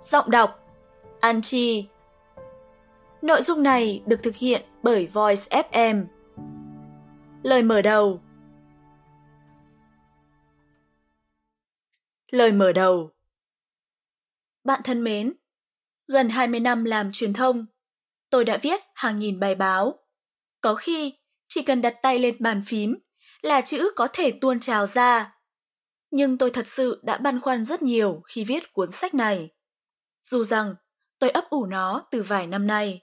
Giọng 0.00 0.30
đọc 0.30 0.58
Anchi 1.20 1.88
Nội 3.22 3.42
dung 3.42 3.62
này 3.62 4.02
được 4.06 4.22
thực 4.22 4.34
hiện 4.36 4.62
bởi 4.82 5.06
Voice 5.06 5.62
FM. 5.70 6.06
Lời 7.42 7.62
mở 7.62 7.82
đầu 7.82 8.20
Lời 12.30 12.52
mở 12.52 12.72
đầu 12.72 13.10
Bạn 14.64 14.80
thân 14.84 15.04
mến, 15.04 15.32
gần 16.08 16.28
20 16.28 16.60
năm 16.60 16.84
làm 16.84 17.10
truyền 17.12 17.32
thông, 17.32 17.66
tôi 18.30 18.44
đã 18.44 18.58
viết 18.62 18.80
hàng 18.94 19.18
nghìn 19.18 19.40
bài 19.40 19.54
báo. 19.54 19.98
Có 20.60 20.74
khi 20.74 21.14
chỉ 21.48 21.62
cần 21.62 21.82
đặt 21.82 21.94
tay 22.02 22.18
lên 22.18 22.36
bàn 22.38 22.62
phím 22.66 22.94
là 23.42 23.60
chữ 23.60 23.90
có 23.96 24.08
thể 24.12 24.32
tuôn 24.40 24.60
trào 24.60 24.86
ra. 24.86 25.38
Nhưng 26.10 26.38
tôi 26.38 26.50
thật 26.50 26.68
sự 26.68 27.00
đã 27.02 27.18
băn 27.18 27.40
khoăn 27.40 27.64
rất 27.64 27.82
nhiều 27.82 28.22
khi 28.26 28.44
viết 28.44 28.72
cuốn 28.72 28.92
sách 28.92 29.14
này. 29.14 29.55
Dù 30.30 30.44
rằng 30.44 30.74
tôi 31.18 31.30
ấp 31.30 31.44
ủ 31.50 31.66
nó 31.66 32.06
từ 32.10 32.22
vài 32.22 32.46
năm 32.46 32.66
nay. 32.66 33.02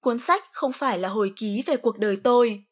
Cuốn 0.00 0.18
sách 0.18 0.44
không 0.52 0.72
phải 0.72 0.98
là 0.98 1.08
hồi 1.08 1.32
ký 1.36 1.62
về 1.66 1.76
cuộc 1.76 1.98
đời 1.98 2.20
tôi, 2.24 2.64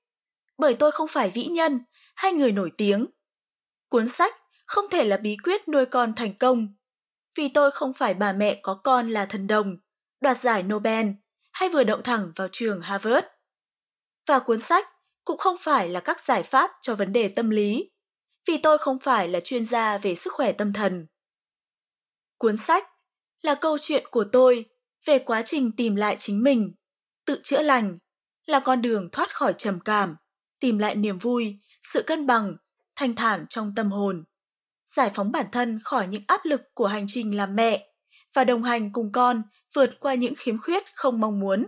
bởi 0.58 0.74
tôi 0.74 0.92
không 0.92 1.08
phải 1.08 1.30
vĩ 1.30 1.44
nhân 1.44 1.84
hay 2.14 2.32
người 2.32 2.52
nổi 2.52 2.72
tiếng. 2.76 3.06
Cuốn 3.88 4.08
sách 4.08 4.34
không 4.66 4.84
thể 4.90 5.04
là 5.04 5.16
bí 5.16 5.36
quyết 5.44 5.68
nuôi 5.68 5.86
con 5.86 6.14
thành 6.14 6.38
công, 6.38 6.74
vì 7.34 7.48
tôi 7.48 7.70
không 7.70 7.94
phải 7.94 8.14
bà 8.14 8.32
mẹ 8.32 8.60
có 8.62 8.80
con 8.84 9.08
là 9.08 9.26
thần 9.26 9.46
đồng, 9.46 9.76
đoạt 10.20 10.38
giải 10.38 10.62
Nobel 10.62 11.06
hay 11.52 11.68
vừa 11.68 11.84
đậu 11.84 12.02
thẳng 12.02 12.32
vào 12.36 12.48
trường 12.52 12.80
Harvard. 12.80 13.26
Và 14.26 14.38
cuốn 14.38 14.60
sách 14.60 14.88
cũng 15.24 15.38
không 15.38 15.56
phải 15.60 15.88
là 15.88 16.00
các 16.00 16.20
giải 16.20 16.42
pháp 16.42 16.70
cho 16.82 16.94
vấn 16.94 17.12
đề 17.12 17.28
tâm 17.28 17.50
lý, 17.50 17.90
vì 18.46 18.58
tôi 18.62 18.78
không 18.78 18.98
phải 18.98 19.28
là 19.28 19.40
chuyên 19.40 19.64
gia 19.64 19.98
về 19.98 20.14
sức 20.14 20.32
khỏe 20.32 20.52
tâm 20.52 20.72
thần. 20.72 21.06
Cuốn 22.38 22.56
sách 22.56 22.88
là 23.44 23.54
câu 23.54 23.78
chuyện 23.80 24.04
của 24.10 24.24
tôi 24.32 24.64
về 25.04 25.18
quá 25.18 25.42
trình 25.42 25.72
tìm 25.76 25.96
lại 25.96 26.16
chính 26.18 26.42
mình, 26.42 26.74
tự 27.26 27.40
chữa 27.42 27.62
lành, 27.62 27.98
là 28.46 28.60
con 28.60 28.82
đường 28.82 29.08
thoát 29.12 29.34
khỏi 29.34 29.54
trầm 29.58 29.80
cảm, 29.84 30.16
tìm 30.60 30.78
lại 30.78 30.94
niềm 30.94 31.18
vui, 31.18 31.58
sự 31.92 32.02
cân 32.02 32.26
bằng, 32.26 32.56
thanh 32.96 33.14
thản 33.14 33.46
trong 33.48 33.72
tâm 33.76 33.90
hồn, 33.90 34.24
giải 34.86 35.10
phóng 35.14 35.32
bản 35.32 35.46
thân 35.52 35.80
khỏi 35.84 36.08
những 36.08 36.22
áp 36.26 36.40
lực 36.44 36.60
của 36.74 36.86
hành 36.86 37.04
trình 37.08 37.36
làm 37.36 37.56
mẹ 37.56 37.88
và 38.34 38.44
đồng 38.44 38.62
hành 38.62 38.92
cùng 38.92 39.12
con 39.12 39.42
vượt 39.74 39.90
qua 40.00 40.14
những 40.14 40.34
khiếm 40.36 40.58
khuyết 40.58 40.84
không 40.94 41.20
mong 41.20 41.40
muốn. 41.40 41.66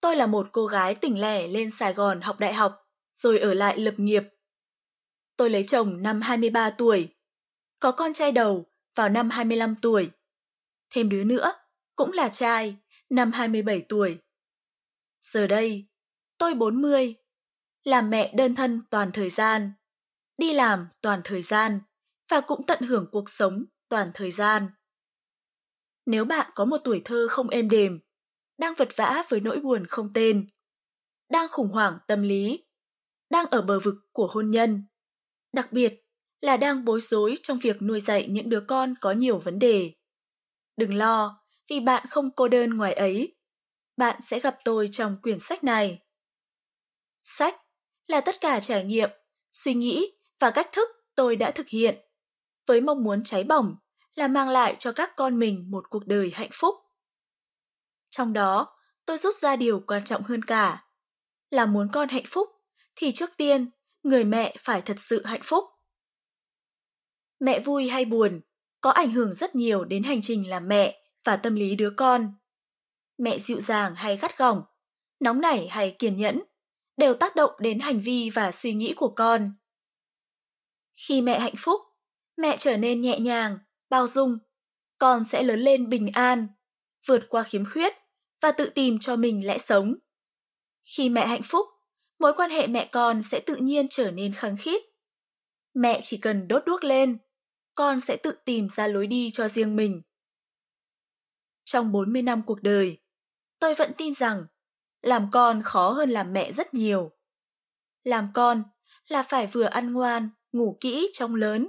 Tôi 0.00 0.16
là 0.16 0.26
một 0.26 0.48
cô 0.52 0.66
gái 0.66 0.94
tỉnh 0.94 1.20
lẻ 1.20 1.48
lên 1.48 1.70
Sài 1.70 1.92
Gòn 1.92 2.20
học 2.20 2.38
đại 2.38 2.54
học, 2.54 2.76
rồi 3.12 3.38
ở 3.38 3.54
lại 3.54 3.78
lập 3.78 3.94
nghiệp. 3.96 4.22
Tôi 5.36 5.50
lấy 5.50 5.64
chồng 5.64 6.02
năm 6.02 6.20
23 6.20 6.70
tuổi, 6.70 7.08
có 7.78 7.92
con 7.92 8.12
trai 8.12 8.32
đầu 8.32 8.73
vào 8.94 9.08
năm 9.08 9.30
25 9.30 9.74
tuổi. 9.82 10.10
Thêm 10.90 11.08
đứa 11.08 11.24
nữa, 11.24 11.52
cũng 11.96 12.12
là 12.12 12.28
trai, 12.28 12.76
năm 13.10 13.32
27 13.32 13.86
tuổi. 13.88 14.18
Giờ 15.20 15.46
đây, 15.46 15.88
tôi 16.38 16.54
40, 16.54 17.14
làm 17.84 18.10
mẹ 18.10 18.32
đơn 18.34 18.54
thân 18.54 18.82
toàn 18.90 19.12
thời 19.12 19.30
gian, 19.30 19.72
đi 20.38 20.52
làm 20.52 20.88
toàn 21.00 21.20
thời 21.24 21.42
gian 21.42 21.80
và 22.30 22.40
cũng 22.40 22.66
tận 22.66 22.82
hưởng 22.82 23.08
cuộc 23.12 23.30
sống 23.30 23.64
toàn 23.88 24.10
thời 24.14 24.30
gian. 24.30 24.68
Nếu 26.06 26.24
bạn 26.24 26.50
có 26.54 26.64
một 26.64 26.78
tuổi 26.84 27.02
thơ 27.04 27.26
không 27.30 27.48
êm 27.48 27.68
đềm, 27.68 28.00
đang 28.58 28.74
vật 28.74 28.88
vã 28.96 29.24
với 29.28 29.40
nỗi 29.40 29.60
buồn 29.60 29.86
không 29.86 30.12
tên, 30.12 30.48
đang 31.28 31.48
khủng 31.50 31.68
hoảng 31.68 31.98
tâm 32.06 32.22
lý, 32.22 32.64
đang 33.30 33.46
ở 33.46 33.62
bờ 33.62 33.80
vực 33.80 33.94
của 34.12 34.26
hôn 34.26 34.50
nhân, 34.50 34.84
đặc 35.52 35.72
biệt 35.72 36.03
là 36.44 36.56
đang 36.56 36.84
bối 36.84 37.00
rối 37.00 37.34
trong 37.42 37.58
việc 37.58 37.82
nuôi 37.82 38.00
dạy 38.00 38.26
những 38.28 38.50
đứa 38.50 38.60
con 38.60 38.94
có 39.00 39.12
nhiều 39.12 39.38
vấn 39.38 39.58
đề. 39.58 39.92
Đừng 40.76 40.94
lo, 40.94 41.40
vì 41.70 41.80
bạn 41.80 42.06
không 42.10 42.30
cô 42.36 42.48
đơn 42.48 42.70
ngoài 42.70 42.92
ấy. 42.92 43.36
Bạn 43.96 44.20
sẽ 44.22 44.40
gặp 44.40 44.56
tôi 44.64 44.88
trong 44.92 45.16
quyển 45.22 45.40
sách 45.40 45.64
này. 45.64 45.98
Sách 47.22 47.56
là 48.06 48.20
tất 48.20 48.40
cả 48.40 48.60
trải 48.60 48.84
nghiệm, 48.84 49.10
suy 49.52 49.74
nghĩ 49.74 50.12
và 50.40 50.50
cách 50.50 50.68
thức 50.72 50.88
tôi 51.14 51.36
đã 51.36 51.50
thực 51.50 51.68
hiện, 51.68 51.98
với 52.66 52.80
mong 52.80 53.04
muốn 53.04 53.24
cháy 53.24 53.44
bỏng 53.44 53.76
là 54.14 54.28
mang 54.28 54.48
lại 54.48 54.76
cho 54.78 54.92
các 54.92 55.10
con 55.16 55.38
mình 55.38 55.70
một 55.70 55.84
cuộc 55.90 56.06
đời 56.06 56.30
hạnh 56.34 56.50
phúc. 56.52 56.74
Trong 58.10 58.32
đó, 58.32 58.76
tôi 59.06 59.18
rút 59.18 59.34
ra 59.34 59.56
điều 59.56 59.80
quan 59.86 60.04
trọng 60.04 60.22
hơn 60.22 60.42
cả, 60.42 60.84
là 61.50 61.66
muốn 61.66 61.88
con 61.92 62.08
hạnh 62.08 62.24
phúc 62.28 62.48
thì 62.96 63.12
trước 63.12 63.30
tiên 63.36 63.70
người 64.02 64.24
mẹ 64.24 64.56
phải 64.58 64.82
thật 64.82 64.96
sự 65.00 65.24
hạnh 65.24 65.42
phúc. 65.44 65.64
Mẹ 67.40 67.60
vui 67.60 67.88
hay 67.88 68.04
buồn 68.04 68.40
có 68.80 68.90
ảnh 68.90 69.10
hưởng 69.10 69.34
rất 69.34 69.54
nhiều 69.54 69.84
đến 69.84 70.02
hành 70.02 70.22
trình 70.22 70.48
làm 70.48 70.68
mẹ 70.68 71.00
và 71.24 71.36
tâm 71.36 71.54
lý 71.54 71.76
đứa 71.76 71.90
con. 71.90 72.34
Mẹ 73.18 73.38
dịu 73.38 73.60
dàng 73.60 73.94
hay 73.94 74.16
gắt 74.16 74.38
gỏng, 74.38 74.62
nóng 75.20 75.40
nảy 75.40 75.68
hay 75.68 75.96
kiên 75.98 76.16
nhẫn 76.16 76.42
đều 76.96 77.14
tác 77.14 77.36
động 77.36 77.50
đến 77.58 77.80
hành 77.80 78.00
vi 78.00 78.30
và 78.30 78.52
suy 78.52 78.72
nghĩ 78.74 78.94
của 78.96 79.08
con. 79.08 79.52
Khi 81.08 81.22
mẹ 81.22 81.40
hạnh 81.40 81.54
phúc, 81.58 81.80
mẹ 82.36 82.56
trở 82.58 82.76
nên 82.76 83.00
nhẹ 83.00 83.18
nhàng, 83.18 83.58
bao 83.90 84.08
dung, 84.08 84.38
con 84.98 85.24
sẽ 85.24 85.42
lớn 85.42 85.60
lên 85.60 85.88
bình 85.88 86.10
an, 86.12 86.48
vượt 87.06 87.22
qua 87.28 87.42
khiếm 87.42 87.64
khuyết 87.72 87.94
và 88.42 88.52
tự 88.52 88.70
tìm 88.74 88.98
cho 88.98 89.16
mình 89.16 89.46
lẽ 89.46 89.58
sống. 89.58 89.94
Khi 90.96 91.08
mẹ 91.08 91.26
hạnh 91.26 91.42
phúc, 91.44 91.66
mối 92.18 92.32
quan 92.36 92.50
hệ 92.50 92.66
mẹ 92.66 92.88
con 92.92 93.22
sẽ 93.22 93.40
tự 93.40 93.56
nhiên 93.56 93.86
trở 93.90 94.10
nên 94.10 94.34
khăng 94.34 94.56
khít. 94.56 94.82
Mẹ 95.74 96.00
chỉ 96.02 96.16
cần 96.16 96.48
đốt 96.48 96.62
đuốc 96.66 96.84
lên, 96.84 97.18
con 97.74 98.00
sẽ 98.00 98.16
tự 98.16 98.32
tìm 98.44 98.68
ra 98.68 98.86
lối 98.86 99.06
đi 99.06 99.30
cho 99.32 99.48
riêng 99.48 99.76
mình. 99.76 100.02
Trong 101.64 101.92
40 101.92 102.22
năm 102.22 102.42
cuộc 102.46 102.62
đời, 102.62 102.98
tôi 103.58 103.74
vẫn 103.74 103.92
tin 103.98 104.14
rằng 104.14 104.46
làm 105.02 105.28
con 105.32 105.62
khó 105.62 105.90
hơn 105.90 106.10
làm 106.10 106.32
mẹ 106.32 106.52
rất 106.52 106.74
nhiều. 106.74 107.10
Làm 108.04 108.28
con 108.34 108.62
là 109.08 109.22
phải 109.22 109.46
vừa 109.46 109.64
ăn 109.64 109.92
ngoan, 109.92 110.30
ngủ 110.52 110.78
kỹ 110.80 111.10
trong 111.12 111.34
lớn, 111.34 111.68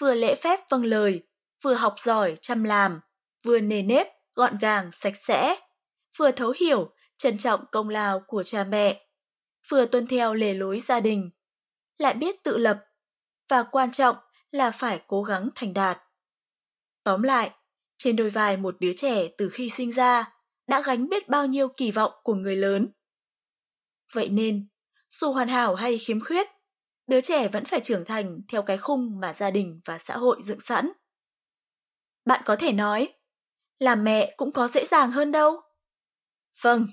vừa 0.00 0.14
lễ 0.14 0.34
phép 0.34 0.60
vâng 0.68 0.84
lời, 0.84 1.26
vừa 1.62 1.74
học 1.74 1.94
giỏi 2.02 2.36
chăm 2.42 2.64
làm, 2.64 3.00
vừa 3.44 3.60
nề 3.60 3.82
nếp, 3.82 4.06
gọn 4.34 4.58
gàng, 4.58 4.90
sạch 4.92 5.16
sẽ, 5.16 5.56
vừa 6.16 6.30
thấu 6.30 6.54
hiểu, 6.60 6.94
trân 7.16 7.38
trọng 7.38 7.64
công 7.72 7.88
lao 7.88 8.20
của 8.26 8.42
cha 8.42 8.64
mẹ, 8.64 9.06
vừa 9.68 9.86
tuân 9.86 10.06
theo 10.06 10.34
lề 10.34 10.54
lối 10.54 10.80
gia 10.80 11.00
đình, 11.00 11.30
lại 11.98 12.14
biết 12.14 12.42
tự 12.42 12.58
lập, 12.58 12.84
và 13.48 13.62
quan 13.62 13.92
trọng 13.92 14.16
là 14.50 14.70
phải 14.70 15.02
cố 15.06 15.22
gắng 15.22 15.48
thành 15.54 15.74
đạt. 15.74 16.02
Tóm 17.04 17.22
lại, 17.22 17.50
trên 17.98 18.16
đôi 18.16 18.30
vai 18.30 18.56
một 18.56 18.76
đứa 18.80 18.92
trẻ 18.96 19.28
từ 19.38 19.48
khi 19.48 19.70
sinh 19.70 19.92
ra 19.92 20.32
đã 20.66 20.82
gánh 20.82 21.08
biết 21.08 21.28
bao 21.28 21.46
nhiêu 21.46 21.68
kỳ 21.68 21.90
vọng 21.90 22.12
của 22.22 22.34
người 22.34 22.56
lớn. 22.56 22.88
Vậy 24.12 24.28
nên, 24.28 24.68
dù 25.10 25.32
hoàn 25.32 25.48
hảo 25.48 25.74
hay 25.74 25.98
khiếm 25.98 26.20
khuyết, 26.20 26.48
đứa 27.06 27.20
trẻ 27.20 27.48
vẫn 27.48 27.64
phải 27.64 27.80
trưởng 27.80 28.04
thành 28.04 28.40
theo 28.48 28.62
cái 28.62 28.78
khung 28.78 29.20
mà 29.20 29.32
gia 29.32 29.50
đình 29.50 29.80
và 29.84 29.98
xã 29.98 30.16
hội 30.16 30.40
dựng 30.42 30.60
sẵn. 30.60 30.92
Bạn 32.24 32.42
có 32.44 32.56
thể 32.56 32.72
nói, 32.72 33.14
làm 33.78 34.04
mẹ 34.04 34.34
cũng 34.36 34.52
có 34.52 34.68
dễ 34.68 34.84
dàng 34.84 35.10
hơn 35.10 35.32
đâu. 35.32 35.60
Vâng, 36.62 36.86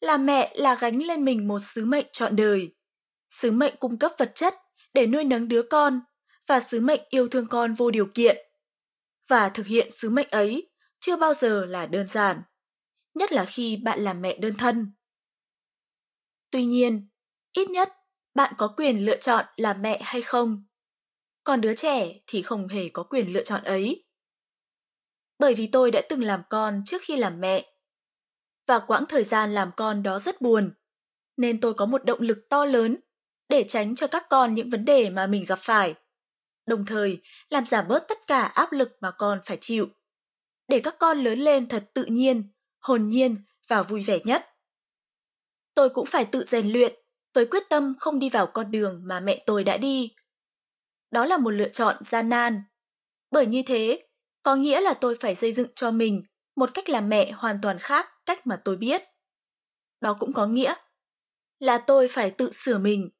làm 0.00 0.26
mẹ 0.26 0.52
là 0.54 0.74
gánh 0.74 1.02
lên 1.02 1.24
mình 1.24 1.48
một 1.48 1.60
sứ 1.62 1.84
mệnh 1.84 2.06
trọn 2.12 2.36
đời. 2.36 2.74
Sứ 3.30 3.50
mệnh 3.50 3.74
cung 3.76 3.98
cấp 3.98 4.12
vật 4.18 4.32
chất 4.34 4.54
để 4.94 5.06
nuôi 5.06 5.24
nấng 5.24 5.48
đứa 5.48 5.62
con 5.62 6.00
và 6.48 6.60
sứ 6.60 6.80
mệnh 6.80 7.00
yêu 7.08 7.28
thương 7.28 7.46
con 7.48 7.74
vô 7.74 7.90
điều 7.90 8.06
kiện. 8.14 8.36
Và 9.28 9.48
thực 9.48 9.66
hiện 9.66 9.90
sứ 9.90 10.10
mệnh 10.10 10.28
ấy 10.30 10.70
chưa 11.00 11.16
bao 11.16 11.34
giờ 11.34 11.66
là 11.66 11.86
đơn 11.86 12.08
giản, 12.08 12.42
nhất 13.14 13.32
là 13.32 13.44
khi 13.44 13.76
bạn 13.76 14.00
là 14.00 14.14
mẹ 14.14 14.38
đơn 14.38 14.54
thân. 14.58 14.92
Tuy 16.50 16.64
nhiên, 16.64 17.08
ít 17.52 17.70
nhất 17.70 17.92
bạn 18.34 18.54
có 18.58 18.74
quyền 18.76 19.06
lựa 19.06 19.16
chọn 19.16 19.44
là 19.56 19.74
mẹ 19.74 20.00
hay 20.02 20.22
không. 20.22 20.64
Còn 21.44 21.60
đứa 21.60 21.74
trẻ 21.74 22.12
thì 22.26 22.42
không 22.42 22.68
hề 22.68 22.88
có 22.88 23.02
quyền 23.02 23.32
lựa 23.32 23.44
chọn 23.44 23.64
ấy. 23.64 24.04
Bởi 25.38 25.54
vì 25.54 25.68
tôi 25.72 25.90
đã 25.90 26.02
từng 26.08 26.22
làm 26.22 26.42
con 26.50 26.82
trước 26.86 27.02
khi 27.02 27.16
làm 27.16 27.40
mẹ. 27.40 27.72
Và 28.66 28.78
quãng 28.78 29.04
thời 29.08 29.24
gian 29.24 29.54
làm 29.54 29.70
con 29.76 30.02
đó 30.02 30.18
rất 30.18 30.40
buồn, 30.40 30.74
nên 31.36 31.60
tôi 31.60 31.74
có 31.74 31.86
một 31.86 32.04
động 32.04 32.20
lực 32.20 32.38
to 32.50 32.64
lớn 32.64 32.96
để 33.48 33.64
tránh 33.68 33.94
cho 33.94 34.06
các 34.06 34.26
con 34.30 34.54
những 34.54 34.70
vấn 34.70 34.84
đề 34.84 35.10
mà 35.10 35.26
mình 35.26 35.44
gặp 35.48 35.58
phải 35.62 35.94
đồng 36.68 36.86
thời 36.86 37.22
làm 37.48 37.66
giảm 37.66 37.88
bớt 37.88 38.08
tất 38.08 38.26
cả 38.26 38.42
áp 38.42 38.72
lực 38.72 38.88
mà 39.00 39.10
con 39.10 39.40
phải 39.44 39.58
chịu. 39.60 39.88
Để 40.68 40.80
các 40.80 40.96
con 40.98 41.18
lớn 41.18 41.38
lên 41.38 41.68
thật 41.68 41.90
tự 41.94 42.04
nhiên, 42.04 42.52
hồn 42.78 43.10
nhiên 43.10 43.36
và 43.68 43.82
vui 43.82 44.04
vẻ 44.04 44.18
nhất. 44.24 44.46
Tôi 45.74 45.90
cũng 45.90 46.06
phải 46.06 46.24
tự 46.24 46.44
rèn 46.44 46.72
luyện 46.72 46.94
với 47.34 47.46
quyết 47.46 47.62
tâm 47.68 47.94
không 47.98 48.18
đi 48.18 48.30
vào 48.30 48.46
con 48.46 48.70
đường 48.70 49.00
mà 49.04 49.20
mẹ 49.20 49.42
tôi 49.46 49.64
đã 49.64 49.76
đi. 49.76 50.14
Đó 51.10 51.26
là 51.26 51.36
một 51.36 51.50
lựa 51.50 51.68
chọn 51.68 51.96
gian 52.04 52.28
nan. 52.28 52.62
Bởi 53.30 53.46
như 53.46 53.62
thế, 53.66 54.08
có 54.42 54.56
nghĩa 54.56 54.80
là 54.80 54.94
tôi 54.94 55.16
phải 55.20 55.34
xây 55.34 55.52
dựng 55.52 55.68
cho 55.74 55.90
mình 55.90 56.22
một 56.56 56.70
cách 56.74 56.88
làm 56.88 57.08
mẹ 57.08 57.30
hoàn 57.30 57.58
toàn 57.62 57.78
khác 57.78 58.08
cách 58.26 58.46
mà 58.46 58.60
tôi 58.64 58.76
biết. 58.76 59.02
Đó 60.00 60.16
cũng 60.20 60.32
có 60.32 60.46
nghĩa 60.46 60.74
là 61.58 61.78
tôi 61.78 62.08
phải 62.08 62.30
tự 62.30 62.50
sửa 62.50 62.78
mình 62.78 63.10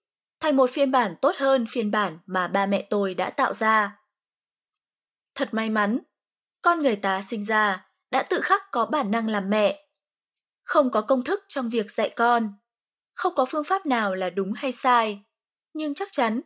thành 0.41 0.57
một 0.57 0.71
phiên 0.71 0.91
bản 0.91 1.15
tốt 1.23 1.37
hơn 1.37 1.67
phiên 1.71 1.91
bản 1.91 2.19
mà 2.27 2.49
ba 2.49 2.67
mẹ 2.67 2.87
tôi 2.91 3.15
đã 3.15 3.31
tạo 3.31 3.55
ra. 3.55 3.99
Thật 5.35 5.49
may 5.53 5.71
mắn, 5.71 5.99
con 6.63 6.83
người 6.83 6.97
ta 6.97 7.23
sinh 7.23 7.45
ra 7.45 7.91
đã 8.11 8.23
tự 8.23 8.41
khắc 8.41 8.63
có 8.71 8.87
bản 8.87 9.11
năng 9.11 9.29
làm 9.29 9.51
mẹ. 9.51 9.89
Không 10.65 10.91
có 10.91 11.01
công 11.01 11.25
thức 11.25 11.45
trong 11.49 11.71
việc 11.71 11.91
dạy 11.91 12.13
con, 12.17 12.53
không 13.15 13.35
có 13.35 13.45
phương 13.45 13.65
pháp 13.65 13.87
nào 13.87 14.15
là 14.15 14.31
đúng 14.31 14.53
hay 14.53 14.73
sai, 14.73 15.25
nhưng 15.73 15.95
chắc 15.95 16.09
chắn 16.13 16.41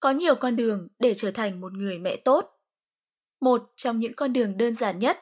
có 0.00 0.10
nhiều 0.10 0.34
con 0.34 0.56
đường 0.56 0.88
để 0.98 1.14
trở 1.16 1.30
thành 1.30 1.60
một 1.60 1.72
người 1.72 1.98
mẹ 1.98 2.16
tốt. 2.16 2.50
Một 3.40 3.72
trong 3.76 3.98
những 3.98 4.14
con 4.16 4.32
đường 4.32 4.56
đơn 4.56 4.74
giản 4.74 4.98
nhất, 4.98 5.18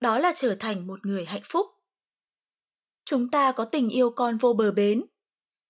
đó 0.00 0.18
là 0.18 0.32
trở 0.36 0.56
thành 0.60 0.86
một 0.86 1.06
người 1.06 1.24
hạnh 1.24 1.42
phúc. 1.44 1.66
Chúng 3.04 3.30
ta 3.30 3.52
có 3.52 3.64
tình 3.64 3.88
yêu 3.88 4.10
con 4.10 4.38
vô 4.38 4.52
bờ 4.52 4.72
bến, 4.72 5.04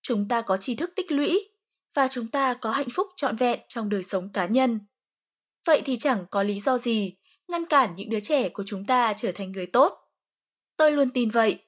chúng 0.01 0.27
ta 0.27 0.41
có 0.41 0.57
tri 0.57 0.75
thức 0.75 0.91
tích 0.95 1.11
lũy 1.11 1.50
và 1.93 2.07
chúng 2.07 2.27
ta 2.27 2.53
có 2.53 2.71
hạnh 2.71 2.87
phúc 2.93 3.07
trọn 3.15 3.35
vẹn 3.35 3.59
trong 3.67 3.89
đời 3.89 4.03
sống 4.03 4.29
cá 4.33 4.45
nhân. 4.45 4.79
Vậy 5.65 5.81
thì 5.85 5.97
chẳng 5.99 6.25
có 6.31 6.43
lý 6.43 6.59
do 6.59 6.77
gì 6.77 7.17
ngăn 7.47 7.65
cản 7.65 7.95
những 7.95 8.09
đứa 8.09 8.19
trẻ 8.19 8.49
của 8.49 8.63
chúng 8.65 8.85
ta 8.85 9.13
trở 9.13 9.31
thành 9.31 9.51
người 9.51 9.67
tốt. 9.73 9.97
Tôi 10.77 10.91
luôn 10.91 11.09
tin 11.13 11.29
vậy. 11.29 11.65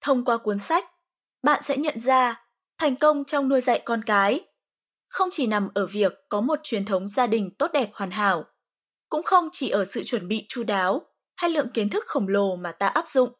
Thông 0.00 0.24
qua 0.24 0.36
cuốn 0.36 0.58
sách, 0.58 0.84
bạn 1.42 1.62
sẽ 1.62 1.76
nhận 1.76 2.00
ra 2.00 2.46
thành 2.78 2.96
công 2.96 3.24
trong 3.24 3.48
nuôi 3.48 3.60
dạy 3.60 3.82
con 3.84 4.02
cái 4.04 4.46
không 5.08 5.28
chỉ 5.32 5.46
nằm 5.46 5.68
ở 5.74 5.86
việc 5.86 6.12
có 6.28 6.40
một 6.40 6.58
truyền 6.62 6.84
thống 6.84 7.08
gia 7.08 7.26
đình 7.26 7.50
tốt 7.58 7.70
đẹp 7.72 7.90
hoàn 7.92 8.10
hảo, 8.10 8.44
cũng 9.08 9.22
không 9.22 9.48
chỉ 9.52 9.68
ở 9.68 9.84
sự 9.84 10.04
chuẩn 10.04 10.28
bị 10.28 10.46
chu 10.48 10.64
đáo 10.64 11.06
hay 11.36 11.50
lượng 11.50 11.70
kiến 11.74 11.90
thức 11.90 12.04
khổng 12.06 12.28
lồ 12.28 12.56
mà 12.56 12.72
ta 12.72 12.86
áp 12.88 13.08
dụng. 13.08 13.32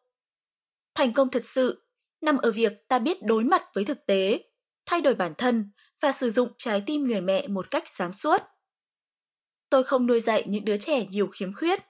Thành 0.95 1.13
công 1.13 1.31
thật 1.31 1.43
sự 1.45 1.87
nằm 2.21 2.37
ở 2.37 2.53
việc 2.53 2.89
ta 2.89 2.99
biết 2.99 3.23
đối 3.23 3.45
mặt 3.45 3.63
với 3.75 3.85
thực 3.85 4.07
tế, 4.07 4.39
thay 4.87 5.01
đổi 5.01 5.15
bản 5.15 5.35
thân 5.39 5.71
và 6.01 6.13
sử 6.13 6.31
dụng 6.31 6.49
trái 6.59 6.83
tim 6.87 7.03
người 7.03 7.21
mẹ 7.21 7.49
một 7.49 7.71
cách 7.71 7.83
sáng 7.87 8.13
suốt. 8.13 8.43
Tôi 9.71 9.85
không 9.85 10.07
nuôi 10.07 10.21
dạy 10.21 10.45
những 10.47 10.65
đứa 10.65 10.77
trẻ 10.77 11.07
nhiều 11.07 11.27
khiếm 11.27 11.55
khuyết. 11.55 11.81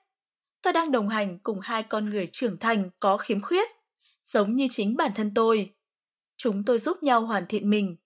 Tôi 0.63 0.73
đang 0.73 0.93
đồng 0.93 1.09
hành 1.09 1.39
cùng 1.39 1.61
hai 1.61 1.83
con 1.83 2.11
người 2.11 2.29
trưởng 2.33 2.59
thành 2.59 2.91
có 3.01 3.17
khiếm 3.17 3.41
khuyết, 3.41 3.69
giống 4.25 4.57
như 4.57 4.67
chính 4.71 4.97
bản 4.97 5.11
thân 5.15 5.35
tôi. 5.35 5.75
Chúng 6.37 6.65
tôi 6.65 6.79
giúp 6.79 7.03
nhau 7.03 7.21
hoàn 7.21 7.47
thiện 7.47 7.71
mình. 7.71 7.97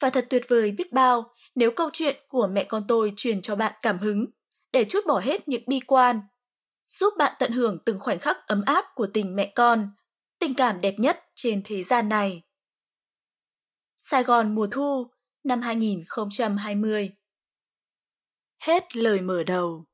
Và 0.00 0.10
thật 0.10 0.26
tuyệt 0.30 0.44
vời 0.48 0.74
biết 0.78 0.92
bao 0.92 1.34
nếu 1.54 1.70
câu 1.70 1.90
chuyện 1.92 2.16
của 2.28 2.46
mẹ 2.46 2.64
con 2.64 2.84
tôi 2.88 3.12
truyền 3.16 3.42
cho 3.42 3.56
bạn 3.56 3.72
cảm 3.82 3.98
hứng 3.98 4.26
để 4.72 4.84
chút 4.84 5.06
bỏ 5.06 5.20
hết 5.20 5.48
những 5.48 5.62
bi 5.66 5.80
quan, 5.86 6.20
giúp 6.88 7.14
bạn 7.18 7.32
tận 7.38 7.52
hưởng 7.52 7.78
từng 7.84 7.98
khoảnh 7.98 8.18
khắc 8.18 8.46
ấm 8.46 8.62
áp 8.66 8.84
của 8.94 9.06
tình 9.06 9.36
mẹ 9.36 9.52
con, 9.54 9.90
tình 10.38 10.54
cảm 10.54 10.80
đẹp 10.80 10.94
nhất 10.98 11.24
trên 11.34 11.62
thế 11.64 11.82
gian 11.82 12.08
này. 12.08 12.42
Sài 14.04 14.24
Gòn 14.24 14.54
mùa 14.54 14.66
thu 14.70 15.10
năm 15.44 15.60
2020 15.60 17.10
Hết 18.62 18.96
lời 18.96 19.20
mở 19.20 19.44
đầu. 19.44 19.84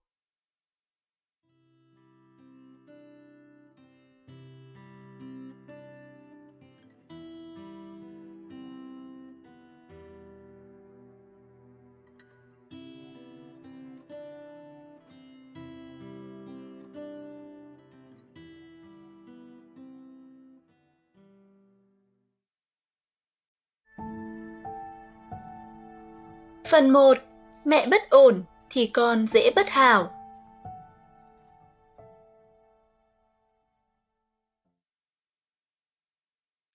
Phần 26.71 26.91
1. 26.91 27.19
Mẹ 27.65 27.87
bất 27.87 28.11
ổn 28.11 28.45
thì 28.71 28.87
con 28.87 29.27
dễ 29.27 29.51
bất 29.57 29.69
hảo. 29.69 30.15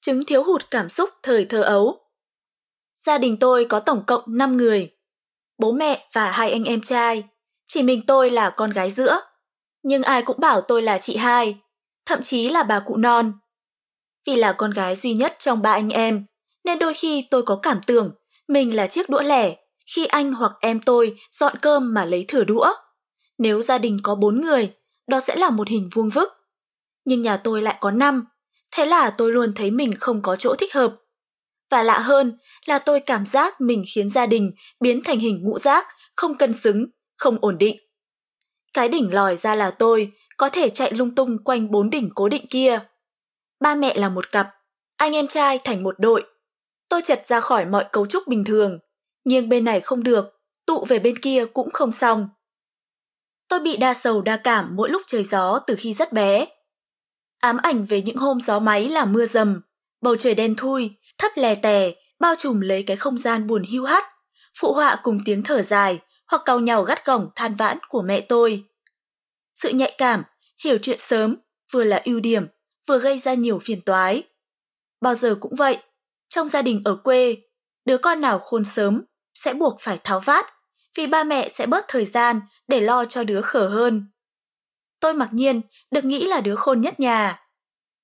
Chứng 0.02 0.26
thiếu 0.28 0.44
hụt 0.44 0.62
cảm 0.72 0.90
xúc 0.90 1.10
thời 1.24 1.46
thơ 1.46 1.62
ấu 1.62 2.00
Gia 2.96 3.18
đình 3.18 3.38
tôi 3.40 3.66
có 3.66 3.80
tổng 3.80 4.04
cộng 4.08 4.24
5 4.28 4.58
người. 4.58 4.96
Bố 5.58 5.72
mẹ 5.72 6.08
và 6.14 6.32
hai 6.32 6.52
anh 6.52 6.64
em 6.64 6.82
trai. 6.82 7.24
Chỉ 7.66 7.84
mình 7.84 8.02
tôi 8.08 8.30
là 8.30 8.50
con 8.50 8.70
gái 8.70 8.92
giữa. 8.92 9.20
Nhưng 9.84 10.04
ai 10.04 10.22
cũng 10.22 10.40
bảo 10.40 10.62
tôi 10.62 10.82
là 10.82 10.98
chị 10.98 11.18
hai, 11.18 11.56
thậm 12.06 12.22
chí 12.24 12.50
là 12.50 12.64
bà 12.64 12.80
cụ 12.80 12.98
non. 12.98 13.34
Vì 14.28 14.36
là 14.36 14.54
con 14.54 14.72
gái 14.72 14.96
duy 14.96 15.14
nhất 15.14 15.36
trong 15.40 15.62
ba 15.62 15.72
anh 15.72 15.90
em, 15.90 16.26
nên 16.64 16.80
đôi 16.80 16.94
khi 16.94 17.28
tôi 17.32 17.44
có 17.44 17.60
cảm 17.64 17.82
tưởng 17.88 18.16
mình 18.48 18.76
là 18.76 18.88
chiếc 18.88 19.10
đũa 19.10 19.22
lẻ 19.22 19.63
khi 19.86 20.06
anh 20.06 20.34
hoặc 20.34 20.52
em 20.62 20.80
tôi 20.82 21.18
dọn 21.32 21.56
cơm 21.62 21.94
mà 21.94 22.06
lấy 22.06 22.26
thửa 22.28 22.44
đũa. 22.44 22.74
Nếu 23.38 23.62
gia 23.62 23.78
đình 23.78 24.00
có 24.04 24.16
bốn 24.16 24.42
người, 24.42 24.74
đó 25.08 25.22
sẽ 25.22 25.36
là 25.36 25.50
một 25.50 25.68
hình 25.68 25.90
vuông 25.94 26.10
vức. 26.10 26.30
Nhưng 27.06 27.22
nhà 27.22 27.38
tôi 27.38 27.62
lại 27.62 27.78
có 27.80 27.92
năm, 27.92 28.26
thế 28.72 28.86
là 28.86 29.10
tôi 29.10 29.32
luôn 29.32 29.54
thấy 29.56 29.72
mình 29.72 29.96
không 30.00 30.22
có 30.22 30.36
chỗ 30.36 30.56
thích 30.56 30.74
hợp. 30.74 30.96
Và 31.70 31.84
lạ 31.84 32.00
hơn 32.00 32.38
là 32.66 32.80
tôi 32.80 33.00
cảm 33.00 33.26
giác 33.26 33.62
mình 33.62 33.84
khiến 33.96 34.10
gia 34.10 34.26
đình 34.26 34.52
biến 34.80 35.02
thành 35.04 35.20
hình 35.20 35.44
ngũ 35.44 35.60
giác, 35.60 35.88
không 36.16 36.38
cân 36.38 36.54
xứng, 36.54 36.86
không 37.18 37.38
ổn 37.42 37.58
định. 37.58 37.78
Cái 38.74 38.90
đỉnh 38.90 39.14
lòi 39.14 39.38
ra 39.38 39.56
là 39.56 39.72
tôi, 39.72 40.12
có 40.38 40.50
thể 40.50 40.70
chạy 40.70 40.94
lung 40.94 41.16
tung 41.16 41.44
quanh 41.44 41.72
bốn 41.72 41.90
đỉnh 41.90 42.10
cố 42.16 42.30
định 42.30 42.46
kia. 42.50 42.80
Ba 43.60 43.76
mẹ 43.76 43.98
là 43.98 44.10
một 44.10 44.32
cặp, 44.32 44.48
anh 44.98 45.14
em 45.14 45.28
trai 45.28 45.60
thành 45.64 45.84
một 45.84 45.96
đội. 46.00 46.24
Tôi 46.90 47.02
chật 47.02 47.26
ra 47.26 47.40
khỏi 47.40 47.66
mọi 47.66 47.86
cấu 47.92 48.08
trúc 48.08 48.28
bình 48.28 48.44
thường, 48.44 48.80
nghiêng 49.26 49.50
bên 49.50 49.66
này 49.66 49.82
không 49.82 50.04
được, 50.04 50.40
tụ 50.66 50.86
về 50.86 51.00
bên 51.00 51.20
kia 51.20 51.46
cũng 51.54 51.72
không 51.74 51.92
xong. 51.92 52.30
Tôi 53.48 53.60
bị 53.60 53.78
đa 53.78 53.94
sầu 53.94 54.22
đa 54.22 54.38
cảm 54.38 54.76
mỗi 54.76 54.90
lúc 54.90 55.02
trời 55.08 55.24
gió 55.24 55.60
từ 55.68 55.76
khi 55.76 55.94
rất 55.94 56.14
bé. 56.14 56.46
Ám 57.40 57.58
ảnh 57.58 57.86
về 57.86 58.02
những 58.02 58.18
hôm 58.18 58.40
gió 58.42 58.60
máy 58.60 58.90
là 58.90 59.06
mưa 59.06 59.26
dầm, 59.26 59.62
bầu 60.02 60.18
trời 60.18 60.36
đen 60.36 60.56
thui, 60.56 60.92
thấp 61.18 61.32
lè 61.36 61.56
tè, 61.56 61.92
bao 62.20 62.36
trùm 62.36 62.60
lấy 62.60 62.84
cái 62.84 62.98
không 62.98 63.18
gian 63.18 63.48
buồn 63.48 63.64
hưu 63.72 63.86
hắt, 63.86 64.04
phụ 64.60 64.74
họa 64.74 65.00
cùng 65.04 65.18
tiếng 65.26 65.44
thở 65.44 65.62
dài 65.62 66.00
hoặc 66.28 66.42
cau 66.46 66.60
nhau 66.60 66.84
gắt 66.84 67.06
gỏng 67.06 67.30
than 67.36 67.56
vãn 67.56 67.78
của 67.90 68.02
mẹ 68.02 68.22
tôi. 68.22 68.64
Sự 69.56 69.70
nhạy 69.70 69.96
cảm, 69.98 70.24
hiểu 70.64 70.78
chuyện 70.82 71.00
sớm, 71.02 71.36
vừa 71.72 71.84
là 71.84 72.02
ưu 72.06 72.20
điểm, 72.20 72.48
vừa 72.88 73.00
gây 73.00 73.20
ra 73.20 73.34
nhiều 73.34 73.60
phiền 73.64 73.82
toái. 73.82 74.24
Bao 75.02 75.16
giờ 75.16 75.36
cũng 75.40 75.56
vậy, 75.56 75.78
trong 76.30 76.50
gia 76.50 76.62
đình 76.62 76.82
ở 76.86 76.96
quê, 76.96 77.38
đứa 77.86 77.98
con 77.98 78.22
nào 78.22 78.40
khôn 78.40 78.66
sớm 78.66 79.04
sẽ 79.34 79.54
buộc 79.54 79.82
phải 79.82 80.00
tháo 80.04 80.20
vát, 80.20 80.46
vì 80.98 81.08
ba 81.08 81.24
mẹ 81.24 81.50
sẽ 81.50 81.66
bớt 81.66 81.86
thời 81.88 82.06
gian 82.06 82.42
để 82.68 82.82
lo 82.82 83.06
cho 83.06 83.24
đứa 83.24 83.42
khở 83.42 83.68
hơn. 83.68 84.12
Tôi 85.00 85.14
mặc 85.14 85.30
nhiên 85.32 85.62
được 85.92 86.06
nghĩ 86.06 86.26
là 86.26 86.42
đứa 86.42 86.56
khôn 86.56 86.82
nhất 86.82 87.00
nhà. 87.00 87.48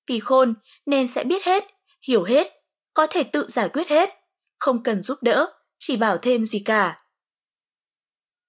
Vì 0.06 0.20
khôn 0.20 0.54
nên 0.86 1.08
sẽ 1.08 1.24
biết 1.24 1.44
hết, 1.44 1.64
hiểu 2.08 2.24
hết, 2.24 2.52
có 2.94 3.06
thể 3.10 3.24
tự 3.24 3.48
giải 3.48 3.68
quyết 3.68 3.88
hết, 3.88 4.10
không 4.58 4.82
cần 4.82 5.02
giúp 5.02 5.18
đỡ, 5.22 5.46
chỉ 5.78 5.96
bảo 5.96 6.18
thêm 6.18 6.46
gì 6.46 6.62
cả. 6.64 6.98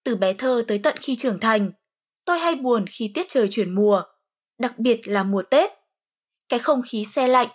Từ 0.04 0.16
bé 0.16 0.34
thơ 0.34 0.64
tới 0.68 0.80
tận 0.84 0.98
khi 1.02 1.16
trưởng 1.16 1.40
thành, 1.40 1.72
tôi 2.26 2.40
hay 2.40 2.56
buồn 2.56 2.86
khi 2.90 3.12
tiết 3.14 3.26
trời 3.30 3.48
chuyển 3.52 3.76
mùa, 3.76 4.04
đặc 4.60 4.80
biệt 4.80 5.02
là 5.06 5.24
mùa 5.24 5.42
Tết. 5.42 5.72
Cái 6.50 6.60
không 6.60 6.82
khí 6.86 7.06
xe 7.12 7.28
lạnh, 7.28 7.48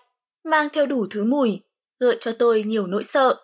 mang 0.44 0.68
theo 0.72 0.86
đủ 0.86 1.06
thứ 1.10 1.24
mùi, 1.24 1.60
gợi 2.00 2.16
cho 2.20 2.32
tôi 2.38 2.62
nhiều 2.62 2.86
nỗi 2.86 3.02
sợ. 3.02 3.36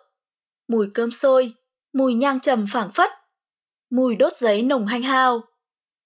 Mùi 0.67 0.87
cơm 0.93 1.11
sôi, 1.11 1.53
mùi 1.93 2.13
nhang 2.13 2.39
trầm 2.39 2.65
phảng 2.71 2.91
phất, 2.91 3.11
mùi 3.89 4.15
đốt 4.15 4.35
giấy 4.35 4.61
nồng 4.61 4.87
hanh 4.87 5.03
hao. 5.03 5.41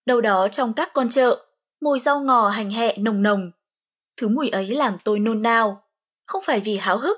Đâu 0.06 0.22
đó 0.22 0.48
trong 0.48 0.74
các 0.74 0.94
con 0.94 1.10
chợ, 1.10 1.46
mùi 1.82 2.00
rau 2.00 2.20
ngò 2.20 2.50
hành 2.50 2.70
hẹ 2.70 2.98
nồng 2.98 3.24
nồng. 3.24 3.52
Thứ 4.18 4.28
mùi 4.28 4.50
ấy 4.50 4.68
làm 4.68 4.98
tôi 5.04 5.20
nôn 5.20 5.42
nao, 5.42 5.84
không 6.26 6.44
phải 6.46 6.60
vì 6.60 6.78
háo 6.78 6.98
hức, 6.98 7.18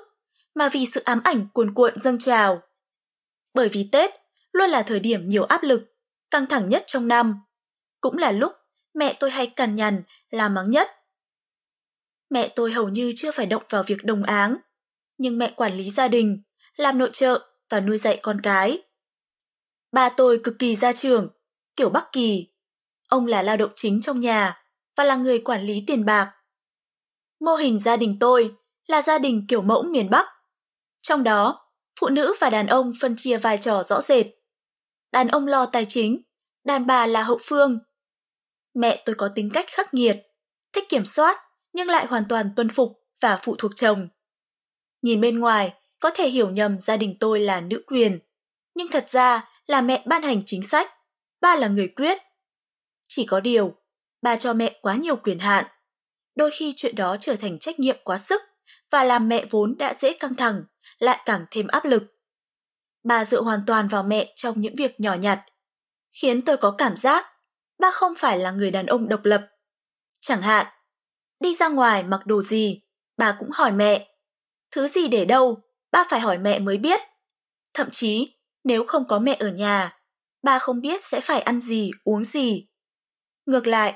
mà 0.54 0.68
vì 0.68 0.86
sự 0.86 1.02
ám 1.04 1.20
ảnh 1.24 1.46
cuồn 1.52 1.74
cuộn 1.74 1.98
dâng 1.98 2.18
trào. 2.18 2.62
Bởi 3.54 3.68
vì 3.68 3.88
Tết 3.92 4.10
luôn 4.52 4.70
là 4.70 4.82
thời 4.82 5.00
điểm 5.00 5.28
nhiều 5.28 5.44
áp 5.44 5.62
lực, 5.62 5.82
căng 6.30 6.46
thẳng 6.46 6.68
nhất 6.68 6.84
trong 6.86 7.08
năm. 7.08 7.40
Cũng 8.00 8.18
là 8.18 8.32
lúc 8.32 8.52
mẹ 8.94 9.16
tôi 9.20 9.30
hay 9.30 9.46
cằn 9.46 9.76
nhằn, 9.76 10.02
làm 10.30 10.54
mắng 10.54 10.70
nhất. 10.70 10.90
Mẹ 12.30 12.52
tôi 12.56 12.72
hầu 12.72 12.88
như 12.88 13.12
chưa 13.16 13.32
phải 13.32 13.46
động 13.46 13.62
vào 13.68 13.82
việc 13.82 14.04
đồng 14.04 14.22
áng, 14.22 14.56
nhưng 15.18 15.38
mẹ 15.38 15.52
quản 15.56 15.74
lý 15.74 15.90
gia 15.90 16.08
đình, 16.08 16.42
làm 16.76 16.98
nội 16.98 17.10
trợ, 17.12 17.49
và 17.70 17.80
nuôi 17.80 17.98
dạy 17.98 18.18
con 18.22 18.40
cái. 18.40 18.82
Ba 19.92 20.08
tôi 20.08 20.40
cực 20.44 20.58
kỳ 20.58 20.76
gia 20.76 20.92
trưởng, 20.92 21.28
kiểu 21.76 21.90
Bắc 21.90 22.12
Kỳ. 22.12 22.46
Ông 23.08 23.26
là 23.26 23.42
lao 23.42 23.56
động 23.56 23.70
chính 23.74 24.00
trong 24.00 24.20
nhà 24.20 24.62
và 24.96 25.04
là 25.04 25.16
người 25.16 25.38
quản 25.38 25.62
lý 25.62 25.84
tiền 25.86 26.04
bạc. 26.04 26.32
Mô 27.40 27.54
hình 27.54 27.78
gia 27.78 27.96
đình 27.96 28.16
tôi 28.20 28.54
là 28.86 29.02
gia 29.02 29.18
đình 29.18 29.46
kiểu 29.48 29.62
mẫu 29.62 29.82
miền 29.82 30.10
Bắc. 30.10 30.26
Trong 31.02 31.24
đó, 31.24 31.70
phụ 32.00 32.08
nữ 32.08 32.34
và 32.40 32.50
đàn 32.50 32.66
ông 32.66 32.92
phân 33.00 33.14
chia 33.16 33.38
vai 33.38 33.58
trò 33.58 33.82
rõ 33.82 34.00
rệt. 34.00 34.26
Đàn 35.12 35.28
ông 35.28 35.46
lo 35.46 35.66
tài 35.66 35.86
chính, 35.88 36.22
đàn 36.64 36.86
bà 36.86 37.06
là 37.06 37.22
hậu 37.22 37.38
phương. 37.42 37.78
Mẹ 38.74 39.02
tôi 39.04 39.14
có 39.14 39.28
tính 39.34 39.50
cách 39.54 39.66
khắc 39.68 39.94
nghiệt, 39.94 40.16
thích 40.72 40.84
kiểm 40.88 41.04
soát 41.04 41.40
nhưng 41.72 41.88
lại 41.88 42.06
hoàn 42.06 42.24
toàn 42.28 42.50
tuân 42.56 42.70
phục 42.70 42.92
và 43.20 43.38
phụ 43.42 43.54
thuộc 43.58 43.72
chồng. 43.76 44.08
Nhìn 45.02 45.20
bên 45.20 45.38
ngoài, 45.38 45.74
có 46.00 46.10
thể 46.14 46.28
hiểu 46.28 46.50
nhầm 46.50 46.80
gia 46.80 46.96
đình 46.96 47.16
tôi 47.20 47.40
là 47.40 47.60
nữ 47.60 47.82
quyền, 47.86 48.18
nhưng 48.74 48.88
thật 48.90 49.10
ra 49.10 49.48
là 49.66 49.80
mẹ 49.80 50.02
ban 50.06 50.22
hành 50.22 50.42
chính 50.46 50.68
sách, 50.68 50.92
ba 51.40 51.56
là 51.56 51.68
người 51.68 51.88
quyết. 51.88 52.18
Chỉ 53.08 53.26
có 53.26 53.40
điều, 53.40 53.74
ba 54.22 54.36
cho 54.36 54.52
mẹ 54.52 54.78
quá 54.82 54.94
nhiều 54.94 55.16
quyền 55.16 55.38
hạn. 55.38 55.64
Đôi 56.34 56.50
khi 56.50 56.74
chuyện 56.76 56.94
đó 56.94 57.16
trở 57.20 57.36
thành 57.36 57.58
trách 57.58 57.80
nhiệm 57.80 57.96
quá 58.04 58.18
sức 58.18 58.42
và 58.90 59.04
làm 59.04 59.28
mẹ 59.28 59.44
vốn 59.50 59.74
đã 59.78 59.94
dễ 60.00 60.12
căng 60.12 60.34
thẳng, 60.34 60.64
lại 60.98 61.22
càng 61.24 61.44
thêm 61.50 61.66
áp 61.66 61.84
lực. 61.84 62.02
Bà 63.04 63.24
dựa 63.24 63.42
hoàn 63.42 63.60
toàn 63.66 63.88
vào 63.88 64.02
mẹ 64.02 64.32
trong 64.36 64.60
những 64.60 64.74
việc 64.76 65.00
nhỏ 65.00 65.14
nhặt, 65.14 65.40
khiến 66.12 66.42
tôi 66.42 66.56
có 66.56 66.74
cảm 66.78 66.96
giác 66.96 67.26
ba 67.78 67.90
không 67.90 68.12
phải 68.16 68.38
là 68.38 68.50
người 68.50 68.70
đàn 68.70 68.86
ông 68.86 69.08
độc 69.08 69.20
lập. 69.24 69.46
Chẳng 70.20 70.42
hạn, 70.42 70.66
đi 71.40 71.56
ra 71.56 71.68
ngoài 71.68 72.02
mặc 72.02 72.20
đồ 72.26 72.42
gì, 72.42 72.82
bà 73.16 73.36
cũng 73.38 73.50
hỏi 73.52 73.72
mẹ. 73.72 74.14
Thứ 74.70 74.88
gì 74.88 75.08
để 75.08 75.24
đâu, 75.24 75.62
ba 75.92 76.04
phải 76.08 76.20
hỏi 76.20 76.38
mẹ 76.38 76.58
mới 76.58 76.78
biết. 76.78 77.00
Thậm 77.74 77.90
chí, 77.90 78.36
nếu 78.64 78.84
không 78.86 79.08
có 79.08 79.18
mẹ 79.18 79.36
ở 79.40 79.48
nhà, 79.48 80.00
ba 80.42 80.58
không 80.58 80.80
biết 80.80 81.04
sẽ 81.04 81.20
phải 81.20 81.40
ăn 81.40 81.60
gì, 81.60 81.90
uống 82.04 82.24
gì. 82.24 82.68
Ngược 83.46 83.66
lại, 83.66 83.94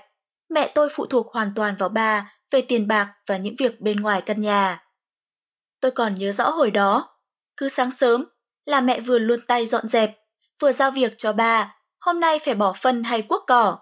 mẹ 0.49 0.71
tôi 0.75 0.89
phụ 0.93 1.07
thuộc 1.07 1.33
hoàn 1.33 1.53
toàn 1.57 1.75
vào 1.79 1.89
ba 1.89 2.35
về 2.51 2.61
tiền 2.61 2.89
bạc 2.89 3.15
và 3.27 3.37
những 3.37 3.55
việc 3.59 3.81
bên 3.81 4.01
ngoài 4.01 4.23
căn 4.27 4.41
nhà. 4.41 4.85
Tôi 5.81 5.91
còn 5.91 6.15
nhớ 6.15 6.33
rõ 6.33 6.51
hồi 6.51 6.71
đó, 6.71 7.19
cứ 7.57 7.69
sáng 7.69 7.91
sớm 7.91 8.25
là 8.65 8.81
mẹ 8.81 9.01
vừa 9.01 9.19
luôn 9.19 9.41
tay 9.47 9.67
dọn 9.67 9.89
dẹp, 9.89 10.19
vừa 10.61 10.73
giao 10.73 10.91
việc 10.91 11.15
cho 11.17 11.33
ba, 11.33 11.77
hôm 12.01 12.21
nay 12.21 12.39
phải 12.45 12.55
bỏ 12.55 12.75
phân 12.81 13.05
hay 13.05 13.23
cuốc 13.23 13.45
cỏ. 13.47 13.79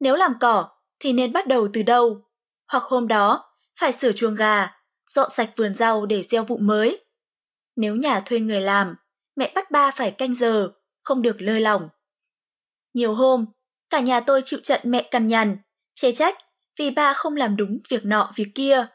Nếu 0.00 0.16
làm 0.16 0.32
cỏ 0.40 0.68
thì 0.98 1.12
nên 1.12 1.32
bắt 1.32 1.46
đầu 1.46 1.68
từ 1.72 1.82
đâu? 1.82 2.22
Hoặc 2.68 2.82
hôm 2.82 3.08
đó 3.08 3.54
phải 3.80 3.92
sửa 3.92 4.12
chuồng 4.12 4.34
gà, 4.34 4.68
dọn 5.10 5.30
sạch 5.34 5.50
vườn 5.56 5.74
rau 5.74 6.06
để 6.06 6.22
gieo 6.22 6.44
vụ 6.44 6.58
mới. 6.58 7.05
Nếu 7.76 7.96
nhà 7.96 8.20
thuê 8.20 8.40
người 8.40 8.60
làm, 8.60 8.94
mẹ 9.36 9.52
bắt 9.54 9.70
ba 9.70 9.90
phải 9.90 10.10
canh 10.10 10.34
giờ, 10.34 10.72
không 11.02 11.22
được 11.22 11.36
lơi 11.42 11.60
lỏng. 11.60 11.88
Nhiều 12.94 13.14
hôm, 13.14 13.46
cả 13.90 14.00
nhà 14.00 14.20
tôi 14.20 14.42
chịu 14.44 14.60
trận 14.62 14.80
mẹ 14.84 15.08
cằn 15.10 15.28
nhằn, 15.28 15.58
chê 15.94 16.12
trách 16.12 16.38
vì 16.78 16.90
ba 16.90 17.12
không 17.14 17.36
làm 17.36 17.56
đúng 17.56 17.78
việc 17.88 18.04
nọ 18.04 18.32
việc 18.36 18.48
kia. 18.54 18.86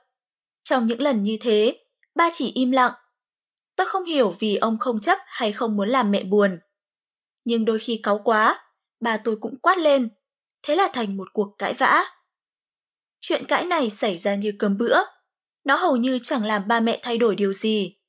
Trong 0.63 0.85
những 0.85 1.01
lần 1.01 1.23
như 1.23 1.37
thế, 1.41 1.85
ba 2.15 2.29
chỉ 2.33 2.51
im 2.55 2.71
lặng. 2.71 2.91
Tôi 3.75 3.87
không 3.87 4.05
hiểu 4.05 4.35
vì 4.39 4.55
ông 4.55 4.77
không 4.79 4.99
chấp 4.99 5.17
hay 5.25 5.53
không 5.53 5.77
muốn 5.77 5.89
làm 5.89 6.11
mẹ 6.11 6.23
buồn. 6.23 6.59
Nhưng 7.45 7.65
đôi 7.65 7.79
khi 7.79 7.99
cáu 8.03 8.21
quá, 8.23 8.65
ba 8.99 9.17
tôi 9.17 9.37
cũng 9.41 9.59
quát 9.61 9.77
lên. 9.77 10.09
Thế 10.63 10.75
là 10.75 10.89
thành 10.93 11.17
một 11.17 11.27
cuộc 11.33 11.55
cãi 11.57 11.73
vã. 11.73 12.05
Chuyện 13.21 13.45
cãi 13.47 13.65
này 13.65 13.89
xảy 13.89 14.17
ra 14.17 14.35
như 14.35 14.53
cơm 14.59 14.77
bữa. 14.77 14.97
Nó 15.63 15.75
hầu 15.75 15.95
như 15.95 16.19
chẳng 16.23 16.45
làm 16.45 16.67
ba 16.67 16.79
mẹ 16.79 16.99
thay 17.01 17.17
đổi 17.17 17.35
điều 17.35 17.53
gì. 17.53 18.00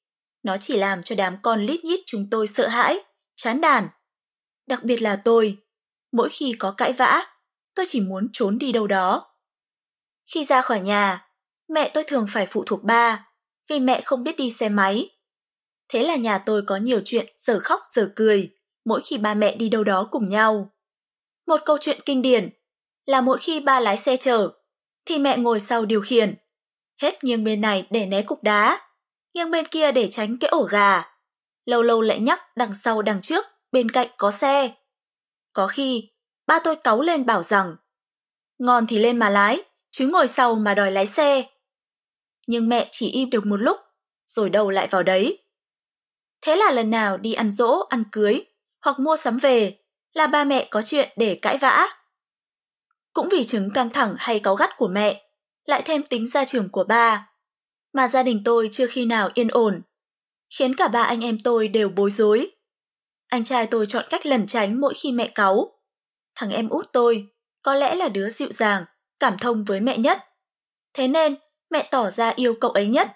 Nó 0.43 0.57
chỉ 0.61 0.77
làm 0.77 1.03
cho 1.03 1.15
đám 1.15 1.37
con 1.43 1.67
lít 1.67 1.85
nhít 1.85 2.01
chúng 2.07 2.29
tôi 2.31 2.47
sợ 2.47 2.69
hãi, 2.69 2.99
chán 3.37 3.61
đàn. 3.61 3.89
Đặc 4.67 4.85
biệt 4.85 5.03
là 5.03 5.17
tôi. 5.17 5.59
Mỗi 6.13 6.29
khi 6.29 6.55
có 6.59 6.75
cãi 6.77 6.93
vã, 6.93 7.23
tôi 7.75 7.87
chỉ 7.89 8.01
muốn 8.01 8.29
trốn 8.33 8.59
đi 8.59 8.73
đâu 8.73 8.87
đó. 8.87 9.35
Khi 10.35 10.45
ra 10.45 10.63
khỏi 10.63 10.81
nhà, 10.81 11.29
mẹ 11.69 11.91
tôi 11.95 12.05
thường 12.07 12.27
phải 12.29 12.47
phụ 12.47 12.65
thuộc 12.67 12.83
ba, 12.83 13.29
vì 13.69 13.81
mẹ 13.81 14.01
không 14.05 14.25
biết 14.25 14.37
đi 14.37 14.53
xe 14.53 14.69
máy. 14.69 15.11
Thế 15.89 16.03
là 16.03 16.17
nhà 16.17 16.39
tôi 16.39 16.63
có 16.67 16.77
nhiều 16.77 17.01
chuyện 17.05 17.27
giờ 17.37 17.59
khóc 17.63 17.83
giờ 17.95 18.13
cười, 18.17 18.51
mỗi 18.85 19.01
khi 19.05 19.19
ba 19.19 19.35
mẹ 19.35 19.57
đi 19.57 19.69
đâu 19.69 19.85
đó 19.85 20.09
cùng 20.11 20.29
nhau. 20.29 20.71
Một 21.47 21.61
câu 21.65 21.79
chuyện 21.81 22.01
kinh 22.05 22.23
điển 22.23 22.51
là 23.07 23.21
mỗi 23.21 23.39
khi 23.39 23.61
ba 23.61 23.81
lái 23.81 23.97
xe 23.97 24.17
chở, 24.17 24.49
thì 25.05 25.19
mẹ 25.19 25.39
ngồi 25.39 25.61
sau 25.61 25.85
điều 25.85 26.01
khiển. 26.01 26.35
Hết 27.03 27.25
nghiêng 27.25 27.45
bên 27.45 27.61
này 27.61 27.87
để 27.91 28.07
né 28.07 28.23
cục 28.23 28.43
đá, 28.43 28.81
nghiêng 29.35 29.51
bên 29.51 29.67
kia 29.67 29.93
để 29.93 30.09
tránh 30.11 30.39
cái 30.39 30.49
ổ 30.49 30.63
gà. 30.63 31.03
Lâu 31.65 31.83
lâu 31.83 32.03
lại 32.03 32.21
nhắc 32.21 32.57
đằng 32.57 32.75
sau 32.75 33.03
đằng 33.03 33.21
trước, 33.21 33.45
bên 33.73 33.91
cạnh 33.91 34.09
có 34.17 34.31
xe. 34.31 34.71
Có 35.53 35.67
khi, 35.67 36.11
ba 36.47 36.59
tôi 36.65 36.77
cáu 36.77 37.01
lên 37.01 37.27
bảo 37.27 37.43
rằng, 37.43 37.77
ngon 38.59 38.87
thì 38.87 38.99
lên 38.99 39.19
mà 39.19 39.31
lái, 39.31 39.63
chứ 39.91 40.09
ngồi 40.09 40.29
sau 40.29 40.55
mà 40.55 40.75
đòi 40.75 40.91
lái 40.91 41.07
xe. 41.07 41.45
Nhưng 42.47 42.69
mẹ 42.69 42.89
chỉ 42.91 43.11
im 43.11 43.31
được 43.31 43.47
một 43.47 43.57
lúc, 43.57 43.77
rồi 44.27 44.51
đầu 44.51 44.71
lại 44.71 44.89
vào 44.91 45.03
đấy. 45.03 45.39
Thế 46.43 46.57
là 46.57 46.71
lần 46.71 46.91
nào 46.91 47.19
đi 47.19 47.33
ăn 47.33 47.53
dỗ, 47.53 47.87
ăn 47.89 48.05
cưới, 48.13 48.45
hoặc 48.85 48.99
mua 48.99 49.17
sắm 49.17 49.39
về, 49.39 49.79
là 50.13 50.27
ba 50.27 50.45
mẹ 50.45 50.69
có 50.71 50.83
chuyện 50.83 51.09
để 51.17 51.39
cãi 51.43 51.59
vã. 51.59 51.89
Cũng 53.13 53.29
vì 53.29 53.47
chứng 53.47 53.71
căng 53.75 53.91
thẳng 53.91 54.15
hay 54.19 54.41
cáu 54.41 54.55
gắt 54.55 54.77
của 54.77 54.89
mẹ, 54.89 55.31
lại 55.65 55.83
thêm 55.85 56.03
tính 56.03 56.29
gia 56.29 56.45
trưởng 56.45 56.69
của 56.69 56.85
ba, 56.85 57.32
mà 57.93 58.09
gia 58.09 58.23
đình 58.23 58.43
tôi 58.45 58.69
chưa 58.73 58.87
khi 58.87 59.05
nào 59.05 59.31
yên 59.35 59.49
ổn, 59.49 59.83
khiến 60.59 60.77
cả 60.77 60.89
ba 60.89 61.03
anh 61.03 61.25
em 61.25 61.39
tôi 61.45 61.69
đều 61.69 61.89
bối 61.89 62.11
rối. 62.11 62.51
Anh 63.29 63.45
trai 63.45 63.67
tôi 63.67 63.87
chọn 63.87 64.05
cách 64.11 64.27
lẩn 64.27 64.47
tránh 64.47 64.81
mỗi 64.81 64.95
khi 64.95 65.13
mẹ 65.13 65.33
cáu. 65.35 65.73
Thằng 66.35 66.51
em 66.51 66.69
út 66.69 66.87
tôi 66.93 67.29
có 67.63 67.75
lẽ 67.75 67.95
là 67.95 68.09
đứa 68.09 68.31
dịu 68.31 68.53
dàng, 68.53 68.85
cảm 69.19 69.39
thông 69.39 69.65
với 69.65 69.81
mẹ 69.81 69.99
nhất. 69.99 70.19
Thế 70.95 71.09
nên 71.09 71.37
mẹ 71.71 71.89
tỏ 71.91 72.11
ra 72.11 72.33
yêu 72.37 72.55
cậu 72.61 72.71
ấy 72.71 72.87
nhất. 72.87 73.09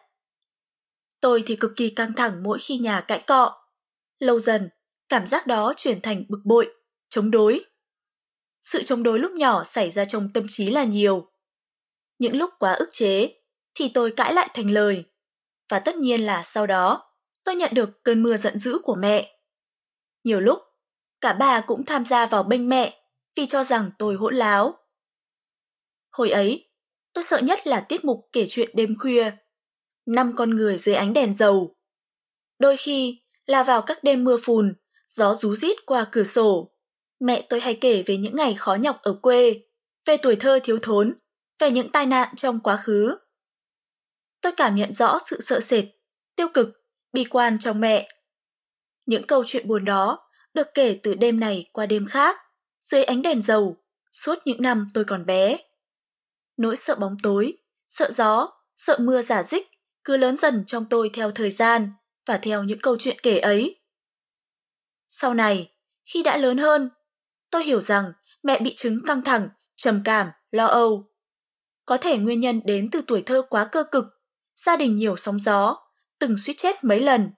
Tôi 1.21 1.43
thì 1.47 1.57
cực 1.57 1.73
kỳ 1.77 1.91
căng 1.91 2.13
thẳng 2.13 2.43
mỗi 2.43 2.59
khi 2.59 2.79
nhà 2.79 3.01
cãi 3.01 3.25
cọ. 3.27 3.67
Lâu 4.19 4.41
dần, 4.41 4.69
cảm 5.09 5.27
giác 5.27 5.47
đó 5.47 5.73
chuyển 5.77 6.01
thành 6.01 6.25
bực 6.29 6.41
bội, 6.45 6.75
chống 7.09 7.31
đối. 7.31 7.65
Sự 8.63 8.83
chống 8.83 9.03
đối 9.03 9.19
lúc 9.19 9.33
nhỏ 9.33 9.65
xảy 9.65 9.91
ra 9.91 10.05
trong 10.05 10.31
tâm 10.35 10.47
trí 10.49 10.71
là 10.71 10.85
nhiều. 10.85 11.31
Những 12.19 12.37
lúc 12.37 12.51
quá 12.59 12.73
ức 12.73 12.89
chế, 12.93 13.41
thì 13.77 13.91
tôi 13.95 14.11
cãi 14.11 14.35
lại 14.35 14.49
thành 14.55 14.71
lời. 14.71 15.05
Và 15.69 15.79
tất 15.79 15.97
nhiên 15.97 16.21
là 16.21 16.43
sau 16.43 16.67
đó, 16.67 17.11
tôi 17.45 17.55
nhận 17.55 17.75
được 17.75 18.05
cơn 18.05 18.23
mưa 18.23 18.37
giận 18.37 18.59
dữ 18.59 18.79
của 18.83 18.95
mẹ. 18.95 19.39
Nhiều 20.25 20.41
lúc, 20.41 20.59
cả 21.21 21.33
bà 21.33 21.61
cũng 21.61 21.85
tham 21.85 22.05
gia 22.05 22.27
vào 22.27 22.43
bênh 22.43 22.69
mẹ 22.69 23.01
vì 23.37 23.47
cho 23.47 23.65
rằng 23.65 23.91
tôi 23.99 24.15
hỗn 24.15 24.35
láo. 24.35 24.79
Hồi 26.11 26.31
ấy, 26.31 26.71
tôi 27.13 27.25
sợ 27.25 27.39
nhất 27.39 27.67
là 27.67 27.81
tiết 27.81 28.05
mục 28.05 28.29
kể 28.33 28.47
chuyện 28.49 28.71
đêm 28.75 28.95
khuya. 28.99 29.31
Năm 30.07 30.33
con 30.37 30.51
người 30.51 30.79
dưới 30.79 30.95
ánh 30.95 31.13
đèn 31.13 31.35
dầu. 31.35 31.77
Đôi 32.59 32.77
khi 32.77 33.23
là 33.47 33.63
vào 33.63 33.83
các 33.83 34.05
đêm 34.05 34.25
mưa 34.25 34.37
phùn, 34.43 34.75
gió 35.09 35.35
rú 35.35 35.55
rít 35.57 35.77
qua 35.87 36.07
cửa 36.13 36.25
sổ. 36.25 36.71
Mẹ 37.21 37.47
tôi 37.49 37.61
hay 37.61 37.79
kể 37.81 38.03
về 38.07 38.17
những 38.17 38.37
ngày 38.37 38.55
khó 38.55 38.75
nhọc 38.75 38.99
ở 39.03 39.19
quê, 39.23 39.61
về 40.05 40.17
tuổi 40.17 40.37
thơ 40.37 40.61
thiếu 40.63 40.79
thốn, 40.83 41.15
về 41.59 41.71
những 41.71 41.93
tai 41.93 42.07
nạn 42.07 42.37
trong 42.37 42.61
quá 42.61 42.77
khứ. 42.77 43.17
Tôi 44.41 44.53
cảm 44.57 44.77
nhận 44.77 44.93
rõ 44.93 45.19
sự 45.31 45.41
sợ 45.41 45.61
sệt, 45.61 45.85
tiêu 46.37 46.49
cực, 46.55 46.69
bi 47.13 47.25
quan 47.25 47.59
trong 47.59 47.81
mẹ. 47.81 48.09
Những 49.07 49.27
câu 49.27 49.45
chuyện 49.47 49.69
buồn 49.69 49.85
đó 49.85 50.29
được 50.55 50.67
kể 50.75 51.01
từ 51.03 51.15
đêm 51.15 51.41
này 51.41 51.69
qua 51.73 51.87
đêm 51.87 52.07
khác, 52.07 52.37
dưới 52.81 53.05
ánh 53.05 53.23
đèn 53.23 53.43
dầu, 53.43 53.77
suốt 54.13 54.39
những 54.45 54.63
năm 54.63 54.87
tôi 54.95 55.05
còn 55.05 55.27
bé. 55.27 55.57
Nỗi 56.57 56.77
sợ 56.77 56.95
bóng 56.95 57.17
tối, 57.23 57.59
sợ 57.89 58.11
gió, 58.11 58.49
sợ 58.77 58.99
mưa 59.01 59.23
giả 59.23 59.43
dích 59.43 59.67
cứ 60.05 60.17
lớn 60.17 60.37
dần 60.37 60.65
trong 60.67 60.87
tôi 60.91 61.11
theo 61.15 61.31
thời 61.31 61.51
gian 61.51 61.91
và 62.27 62.39
theo 62.39 62.65
những 62.65 62.79
câu 62.83 62.97
chuyện 62.99 63.17
kể 63.23 63.39
ấy. 63.39 63.81
Sau 65.09 65.35
này, 65.35 65.73
khi 66.05 66.23
đã 66.23 66.37
lớn 66.37 66.59
hơn, 66.59 66.91
tôi 67.51 67.65
hiểu 67.65 67.81
rằng 67.81 68.13
mẹ 68.43 68.61
bị 68.61 68.75
chứng 68.77 69.01
căng 69.07 69.23
thẳng, 69.23 69.49
trầm 69.77 70.03
cảm, 70.05 70.29
lo 70.51 70.67
âu. 70.67 71.11
Có 71.85 71.97
thể 71.97 72.19
nguyên 72.19 72.41
nhân 72.41 72.61
đến 72.65 72.89
từ 72.93 73.03
tuổi 73.07 73.23
thơ 73.27 73.43
quá 73.51 73.69
cơ 73.73 73.85
cực, 73.93 74.05
gia 74.67 74.77
đình 74.77 74.97
nhiều 74.97 75.17
sóng 75.17 75.39
gió, 75.39 75.77
từng 76.19 76.37
suýt 76.37 76.55
chết 76.57 76.85
mấy 76.85 77.01
lần. 77.01 77.31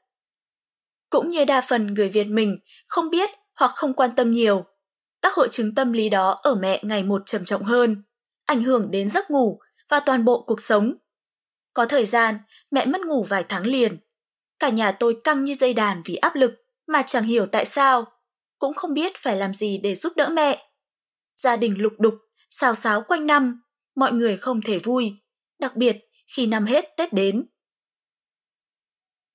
Cũng 1.11 1.30
như 1.30 1.44
đa 1.44 1.61
phần 1.61 1.94
người 1.94 2.08
Việt 2.08 2.25
mình 2.25 2.58
không 2.87 3.11
biết 3.11 3.30
hoặc 3.54 3.73
không 3.75 3.94
quan 3.94 4.11
tâm 4.16 4.30
nhiều, 4.30 4.64
các 5.23 5.35
hội 5.35 5.49
chứng 5.50 5.75
tâm 5.75 5.92
lý 5.92 6.08
đó 6.08 6.40
ở 6.42 6.54
mẹ 6.54 6.80
ngày 6.82 7.02
một 7.02 7.23
trầm 7.26 7.44
trọng 7.44 7.62
hơn, 7.62 8.02
ảnh 8.44 8.62
hưởng 8.62 8.90
đến 8.90 9.11
giấc 9.11 9.30
ngủ 9.30 9.58
và 9.88 10.00
toàn 10.00 10.25
bộ 10.25 10.44
cuộc 10.47 10.61
sống. 10.61 10.94
Có 11.75 11.87
thời 11.87 12.06
gian, 12.06 12.35
mẹ 12.70 12.87
mất 12.87 13.00
ngủ 13.00 13.25
vài 13.25 13.44
tháng 13.49 13.66
liền. 13.66 13.99
Cả 14.58 14.68
nhà 14.68 14.92
tôi 14.92 15.20
căng 15.25 15.44
như 15.44 15.54
dây 15.54 15.75
đàn 15.75 16.02
vì 16.04 16.14
áp 16.14 16.35
lực 16.35 16.54
mà 16.87 17.02
chẳng 17.02 17.25
hiểu 17.25 17.47
tại 17.47 17.64
sao, 17.64 18.06
cũng 18.58 18.75
không 18.75 18.94
biết 18.94 19.12
phải 19.16 19.37
làm 19.37 19.54
gì 19.54 19.80
để 19.82 19.94
giúp 19.94 20.12
đỡ 20.16 20.28
mẹ. 20.28 20.70
Gia 21.37 21.56
đình 21.56 21.82
lục 21.82 21.92
đục, 21.99 22.14
xào 22.50 22.75
xáo 22.75 23.00
quanh 23.00 23.26
năm, 23.26 23.62
mọi 23.97 24.12
người 24.12 24.37
không 24.37 24.61
thể 24.62 24.78
vui, 24.78 25.12
đặc 25.58 25.76
biệt 25.76 26.08
khi 26.37 26.47
năm 26.47 26.66
hết 26.66 26.85
Tết 26.97 27.12
đến. 27.12 27.47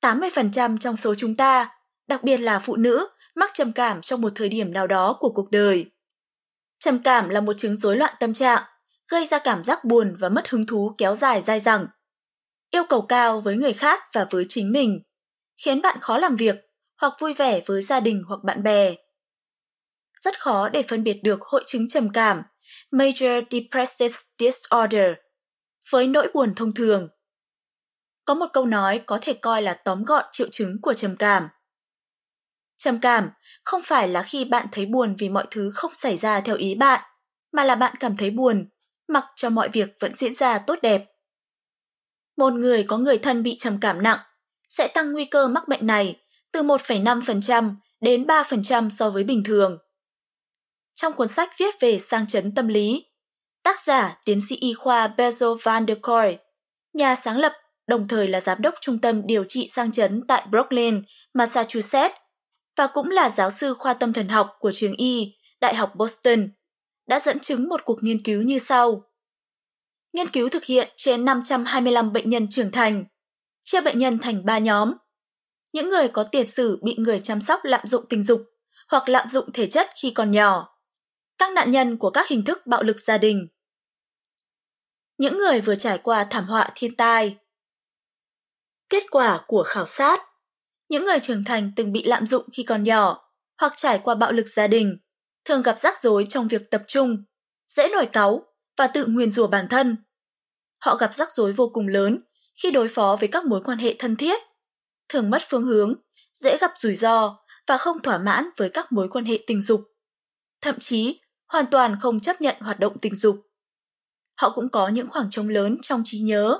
80% 0.01 0.77
trong 0.77 0.97
số 0.97 1.15
chúng 1.15 1.35
ta, 1.35 1.69
đặc 2.07 2.23
biệt 2.23 2.37
là 2.37 2.59
phụ 2.59 2.75
nữ, 2.75 3.07
mắc 3.35 3.51
trầm 3.53 3.71
cảm 3.71 4.01
trong 4.01 4.21
một 4.21 4.31
thời 4.35 4.49
điểm 4.49 4.73
nào 4.73 4.87
đó 4.87 5.17
của 5.19 5.31
cuộc 5.35 5.51
đời. 5.51 5.91
Trầm 6.79 6.99
cảm 7.03 7.29
là 7.29 7.41
một 7.41 7.53
chứng 7.57 7.77
rối 7.77 7.97
loạn 7.97 8.13
tâm 8.19 8.33
trạng, 8.33 8.63
gây 9.11 9.25
ra 9.25 9.39
cảm 9.39 9.63
giác 9.63 9.83
buồn 9.83 10.15
và 10.19 10.29
mất 10.29 10.49
hứng 10.49 10.65
thú 10.65 10.95
kéo 10.97 11.15
dài 11.15 11.41
dai 11.41 11.59
dẳng. 11.59 11.87
Yêu 12.71 12.83
cầu 12.89 13.01
cao 13.01 13.41
với 13.41 13.57
người 13.57 13.73
khác 13.73 14.03
và 14.13 14.25
với 14.31 14.45
chính 14.49 14.71
mình, 14.71 15.01
khiến 15.57 15.81
bạn 15.81 15.97
khó 16.01 16.17
làm 16.17 16.35
việc 16.35 16.55
hoặc 17.01 17.13
vui 17.19 17.33
vẻ 17.33 17.61
với 17.65 17.81
gia 17.81 17.99
đình 17.99 18.23
hoặc 18.27 18.39
bạn 18.43 18.63
bè. 18.63 18.95
Rất 20.21 20.39
khó 20.39 20.69
để 20.69 20.83
phân 20.83 21.03
biệt 21.03 21.19
được 21.23 21.41
hội 21.41 21.63
chứng 21.67 21.89
trầm 21.89 22.09
cảm, 22.13 22.41
Major 22.91 23.43
Depressive 23.51 24.15
Disorder, 24.39 25.13
với 25.89 26.07
nỗi 26.07 26.27
buồn 26.33 26.53
thông 26.55 26.73
thường. 26.73 27.09
Có 28.25 28.33
một 28.33 28.47
câu 28.53 28.65
nói 28.65 29.01
có 29.05 29.19
thể 29.21 29.33
coi 29.33 29.61
là 29.61 29.73
tóm 29.73 30.03
gọn 30.03 30.25
triệu 30.31 30.47
chứng 30.51 30.81
của 30.81 30.93
trầm 30.93 31.15
cảm. 31.15 31.47
Trầm 32.77 32.99
cảm 32.99 33.29
không 33.63 33.81
phải 33.83 34.07
là 34.07 34.23
khi 34.23 34.45
bạn 34.45 34.67
thấy 34.71 34.85
buồn 34.85 35.15
vì 35.19 35.29
mọi 35.29 35.45
thứ 35.51 35.71
không 35.73 35.93
xảy 35.93 36.17
ra 36.17 36.41
theo 36.41 36.55
ý 36.55 36.75
bạn, 36.75 37.01
mà 37.51 37.63
là 37.63 37.75
bạn 37.75 37.95
cảm 37.99 38.17
thấy 38.17 38.29
buồn, 38.29 38.69
mặc 39.07 39.25
cho 39.35 39.49
mọi 39.49 39.69
việc 39.69 39.89
vẫn 39.99 40.15
diễn 40.15 40.35
ra 40.35 40.59
tốt 40.67 40.79
đẹp. 40.81 41.05
Một 42.37 42.53
người 42.53 42.85
có 42.87 42.97
người 42.97 43.17
thân 43.17 43.43
bị 43.43 43.55
trầm 43.59 43.77
cảm 43.81 44.03
nặng 44.03 44.19
sẽ 44.69 44.87
tăng 44.87 45.11
nguy 45.11 45.25
cơ 45.25 45.47
mắc 45.47 45.67
bệnh 45.67 45.87
này 45.87 46.19
từ 46.51 46.61
1,5% 46.61 47.75
đến 48.01 48.25
3% 48.25 48.89
so 48.89 49.09
với 49.09 49.23
bình 49.23 49.43
thường. 49.43 49.77
Trong 50.95 51.13
cuốn 51.13 51.27
sách 51.27 51.49
viết 51.57 51.75
về 51.79 51.99
sang 51.99 52.27
chấn 52.27 52.55
tâm 52.55 52.67
lý, 52.67 53.05
tác 53.63 53.83
giả 53.85 54.17
tiến 54.25 54.41
sĩ 54.49 54.55
y 54.55 54.73
khoa 54.73 55.07
Bezo 55.17 55.57
van 55.63 55.85
der 55.87 55.97
Koy, 56.01 56.37
nhà 56.93 57.15
sáng 57.15 57.37
lập 57.37 57.53
đồng 57.87 58.07
thời 58.07 58.27
là 58.27 58.41
giám 58.41 58.61
đốc 58.61 58.73
trung 58.81 58.99
tâm 58.99 59.21
điều 59.25 59.43
trị 59.47 59.67
sang 59.71 59.91
chấn 59.91 60.21
tại 60.27 60.45
Brooklyn, 60.49 61.01
Massachusetts, 61.33 62.15
và 62.77 62.87
cũng 62.87 63.09
là 63.09 63.29
giáo 63.29 63.51
sư 63.51 63.73
khoa 63.73 63.93
tâm 63.93 64.13
thần 64.13 64.27
học 64.27 64.49
của 64.59 64.71
trường 64.71 64.95
y, 64.95 65.35
Đại 65.61 65.75
học 65.75 65.95
Boston, 65.95 66.49
đã 67.07 67.19
dẫn 67.19 67.39
chứng 67.39 67.69
một 67.69 67.81
cuộc 67.85 68.03
nghiên 68.03 68.23
cứu 68.23 68.41
như 68.41 68.59
sau. 68.59 69.03
Nghiên 70.13 70.29
cứu 70.29 70.49
thực 70.49 70.63
hiện 70.63 70.89
trên 70.95 71.25
525 71.25 72.13
bệnh 72.13 72.29
nhân 72.29 72.47
trưởng 72.49 72.71
thành, 72.71 73.05
chia 73.63 73.81
bệnh 73.81 73.99
nhân 73.99 74.19
thành 74.19 74.45
3 74.45 74.57
nhóm. 74.57 74.93
Những 75.73 75.89
người 75.89 76.07
có 76.07 76.23
tiền 76.23 76.47
sử 76.47 76.79
bị 76.83 76.95
người 76.97 77.19
chăm 77.19 77.41
sóc 77.41 77.59
lạm 77.63 77.87
dụng 77.87 78.05
tình 78.09 78.23
dục 78.23 78.41
hoặc 78.89 79.09
lạm 79.09 79.29
dụng 79.29 79.51
thể 79.53 79.67
chất 79.67 79.89
khi 80.01 80.11
còn 80.11 80.31
nhỏ. 80.31 80.77
Các 81.37 81.51
nạn 81.53 81.71
nhân 81.71 81.97
của 81.97 82.09
các 82.09 82.27
hình 82.27 82.45
thức 82.45 82.67
bạo 82.67 82.83
lực 82.83 82.99
gia 82.99 83.17
đình. 83.17 83.47
Những 85.17 85.37
người 85.37 85.61
vừa 85.61 85.75
trải 85.75 85.97
qua 85.97 86.27
thảm 86.29 86.45
họa 86.45 86.69
thiên 86.75 86.95
tai. 86.95 87.37
Kết 88.89 89.03
quả 89.11 89.41
của 89.47 89.63
khảo 89.67 89.85
sát 89.85 90.21
Những 90.89 91.05
người 91.05 91.19
trưởng 91.19 91.43
thành 91.43 91.71
từng 91.75 91.91
bị 91.91 92.03
lạm 92.03 92.27
dụng 92.27 92.45
khi 92.53 92.63
còn 92.63 92.83
nhỏ 92.83 93.31
hoặc 93.61 93.73
trải 93.75 93.99
qua 94.03 94.15
bạo 94.15 94.31
lực 94.31 94.47
gia 94.47 94.67
đình 94.67 94.97
thường 95.45 95.61
gặp 95.61 95.79
rắc 95.79 96.01
rối 96.01 96.25
trong 96.29 96.47
việc 96.47 96.69
tập 96.71 96.83
trung, 96.87 97.23
dễ 97.67 97.87
nổi 97.89 98.05
cáu 98.05 98.45
và 98.77 98.87
tự 98.87 99.05
nguyền 99.05 99.31
rủa 99.31 99.47
bản 99.47 99.67
thân. 99.69 99.97
Họ 100.79 100.95
gặp 100.95 101.13
rắc 101.13 101.31
rối 101.31 101.53
vô 101.53 101.69
cùng 101.73 101.87
lớn 101.87 102.23
khi 102.63 102.71
đối 102.71 102.87
phó 102.87 103.17
với 103.19 103.29
các 103.31 103.45
mối 103.45 103.61
quan 103.65 103.77
hệ 103.77 103.95
thân 103.99 104.15
thiết, 104.15 104.41
thường 105.09 105.29
mất 105.29 105.41
phương 105.49 105.63
hướng, 105.63 105.95
dễ 106.33 106.57
gặp 106.57 106.71
rủi 106.77 106.95
ro 106.95 107.39
và 107.67 107.77
không 107.77 108.01
thỏa 108.01 108.17
mãn 108.17 108.45
với 108.57 108.69
các 108.69 108.91
mối 108.91 109.09
quan 109.09 109.25
hệ 109.25 109.39
tình 109.47 109.61
dục. 109.61 109.81
Thậm 110.61 110.79
chí, 110.79 111.19
hoàn 111.47 111.65
toàn 111.65 111.97
không 112.01 112.19
chấp 112.19 112.41
nhận 112.41 112.55
hoạt 112.59 112.79
động 112.79 112.97
tình 112.99 113.15
dục. 113.15 113.35
Họ 114.35 114.51
cũng 114.55 114.69
có 114.69 114.87
những 114.87 115.07
khoảng 115.09 115.29
trống 115.29 115.49
lớn 115.49 115.77
trong 115.81 116.01
trí 116.05 116.19
nhớ, 116.19 116.59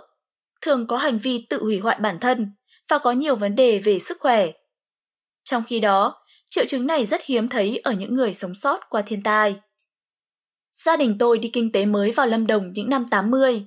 thường 0.62 0.88
có 0.88 0.98
hành 0.98 1.20
vi 1.20 1.46
tự 1.50 1.64
hủy 1.64 1.80
hoại 1.80 2.00
bản 2.00 2.20
thân 2.20 2.52
và 2.90 3.00
có 3.00 3.12
nhiều 3.12 3.36
vấn 3.36 3.56
đề 3.56 3.80
về 3.80 4.00
sức 4.00 4.18
khỏe. 4.20 4.48
Trong 5.44 5.64
khi 5.68 5.80
đó, 5.80 6.24
triệu 6.50 6.66
chứng 6.68 6.88
này 6.88 7.06
rất 7.06 7.22
hiếm 7.26 7.50
thấy 7.50 7.82
ở 7.84 7.92
những 7.92 8.16
người 8.16 8.34
sống 8.34 8.56
sót 8.56 8.80
qua 8.90 9.02
thiên 9.02 9.24
tai. 9.24 9.56
Gia 10.72 10.98
đình 10.98 11.18
tôi 11.20 11.40
đi 11.40 11.50
kinh 11.54 11.72
tế 11.72 11.86
mới 11.86 12.12
vào 12.12 12.28
Lâm 12.28 12.48
Đồng 12.48 12.72
những 12.72 12.90
năm 12.90 13.06
80. 13.12 13.66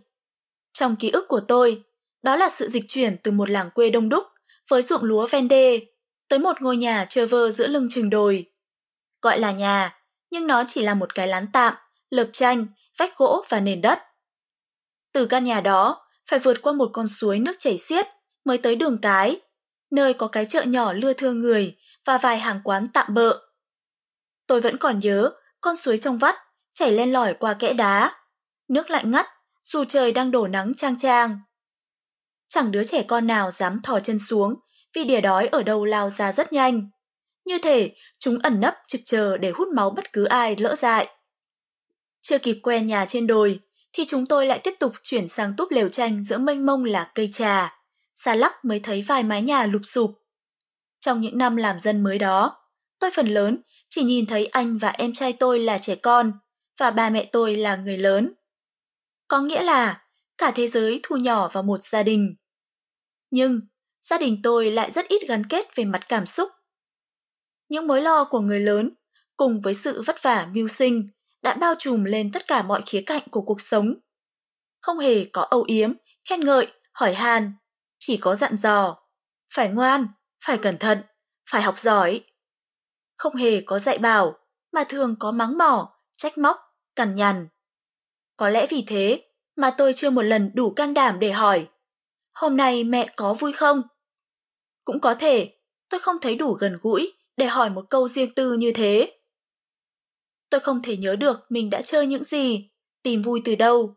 Trong 0.73 0.97
ký 0.97 1.11
ức 1.11 1.25
của 1.29 1.41
tôi, 1.49 1.83
đó 2.23 2.37
là 2.37 2.51
sự 2.51 2.69
dịch 2.69 2.85
chuyển 2.89 3.17
từ 3.23 3.31
một 3.31 3.51
làng 3.51 3.71
quê 3.71 3.91
đông 3.91 4.09
đúc 4.09 4.25
với 4.69 4.83
ruộng 4.83 5.05
lúa 5.05 5.27
ven 5.27 5.49
đê 5.49 5.81
tới 6.29 6.39
một 6.39 6.63
ngôi 6.63 6.77
nhà 6.77 7.07
trơ 7.09 7.27
vơ 7.27 7.51
giữa 7.51 7.67
lưng 7.67 7.89
chừng 7.91 8.11
đồi. 8.11 8.53
Gọi 9.23 9.39
là 9.39 9.53
nhà, 9.53 9.99
nhưng 10.31 10.47
nó 10.47 10.65
chỉ 10.69 10.83
là 10.83 10.95
một 10.95 11.15
cái 11.15 11.29
lán 11.29 11.47
tạm, 11.53 11.75
lợp 12.11 12.29
tranh, 12.33 12.67
vách 12.99 13.17
gỗ 13.17 13.45
và 13.49 13.61
nền 13.61 13.81
đất. 13.81 13.99
Từ 15.13 15.27
căn 15.27 15.45
nhà 15.45 15.61
đó, 15.61 16.05
phải 16.31 16.39
vượt 16.39 16.63
qua 16.63 16.73
một 16.73 16.91
con 16.93 17.09
suối 17.09 17.39
nước 17.39 17.57
chảy 17.59 17.79
xiết 17.79 18.07
mới 18.45 18.59
tới 18.59 18.77
đường 18.77 18.99
cái, 19.03 19.41
nơi 19.91 20.15
có 20.15 20.29
cái 20.29 20.47
chợ 20.47 20.63
nhỏ 20.63 20.93
lưa 20.93 21.13
thưa 21.13 21.33
người 21.33 21.77
và 22.05 22.19
vài 22.19 22.39
hàng 22.39 22.61
quán 22.65 22.87
tạm 22.93 23.15
bợ. 23.15 23.39
Tôi 24.47 24.61
vẫn 24.61 24.79
còn 24.79 24.99
nhớ 24.99 25.31
con 25.61 25.77
suối 25.77 25.99
trong 25.99 26.19
vắt 26.19 26.37
chảy 26.75 26.93
len 26.93 27.13
lỏi 27.13 27.35
qua 27.35 27.55
kẽ 27.55 27.73
đá. 27.73 28.13
Nước 28.69 28.91
lạnh 28.91 29.11
ngắt, 29.11 29.27
dù 29.65 29.85
trời 29.85 30.13
đang 30.13 30.31
đổ 30.31 30.47
nắng 30.47 30.73
trang 30.77 30.99
trang. 30.99 31.41
Chẳng 32.49 32.71
đứa 32.71 32.85
trẻ 32.85 33.03
con 33.09 33.27
nào 33.27 33.51
dám 33.51 33.83
thò 33.83 34.01
chân 34.01 34.19
xuống 34.19 34.55
vì 34.95 35.05
đỉa 35.05 35.21
đói 35.21 35.47
ở 35.47 35.63
đâu 35.63 35.85
lao 35.85 36.11
ra 36.11 36.33
rất 36.33 36.53
nhanh. 36.53 36.91
Như 37.45 37.59
thể 37.59 37.95
chúng 38.19 38.39
ẩn 38.43 38.61
nấp 38.61 38.75
trực 38.87 39.01
chờ 39.07 39.37
để 39.37 39.51
hút 39.51 39.69
máu 39.69 39.91
bất 39.91 40.13
cứ 40.13 40.25
ai 40.25 40.57
lỡ 40.57 40.77
dại. 40.79 41.16
Chưa 42.29 42.39
kịp 42.39 42.59
quen 42.63 42.87
nhà 42.87 43.07
trên 43.09 43.27
đồi, 43.27 43.61
thì 43.93 44.05
chúng 44.09 44.27
tôi 44.27 44.47
lại 44.47 44.61
tiếp 44.65 44.75
tục 44.81 44.93
chuyển 45.03 45.29
sang 45.29 45.55
túp 45.57 45.71
lều 45.71 45.89
tranh 45.89 46.25
giữa 46.25 46.39
mênh 46.39 46.67
mông 46.67 46.85
là 46.85 47.11
cây 47.15 47.31
trà. 47.33 47.79
Xa 48.15 48.35
lắc 48.35 48.65
mới 48.65 48.81
thấy 48.81 49.05
vài 49.09 49.23
mái 49.23 49.43
nhà 49.43 49.67
lụp 49.67 49.83
sụp. 49.85 50.11
Trong 51.01 51.21
những 51.21 51.39
năm 51.39 51.57
làm 51.57 51.81
dân 51.81 52.03
mới 52.03 52.19
đó, 52.19 52.59
tôi 52.99 53.11
phần 53.15 53.27
lớn 53.27 53.63
chỉ 53.89 54.03
nhìn 54.03 54.27
thấy 54.27 54.47
anh 54.47 54.79
và 54.79 54.89
em 54.89 55.13
trai 55.13 55.33
tôi 55.33 55.59
là 55.59 55.79
trẻ 55.79 55.95
con 55.95 56.33
và 56.79 56.91
ba 56.91 57.11
mẹ 57.11 57.29
tôi 57.33 57.57
là 57.57 57.77
người 57.77 57.99
lớn. 57.99 58.35
Có 59.29 59.41
nghĩa 59.41 59.63
là 59.63 60.03
cả 60.39 60.53
thế 60.55 60.69
giới 60.69 61.01
thu 61.03 61.17
nhỏ 61.17 61.51
vào 61.53 61.63
một 61.63 61.85
gia 61.85 62.03
đình. 62.03 62.37
Nhưng 63.31 63.61
gia 64.03 64.19
đình 64.19 64.41
tôi 64.43 64.71
lại 64.71 64.91
rất 64.91 65.09
ít 65.09 65.29
gắn 65.29 65.47
kết 65.47 65.77
về 65.77 65.85
mặt 65.85 66.01
cảm 66.09 66.27
xúc. 66.27 66.49
Những 67.69 67.87
mối 67.87 68.03
lo 68.03 68.25
của 68.25 68.41
người 68.41 68.61
lớn 68.61 68.91
cùng 69.37 69.61
với 69.61 69.75
sự 69.75 70.03
vất 70.03 70.23
vả 70.23 70.49
mưu 70.53 70.69
sinh 70.69 71.11
đã 71.47 71.55
bao 71.55 71.75
trùm 71.79 72.05
lên 72.05 72.33
tất 72.33 72.47
cả 72.47 72.63
mọi 72.63 72.83
khía 72.87 73.03
cạnh 73.07 73.23
của 73.31 73.43
cuộc 73.43 73.61
sống. 73.61 73.95
Không 74.81 74.99
hề 74.99 75.25
có 75.25 75.43
âu 75.43 75.65
yếm, 75.67 75.93
khen 76.29 76.41
ngợi, 76.41 76.67
hỏi 76.93 77.15
han, 77.15 77.53
chỉ 77.99 78.17
có 78.17 78.37
dặn 78.37 78.57
dò. 78.57 78.97
Phải 79.55 79.69
ngoan, 79.69 80.07
phải 80.45 80.59
cẩn 80.59 80.79
thận, 80.79 81.03
phải 81.51 81.63
học 81.63 81.79
giỏi. 81.79 82.25
Không 83.17 83.37
hề 83.37 83.61
có 83.61 83.79
dạy 83.79 83.99
bảo, 83.99 84.39
mà 84.73 84.85
thường 84.85 85.17
có 85.19 85.33
mắng 85.33 85.59
mỏ, 85.59 85.99
trách 86.17 86.39
móc, 86.39 86.57
cằn 86.97 87.15
nhằn. 87.15 87.49
Có 88.37 88.49
lẽ 88.49 88.67
vì 88.71 88.85
thế 88.87 89.23
mà 89.57 89.71
tôi 89.71 89.93
chưa 89.97 90.11
một 90.11 90.23
lần 90.23 90.51
đủ 90.55 90.71
can 90.71 90.95
đảm 90.95 91.19
để 91.19 91.33
hỏi 91.33 91.69
hôm 92.33 92.57
nay 92.57 92.85
mẹ 92.85 93.13
có 93.17 93.35
vui 93.35 93.53
không? 93.53 93.83
Cũng 94.85 95.01
có 95.01 95.15
thể 95.15 95.59
tôi 95.89 96.01
không 96.01 96.17
thấy 96.23 96.37
đủ 96.37 96.53
gần 96.53 96.79
gũi 96.83 97.13
để 97.37 97.47
hỏi 97.47 97.71
một 97.71 97.85
câu 97.91 98.09
riêng 98.09 98.35
tư 98.35 98.53
như 98.53 98.73
thế. 98.75 99.16
Tôi 100.51 100.61
không 100.61 100.83
thể 100.83 100.97
nhớ 100.97 101.17
được 101.17 101.41
mình 101.49 101.71
đã 101.71 101.83
chơi 101.83 102.07
những 102.07 102.25
gì, 102.25 102.71
tìm 103.03 103.23
vui 103.23 103.41
từ 103.45 103.55
đâu. 103.55 103.95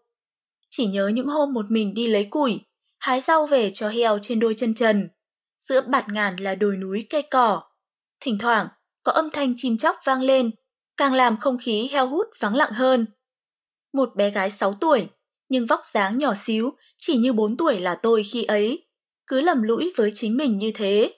Chỉ 0.69 0.85
nhớ 0.85 1.07
những 1.07 1.27
hôm 1.27 1.53
một 1.53 1.65
mình 1.69 1.93
đi 1.93 2.07
lấy 2.07 2.27
củi, 2.29 2.59
hái 2.99 3.21
rau 3.21 3.47
về 3.47 3.71
cho 3.73 3.89
heo 3.89 4.19
trên 4.21 4.39
đôi 4.39 4.53
chân 4.57 4.73
trần. 4.73 5.09
Giữa 5.59 5.81
bạt 5.81 6.09
ngàn 6.09 6.35
là 6.35 6.55
đồi 6.55 6.77
núi 6.77 7.07
cây 7.09 7.21
cỏ. 7.21 7.61
Thỉnh 8.19 8.37
thoảng 8.39 8.67
có 9.03 9.11
âm 9.11 9.29
thanh 9.29 9.53
chim 9.57 9.77
chóc 9.77 9.95
vang 10.05 10.21
lên, 10.21 10.51
càng 10.97 11.13
làm 11.13 11.37
không 11.37 11.57
khí 11.61 11.89
heo 11.91 12.07
hút 12.07 12.27
vắng 12.39 12.55
lặng 12.55 12.71
hơn. 12.71 13.05
Một 13.93 14.09
bé 14.15 14.29
gái 14.29 14.51
6 14.51 14.73
tuổi, 14.73 15.07
nhưng 15.49 15.65
vóc 15.65 15.81
dáng 15.85 16.17
nhỏ 16.17 16.33
xíu, 16.37 16.73
chỉ 16.97 17.17
như 17.17 17.33
4 17.33 17.57
tuổi 17.57 17.79
là 17.79 17.95
tôi 17.95 18.23
khi 18.23 18.43
ấy, 18.43 18.87
cứ 19.27 19.41
lầm 19.41 19.63
lũi 19.63 19.93
với 19.95 20.11
chính 20.13 20.37
mình 20.37 20.57
như 20.57 20.71
thế. 20.75 21.13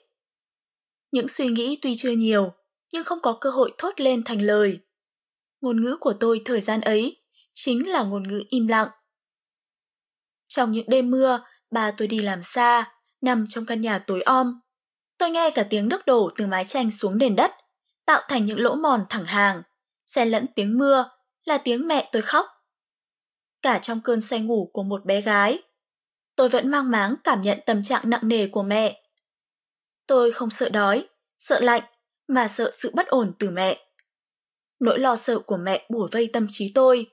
Những 1.12 1.28
suy 1.28 1.46
nghĩ 1.46 1.78
tuy 1.82 1.96
chưa 1.96 2.10
nhiều, 2.10 2.52
nhưng 2.92 3.04
không 3.04 3.18
có 3.22 3.38
cơ 3.40 3.50
hội 3.50 3.72
thốt 3.78 4.00
lên 4.00 4.22
thành 4.24 4.42
lời. 4.42 4.78
Ngôn 5.62 5.82
ngữ 5.82 5.96
của 6.00 6.14
tôi 6.20 6.42
thời 6.44 6.60
gian 6.60 6.80
ấy 6.80 7.22
chính 7.54 7.90
là 7.90 8.02
ngôn 8.02 8.28
ngữ 8.28 8.42
im 8.48 8.66
lặng. 8.66 8.88
Trong 10.48 10.72
những 10.72 10.88
đêm 10.88 11.10
mưa, 11.10 11.44
bà 11.70 11.90
tôi 11.90 12.08
đi 12.08 12.22
làm 12.22 12.42
xa, 12.42 12.92
nằm 13.20 13.46
trong 13.48 13.66
căn 13.66 13.80
nhà 13.80 13.98
tối 13.98 14.22
om. 14.22 14.60
Tôi 15.18 15.30
nghe 15.30 15.50
cả 15.50 15.66
tiếng 15.70 15.88
nước 15.88 16.06
đổ 16.06 16.30
từ 16.36 16.46
mái 16.46 16.64
tranh 16.64 16.90
xuống 16.90 17.18
nền 17.18 17.36
đất, 17.36 17.50
tạo 18.06 18.22
thành 18.28 18.46
những 18.46 18.60
lỗ 18.60 18.74
mòn 18.74 19.06
thẳng 19.08 19.24
hàng, 19.24 19.62
xen 20.06 20.28
lẫn 20.28 20.46
tiếng 20.54 20.78
mưa 20.78 21.10
là 21.44 21.58
tiếng 21.58 21.88
mẹ 21.88 22.08
tôi 22.12 22.22
khóc. 22.22 22.46
Cả 23.62 23.78
trong 23.78 24.00
cơn 24.00 24.20
say 24.20 24.40
ngủ 24.40 24.70
của 24.72 24.82
một 24.82 25.04
bé 25.04 25.20
gái, 25.20 25.62
tôi 26.36 26.48
vẫn 26.48 26.70
mang 26.70 26.90
máng 26.90 27.14
cảm 27.24 27.42
nhận 27.42 27.58
tâm 27.66 27.82
trạng 27.82 28.10
nặng 28.10 28.28
nề 28.28 28.48
của 28.48 28.62
mẹ. 28.62 29.02
Tôi 30.06 30.32
không 30.32 30.50
sợ 30.50 30.68
đói, 30.68 31.08
sợ 31.38 31.60
lạnh, 31.60 31.82
mà 32.28 32.48
sợ 32.48 32.70
sự 32.74 32.90
bất 32.94 33.06
ổn 33.06 33.32
từ 33.38 33.50
mẹ. 33.50 33.91
Nỗi 34.82 34.98
lo 34.98 35.16
sợ 35.16 35.38
của 35.38 35.56
mẹ 35.56 35.86
bủa 35.90 36.08
vây 36.12 36.30
tâm 36.32 36.46
trí 36.50 36.72
tôi, 36.74 37.06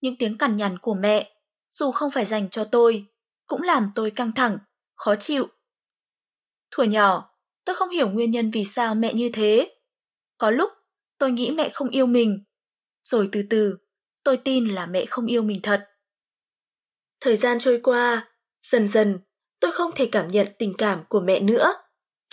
những 0.00 0.16
tiếng 0.16 0.38
cằn 0.38 0.56
nhằn 0.56 0.78
của 0.78 0.94
mẹ, 0.94 1.36
dù 1.74 1.90
không 1.90 2.10
phải 2.10 2.24
dành 2.24 2.50
cho 2.50 2.64
tôi, 2.64 3.06
cũng 3.46 3.62
làm 3.62 3.90
tôi 3.94 4.10
căng 4.10 4.32
thẳng, 4.32 4.58
khó 4.94 5.14
chịu. 5.16 5.46
Thuở 6.70 6.84
nhỏ, 6.84 7.30
tôi 7.64 7.76
không 7.76 7.90
hiểu 7.90 8.08
nguyên 8.08 8.30
nhân 8.30 8.50
vì 8.50 8.64
sao 8.64 8.94
mẹ 8.94 9.14
như 9.14 9.30
thế. 9.32 9.76
Có 10.38 10.50
lúc, 10.50 10.70
tôi 11.18 11.32
nghĩ 11.32 11.50
mẹ 11.50 11.68
không 11.68 11.88
yêu 11.88 12.06
mình. 12.06 12.44
Rồi 13.02 13.28
từ 13.32 13.42
từ, 13.50 13.78
tôi 14.24 14.36
tin 14.36 14.68
là 14.68 14.86
mẹ 14.86 15.04
không 15.06 15.26
yêu 15.26 15.42
mình 15.42 15.60
thật. 15.62 15.88
Thời 17.20 17.36
gian 17.36 17.58
trôi 17.60 17.80
qua, 17.82 18.28
dần 18.62 18.88
dần, 18.88 19.18
tôi 19.60 19.72
không 19.72 19.90
thể 19.96 20.08
cảm 20.12 20.28
nhận 20.28 20.46
tình 20.58 20.74
cảm 20.78 21.00
của 21.08 21.20
mẹ 21.20 21.40
nữa. 21.40 21.74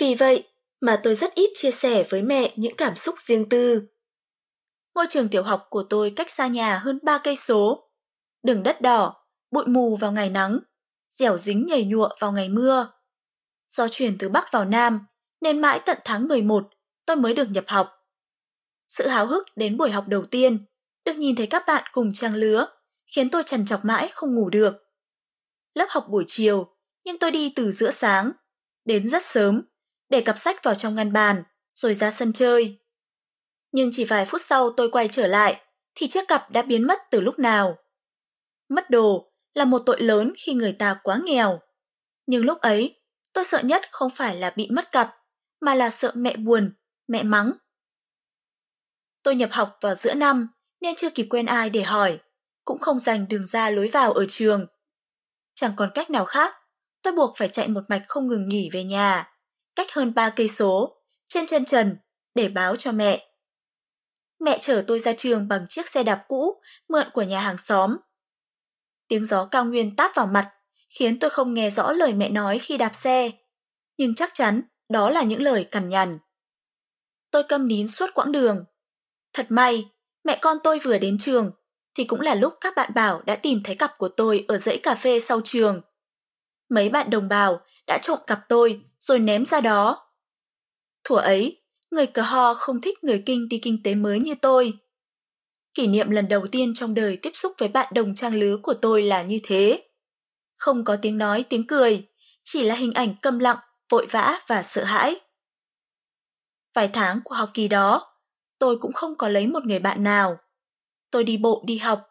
Vì 0.02 0.16
vậy 0.16 0.44
mà 0.82 1.00
tôi 1.04 1.16
rất 1.16 1.34
ít 1.36 1.50
chia 1.56 1.72
sẻ 1.72 2.04
với 2.10 2.22
mẹ 2.22 2.54
những 2.56 2.76
cảm 2.76 2.96
xúc 2.96 3.16
riêng 3.20 3.50
tư. 3.50 3.91
Ngôi 4.96 5.06
trường 5.10 5.30
tiểu 5.30 5.44
học 5.44 5.68
của 5.70 5.84
tôi 5.90 6.14
cách 6.16 6.32
xa 6.32 6.48
nhà 6.48 6.78
hơn 6.78 7.00
ba 7.04 7.18
cây 7.24 7.36
số. 7.36 7.90
Đường 8.44 8.64
đất 8.64 8.82
đỏ, 8.82 9.26
bụi 9.52 9.66
mù 9.68 9.96
vào 9.96 10.12
ngày 10.12 10.30
nắng, 10.30 10.60
dẻo 11.10 11.38
dính 11.38 11.66
nhảy 11.66 11.84
nhụa 11.84 12.10
vào 12.20 12.32
ngày 12.32 12.50
mưa. 12.50 12.92
Do 13.70 13.88
chuyển 13.92 14.18
từ 14.20 14.30
Bắc 14.30 14.52
vào 14.52 14.66
Nam, 14.66 15.06
nên 15.42 15.62
mãi 15.62 15.82
tận 15.86 15.98
tháng 16.06 16.28
11 16.28 16.70
tôi 17.06 17.16
mới 17.16 17.34
được 17.34 17.48
nhập 17.52 17.64
học. 17.68 17.90
Sự 18.90 19.08
háo 19.08 19.28
hức 19.28 19.48
đến 19.56 19.78
buổi 19.78 19.92
học 19.92 20.08
đầu 20.08 20.26
tiên, 20.26 20.66
được 21.06 21.16
nhìn 21.18 21.36
thấy 21.36 21.48
các 21.48 21.64
bạn 21.68 21.84
cùng 21.92 22.14
trang 22.14 22.36
lứa, 22.36 22.68
khiến 23.16 23.30
tôi 23.30 23.44
trằn 23.46 23.66
trọc 23.66 23.86
mãi 23.86 24.10
không 24.14 24.36
ngủ 24.36 24.50
được. 24.50 24.74
Lớp 25.74 25.86
học 25.90 26.06
buổi 26.10 26.24
chiều, 26.28 26.76
nhưng 27.04 27.20
tôi 27.20 27.32
đi 27.32 27.54
từ 27.56 27.72
giữa 27.72 27.92
sáng, 27.92 28.32
đến 28.86 29.10
rất 29.10 29.24
sớm, 29.26 29.62
để 30.10 30.22
cặp 30.22 30.38
sách 30.38 30.64
vào 30.64 30.76
trong 30.76 30.96
ngăn 30.96 31.14
bàn, 31.14 31.44
rồi 31.76 31.94
ra 31.94 32.12
sân 32.12 32.34
chơi. 32.34 32.81
Nhưng 33.72 33.90
chỉ 33.92 34.06
vài 34.06 34.26
phút 34.26 34.42
sau 34.46 34.74
tôi 34.78 34.92
quay 34.92 35.08
trở 35.08 35.28
lại, 35.28 35.62
thì 35.96 36.08
chiếc 36.08 36.28
cặp 36.28 36.52
đã 36.52 36.62
biến 36.62 36.88
mất 36.88 37.00
từ 37.12 37.22
lúc 37.22 37.40
nào. 37.40 37.78
Mất 38.70 38.90
đồ 38.90 39.32
là 39.54 39.66
một 39.66 39.82
tội 39.86 40.02
lớn 40.02 40.34
khi 40.38 40.54
người 40.54 40.76
ta 40.80 41.00
quá 41.04 41.20
nghèo. 41.26 41.60
Nhưng 42.26 42.46
lúc 42.46 42.60
ấy, 42.62 43.02
tôi 43.34 43.46
sợ 43.46 43.60
nhất 43.60 43.82
không 43.92 44.10
phải 44.10 44.36
là 44.36 44.54
bị 44.56 44.68
mất 44.72 44.92
cặp, 44.92 45.16
mà 45.62 45.76
là 45.76 45.90
sợ 45.90 46.12
mẹ 46.16 46.36
buồn, 46.36 46.74
mẹ 47.08 47.24
mắng. 47.24 47.52
Tôi 49.24 49.36
nhập 49.36 49.50
học 49.52 49.78
vào 49.82 49.96
giữa 49.96 50.14
năm 50.14 50.48
nên 50.82 50.96
chưa 50.96 51.10
kịp 51.10 51.28
quen 51.30 51.46
ai 51.46 51.70
để 51.70 51.82
hỏi, 51.82 52.20
cũng 52.66 52.80
không 52.80 53.00
dành 53.00 53.28
đường 53.28 53.48
ra 53.48 53.70
lối 53.70 53.90
vào 53.94 54.14
ở 54.14 54.26
trường. 54.30 54.66
Chẳng 55.56 55.74
còn 55.76 55.92
cách 55.94 56.10
nào 56.10 56.26
khác, 56.26 56.56
tôi 57.02 57.14
buộc 57.14 57.38
phải 57.38 57.50
chạy 57.50 57.68
một 57.68 57.82
mạch 57.88 58.04
không 58.08 58.28
ngừng 58.28 58.50
nghỉ 58.50 58.70
về 58.74 58.84
nhà, 58.84 59.34
cách 59.76 59.88
hơn 59.94 60.14
ba 60.14 60.30
cây 60.30 60.48
số, 60.48 61.02
trên 61.28 61.46
chân 61.46 61.66
trần, 61.66 61.98
để 62.36 62.50
báo 62.50 62.76
cho 62.76 62.92
mẹ. 62.92 63.31
Mẹ 64.42 64.60
chở 64.62 64.84
tôi 64.88 65.00
ra 65.00 65.14
trường 65.14 65.48
bằng 65.48 65.66
chiếc 65.70 65.90
xe 65.90 66.04
đạp 66.04 66.26
cũ, 66.28 66.62
mượn 66.90 67.08
của 67.14 67.22
nhà 67.22 67.40
hàng 67.40 67.58
xóm. 67.58 67.98
Tiếng 69.08 69.26
gió 69.26 69.46
cao 69.46 69.66
nguyên 69.66 69.96
táp 69.96 70.16
vào 70.16 70.28
mặt, 70.28 70.52
khiến 70.90 71.20
tôi 71.20 71.30
không 71.30 71.54
nghe 71.54 71.70
rõ 71.70 71.92
lời 71.92 72.14
mẹ 72.14 72.30
nói 72.30 72.60
khi 72.60 72.78
đạp 72.78 72.96
xe. 72.96 73.32
Nhưng 73.98 74.16
chắc 74.16 74.32
chắn 74.34 74.62
đó 74.90 75.10
là 75.10 75.24
những 75.24 75.42
lời 75.42 75.68
cằn 75.72 75.88
nhằn. 75.88 76.20
Tôi 77.32 77.44
câm 77.44 77.68
nín 77.68 77.88
suốt 77.88 78.10
quãng 78.14 78.32
đường. 78.32 78.66
Thật 79.34 79.46
may, 79.50 79.90
mẹ 80.24 80.38
con 80.42 80.58
tôi 80.64 80.80
vừa 80.80 80.98
đến 80.98 81.18
trường, 81.20 81.52
thì 81.96 82.04
cũng 82.04 82.22
là 82.22 82.36
lúc 82.36 82.54
các 82.62 82.74
bạn 82.76 82.92
bảo 82.96 83.22
đã 83.22 83.36
tìm 83.36 83.62
thấy 83.64 83.76
cặp 83.76 83.98
của 83.98 84.10
tôi 84.10 84.46
ở 84.48 84.58
dãy 84.58 84.80
cà 84.84 84.96
phê 84.96 85.20
sau 85.20 85.42
trường. 85.44 85.82
Mấy 86.70 86.90
bạn 86.90 87.10
đồng 87.10 87.28
bào 87.28 87.62
đã 87.88 88.00
trộm 88.02 88.20
cặp 88.28 88.40
tôi 88.50 88.82
rồi 89.00 89.20
ném 89.20 89.46
ra 89.46 89.62
đó. 89.62 90.12
Thủa 91.04 91.16
ấy, 91.16 91.61
người 91.92 92.08
cờ 92.08 92.22
ho 92.22 92.54
không 92.54 92.82
thích 92.82 93.04
người 93.04 93.24
kinh 93.26 93.50
đi 93.50 93.60
kinh 93.60 93.84
tế 93.84 93.96
mới 93.96 94.20
như 94.20 94.36
tôi. 94.36 94.74
Kỷ 95.74 95.88
niệm 95.88 96.10
lần 96.10 96.28
đầu 96.28 96.48
tiên 96.48 96.74
trong 96.76 96.94
đời 96.94 97.20
tiếp 97.22 97.32
xúc 97.34 97.54
với 97.58 97.70
bạn 97.70 97.92
đồng 97.94 98.16
trang 98.16 98.36
lứa 98.36 98.58
của 98.64 98.74
tôi 98.74 99.04
là 99.04 99.24
như 99.24 99.40
thế. 99.44 99.84
Không 100.58 100.86
có 100.86 100.98
tiếng 101.02 101.18
nói, 101.18 101.46
tiếng 101.50 101.68
cười, 101.68 102.08
chỉ 102.44 102.64
là 102.64 102.76
hình 102.76 102.94
ảnh 102.94 103.16
câm 103.22 103.40
lặng, 103.40 103.58
vội 103.90 104.08
vã 104.12 104.40
và 104.48 104.64
sợ 104.64 104.84
hãi. 104.84 105.16
Vài 106.76 106.90
tháng 106.94 107.20
của 107.24 107.36
học 107.36 107.50
kỳ 107.54 107.68
đó, 107.68 108.18
tôi 108.60 108.78
cũng 108.78 108.94
không 108.94 109.18
có 109.18 109.28
lấy 109.28 109.48
một 109.48 109.66
người 109.66 109.80
bạn 109.80 110.04
nào. 110.04 110.38
Tôi 111.12 111.24
đi 111.24 111.38
bộ 111.38 111.64
đi 111.66 111.78
học, 111.78 112.08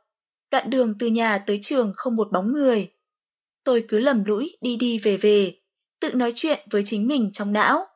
đoạn 0.51 0.71
đường 0.71 0.95
từ 0.99 1.07
nhà 1.07 1.39
tới 1.39 1.59
trường 1.63 1.93
không 1.97 2.17
một 2.17 2.29
bóng 2.33 2.53
người. 2.53 2.93
Tôi 3.65 3.85
cứ 3.89 3.99
lầm 3.99 4.25
lũi 4.25 4.57
đi 4.61 4.77
đi 4.77 4.99
về 4.99 5.17
về, 5.17 5.61
tự 6.01 6.15
nói 6.15 6.33
chuyện 6.35 6.59
với 6.71 6.83
chính 6.87 7.09
mình 7.09 7.31
trong 7.33 7.53
não. 7.53 7.87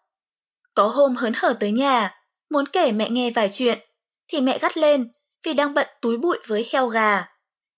Có 0.75 0.87
hôm 0.87 1.17
hớn 1.17 1.33
hở 1.37 1.57
tới 1.61 1.73
nhà, 1.73 2.15
muốn 2.51 2.69
kể 2.69 2.93
mẹ 2.93 3.11
nghe 3.11 3.31
vài 3.31 3.49
chuyện, 3.53 3.79
thì 4.29 4.41
mẹ 4.41 4.59
gắt 4.59 4.77
lên 4.77 5.13
vì 5.47 5.55
đang 5.55 5.75
bận 5.75 5.87
túi 6.01 6.19
bụi 6.19 6.39
với 6.47 6.69
heo 6.73 6.89
gà, 6.89 7.29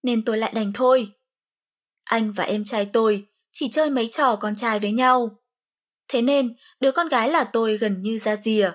nên 0.02 0.24
tôi 0.24 0.38
lại 0.38 0.52
đành 0.54 0.72
thôi. 0.74 1.09
Anh 2.04 2.32
và 2.32 2.44
em 2.44 2.64
trai 2.64 2.90
tôi 2.92 3.26
chỉ 3.52 3.68
chơi 3.68 3.90
mấy 3.90 4.09
trò 4.12 4.37
con 4.37 4.56
trai 4.56 4.78
với 4.78 4.92
nhau. 4.92 5.30
Thế 6.09 6.22
nên, 6.22 6.56
đứa 6.80 6.92
con 6.92 7.09
gái 7.09 7.30
là 7.30 7.44
tôi 7.44 7.78
gần 7.78 8.02
như 8.02 8.18
ra 8.18 8.37
rìa. 8.37 8.70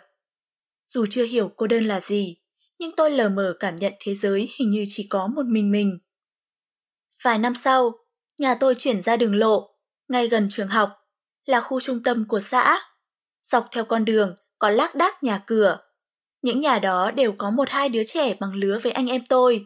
Dù 0.88 1.06
chưa 1.10 1.24
hiểu 1.24 1.52
cô 1.58 1.68
đơn 1.68 1.88
là 1.88 2.00
gì, 2.00 2.38
nhưng 2.80 2.92
tôi 2.96 3.12
lờ 3.12 3.30
mờ 3.30 3.56
cảm 3.60 3.76
nhận 3.76 3.94
thế 4.00 4.16
giới 4.16 4.50
hình 4.60 4.70
như 4.70 4.86
chỉ 4.88 5.08
có 5.10 5.28
một 5.28 5.46
mình 5.46 5.72
mình. 5.72 6.00
Vài 7.24 7.38
năm 7.38 7.54
sau, 7.64 7.92
nhà 8.38 8.56
tôi 8.56 8.76
chuyển 8.78 9.02
ra 9.02 9.18
đường 9.18 9.36
lộ, 9.36 9.76
ngay 10.08 10.28
gần 10.28 10.48
trường 10.52 10.68
học, 10.68 10.90
là 11.46 11.62
khu 11.62 11.82
trung 11.82 12.04
tâm 12.04 12.26
của 12.28 12.40
xã. 12.40 12.80
Dọc 13.52 13.68
theo 13.72 13.86
con 13.86 14.06
đường 14.06 14.36
có 14.60 14.70
lác 14.70 14.96
đác 14.96 15.24
nhà 15.24 15.44
cửa. 15.48 15.80
Những 16.42 16.62
nhà 16.62 16.80
đó 16.80 17.12
đều 17.12 17.34
có 17.38 17.50
một 17.50 17.70
hai 17.70 17.90
đứa 17.90 18.04
trẻ 18.04 18.34
bằng 18.40 18.56
lứa 18.56 18.80
với 18.84 18.92
anh 18.92 19.08
em 19.08 19.26
tôi. 19.30 19.66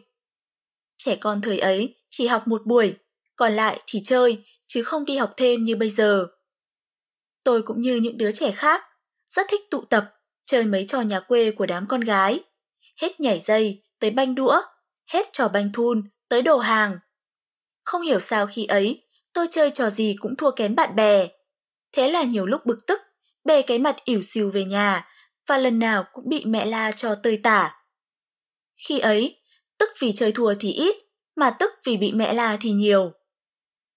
Trẻ 0.98 1.16
con 1.20 1.40
thời 1.40 1.58
ấy 1.58 1.94
chỉ 2.10 2.26
học 2.26 2.48
một 2.48 2.62
buổi, 2.66 2.94
còn 3.36 3.52
lại 3.52 3.80
thì 3.86 4.00
chơi, 4.04 4.44
chứ 4.66 4.82
không 4.82 5.04
đi 5.04 5.16
học 5.16 5.34
thêm 5.36 5.64
như 5.64 5.76
bây 5.76 5.90
giờ. 5.90 6.26
Tôi 7.44 7.62
cũng 7.62 7.80
như 7.80 7.96
những 7.96 8.18
đứa 8.18 8.32
trẻ 8.32 8.50
khác, 8.50 8.84
rất 9.28 9.46
thích 9.50 9.60
tụ 9.70 9.84
tập, 9.84 10.14
chơi 10.44 10.64
mấy 10.64 10.84
trò 10.88 11.00
nhà 11.00 11.20
quê 11.20 11.50
của 11.50 11.66
đám 11.66 11.86
con 11.88 12.00
gái. 12.00 12.40
Hết 13.00 13.20
nhảy 13.20 13.40
dây, 13.40 13.82
tới 13.98 14.10
banh 14.10 14.34
đũa, 14.34 14.60
hết 15.12 15.26
trò 15.32 15.48
banh 15.48 15.72
thun, 15.72 16.02
tới 16.28 16.42
đồ 16.42 16.58
hàng. 16.58 16.98
Không 17.84 18.02
hiểu 18.02 18.20
sao 18.20 18.46
khi 18.46 18.66
ấy, 18.66 19.02
tôi 19.32 19.46
chơi 19.50 19.70
trò 19.70 19.90
gì 19.90 20.16
cũng 20.20 20.36
thua 20.36 20.50
kém 20.50 20.74
bạn 20.74 20.96
bè. 20.96 21.28
Thế 21.92 22.10
là 22.10 22.22
nhiều 22.22 22.46
lúc 22.46 22.66
bực 22.66 22.86
tức, 22.86 23.00
bê 23.46 23.62
cái 23.62 23.78
mặt 23.78 23.96
ỉu 24.04 24.22
xìu 24.22 24.50
về 24.50 24.64
nhà, 24.64 25.08
và 25.46 25.58
lần 25.58 25.78
nào 25.78 26.04
cũng 26.12 26.28
bị 26.28 26.44
mẹ 26.46 26.66
la 26.66 26.92
cho 26.92 27.14
tơi 27.14 27.40
tả. 27.42 27.76
Khi 28.88 28.98
ấy, 28.98 29.40
tức 29.78 29.90
vì 29.98 30.12
chơi 30.12 30.32
thua 30.32 30.54
thì 30.60 30.72
ít, 30.72 30.96
mà 31.36 31.50
tức 31.50 31.72
vì 31.84 31.96
bị 31.96 32.12
mẹ 32.12 32.32
la 32.32 32.56
thì 32.60 32.70
nhiều. 32.70 33.12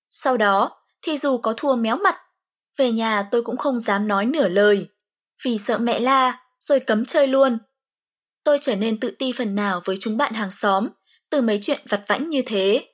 Sau 0.09 0.37
đó, 0.37 0.79
thì 1.01 1.17
dù 1.17 1.37
có 1.37 1.53
thua 1.57 1.75
méo 1.75 1.97
mặt, 1.97 2.15
về 2.77 2.91
nhà 2.91 3.23
tôi 3.31 3.43
cũng 3.43 3.57
không 3.57 3.79
dám 3.79 4.07
nói 4.07 4.25
nửa 4.25 4.47
lời, 4.47 4.87
vì 5.45 5.57
sợ 5.57 5.77
mẹ 5.77 5.99
la, 5.99 6.45
rồi 6.59 6.79
cấm 6.79 7.05
chơi 7.05 7.27
luôn. 7.27 7.57
Tôi 8.43 8.57
trở 8.61 8.75
nên 8.75 8.99
tự 8.99 9.15
ti 9.19 9.33
phần 9.37 9.55
nào 9.55 9.81
với 9.85 9.97
chúng 9.99 10.17
bạn 10.17 10.33
hàng 10.33 10.51
xóm, 10.51 10.87
từ 11.29 11.41
mấy 11.41 11.59
chuyện 11.61 11.81
vặt 11.89 12.03
vãnh 12.07 12.29
như 12.29 12.41
thế. 12.45 12.93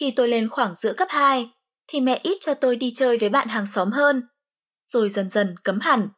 Khi 0.00 0.12
tôi 0.16 0.28
lên 0.28 0.48
khoảng 0.48 0.74
giữa 0.74 0.92
cấp 0.92 1.08
2, 1.10 1.50
thì 1.86 2.00
mẹ 2.00 2.20
ít 2.22 2.38
cho 2.40 2.54
tôi 2.54 2.76
đi 2.76 2.92
chơi 2.96 3.18
với 3.18 3.28
bạn 3.28 3.48
hàng 3.48 3.66
xóm 3.74 3.90
hơn, 3.90 4.22
rồi 4.86 5.08
dần 5.08 5.30
dần 5.30 5.54
cấm 5.64 5.80
hẳn. 5.80 6.08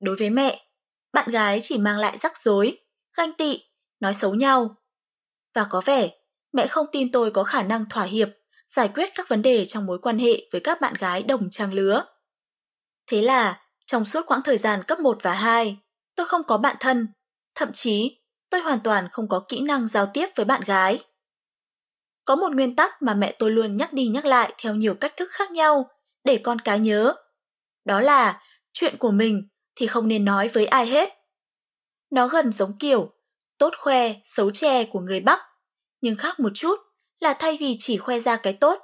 Đối 0.00 0.16
với 0.16 0.30
mẹ, 0.30 0.66
bạn 1.12 1.30
gái 1.30 1.60
chỉ 1.62 1.78
mang 1.78 1.98
lại 1.98 2.18
rắc 2.18 2.38
rối, 2.38 2.78
ganh 3.16 3.32
tị, 3.32 3.60
nói 4.00 4.14
xấu 4.14 4.34
nhau. 4.34 4.76
Và 5.54 5.66
có 5.70 5.82
vẻ, 5.84 6.10
mẹ 6.52 6.66
không 6.66 6.86
tin 6.92 7.12
tôi 7.12 7.30
có 7.30 7.44
khả 7.44 7.62
năng 7.62 7.88
thỏa 7.88 8.04
hiệp, 8.04 8.28
giải 8.68 8.88
quyết 8.94 9.10
các 9.14 9.28
vấn 9.28 9.42
đề 9.42 9.64
trong 9.64 9.86
mối 9.86 9.98
quan 10.02 10.18
hệ 10.18 10.48
với 10.52 10.60
các 10.60 10.80
bạn 10.80 10.94
gái 10.98 11.22
đồng 11.22 11.50
trang 11.50 11.74
lứa. 11.74 12.04
Thế 13.06 13.22
là, 13.22 13.60
trong 13.86 14.04
suốt 14.04 14.26
quãng 14.26 14.42
thời 14.44 14.58
gian 14.58 14.82
cấp 14.82 15.00
1 15.00 15.18
và 15.22 15.34
2, 15.34 15.78
tôi 16.14 16.26
không 16.26 16.42
có 16.44 16.58
bạn 16.58 16.76
thân, 16.80 17.08
thậm 17.54 17.72
chí 17.72 18.20
tôi 18.50 18.60
hoàn 18.60 18.80
toàn 18.80 19.08
không 19.10 19.28
có 19.28 19.44
kỹ 19.48 19.60
năng 19.60 19.86
giao 19.86 20.06
tiếp 20.12 20.26
với 20.36 20.44
bạn 20.44 20.62
gái. 20.66 21.04
Có 22.24 22.36
một 22.36 22.52
nguyên 22.54 22.76
tắc 22.76 23.02
mà 23.02 23.14
mẹ 23.14 23.36
tôi 23.38 23.50
luôn 23.50 23.76
nhắc 23.76 23.92
đi 23.92 24.06
nhắc 24.06 24.24
lại 24.24 24.54
theo 24.58 24.74
nhiều 24.74 24.94
cách 24.94 25.16
thức 25.16 25.28
khác 25.30 25.50
nhau 25.50 25.90
để 26.24 26.40
con 26.42 26.58
cái 26.58 26.80
nhớ. 26.80 27.14
Đó 27.84 28.00
là 28.00 28.42
chuyện 28.72 28.96
của 28.98 29.10
mình 29.10 29.48
thì 29.76 29.86
không 29.86 30.08
nên 30.08 30.24
nói 30.24 30.48
với 30.48 30.66
ai 30.66 30.86
hết. 30.86 31.08
Nó 32.10 32.28
gần 32.28 32.52
giống 32.52 32.78
kiểu 32.78 33.12
tốt 33.58 33.74
khoe, 33.78 34.12
xấu 34.24 34.50
che 34.50 34.84
của 34.84 35.00
người 35.00 35.20
Bắc, 35.20 35.40
nhưng 36.00 36.16
khác 36.16 36.40
một 36.40 36.50
chút 36.54 36.76
là 37.20 37.34
thay 37.38 37.56
vì 37.60 37.76
chỉ 37.80 37.96
khoe 37.96 38.20
ra 38.20 38.36
cái 38.36 38.52
tốt, 38.52 38.78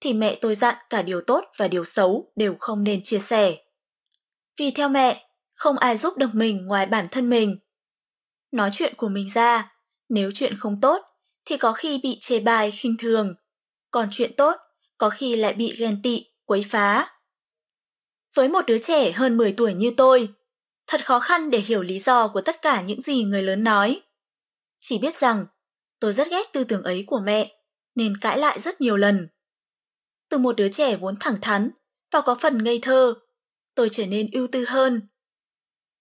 thì 0.00 0.12
mẹ 0.12 0.38
tôi 0.40 0.54
dặn 0.54 0.74
cả 0.90 1.02
điều 1.02 1.20
tốt 1.26 1.44
và 1.56 1.68
điều 1.68 1.84
xấu 1.84 2.32
đều 2.36 2.54
không 2.58 2.84
nên 2.84 3.00
chia 3.04 3.18
sẻ. 3.18 3.56
Vì 4.58 4.70
theo 4.70 4.88
mẹ, 4.88 5.28
không 5.54 5.78
ai 5.78 5.96
giúp 5.96 6.16
được 6.16 6.30
mình 6.32 6.66
ngoài 6.66 6.86
bản 6.86 7.06
thân 7.10 7.30
mình. 7.30 7.58
Nói 8.52 8.70
chuyện 8.72 8.94
của 8.96 9.08
mình 9.08 9.28
ra, 9.34 9.72
nếu 10.08 10.30
chuyện 10.34 10.54
không 10.58 10.80
tốt 10.80 11.02
thì 11.44 11.56
có 11.56 11.72
khi 11.72 12.00
bị 12.02 12.18
chê 12.20 12.40
bai 12.40 12.70
khinh 12.70 12.96
thường, 12.98 13.34
còn 13.90 14.08
chuyện 14.12 14.36
tốt 14.36 14.56
có 14.98 15.10
khi 15.10 15.36
lại 15.36 15.52
bị 15.52 15.74
ghen 15.78 16.02
tị, 16.02 16.24
quấy 16.44 16.64
phá. 16.70 17.13
Với 18.34 18.48
một 18.48 18.66
đứa 18.66 18.78
trẻ 18.78 19.12
hơn 19.12 19.36
10 19.36 19.54
tuổi 19.56 19.74
như 19.74 19.94
tôi, 19.96 20.28
thật 20.86 21.06
khó 21.06 21.20
khăn 21.20 21.50
để 21.50 21.58
hiểu 21.58 21.82
lý 21.82 22.00
do 22.00 22.28
của 22.28 22.40
tất 22.40 22.62
cả 22.62 22.82
những 22.82 23.00
gì 23.00 23.24
người 23.24 23.42
lớn 23.42 23.64
nói. 23.64 24.00
Chỉ 24.80 24.98
biết 24.98 25.20
rằng, 25.20 25.46
tôi 26.00 26.12
rất 26.12 26.30
ghét 26.30 26.52
tư 26.52 26.64
tưởng 26.64 26.82
ấy 26.82 27.04
của 27.06 27.20
mẹ, 27.24 27.56
nên 27.94 28.16
cãi 28.16 28.38
lại 28.38 28.60
rất 28.60 28.80
nhiều 28.80 28.96
lần. 28.96 29.28
Từ 30.28 30.38
một 30.38 30.56
đứa 30.56 30.68
trẻ 30.68 30.96
vốn 30.96 31.14
thẳng 31.20 31.36
thắn 31.42 31.70
và 32.12 32.20
có 32.20 32.36
phần 32.40 32.64
ngây 32.64 32.78
thơ, 32.82 33.14
tôi 33.74 33.88
trở 33.92 34.06
nên 34.06 34.30
ưu 34.32 34.46
tư 34.52 34.64
hơn. 34.68 35.08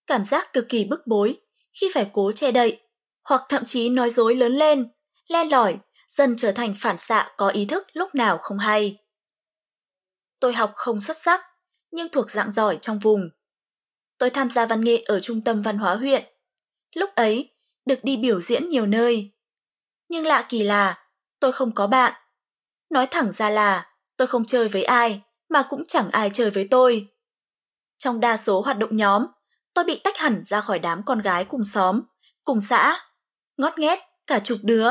Cảm 0.07 0.25
giác 0.25 0.53
cực 0.53 0.65
kỳ 0.69 0.85
bức 0.85 1.07
bối 1.07 1.41
khi 1.73 1.91
phải 1.93 2.09
cố 2.13 2.31
che 2.31 2.51
đậy, 2.51 2.81
hoặc 3.23 3.41
thậm 3.49 3.65
chí 3.65 3.89
nói 3.89 4.09
dối 4.09 4.35
lớn 4.35 4.51
lên, 4.51 4.91
len 5.27 5.49
lỏi, 5.49 5.77
dần 6.07 6.35
trở 6.37 6.51
thành 6.51 6.75
phản 6.79 6.97
xạ 6.97 7.31
có 7.37 7.49
ý 7.49 7.65
thức 7.65 7.87
lúc 7.93 8.15
nào 8.15 8.37
không 8.41 8.57
hay. 8.57 8.97
Tôi 10.39 10.53
học 10.53 10.71
không 10.75 11.01
xuất 11.01 11.17
sắc, 11.23 11.41
nhưng 11.93 12.09
thuộc 12.09 12.31
dạng 12.31 12.51
giỏi 12.51 12.77
trong 12.81 12.99
vùng. 12.99 13.29
Tôi 14.17 14.29
tham 14.29 14.49
gia 14.49 14.65
văn 14.65 14.83
nghệ 14.83 15.03
ở 15.05 15.19
trung 15.19 15.43
tâm 15.43 15.61
văn 15.61 15.77
hóa 15.77 15.95
huyện. 15.95 16.23
Lúc 16.95 17.09
ấy, 17.15 17.55
được 17.85 17.99
đi 18.03 18.17
biểu 18.17 18.41
diễn 18.41 18.69
nhiều 18.69 18.85
nơi. 18.85 19.31
Nhưng 20.09 20.25
lạ 20.25 20.45
kỳ 20.49 20.63
là, 20.63 21.07
tôi 21.39 21.51
không 21.51 21.75
có 21.75 21.87
bạn. 21.87 22.13
Nói 22.89 23.07
thẳng 23.11 23.31
ra 23.31 23.49
là, 23.49 23.95
tôi 24.17 24.27
không 24.27 24.45
chơi 24.45 24.69
với 24.69 24.83
ai, 24.83 25.21
mà 25.49 25.63
cũng 25.69 25.85
chẳng 25.87 26.09
ai 26.11 26.29
chơi 26.33 26.49
với 26.49 26.67
tôi. 26.71 27.07
Trong 27.97 28.19
đa 28.19 28.37
số 28.37 28.61
hoạt 28.61 28.77
động 28.77 28.97
nhóm, 28.97 29.25
tôi 29.73 29.85
bị 29.85 30.01
tách 30.03 30.17
hẳn 30.17 30.41
ra 30.45 30.61
khỏi 30.61 30.79
đám 30.79 31.01
con 31.05 31.19
gái 31.19 31.45
cùng 31.45 31.65
xóm, 31.65 32.01
cùng 32.43 32.61
xã. 32.61 32.99
ngót 33.57 33.79
nghét, 33.79 33.99
cả 34.27 34.39
chục 34.39 34.57
đứa. 34.63 34.89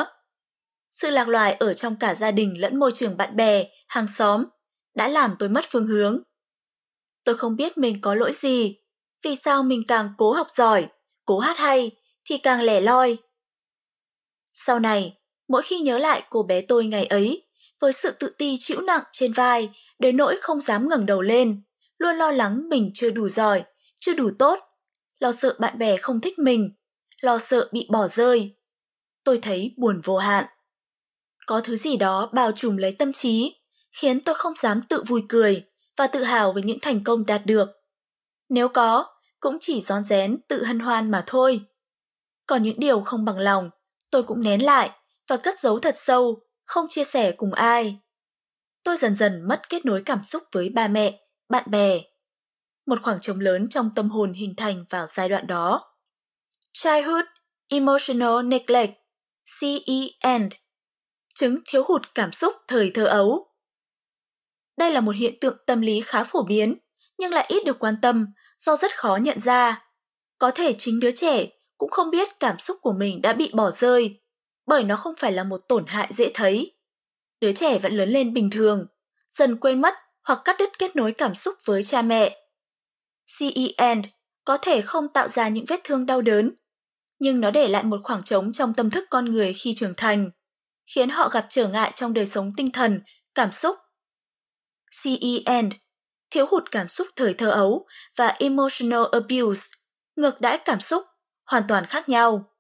Sự 0.92 1.10
lạc 1.10 1.28
loài 1.28 1.52
ở 1.52 1.74
trong 1.74 1.96
cả 1.96 2.14
gia 2.14 2.30
đình 2.30 2.60
lẫn 2.60 2.78
môi 2.78 2.92
trường 2.94 3.16
bạn 3.16 3.36
bè, 3.36 3.64
hàng 3.88 4.06
xóm 4.08 4.44
đã 4.94 5.08
làm 5.08 5.34
tôi 5.38 5.48
mất 5.48 5.64
phương 5.68 5.86
hướng. 5.86 6.22
Tôi 7.24 7.36
không 7.36 7.56
biết 7.56 7.78
mình 7.78 8.00
có 8.00 8.14
lỗi 8.14 8.32
gì, 8.40 8.78
vì 9.22 9.36
sao 9.36 9.62
mình 9.62 9.82
càng 9.88 10.08
cố 10.18 10.32
học 10.32 10.46
giỏi, 10.56 10.86
cố 11.24 11.38
hát 11.38 11.58
hay 11.58 11.90
thì 12.24 12.38
càng 12.38 12.60
lẻ 12.60 12.80
loi. 12.80 13.16
Sau 14.54 14.78
này, 14.78 15.18
mỗi 15.48 15.62
khi 15.62 15.80
nhớ 15.80 15.98
lại 15.98 16.22
cô 16.30 16.42
bé 16.42 16.60
tôi 16.60 16.86
ngày 16.86 17.06
ấy, 17.06 17.42
với 17.80 17.92
sự 17.92 18.10
tự 18.10 18.34
ti 18.38 18.56
chịu 18.60 18.80
nặng 18.80 19.02
trên 19.12 19.32
vai, 19.32 19.70
đến 19.98 20.16
nỗi 20.16 20.36
không 20.40 20.60
dám 20.60 20.88
ngẩng 20.88 21.06
đầu 21.06 21.22
lên, 21.22 21.62
luôn 21.98 22.16
lo 22.16 22.30
lắng 22.30 22.68
mình 22.68 22.90
chưa 22.94 23.10
đủ 23.10 23.28
giỏi, 23.28 23.64
chưa 24.00 24.14
đủ 24.14 24.30
tốt, 24.38 24.58
lo 25.18 25.32
sợ 25.32 25.56
bạn 25.58 25.78
bè 25.78 25.96
không 25.96 26.20
thích 26.20 26.38
mình, 26.38 26.70
lo 27.20 27.38
sợ 27.38 27.68
bị 27.72 27.86
bỏ 27.90 28.08
rơi. 28.08 28.56
Tôi 29.24 29.38
thấy 29.42 29.74
buồn 29.76 30.00
vô 30.04 30.16
hạn. 30.16 30.44
Có 31.46 31.60
thứ 31.60 31.76
gì 31.76 31.96
đó 31.96 32.30
bao 32.32 32.52
trùm 32.52 32.76
lấy 32.76 32.92
tâm 32.98 33.12
trí, 33.12 33.54
khiến 33.90 34.20
tôi 34.20 34.34
không 34.34 34.54
dám 34.56 34.82
tự 34.88 35.02
vui 35.06 35.22
cười 35.28 35.64
và 36.02 36.08
tự 36.08 36.24
hào 36.24 36.52
với 36.52 36.62
những 36.62 36.78
thành 36.82 37.04
công 37.04 37.26
đạt 37.26 37.46
được. 37.46 37.68
Nếu 38.48 38.68
có, 38.68 39.06
cũng 39.40 39.56
chỉ 39.60 39.82
rón 39.82 40.04
rén 40.04 40.40
tự 40.48 40.64
hân 40.64 40.78
hoan 40.78 41.10
mà 41.10 41.24
thôi. 41.26 41.60
Còn 42.46 42.62
những 42.62 42.80
điều 42.80 43.02
không 43.02 43.24
bằng 43.24 43.38
lòng, 43.38 43.70
tôi 44.10 44.22
cũng 44.22 44.42
nén 44.42 44.64
lại 44.64 44.90
và 45.28 45.36
cất 45.36 45.60
giấu 45.60 45.78
thật 45.78 45.94
sâu, 45.98 46.40
không 46.64 46.86
chia 46.88 47.04
sẻ 47.04 47.32
cùng 47.32 47.52
ai. 47.52 47.98
Tôi 48.84 48.96
dần 48.96 49.16
dần 49.16 49.48
mất 49.48 49.68
kết 49.68 49.84
nối 49.84 50.02
cảm 50.04 50.24
xúc 50.24 50.42
với 50.52 50.68
ba 50.68 50.88
mẹ, 50.88 51.20
bạn 51.48 51.70
bè. 51.70 52.00
Một 52.86 52.98
khoảng 53.02 53.20
trống 53.20 53.40
lớn 53.40 53.68
trong 53.68 53.90
tâm 53.94 54.10
hồn 54.10 54.32
hình 54.32 54.54
thành 54.56 54.84
vào 54.90 55.06
giai 55.06 55.28
đoạn 55.28 55.46
đó. 55.46 55.94
Childhood 56.72 57.24
Emotional 57.68 58.42
Neglect 58.44 58.92
CEN 59.60 60.48
Chứng 61.34 61.58
thiếu 61.66 61.84
hụt 61.88 62.02
cảm 62.14 62.32
xúc 62.32 62.54
thời 62.68 62.90
thơ 62.94 63.04
ấu 63.04 63.51
đây 64.76 64.90
là 64.90 65.00
một 65.00 65.14
hiện 65.16 65.34
tượng 65.40 65.56
tâm 65.66 65.80
lý 65.80 66.00
khá 66.04 66.24
phổ 66.24 66.42
biến, 66.42 66.74
nhưng 67.18 67.32
lại 67.32 67.44
ít 67.48 67.64
được 67.64 67.78
quan 67.78 67.94
tâm 68.02 68.26
do 68.58 68.76
rất 68.76 68.96
khó 68.96 69.16
nhận 69.16 69.40
ra. 69.40 69.84
Có 70.38 70.50
thể 70.50 70.74
chính 70.78 71.00
đứa 71.00 71.10
trẻ 71.10 71.46
cũng 71.78 71.90
không 71.90 72.10
biết 72.10 72.40
cảm 72.40 72.58
xúc 72.58 72.76
của 72.80 72.92
mình 72.92 73.22
đã 73.22 73.32
bị 73.32 73.50
bỏ 73.54 73.70
rơi, 73.70 74.20
bởi 74.66 74.84
nó 74.84 74.96
không 74.96 75.14
phải 75.18 75.32
là 75.32 75.44
một 75.44 75.60
tổn 75.68 75.84
hại 75.86 76.08
dễ 76.10 76.30
thấy. 76.34 76.72
Đứa 77.40 77.52
trẻ 77.52 77.78
vẫn 77.78 77.96
lớn 77.96 78.08
lên 78.08 78.34
bình 78.34 78.50
thường, 78.50 78.86
dần 79.30 79.56
quên 79.56 79.80
mất 79.80 79.94
hoặc 80.24 80.38
cắt 80.44 80.56
đứt 80.58 80.78
kết 80.78 80.96
nối 80.96 81.12
cảm 81.12 81.34
xúc 81.34 81.54
với 81.64 81.84
cha 81.84 82.02
mẹ. 82.02 82.46
CEN 83.38 84.02
có 84.44 84.58
thể 84.62 84.82
không 84.82 85.08
tạo 85.08 85.28
ra 85.28 85.48
những 85.48 85.64
vết 85.68 85.80
thương 85.84 86.06
đau 86.06 86.22
đớn, 86.22 86.54
nhưng 87.18 87.40
nó 87.40 87.50
để 87.50 87.68
lại 87.68 87.84
một 87.84 88.00
khoảng 88.04 88.22
trống 88.22 88.52
trong 88.52 88.74
tâm 88.74 88.90
thức 88.90 89.04
con 89.10 89.24
người 89.24 89.52
khi 89.52 89.74
trưởng 89.76 89.94
thành, 89.96 90.30
khiến 90.94 91.08
họ 91.08 91.28
gặp 91.28 91.46
trở 91.48 91.68
ngại 91.68 91.92
trong 91.94 92.12
đời 92.12 92.26
sống 92.26 92.52
tinh 92.56 92.70
thần, 92.70 93.00
cảm 93.34 93.52
xúc. 93.52 93.76
CEN 95.02 95.68
thiếu 96.30 96.46
hụt 96.50 96.70
cảm 96.70 96.88
xúc 96.88 97.08
thời 97.16 97.34
thơ 97.34 97.50
ấu 97.50 97.86
và 98.16 98.28
emotional 98.28 99.02
abuse, 99.12 99.62
ngược 100.16 100.40
đãi 100.40 100.58
cảm 100.58 100.80
xúc, 100.80 101.04
hoàn 101.44 101.62
toàn 101.68 101.86
khác 101.86 102.08
nhau. 102.08 102.50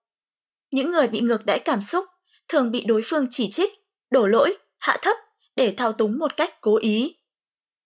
Những 0.70 0.90
người 0.90 1.08
bị 1.08 1.20
ngược 1.20 1.46
đãi 1.46 1.58
cảm 1.58 1.82
xúc 1.82 2.04
thường 2.48 2.70
bị 2.70 2.84
đối 2.84 3.02
phương 3.04 3.26
chỉ 3.30 3.50
trích, 3.50 3.72
đổ 4.10 4.26
lỗi, 4.26 4.56
hạ 4.78 4.98
thấp 5.02 5.16
để 5.56 5.74
thao 5.76 5.92
túng 5.92 6.18
một 6.18 6.36
cách 6.36 6.60
cố 6.60 6.76
ý. 6.76 7.16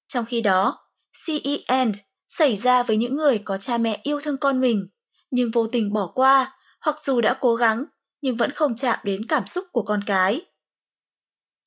Trong 0.08 0.24
khi 0.24 0.40
đó, 0.40 0.78
CEN 1.26 1.92
xảy 2.28 2.56
ra 2.56 2.82
với 2.82 2.96
những 2.96 3.16
người 3.16 3.38
có 3.44 3.58
cha 3.58 3.78
mẹ 3.78 4.00
yêu 4.02 4.20
thương 4.20 4.38
con 4.38 4.60
mình, 4.60 4.88
nhưng 5.30 5.50
vô 5.50 5.66
tình 5.66 5.92
bỏ 5.92 6.12
qua 6.14 6.58
hoặc 6.80 6.96
dù 7.00 7.20
đã 7.20 7.38
cố 7.40 7.54
gắng 7.54 7.84
nhưng 8.20 8.36
vẫn 8.36 8.50
không 8.50 8.76
chạm 8.76 8.98
đến 9.02 9.26
cảm 9.28 9.46
xúc 9.46 9.64
của 9.72 9.82
con 9.82 10.00
cái. 10.06 10.40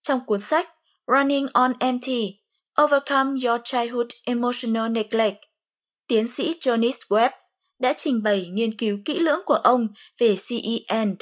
Trong 0.01 0.25
cuốn 0.25 0.41
sách 0.41 0.69
Running 1.07 1.47
on 1.53 1.73
Empty, 1.79 2.38
Overcome 2.83 3.39
Your 3.45 3.61
Childhood 3.63 4.07
Emotional 4.25 4.89
Neglect, 4.89 5.37
tiến 6.07 6.27
sĩ 6.27 6.53
Jonas 6.59 6.97
Webb 7.09 7.29
đã 7.79 7.93
trình 7.97 8.23
bày 8.23 8.47
nghiên 8.51 8.77
cứu 8.77 8.99
kỹ 9.05 9.19
lưỡng 9.19 9.39
của 9.45 9.53
ông 9.53 9.87
về 10.17 10.35
CEN 10.47 11.15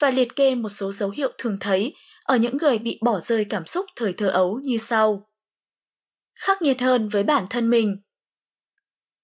và 0.00 0.10
liệt 0.10 0.36
kê 0.36 0.54
một 0.54 0.68
số 0.68 0.92
dấu 0.92 1.10
hiệu 1.10 1.32
thường 1.38 1.56
thấy 1.60 1.94
ở 2.22 2.36
những 2.36 2.56
người 2.56 2.78
bị 2.78 2.98
bỏ 3.02 3.20
rơi 3.20 3.46
cảm 3.50 3.66
xúc 3.66 3.86
thời 3.96 4.12
thơ 4.12 4.28
ấu 4.28 4.60
như 4.62 4.78
sau. 4.78 5.30
Khắc 6.34 6.62
nghiệt 6.62 6.80
hơn 6.80 7.08
với 7.08 7.22
bản 7.22 7.46
thân 7.50 7.70
mình. 7.70 8.02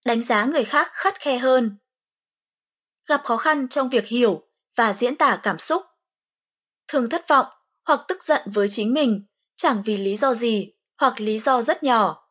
Đánh 0.04 0.22
giá 0.22 0.44
người 0.44 0.64
khác 0.64 0.88
khắt 0.92 1.20
khe 1.20 1.38
hơn. 1.38 1.78
Gặp 3.08 3.20
khó 3.24 3.36
khăn 3.36 3.68
trong 3.68 3.88
việc 3.88 4.06
hiểu 4.06 4.42
và 4.76 4.94
diễn 4.94 5.16
tả 5.16 5.40
cảm 5.42 5.58
xúc. 5.58 5.82
Thường 6.88 7.10
thất 7.10 7.28
vọng 7.28 7.46
hoặc 7.86 8.00
tức 8.08 8.22
giận 8.22 8.42
với 8.46 8.68
chính 8.68 8.94
mình 8.94 9.26
chẳng 9.56 9.82
vì 9.86 9.96
lý 9.96 10.16
do 10.16 10.34
gì 10.34 10.72
hoặc 11.02 11.20
lý 11.20 11.38
do 11.38 11.62
rất 11.62 11.82
nhỏ. 11.82 12.28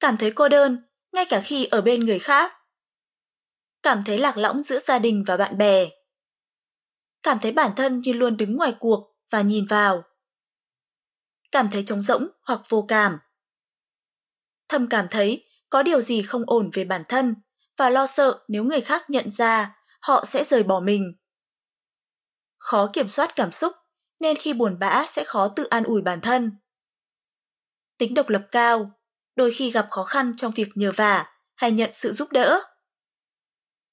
Cảm 0.00 0.16
thấy 0.16 0.32
cô 0.34 0.48
đơn, 0.48 0.84
ngay 1.12 1.26
cả 1.28 1.40
khi 1.44 1.64
ở 1.64 1.80
bên 1.80 2.00
người 2.04 2.18
khác. 2.18 2.52
Cảm 3.82 4.02
thấy 4.06 4.18
lạc 4.18 4.36
lõng 4.36 4.62
giữa 4.62 4.78
gia 4.78 4.98
đình 4.98 5.24
và 5.26 5.36
bạn 5.36 5.58
bè. 5.58 5.86
Cảm 7.22 7.38
thấy 7.42 7.52
bản 7.52 7.70
thân 7.76 8.00
như 8.00 8.12
luôn 8.12 8.36
đứng 8.36 8.56
ngoài 8.56 8.74
cuộc 8.80 9.16
và 9.30 9.42
nhìn 9.42 9.66
vào. 9.66 10.02
Cảm 11.52 11.68
thấy 11.72 11.84
trống 11.86 12.02
rỗng 12.02 12.28
hoặc 12.42 12.60
vô 12.68 12.84
cảm. 12.88 13.18
Thầm 14.68 14.86
cảm 14.88 15.06
thấy 15.10 15.44
có 15.70 15.82
điều 15.82 16.00
gì 16.00 16.22
không 16.22 16.42
ổn 16.46 16.70
về 16.72 16.84
bản 16.84 17.02
thân 17.08 17.34
và 17.76 17.90
lo 17.90 18.06
sợ 18.06 18.44
nếu 18.48 18.64
người 18.64 18.80
khác 18.80 19.10
nhận 19.10 19.30
ra 19.30 19.76
họ 20.00 20.24
sẽ 20.28 20.44
rời 20.44 20.62
bỏ 20.62 20.80
mình. 20.80 21.14
Khó 22.58 22.90
kiểm 22.92 23.08
soát 23.08 23.36
cảm 23.36 23.50
xúc 23.50 23.72
nên 24.20 24.36
khi 24.36 24.52
buồn 24.52 24.78
bã 24.78 25.06
sẽ 25.06 25.24
khó 25.24 25.48
tự 25.48 25.64
an 25.64 25.84
ủi 25.84 26.02
bản 26.02 26.20
thân. 26.20 26.56
Tính 28.00 28.14
độc 28.14 28.28
lập 28.28 28.46
cao, 28.50 28.90
đôi 29.36 29.52
khi 29.54 29.70
gặp 29.70 29.86
khó 29.90 30.04
khăn 30.04 30.32
trong 30.36 30.52
việc 30.52 30.68
nhờ 30.74 30.92
vả 30.96 31.26
hay 31.54 31.72
nhận 31.72 31.90
sự 31.92 32.12
giúp 32.12 32.32
đỡ. 32.32 32.60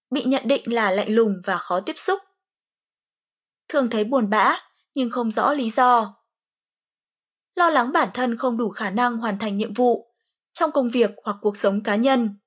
Bị 0.09 0.23
nhận 0.23 0.47
định 0.47 0.61
là 0.65 0.91
lạnh 0.91 1.15
lùng 1.15 1.41
và 1.45 1.57
khó 1.57 1.79
tiếp 1.79 1.93
xúc. 1.95 2.19
Thường 3.67 3.89
thấy 3.89 4.03
buồn 4.03 4.29
bã 4.29 4.57
nhưng 4.93 5.09
không 5.09 5.31
rõ 5.31 5.53
lý 5.53 5.71
do. 5.71 6.15
Lo 7.55 7.69
lắng 7.69 7.91
bản 7.91 8.09
thân 8.13 8.37
không 8.37 8.57
đủ 8.57 8.69
khả 8.69 8.89
năng 8.89 9.17
hoàn 9.17 9.39
thành 9.39 9.57
nhiệm 9.57 9.73
vụ 9.73 10.13
trong 10.53 10.71
công 10.71 10.89
việc 10.89 11.11
hoặc 11.23 11.37
cuộc 11.41 11.57
sống 11.57 11.83
cá 11.83 11.95
nhân. 11.95 12.39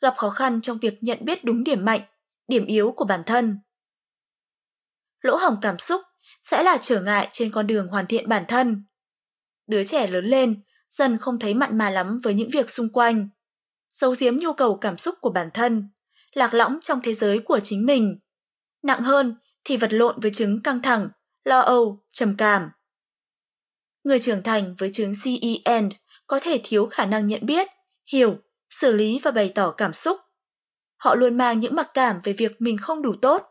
Gặp 0.00 0.14
khó 0.16 0.30
khăn 0.30 0.60
trong 0.60 0.78
việc 0.78 0.98
nhận 1.00 1.18
biết 1.24 1.44
đúng 1.44 1.64
điểm 1.64 1.84
mạnh, 1.84 2.02
điểm 2.48 2.66
yếu 2.66 2.92
của 2.96 3.04
bản 3.04 3.22
thân. 3.26 3.58
Lỗ 5.20 5.36
hỏng 5.36 5.58
cảm 5.62 5.78
xúc 5.78 6.02
sẽ 6.42 6.62
là 6.62 6.78
trở 6.80 7.02
ngại 7.02 7.28
trên 7.32 7.52
con 7.52 7.66
đường 7.66 7.88
hoàn 7.88 8.06
thiện 8.06 8.28
bản 8.28 8.44
thân. 8.48 8.84
Đứa 9.66 9.84
trẻ 9.84 10.06
lớn 10.06 10.24
lên, 10.24 10.62
dần 10.88 11.18
không 11.18 11.38
thấy 11.38 11.54
mặn 11.54 11.78
mà 11.78 11.90
lắm 11.90 12.20
với 12.22 12.34
những 12.34 12.50
việc 12.50 12.70
xung 12.70 12.92
quanh. 12.92 13.28
Giấu 13.90 14.14
giếm 14.18 14.36
nhu 14.36 14.52
cầu 14.52 14.78
cảm 14.80 14.98
xúc 14.98 15.14
của 15.20 15.30
bản 15.30 15.48
thân, 15.54 15.90
lạc 16.32 16.54
lõng 16.54 16.78
trong 16.82 17.00
thế 17.02 17.14
giới 17.14 17.38
của 17.38 17.60
chính 17.60 17.86
mình. 17.86 18.18
Nặng 18.82 19.02
hơn 19.02 19.36
thì 19.64 19.76
vật 19.76 19.92
lộn 19.92 20.20
với 20.20 20.30
chứng 20.34 20.62
căng 20.62 20.82
thẳng, 20.82 21.08
lo 21.44 21.60
âu, 21.60 22.04
trầm 22.10 22.34
cảm. 22.38 22.70
Người 24.04 24.20
trưởng 24.20 24.42
thành 24.42 24.74
với 24.78 24.90
chứng 24.92 25.12
CEN 25.24 25.88
có 26.26 26.40
thể 26.42 26.60
thiếu 26.64 26.86
khả 26.86 27.06
năng 27.06 27.28
nhận 27.28 27.46
biết, 27.46 27.68
hiểu, 28.12 28.36
xử 28.70 28.92
lý 28.92 29.20
và 29.22 29.30
bày 29.30 29.52
tỏ 29.54 29.74
cảm 29.76 29.92
xúc. 29.92 30.20
Họ 30.96 31.14
luôn 31.14 31.36
mang 31.36 31.60
những 31.60 31.74
mặc 31.74 31.90
cảm 31.94 32.20
về 32.24 32.32
việc 32.32 32.52
mình 32.58 32.76
không 32.78 33.02
đủ 33.02 33.14
tốt. 33.22 33.42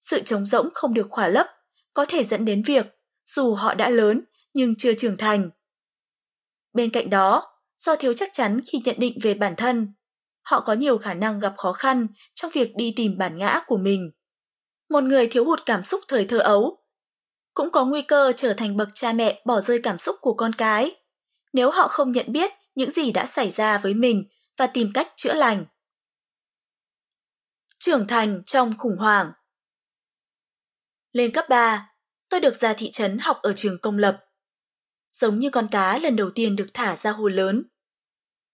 Sự 0.00 0.22
trống 0.22 0.46
rỗng 0.46 0.68
không 0.74 0.94
được 0.94 1.06
khỏa 1.10 1.28
lấp 1.28 1.46
có 1.92 2.06
thể 2.08 2.24
dẫn 2.24 2.44
đến 2.44 2.62
việc, 2.66 2.86
dù 3.26 3.54
họ 3.54 3.74
đã 3.74 3.88
lớn 3.88 4.20
nhưng 4.54 4.74
chưa 4.78 4.94
trưởng 4.94 5.16
thành. 5.16 5.50
Bên 6.72 6.90
cạnh 6.90 7.10
đó, 7.10 7.42
do 7.76 7.96
thiếu 7.96 8.14
chắc 8.14 8.30
chắn 8.32 8.60
khi 8.72 8.78
nhận 8.84 8.96
định 8.98 9.18
về 9.22 9.34
bản 9.34 9.54
thân, 9.56 9.94
họ 10.42 10.60
có 10.60 10.72
nhiều 10.72 10.98
khả 10.98 11.14
năng 11.14 11.40
gặp 11.40 11.54
khó 11.56 11.72
khăn 11.72 12.06
trong 12.34 12.50
việc 12.54 12.72
đi 12.76 12.92
tìm 12.96 13.18
bản 13.18 13.38
ngã 13.38 13.60
của 13.66 13.76
mình. 13.76 14.10
Một 14.88 15.04
người 15.04 15.28
thiếu 15.30 15.44
hụt 15.44 15.60
cảm 15.66 15.84
xúc 15.84 16.00
thời 16.08 16.24
thơ 16.24 16.38
ấu 16.38 16.84
cũng 17.54 17.70
có 17.70 17.84
nguy 17.84 18.02
cơ 18.02 18.32
trở 18.36 18.54
thành 18.54 18.76
bậc 18.76 18.88
cha 18.94 19.12
mẹ 19.12 19.42
bỏ 19.44 19.60
rơi 19.60 19.80
cảm 19.82 19.98
xúc 19.98 20.16
của 20.20 20.34
con 20.34 20.52
cái 20.52 20.96
nếu 21.52 21.70
họ 21.70 21.88
không 21.88 22.12
nhận 22.12 22.32
biết 22.32 22.52
những 22.74 22.90
gì 22.90 23.12
đã 23.12 23.26
xảy 23.26 23.50
ra 23.50 23.78
với 23.78 23.94
mình 23.94 24.24
và 24.56 24.66
tìm 24.66 24.90
cách 24.94 25.12
chữa 25.16 25.34
lành. 25.34 25.64
Trưởng 27.78 28.06
thành 28.06 28.42
trong 28.46 28.78
khủng 28.78 28.96
hoảng 28.98 29.32
Lên 31.12 31.32
cấp 31.32 31.44
3, 31.48 31.90
tôi 32.28 32.40
được 32.40 32.56
ra 32.56 32.74
thị 32.74 32.90
trấn 32.92 33.18
học 33.18 33.38
ở 33.42 33.52
trường 33.56 33.78
công 33.78 33.98
lập. 33.98 34.23
Giống 35.20 35.38
như 35.38 35.50
con 35.50 35.68
cá 35.70 35.98
lần 35.98 36.16
đầu 36.16 36.30
tiên 36.30 36.56
được 36.56 36.66
thả 36.74 36.96
ra 36.96 37.10
hồ 37.10 37.28
lớn. 37.28 37.64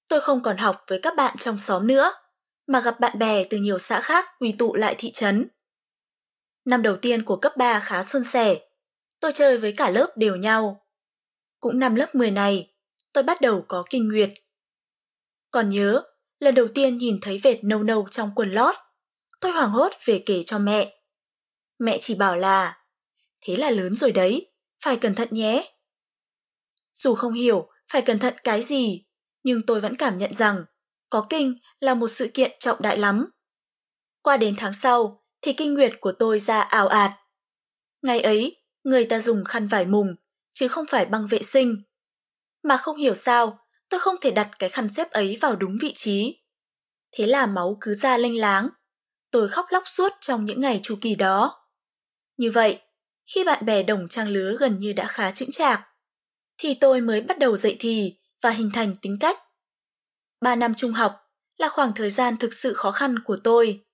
Tôi 0.08 0.20
không 0.20 0.42
còn 0.42 0.56
học 0.56 0.84
với 0.88 1.00
các 1.02 1.14
bạn 1.16 1.36
trong 1.38 1.58
xóm 1.58 1.86
nữa, 1.86 2.12
mà 2.66 2.80
gặp 2.80 3.00
bạn 3.00 3.18
bè 3.18 3.44
từ 3.44 3.58
nhiều 3.58 3.78
xã 3.78 4.00
khác 4.00 4.26
quy 4.38 4.52
tụ 4.58 4.74
lại 4.74 4.94
thị 4.98 5.10
trấn. 5.12 5.48
Năm 6.64 6.82
đầu 6.82 6.96
tiên 6.96 7.24
của 7.24 7.36
cấp 7.36 7.56
3 7.56 7.80
khá 7.80 8.04
xuân 8.04 8.24
sẻ, 8.32 8.58
tôi 9.20 9.32
chơi 9.32 9.58
với 9.58 9.74
cả 9.76 9.90
lớp 9.90 10.12
đều 10.16 10.36
nhau. 10.36 10.86
Cũng 11.60 11.78
năm 11.78 11.94
lớp 11.94 12.14
10 12.14 12.30
này, 12.30 12.74
tôi 13.12 13.24
bắt 13.24 13.40
đầu 13.40 13.64
có 13.68 13.84
kinh 13.90 14.08
nguyệt. 14.08 14.30
Còn 15.50 15.70
nhớ, 15.70 16.02
lần 16.40 16.54
đầu 16.54 16.68
tiên 16.74 16.98
nhìn 16.98 17.18
thấy 17.22 17.40
vệt 17.42 17.64
nâu 17.64 17.82
nâu 17.82 18.08
trong 18.10 18.32
quần 18.34 18.52
lót, 18.52 18.74
tôi 19.40 19.52
hoảng 19.52 19.70
hốt 19.70 19.92
về 20.04 20.22
kể 20.26 20.42
cho 20.46 20.58
mẹ. 20.58 21.02
Mẹ 21.78 21.98
chỉ 22.00 22.14
bảo 22.14 22.36
là, 22.36 22.78
thế 23.40 23.56
là 23.56 23.70
lớn 23.70 23.94
rồi 23.94 24.12
đấy, 24.12 24.52
phải 24.84 24.96
cẩn 24.96 25.14
thận 25.14 25.28
nhé. 25.30 25.79
Dù 27.02 27.14
không 27.14 27.32
hiểu 27.32 27.68
phải 27.92 28.02
cẩn 28.02 28.18
thận 28.18 28.34
cái 28.44 28.62
gì, 28.62 29.04
nhưng 29.42 29.66
tôi 29.66 29.80
vẫn 29.80 29.96
cảm 29.96 30.18
nhận 30.18 30.34
rằng 30.34 30.64
có 31.10 31.26
kinh 31.30 31.58
là 31.80 31.94
một 31.94 32.08
sự 32.08 32.30
kiện 32.34 32.50
trọng 32.60 32.82
đại 32.82 32.98
lắm. 32.98 33.30
Qua 34.22 34.36
đến 34.36 34.54
tháng 34.58 34.72
sau 34.72 35.24
thì 35.42 35.52
kinh 35.52 35.74
nguyệt 35.74 35.92
của 36.00 36.12
tôi 36.18 36.40
ra 36.40 36.60
ảo 36.60 36.88
ạt. 36.88 37.10
Ngày 38.02 38.20
ấy, 38.20 38.56
người 38.84 39.04
ta 39.04 39.20
dùng 39.20 39.44
khăn 39.44 39.68
vải 39.68 39.86
mùng, 39.86 40.14
chứ 40.52 40.68
không 40.68 40.84
phải 40.88 41.06
băng 41.06 41.26
vệ 41.26 41.42
sinh. 41.42 41.82
Mà 42.62 42.76
không 42.76 42.96
hiểu 42.96 43.14
sao, 43.14 43.58
tôi 43.88 44.00
không 44.00 44.16
thể 44.20 44.30
đặt 44.30 44.50
cái 44.58 44.70
khăn 44.70 44.88
xếp 44.96 45.10
ấy 45.10 45.38
vào 45.40 45.56
đúng 45.56 45.78
vị 45.80 45.92
trí. 45.94 46.42
Thế 47.12 47.26
là 47.26 47.46
máu 47.46 47.76
cứ 47.80 47.94
ra 47.94 48.16
lênh 48.18 48.40
láng. 48.40 48.68
Tôi 49.30 49.48
khóc 49.48 49.66
lóc 49.70 49.82
suốt 49.86 50.12
trong 50.20 50.44
những 50.44 50.60
ngày 50.60 50.80
chu 50.82 50.98
kỳ 51.00 51.14
đó. 51.14 51.66
Như 52.36 52.50
vậy, 52.50 52.80
khi 53.34 53.44
bạn 53.44 53.66
bè 53.66 53.82
đồng 53.82 54.08
trang 54.08 54.28
lứa 54.28 54.56
gần 54.60 54.78
như 54.78 54.92
đã 54.92 55.06
khá 55.06 55.32
chững 55.32 55.50
chạc, 55.50 55.89
thì 56.62 56.74
tôi 56.74 57.00
mới 57.00 57.20
bắt 57.20 57.38
đầu 57.38 57.56
dậy 57.56 57.76
thì 57.80 58.18
và 58.42 58.50
hình 58.50 58.70
thành 58.74 58.92
tính 59.02 59.16
cách. 59.20 59.38
Ba 60.40 60.56
năm 60.56 60.74
trung 60.74 60.92
học 60.92 61.30
là 61.56 61.68
khoảng 61.68 61.92
thời 61.94 62.10
gian 62.10 62.36
thực 62.36 62.54
sự 62.54 62.74
khó 62.74 62.92
khăn 62.92 63.18
của 63.24 63.36
tôi, 63.44 63.84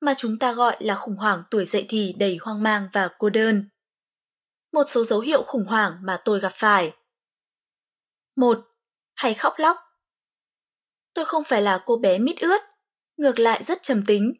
mà 0.00 0.14
chúng 0.16 0.38
ta 0.38 0.52
gọi 0.52 0.76
là 0.78 0.94
khủng 0.94 1.16
hoảng 1.16 1.42
tuổi 1.50 1.66
dậy 1.66 1.86
thì 1.88 2.14
đầy 2.18 2.38
hoang 2.40 2.62
mang 2.62 2.88
và 2.92 3.08
cô 3.18 3.30
đơn. 3.30 3.68
Một 4.72 4.84
số 4.90 5.04
dấu 5.04 5.20
hiệu 5.20 5.42
khủng 5.42 5.66
hoảng 5.66 5.92
mà 6.02 6.18
tôi 6.24 6.40
gặp 6.40 6.52
phải. 6.54 6.92
một 8.36 8.58
Hay 9.14 9.34
khóc 9.34 9.54
lóc. 9.56 9.76
Tôi 11.14 11.24
không 11.24 11.44
phải 11.44 11.62
là 11.62 11.82
cô 11.86 11.96
bé 11.96 12.18
mít 12.18 12.40
ướt, 12.40 12.62
ngược 13.16 13.38
lại 13.38 13.62
rất 13.64 13.82
trầm 13.82 14.04
tính, 14.06 14.32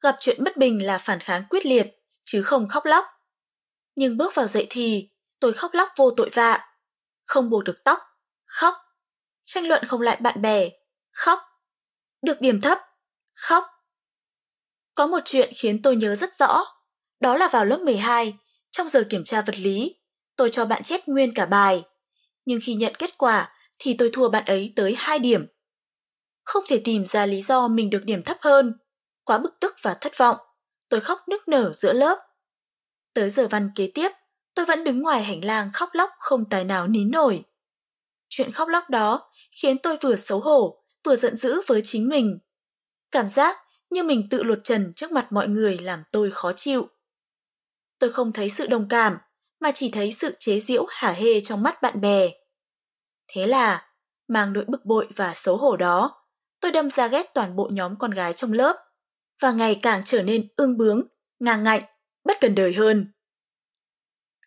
gặp 0.00 0.16
chuyện 0.20 0.44
bất 0.44 0.56
bình 0.56 0.86
là 0.86 0.98
phản 0.98 1.20
kháng 1.20 1.44
quyết 1.50 1.66
liệt, 1.66 1.86
chứ 2.24 2.42
không 2.42 2.68
khóc 2.68 2.84
lóc. 2.84 3.04
Nhưng 3.94 4.16
bước 4.16 4.34
vào 4.34 4.46
dậy 4.46 4.66
thì, 4.70 5.08
tôi 5.40 5.52
khóc 5.52 5.74
lóc 5.74 5.88
vô 5.96 6.10
tội 6.10 6.30
vạ, 6.32 6.67
không 7.28 7.50
buộc 7.50 7.64
được 7.64 7.84
tóc, 7.84 7.98
khóc, 8.44 8.74
tranh 9.44 9.66
luận 9.66 9.84
không 9.88 10.00
lại 10.00 10.18
bạn 10.20 10.42
bè, 10.42 10.68
khóc, 11.10 11.38
được 12.22 12.40
điểm 12.40 12.60
thấp, 12.60 12.78
khóc. 13.34 13.64
Có 14.94 15.06
một 15.06 15.18
chuyện 15.24 15.52
khiến 15.56 15.82
tôi 15.82 15.96
nhớ 15.96 16.16
rất 16.16 16.34
rõ, 16.34 16.64
đó 17.20 17.36
là 17.36 17.48
vào 17.48 17.64
lớp 17.64 17.80
12, 17.80 18.38
trong 18.70 18.88
giờ 18.88 19.04
kiểm 19.10 19.24
tra 19.24 19.42
vật 19.42 19.58
lý, 19.58 20.00
tôi 20.36 20.50
cho 20.52 20.64
bạn 20.64 20.82
chép 20.82 21.08
nguyên 21.08 21.34
cả 21.34 21.46
bài, 21.46 21.82
nhưng 22.44 22.60
khi 22.62 22.74
nhận 22.74 22.94
kết 22.94 23.18
quả 23.18 23.52
thì 23.78 23.96
tôi 23.98 24.10
thua 24.12 24.28
bạn 24.28 24.44
ấy 24.44 24.72
tới 24.76 24.94
2 24.98 25.18
điểm. 25.18 25.46
Không 26.44 26.64
thể 26.68 26.80
tìm 26.84 27.06
ra 27.06 27.26
lý 27.26 27.42
do 27.42 27.68
mình 27.68 27.90
được 27.90 28.04
điểm 28.04 28.22
thấp 28.22 28.36
hơn, 28.40 28.78
quá 29.24 29.38
bực 29.38 29.60
tức 29.60 29.76
và 29.82 29.94
thất 29.94 30.18
vọng, 30.18 30.36
tôi 30.88 31.00
khóc 31.00 31.28
nức 31.28 31.48
nở 31.48 31.72
giữa 31.74 31.92
lớp. 31.92 32.18
Tới 33.14 33.30
giờ 33.30 33.48
văn 33.50 33.70
kế 33.74 33.90
tiếp, 33.94 34.12
tôi 34.58 34.66
vẫn 34.66 34.84
đứng 34.84 35.02
ngoài 35.02 35.22
hành 35.22 35.44
lang 35.44 35.70
khóc 35.72 35.90
lóc 35.92 36.10
không 36.18 36.48
tài 36.50 36.64
nào 36.64 36.88
nín 36.88 37.10
nổi. 37.10 37.44
Chuyện 38.28 38.52
khóc 38.52 38.68
lóc 38.68 38.90
đó 38.90 39.30
khiến 39.62 39.78
tôi 39.78 39.96
vừa 40.00 40.16
xấu 40.16 40.40
hổ, 40.40 40.82
vừa 41.04 41.16
giận 41.16 41.36
dữ 41.36 41.60
với 41.66 41.80
chính 41.84 42.08
mình. 42.08 42.38
Cảm 43.10 43.28
giác 43.28 43.56
như 43.90 44.02
mình 44.02 44.26
tự 44.30 44.42
lột 44.42 44.58
trần 44.64 44.92
trước 44.96 45.12
mặt 45.12 45.26
mọi 45.30 45.48
người 45.48 45.78
làm 45.78 46.02
tôi 46.12 46.30
khó 46.30 46.52
chịu. 46.56 46.88
Tôi 47.98 48.12
không 48.12 48.32
thấy 48.32 48.50
sự 48.50 48.66
đồng 48.66 48.88
cảm, 48.88 49.16
mà 49.60 49.70
chỉ 49.74 49.90
thấy 49.90 50.12
sự 50.12 50.36
chế 50.38 50.60
giễu 50.60 50.86
hả 50.88 51.10
hê 51.10 51.40
trong 51.40 51.62
mắt 51.62 51.82
bạn 51.82 52.00
bè. 52.00 52.28
Thế 53.28 53.46
là, 53.46 53.86
mang 54.28 54.52
nỗi 54.52 54.64
bực 54.68 54.84
bội 54.84 55.06
và 55.16 55.32
xấu 55.36 55.56
hổ 55.56 55.76
đó, 55.76 56.24
tôi 56.60 56.72
đâm 56.72 56.90
ra 56.90 57.08
ghét 57.08 57.34
toàn 57.34 57.56
bộ 57.56 57.68
nhóm 57.72 57.98
con 57.98 58.10
gái 58.10 58.32
trong 58.32 58.52
lớp, 58.52 58.76
và 59.42 59.52
ngày 59.52 59.78
càng 59.82 60.02
trở 60.04 60.22
nên 60.22 60.48
ương 60.56 60.76
bướng, 60.76 61.02
ngang 61.38 61.64
ngạnh, 61.64 61.82
bất 62.24 62.36
cần 62.40 62.54
đời 62.54 62.74
hơn. 62.74 63.12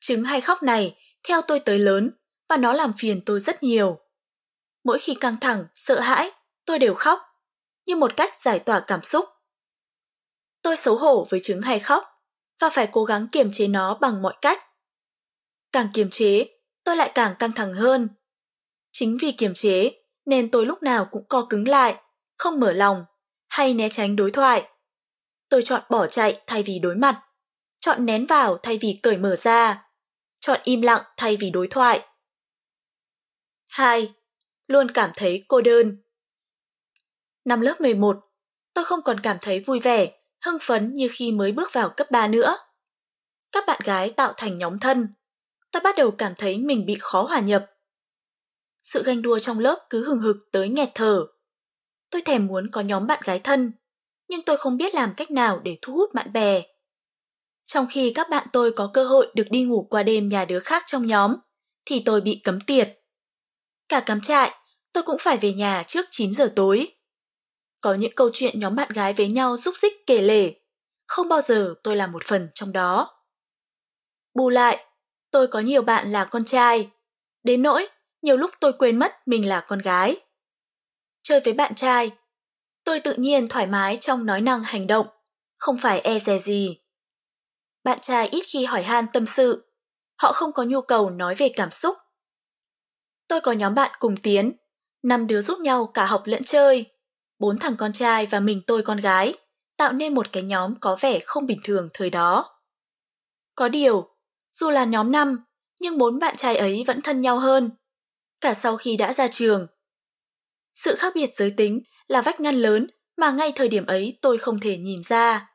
Chứng 0.02 0.24
hay 0.24 0.42
khóc 0.42 0.64
này 0.64 0.96
theo 1.24 1.42
tôi 1.42 1.60
tới 1.60 1.80
lớn 1.80 2.12
và 2.50 2.58
nó 2.58 2.74
làm 2.74 2.94
phiền 2.98 3.22
tôi 3.26 3.40
rất 3.40 3.64
nhiều. 3.64 4.00
Mỗi 4.84 5.00
khi 5.00 5.16
căng 5.16 5.40
thẳng, 5.42 5.66
sợ 5.76 6.00
hãi, 6.00 6.32
tôi 6.66 6.80
đều 6.80 6.94
khóc, 6.94 7.20
như 7.86 7.96
một 7.96 8.12
cách 8.18 8.36
giải 8.38 8.60
tỏa 8.60 8.80
cảm 8.80 9.04
xúc. 9.04 9.26
Tôi 10.62 10.76
xấu 10.76 10.98
hổ 10.98 11.28
với 11.30 11.40
chứng 11.44 11.62
hay 11.62 11.80
khóc 11.80 12.04
và 12.60 12.70
phải 12.70 12.90
cố 12.92 13.04
gắng 13.04 13.28
kiềm 13.32 13.52
chế 13.54 13.68
nó 13.68 13.98
bằng 14.02 14.22
mọi 14.22 14.34
cách. 14.42 14.64
Càng 15.72 15.88
kiềm 15.94 16.10
chế, 16.10 16.46
tôi 16.84 16.96
lại 16.96 17.12
càng 17.16 17.36
căng 17.40 17.52
thẳng 17.52 17.74
hơn. 17.74 18.10
Chính 18.92 19.18
vì 19.22 19.32
kiềm 19.32 19.54
chế 19.54 19.92
nên 20.26 20.52
tôi 20.52 20.66
lúc 20.66 20.84
nào 20.84 21.08
cũng 21.12 21.28
co 21.28 21.46
cứng 21.50 21.68
lại, 21.68 21.96
không 22.38 22.60
mở 22.60 22.74
lòng 22.74 23.06
hay 23.48 23.74
né 23.74 23.90
tránh 23.90 24.16
đối 24.16 24.32
thoại. 24.32 24.70
Tôi 25.50 25.62
chọn 25.66 25.82
bỏ 25.90 26.08
chạy 26.08 26.42
thay 26.48 26.64
vì 26.64 26.80
đối 26.80 26.96
mặt, 26.96 27.22
chọn 27.82 28.06
nén 28.06 28.26
vào 28.26 28.58
thay 28.58 28.78
vì 28.82 29.00
cởi 29.04 29.18
mở 29.18 29.36
ra 29.36 29.91
chọn 30.42 30.60
im 30.64 30.82
lặng 30.82 31.02
thay 31.18 31.38
vì 31.38 31.50
đối 31.50 31.68
thoại. 31.68 32.08
2. 33.68 34.14
Luôn 34.68 34.92
cảm 34.92 35.10
thấy 35.16 35.44
cô 35.48 35.62
đơn. 35.62 35.98
Năm 37.46 37.62
lớp 37.62 37.82
11, 37.82 38.16
tôi 38.74 38.86
không 38.86 39.02
còn 39.06 39.20
cảm 39.20 39.38
thấy 39.42 39.60
vui 39.60 39.80
vẻ, 39.80 40.08
hưng 40.46 40.58
phấn 40.62 40.94
như 40.94 41.10
khi 41.12 41.32
mới 41.32 41.52
bước 41.52 41.74
vào 41.74 41.90
cấp 41.90 42.12
3 42.12 42.28
nữa. 42.28 42.58
Các 43.52 43.64
bạn 43.68 43.82
gái 43.84 44.14
tạo 44.18 44.34
thành 44.38 44.58
nhóm 44.58 44.80
thân, 44.80 45.14
tôi 45.72 45.82
bắt 45.82 45.96
đầu 45.98 46.12
cảm 46.12 46.34
thấy 46.38 46.58
mình 46.58 46.86
bị 46.86 46.98
khó 47.00 47.24
hòa 47.24 47.40
nhập. 47.40 47.66
Sự 48.84 49.04
ganh 49.04 49.22
đua 49.22 49.40
trong 49.40 49.60
lớp 49.60 49.86
cứ 49.90 50.06
hừng 50.06 50.22
hực 50.22 50.38
tới 50.52 50.70
nghẹt 50.70 50.90
thở. 50.96 51.26
Tôi 52.10 52.22
thèm 52.22 52.48
muốn 52.48 52.72
có 52.72 52.82
nhóm 52.82 53.08
bạn 53.08 53.20
gái 53.24 53.40
thân, 53.40 53.72
nhưng 54.28 54.42
tôi 54.42 54.58
không 54.58 54.78
biết 54.78 54.96
làm 54.96 55.14
cách 55.18 55.32
nào 55.32 55.60
để 55.64 55.78
thu 55.82 55.94
hút 55.94 56.14
bạn 56.14 56.34
bè 56.34 56.64
trong 57.74 57.88
khi 57.90 58.12
các 58.16 58.30
bạn 58.30 58.48
tôi 58.54 58.72
có 58.76 58.90
cơ 58.94 59.04
hội 59.04 59.28
được 59.36 59.48
đi 59.50 59.64
ngủ 59.64 59.88
qua 59.90 60.04
đêm 60.04 60.30
nhà 60.30 60.46
đứa 60.46 60.60
khác 60.60 60.84
trong 60.88 61.08
nhóm, 61.08 61.36
thì 61.86 62.02
tôi 62.06 62.22
bị 62.22 62.42
cấm 62.44 62.62
tiệt. 62.62 63.00
Cả 63.90 64.00
cắm 64.00 64.22
trại, 64.22 64.52
tôi 64.94 65.04
cũng 65.04 65.18
phải 65.20 65.38
về 65.38 65.54
nhà 65.54 65.84
trước 65.88 66.06
9 66.12 66.34
giờ 66.34 66.54
tối. 66.56 66.88
Có 67.82 67.94
những 67.94 68.12
câu 68.16 68.30
chuyện 68.34 68.60
nhóm 68.60 68.76
bạn 68.76 68.92
gái 68.94 69.14
với 69.14 69.28
nhau 69.28 69.58
xúc 69.58 69.74
xích 69.78 69.94
kể 70.08 70.22
lể, 70.22 70.54
không 71.08 71.30
bao 71.30 71.42
giờ 71.42 71.74
tôi 71.84 71.96
là 71.96 72.08
một 72.08 72.24
phần 72.26 72.50
trong 72.54 72.72
đó. 72.72 73.24
Bù 74.34 74.50
lại, 74.50 74.86
tôi 75.32 75.48
có 75.48 75.60
nhiều 75.60 75.82
bạn 75.82 76.12
là 76.12 76.26
con 76.26 76.46
trai, 76.46 76.90
đến 77.44 77.62
nỗi 77.62 77.88
nhiều 78.22 78.38
lúc 78.38 78.52
tôi 78.60 78.74
quên 78.74 79.00
mất 79.00 79.28
mình 79.28 79.50
là 79.50 79.66
con 79.68 79.80
gái. 79.80 80.16
Chơi 81.24 81.40
với 81.40 81.54
bạn 81.54 81.76
trai, 81.76 82.12
tôi 82.84 83.00
tự 83.00 83.14
nhiên 83.14 83.48
thoải 83.48 83.68
mái 83.68 83.98
trong 84.02 84.26
nói 84.26 84.42
năng 84.42 84.64
hành 84.64 84.88
động, 84.88 85.08
không 85.58 85.78
phải 85.78 86.00
e 86.00 86.20
dè 86.20 86.40
gì. 86.40 86.81
Bạn 87.84 88.00
trai 88.02 88.28
ít 88.28 88.44
khi 88.48 88.66
hỏi 88.66 88.84
han 88.84 89.06
tâm 89.14 89.26
sự, 89.26 89.72
họ 90.22 90.32
không 90.32 90.54
có 90.54 90.64
nhu 90.64 90.82
cầu 90.82 91.10
nói 91.10 91.36
về 91.36 91.50
cảm 91.56 91.72
xúc. 91.72 91.98
Tôi 93.28 93.42
có 93.42 93.52
nhóm 93.52 93.76
bạn 93.76 93.92
cùng 94.00 94.18
tiến, 94.18 94.52
năm 95.04 95.28
đứa 95.28 95.42
giúp 95.42 95.60
nhau 95.60 95.92
cả 95.94 96.06
học 96.06 96.24
lẫn 96.26 96.44
chơi, 96.44 96.86
bốn 97.40 97.60
thằng 97.60 97.76
con 97.78 97.94
trai 97.94 98.26
và 98.26 98.40
mình 98.40 98.62
tôi 98.68 98.84
con 98.84 98.98
gái, 98.98 99.34
tạo 99.78 99.92
nên 99.94 100.14
một 100.14 100.28
cái 100.32 100.44
nhóm 100.44 100.76
có 100.80 100.98
vẻ 101.00 101.20
không 101.20 101.46
bình 101.46 101.60
thường 101.64 101.90
thời 101.94 102.10
đó. 102.10 102.60
Có 103.56 103.70
điều, 103.70 104.16
dù 104.52 104.70
là 104.70 104.86
nhóm 104.86 105.12
năm, 105.12 105.46
nhưng 105.80 105.98
bốn 105.98 106.20
bạn 106.20 106.36
trai 106.38 106.58
ấy 106.58 106.84
vẫn 106.88 107.02
thân 107.02 107.22
nhau 107.22 107.40
hơn, 107.40 107.72
cả 108.42 108.54
sau 108.54 108.78
khi 108.78 108.98
đã 108.98 109.14
ra 109.14 109.28
trường. 109.28 109.68
Sự 110.74 110.96
khác 110.96 111.14
biệt 111.16 111.30
giới 111.34 111.54
tính 111.58 111.82
là 112.08 112.22
vách 112.22 112.40
ngăn 112.40 112.56
lớn 112.56 112.88
mà 113.18 113.32
ngay 113.32 113.52
thời 113.56 113.68
điểm 113.68 113.86
ấy 113.86 114.20
tôi 114.22 114.38
không 114.38 114.60
thể 114.60 114.78
nhìn 114.78 115.02
ra. 115.04 115.52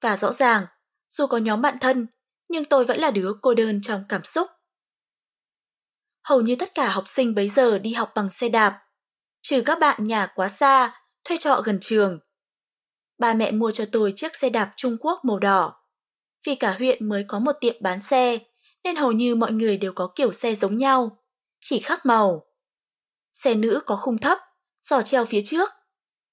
Và 0.00 0.16
rõ 0.16 0.32
ràng, 0.32 0.66
dù 1.12 1.26
có 1.26 1.38
nhóm 1.38 1.62
bạn 1.62 1.78
thân, 1.80 2.06
nhưng 2.48 2.64
tôi 2.64 2.84
vẫn 2.84 2.98
là 2.98 3.10
đứa 3.10 3.32
cô 3.42 3.54
đơn 3.54 3.80
trong 3.82 4.04
cảm 4.08 4.24
xúc. 4.24 4.46
Hầu 6.24 6.40
như 6.40 6.56
tất 6.56 6.74
cả 6.74 6.88
học 6.88 7.04
sinh 7.06 7.34
bấy 7.34 7.48
giờ 7.48 7.78
đi 7.78 7.92
học 7.92 8.12
bằng 8.14 8.30
xe 8.30 8.48
đạp, 8.48 8.82
trừ 9.42 9.62
các 9.66 9.78
bạn 9.78 10.06
nhà 10.06 10.26
quá 10.34 10.48
xa, 10.48 11.02
thuê 11.24 11.36
trọ 11.36 11.62
gần 11.64 11.78
trường. 11.80 12.18
Ba 13.18 13.34
mẹ 13.34 13.50
mua 13.50 13.70
cho 13.70 13.84
tôi 13.92 14.12
chiếc 14.16 14.36
xe 14.36 14.50
đạp 14.50 14.72
Trung 14.76 14.96
Quốc 15.00 15.20
màu 15.24 15.38
đỏ. 15.38 15.74
Vì 16.46 16.54
cả 16.54 16.74
huyện 16.78 17.08
mới 17.08 17.24
có 17.28 17.38
một 17.38 17.52
tiệm 17.60 17.74
bán 17.80 18.02
xe, 18.02 18.38
nên 18.84 18.96
hầu 18.96 19.12
như 19.12 19.34
mọi 19.34 19.52
người 19.52 19.76
đều 19.76 19.92
có 19.92 20.12
kiểu 20.14 20.32
xe 20.32 20.54
giống 20.54 20.78
nhau, 20.78 21.18
chỉ 21.60 21.80
khác 21.80 22.06
màu. 22.06 22.46
Xe 23.32 23.54
nữ 23.54 23.80
có 23.86 23.96
khung 23.96 24.18
thấp, 24.18 24.38
giỏ 24.82 25.02
treo 25.02 25.24
phía 25.24 25.42
trước. 25.44 25.70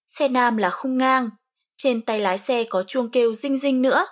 Xe 0.08 0.28
nam 0.28 0.58
là 0.58 0.70
khung 0.70 0.98
ngang, 0.98 1.30
trên 1.78 2.06
tay 2.06 2.20
lái 2.20 2.38
xe 2.38 2.64
có 2.70 2.84
chuông 2.84 3.12
kêu 3.12 3.34
dinh 3.34 3.58
dinh 3.58 3.82
nữa. 3.82 4.06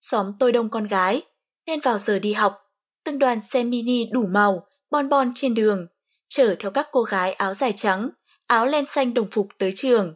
Xóm 0.00 0.32
tôi 0.38 0.52
đông 0.52 0.70
con 0.70 0.86
gái, 0.86 1.22
nên 1.66 1.80
vào 1.80 1.98
giờ 1.98 2.18
đi 2.18 2.32
học, 2.32 2.58
từng 3.04 3.18
đoàn 3.18 3.40
xe 3.40 3.64
mini 3.64 4.04
đủ 4.12 4.26
màu, 4.26 4.66
bon 4.90 5.08
bon 5.08 5.32
trên 5.34 5.54
đường, 5.54 5.86
chở 6.28 6.56
theo 6.58 6.70
các 6.70 6.88
cô 6.92 7.02
gái 7.02 7.32
áo 7.32 7.54
dài 7.54 7.72
trắng, 7.76 8.10
áo 8.46 8.66
len 8.66 8.86
xanh 8.86 9.14
đồng 9.14 9.30
phục 9.30 9.48
tới 9.58 9.72
trường. 9.76 10.14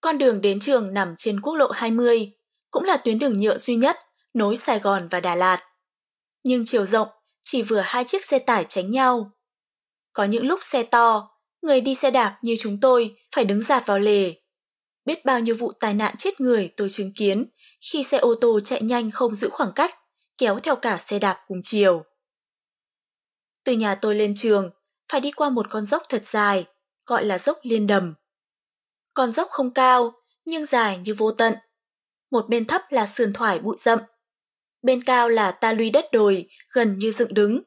Con 0.00 0.18
đường 0.18 0.40
đến 0.40 0.60
trường 0.60 0.94
nằm 0.94 1.14
trên 1.18 1.40
quốc 1.40 1.54
lộ 1.54 1.70
20, 1.70 2.32
cũng 2.70 2.84
là 2.84 2.96
tuyến 2.96 3.18
đường 3.18 3.40
nhựa 3.40 3.58
duy 3.58 3.76
nhất 3.76 3.96
nối 4.34 4.56
Sài 4.56 4.78
Gòn 4.78 5.08
và 5.08 5.20
Đà 5.20 5.34
Lạt. 5.34 5.62
Nhưng 6.44 6.64
chiều 6.66 6.86
rộng 6.86 7.08
chỉ 7.44 7.62
vừa 7.62 7.80
hai 7.80 8.04
chiếc 8.04 8.24
xe 8.24 8.38
tải 8.38 8.66
tránh 8.68 8.90
nhau. 8.90 9.30
Có 10.12 10.24
những 10.24 10.46
lúc 10.46 10.60
xe 10.62 10.82
to, 10.82 11.30
người 11.62 11.80
đi 11.80 11.94
xe 11.94 12.10
đạp 12.10 12.38
như 12.42 12.56
chúng 12.60 12.80
tôi 12.80 13.16
phải 13.34 13.44
đứng 13.44 13.62
giạt 13.62 13.86
vào 13.86 13.98
lề. 13.98 14.32
Biết 15.04 15.24
bao 15.24 15.40
nhiêu 15.40 15.54
vụ 15.54 15.72
tai 15.72 15.94
nạn 15.94 16.14
chết 16.18 16.40
người 16.40 16.70
tôi 16.76 16.90
chứng 16.90 17.12
kiến 17.16 17.50
khi 17.80 18.04
xe 18.04 18.18
ô 18.18 18.34
tô 18.40 18.60
chạy 18.60 18.82
nhanh 18.82 19.10
không 19.10 19.34
giữ 19.34 19.48
khoảng 19.52 19.72
cách, 19.74 19.94
kéo 20.38 20.58
theo 20.58 20.76
cả 20.76 20.98
xe 20.98 21.18
đạp 21.18 21.44
cùng 21.46 21.60
chiều. 21.62 22.04
Từ 23.64 23.72
nhà 23.72 23.94
tôi 23.94 24.14
lên 24.14 24.34
trường, 24.36 24.70
phải 25.12 25.20
đi 25.20 25.30
qua 25.30 25.50
một 25.50 25.66
con 25.70 25.86
dốc 25.86 26.02
thật 26.08 26.22
dài, 26.24 26.66
gọi 27.06 27.24
là 27.24 27.38
dốc 27.38 27.58
liên 27.62 27.86
đầm. 27.86 28.14
Con 29.14 29.32
dốc 29.32 29.48
không 29.50 29.74
cao, 29.74 30.12
nhưng 30.44 30.66
dài 30.66 30.98
như 30.98 31.14
vô 31.14 31.32
tận. 31.32 31.54
Một 32.30 32.48
bên 32.48 32.64
thấp 32.64 32.82
là 32.90 33.06
sườn 33.06 33.32
thoải 33.32 33.58
bụi 33.58 33.76
rậm. 33.78 33.98
Bên 34.82 35.04
cao 35.04 35.28
là 35.28 35.52
ta 35.52 35.72
luy 35.72 35.90
đất 35.90 36.04
đồi, 36.12 36.48
gần 36.72 36.98
như 36.98 37.12
dựng 37.12 37.34
đứng. 37.34 37.62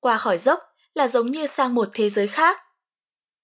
Qua 0.00 0.18
khỏi 0.18 0.38
dốc 0.38 0.60
là 0.94 1.08
giống 1.08 1.30
như 1.30 1.46
sang 1.46 1.74
một 1.74 1.88
thế 1.92 2.10
giới 2.10 2.28
khác. 2.28 2.60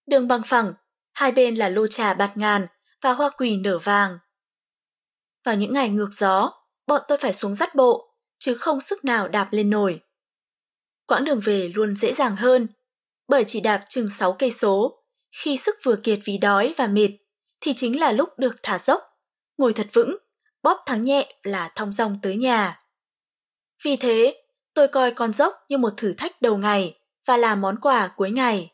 Đường 0.06 0.28
bằng 0.28 0.42
phẳng, 0.46 0.74
hai 1.12 1.32
bên 1.32 1.54
là 1.54 1.68
lô 1.68 1.86
trà 1.86 2.14
bạt 2.14 2.36
ngàn 2.36 2.66
và 3.00 3.12
hoa 3.12 3.30
quỳ 3.30 3.56
nở 3.56 3.78
vàng. 3.78 4.18
Vào 5.45 5.55
những 5.55 5.72
ngày 5.72 5.90
ngược 5.90 6.11
gió, 6.18 6.53
bọn 6.86 7.03
tôi 7.09 7.18
phải 7.18 7.32
xuống 7.32 7.55
dắt 7.55 7.74
bộ, 7.74 8.14
chứ 8.38 8.55
không 8.55 8.80
sức 8.80 9.05
nào 9.05 9.28
đạp 9.28 9.49
lên 9.51 9.70
nổi. 9.70 10.01
Quãng 11.07 11.24
đường 11.24 11.40
về 11.45 11.70
luôn 11.74 11.97
dễ 11.97 12.12
dàng 12.12 12.36
hơn, 12.36 12.68
bởi 13.28 13.45
chỉ 13.47 13.61
đạp 13.61 13.84
chừng 13.88 14.11
6 14.11 14.32
cây 14.32 14.51
số, 14.51 15.03
khi 15.42 15.57
sức 15.57 15.76
vừa 15.82 15.97
kiệt 15.97 16.18
vì 16.24 16.38
đói 16.38 16.74
và 16.76 16.86
mệt, 16.86 17.11
thì 17.61 17.72
chính 17.76 18.01
là 18.01 18.12
lúc 18.12 18.28
được 18.38 18.57
thả 18.62 18.78
dốc, 18.78 19.03
ngồi 19.59 19.72
thật 19.72 19.86
vững, 19.92 20.16
bóp 20.62 20.82
thắng 20.86 21.05
nhẹ 21.05 21.34
là 21.42 21.72
thong 21.74 21.92
dong 21.92 22.18
tới 22.22 22.36
nhà. 22.36 22.80
Vì 23.84 23.97
thế, 23.97 24.45
tôi 24.74 24.88
coi 24.88 25.11
con 25.11 25.32
dốc 25.32 25.55
như 25.68 25.78
một 25.78 25.92
thử 25.97 26.14
thách 26.18 26.42
đầu 26.42 26.57
ngày 26.57 26.99
và 27.26 27.36
là 27.36 27.55
món 27.55 27.80
quà 27.80 28.09
cuối 28.16 28.30
ngày. 28.30 28.70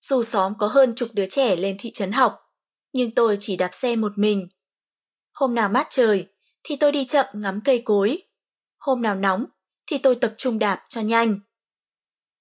Dù 0.00 0.22
xóm 0.22 0.52
có 0.58 0.66
hơn 0.66 0.94
chục 0.94 1.08
đứa 1.12 1.26
trẻ 1.30 1.56
lên 1.56 1.76
thị 1.78 1.90
trấn 1.94 2.12
học, 2.12 2.40
nhưng 2.92 3.10
tôi 3.14 3.36
chỉ 3.40 3.56
đạp 3.56 3.70
xe 3.72 3.96
một 3.96 4.12
mình. 4.16 4.48
Hôm 5.40 5.54
nào 5.54 5.68
mát 5.68 5.86
trời 5.90 6.26
thì 6.62 6.76
tôi 6.76 6.92
đi 6.92 7.04
chậm 7.04 7.26
ngắm 7.32 7.60
cây 7.64 7.82
cối. 7.84 8.22
Hôm 8.78 9.02
nào 9.02 9.14
nóng 9.14 9.44
thì 9.86 9.98
tôi 9.98 10.14
tập 10.14 10.34
trung 10.36 10.58
đạp 10.58 10.84
cho 10.88 11.00
nhanh. 11.00 11.40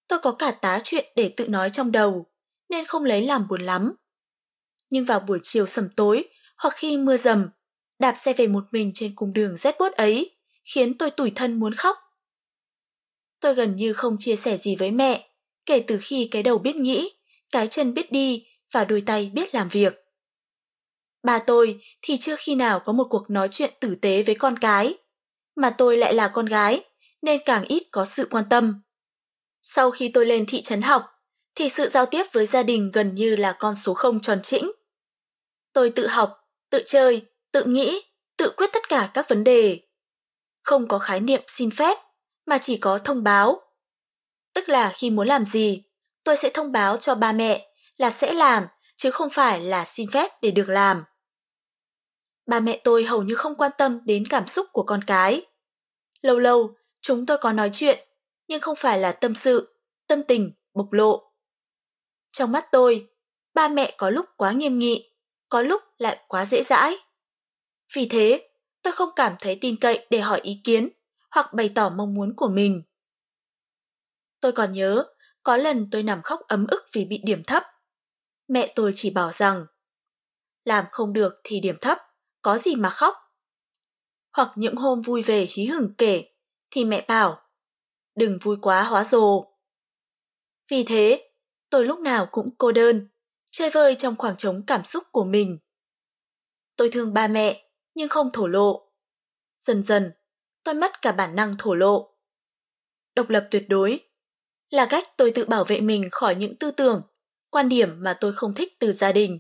Tôi 0.08 0.20
có 0.20 0.32
cả 0.32 0.52
tá 0.52 0.80
chuyện 0.84 1.06
để 1.16 1.34
tự 1.38 1.48
nói 1.48 1.70
trong 1.74 1.92
đầu, 1.92 2.26
nên 2.70 2.86
không 2.86 3.04
lấy 3.04 3.22
làm 3.26 3.48
buồn 3.48 3.62
lắm. 3.62 3.94
Nhưng 4.90 5.06
vào 5.06 5.20
buổi 5.20 5.40
chiều 5.44 5.66
sầm 5.68 5.90
tối 5.96 6.24
hoặc 6.58 6.74
khi 6.78 6.98
mưa 6.98 7.18
dầm 7.18 7.50
đạp 8.00 8.14
xe 8.14 8.34
về 8.34 8.48
một 8.48 8.64
mình 8.72 8.92
trên 8.94 9.16
cung 9.16 9.34
đường 9.34 9.58
rét 9.58 9.76
buốt 9.80 9.92
ấy, 9.94 10.38
khiến 10.74 10.98
tôi 10.98 11.12
tủi 11.12 11.32
thân 11.36 11.60
muốn 11.60 11.74
khóc. 11.74 11.98
Tôi 13.40 13.54
gần 13.56 13.76
như 13.76 13.94
không 13.94 14.16
chia 14.20 14.36
sẻ 14.36 14.58
gì 14.58 14.76
với 14.76 14.92
mẹ, 14.92 15.30
kể 15.66 15.84
từ 15.88 16.00
khi 16.02 16.28
cái 16.32 16.44
đầu 16.44 16.58
biết 16.58 16.76
nghĩ, 16.76 17.12
cái 17.52 17.68
chân 17.68 17.94
biết 17.94 18.12
đi 18.12 18.48
và 18.72 18.86
đôi 18.86 19.04
tay 19.06 19.32
biết 19.34 19.56
làm 19.56 19.70
việc. 19.70 20.09
Bà 21.24 21.40
tôi 21.40 21.82
thì 22.02 22.18
chưa 22.18 22.36
khi 22.40 22.56
nào 22.56 22.80
có 22.80 22.94
một 22.94 23.08
cuộc 23.10 23.30
nói 23.30 23.48
chuyện 23.52 23.74
tử 23.80 23.96
tế 24.02 24.24
với 24.24 24.36
con 24.36 24.60
cái, 24.60 24.94
mà 25.56 25.70
tôi 25.70 25.98
lại 25.98 26.14
là 26.14 26.28
con 26.28 26.46
gái 26.46 26.84
nên 27.22 27.42
càng 27.46 27.64
ít 27.64 27.84
có 27.92 28.06
sự 28.06 28.28
quan 28.32 28.44
tâm. 28.50 28.82
Sau 29.62 29.92
khi 29.92 30.12
tôi 30.14 30.26
lên 30.26 30.46
thị 30.48 30.62
trấn 30.62 30.82
học, 30.82 31.04
thì 31.56 31.70
sự 31.70 31.90
giao 31.90 32.06
tiếp 32.06 32.24
với 32.32 32.46
gia 32.46 32.64
đình 32.64 32.92
gần 32.94 33.16
như 33.16 33.36
là 33.36 33.56
con 33.60 33.76
số 33.76 33.94
không 33.94 34.20
tròn 34.20 34.40
chỉnh. 34.44 34.72
Tôi 35.74 35.90
tự 35.90 36.08
học, 36.08 36.50
tự 36.70 36.84
chơi, 36.86 37.22
tự 37.52 37.64
nghĩ, 37.64 38.02
tự 38.38 38.54
quyết 38.58 38.70
tất 38.74 38.90
cả 38.90 39.10
các 39.14 39.30
vấn 39.30 39.44
đề. 39.44 39.80
Không 40.64 40.88
có 40.88 41.00
khái 41.00 41.20
niệm 41.20 41.42
xin 41.48 41.72
phép, 41.72 41.98
mà 42.46 42.58
chỉ 42.58 42.78
có 42.78 43.00
thông 43.00 43.24
báo. 43.24 43.62
Tức 44.54 44.70
là 44.70 44.92
khi 44.96 45.10
muốn 45.10 45.28
làm 45.28 45.46
gì, 45.46 45.84
tôi 46.24 46.38
sẽ 46.38 46.50
thông 46.50 46.72
báo 46.72 46.98
cho 46.98 47.16
ba 47.16 47.32
mẹ 47.34 47.72
là 47.98 48.12
sẽ 48.12 48.34
làm, 48.34 48.64
chứ 49.00 49.12
không 49.12 49.30
phải 49.30 49.62
là 49.62 49.86
xin 49.86 50.12
phép 50.12 50.32
để 50.42 50.52
được 50.52 50.70
làm. 50.70 51.04
Ba 52.46 52.60
mẹ 52.60 52.82
tôi 52.84 53.04
hầu 53.04 53.24
như 53.24 53.36
không 53.36 53.56
quan 53.56 53.72
tâm 53.78 54.00
đến 54.06 54.24
cảm 54.30 54.48
xúc 54.48 54.68
của 54.72 54.84
con 54.84 55.04
cái. 55.08 55.46
Lâu 56.22 56.40
lâu, 56.40 56.76
chúng 57.02 57.26
tôi 57.26 57.38
có 57.38 57.54
nói 57.54 57.70
chuyện, 57.74 58.08
nhưng 58.48 58.62
không 58.62 58.76
phải 58.76 59.00
là 59.00 59.12
tâm 59.12 59.36
sự, 59.36 59.80
tâm 60.08 60.24
tình, 60.28 60.52
bộc 60.74 60.94
lộ. 60.94 61.32
Trong 62.32 62.52
mắt 62.52 62.66
tôi, 62.72 63.10
ba 63.54 63.68
mẹ 63.68 63.96
có 63.98 64.10
lúc 64.10 64.26
quá 64.38 64.52
nghiêm 64.52 64.80
nghị, 64.80 65.14
có 65.50 65.62
lúc 65.62 65.82
lại 65.98 66.26
quá 66.28 66.46
dễ 66.46 66.64
dãi. 66.64 66.96
Vì 67.94 68.08
thế, 68.10 68.50
tôi 68.82 68.94
không 68.94 69.10
cảm 69.16 69.34
thấy 69.40 69.58
tin 69.62 69.76
cậy 69.82 70.08
để 70.10 70.20
hỏi 70.20 70.40
ý 70.44 70.62
kiến 70.64 70.90
hoặc 71.32 71.54
bày 71.54 71.72
tỏ 71.76 71.90
mong 71.90 72.14
muốn 72.14 72.34
của 72.36 72.50
mình. 72.50 72.84
Tôi 74.40 74.52
còn 74.52 74.72
nhớ, 74.72 75.06
có 75.44 75.58
lần 75.58 75.88
tôi 75.92 76.04
nằm 76.04 76.22
khóc 76.22 76.40
ấm 76.48 76.68
ức 76.68 76.86
vì 76.94 77.06
bị 77.06 77.22
điểm 77.24 77.44
thấp. 77.44 77.64
Mẹ 78.50 78.74
tôi 78.76 78.92
chỉ 78.96 79.10
bảo 79.10 79.32
rằng, 79.32 79.66
làm 80.66 80.86
không 80.92 81.14
được 81.14 81.34
thì 81.44 81.60
điểm 81.60 81.76
thấp, 81.82 81.98
có 82.42 82.58
gì 82.58 82.76
mà 82.76 82.90
khóc. 82.90 83.16
Hoặc 84.32 84.52
những 84.56 84.76
hôm 84.76 85.02
vui 85.02 85.22
về 85.22 85.48
hí 85.50 85.66
hửng 85.66 85.94
kể, 85.98 86.24
thì 86.72 86.86
mẹ 86.86 87.06
bảo, 87.08 87.42
đừng 88.16 88.40
vui 88.42 88.58
quá 88.62 88.84
hóa 88.84 89.04
rồ. 89.04 89.46
Vì 90.72 90.84
thế, 90.84 91.32
tôi 91.70 91.86
lúc 91.86 92.00
nào 92.00 92.28
cũng 92.32 92.50
cô 92.58 92.72
đơn, 92.72 93.10
chơi 93.52 93.70
vơi 93.70 93.96
trong 93.96 94.16
khoảng 94.18 94.38
trống 94.38 94.64
cảm 94.68 94.84
xúc 94.84 95.04
của 95.12 95.24
mình. 95.24 95.60
Tôi 96.76 96.90
thương 96.90 97.14
ba 97.14 97.28
mẹ, 97.28 97.72
nhưng 97.94 98.10
không 98.10 98.30
thổ 98.34 98.48
lộ. 98.48 98.92
Dần 99.60 99.84
dần, 99.84 100.12
tôi 100.64 100.76
mất 100.76 101.02
cả 101.02 101.12
bản 101.12 101.36
năng 101.36 101.56
thổ 101.60 101.74
lộ. 101.74 102.18
Độc 103.16 103.30
lập 103.30 103.48
tuyệt 103.52 103.66
đối 103.70 104.00
là 104.70 104.88
cách 104.90 105.04
tôi 105.18 105.32
tự 105.36 105.46
bảo 105.46 105.64
vệ 105.64 105.82
mình 105.82 106.10
khỏi 106.12 106.36
những 106.36 106.56
tư 106.60 106.72
tưởng, 106.72 107.02
quan 107.50 107.70
điểm 107.70 108.04
mà 108.04 108.18
tôi 108.22 108.34
không 108.36 108.54
thích 108.54 108.74
từ 108.80 108.92
gia 108.92 109.12
đình. 109.12 109.40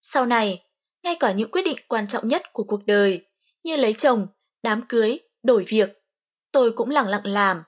Sau 0.00 0.26
này, 0.26 0.66
ngay 1.02 1.16
cả 1.20 1.32
những 1.32 1.50
quyết 1.50 1.62
định 1.62 1.76
quan 1.88 2.06
trọng 2.06 2.28
nhất 2.28 2.42
của 2.52 2.64
cuộc 2.64 2.86
đời, 2.86 3.26
như 3.64 3.76
lấy 3.76 3.94
chồng, 3.98 4.26
đám 4.62 4.86
cưới, 4.88 5.18
đổi 5.42 5.64
việc, 5.68 5.90
tôi 6.52 6.72
cũng 6.72 6.90
lặng 6.90 7.08
lặng 7.08 7.26
làm. 7.26 7.62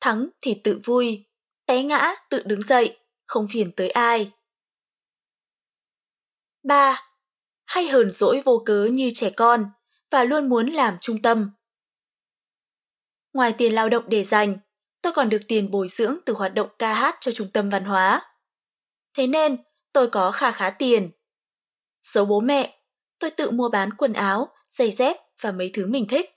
Thắng 0.00 0.28
thì 0.40 0.60
tự 0.64 0.80
vui, 0.84 1.26
té 1.66 1.82
ngã 1.82 2.14
tự 2.30 2.42
đứng 2.46 2.62
dậy, 2.62 2.98
không 3.26 3.46
phiền 3.52 3.72
tới 3.76 3.90
ai. 3.90 4.32
3. 6.62 7.02
Hay 7.64 7.88
hờn 7.88 8.10
dỗi 8.10 8.42
vô 8.44 8.62
cớ 8.66 8.88
như 8.92 9.10
trẻ 9.14 9.30
con 9.30 9.70
và 10.10 10.24
luôn 10.24 10.48
muốn 10.48 10.70
làm 10.70 10.96
trung 11.00 11.22
tâm. 11.22 11.50
Ngoài 13.32 13.54
tiền 13.58 13.72
lao 13.74 13.88
động 13.88 14.04
để 14.08 14.24
dành, 14.24 14.56
tôi 15.02 15.12
còn 15.12 15.28
được 15.28 15.40
tiền 15.48 15.70
bồi 15.70 15.88
dưỡng 15.88 16.16
từ 16.26 16.32
hoạt 16.32 16.54
động 16.54 16.68
ca 16.78 16.94
hát 16.94 17.16
cho 17.20 17.32
trung 17.32 17.48
tâm 17.52 17.70
văn 17.70 17.84
hóa. 17.84 18.33
Thế 19.14 19.26
nên, 19.26 19.56
tôi 19.92 20.08
có 20.10 20.30
khá 20.30 20.50
khá 20.50 20.70
tiền. 20.70 21.10
giấu 22.02 22.24
bố 22.24 22.40
mẹ, 22.40 22.78
tôi 23.18 23.30
tự 23.30 23.50
mua 23.50 23.68
bán 23.68 23.94
quần 23.94 24.12
áo, 24.12 24.48
giày 24.66 24.90
dép 24.90 25.16
và 25.40 25.52
mấy 25.52 25.70
thứ 25.74 25.86
mình 25.86 26.06
thích. 26.08 26.30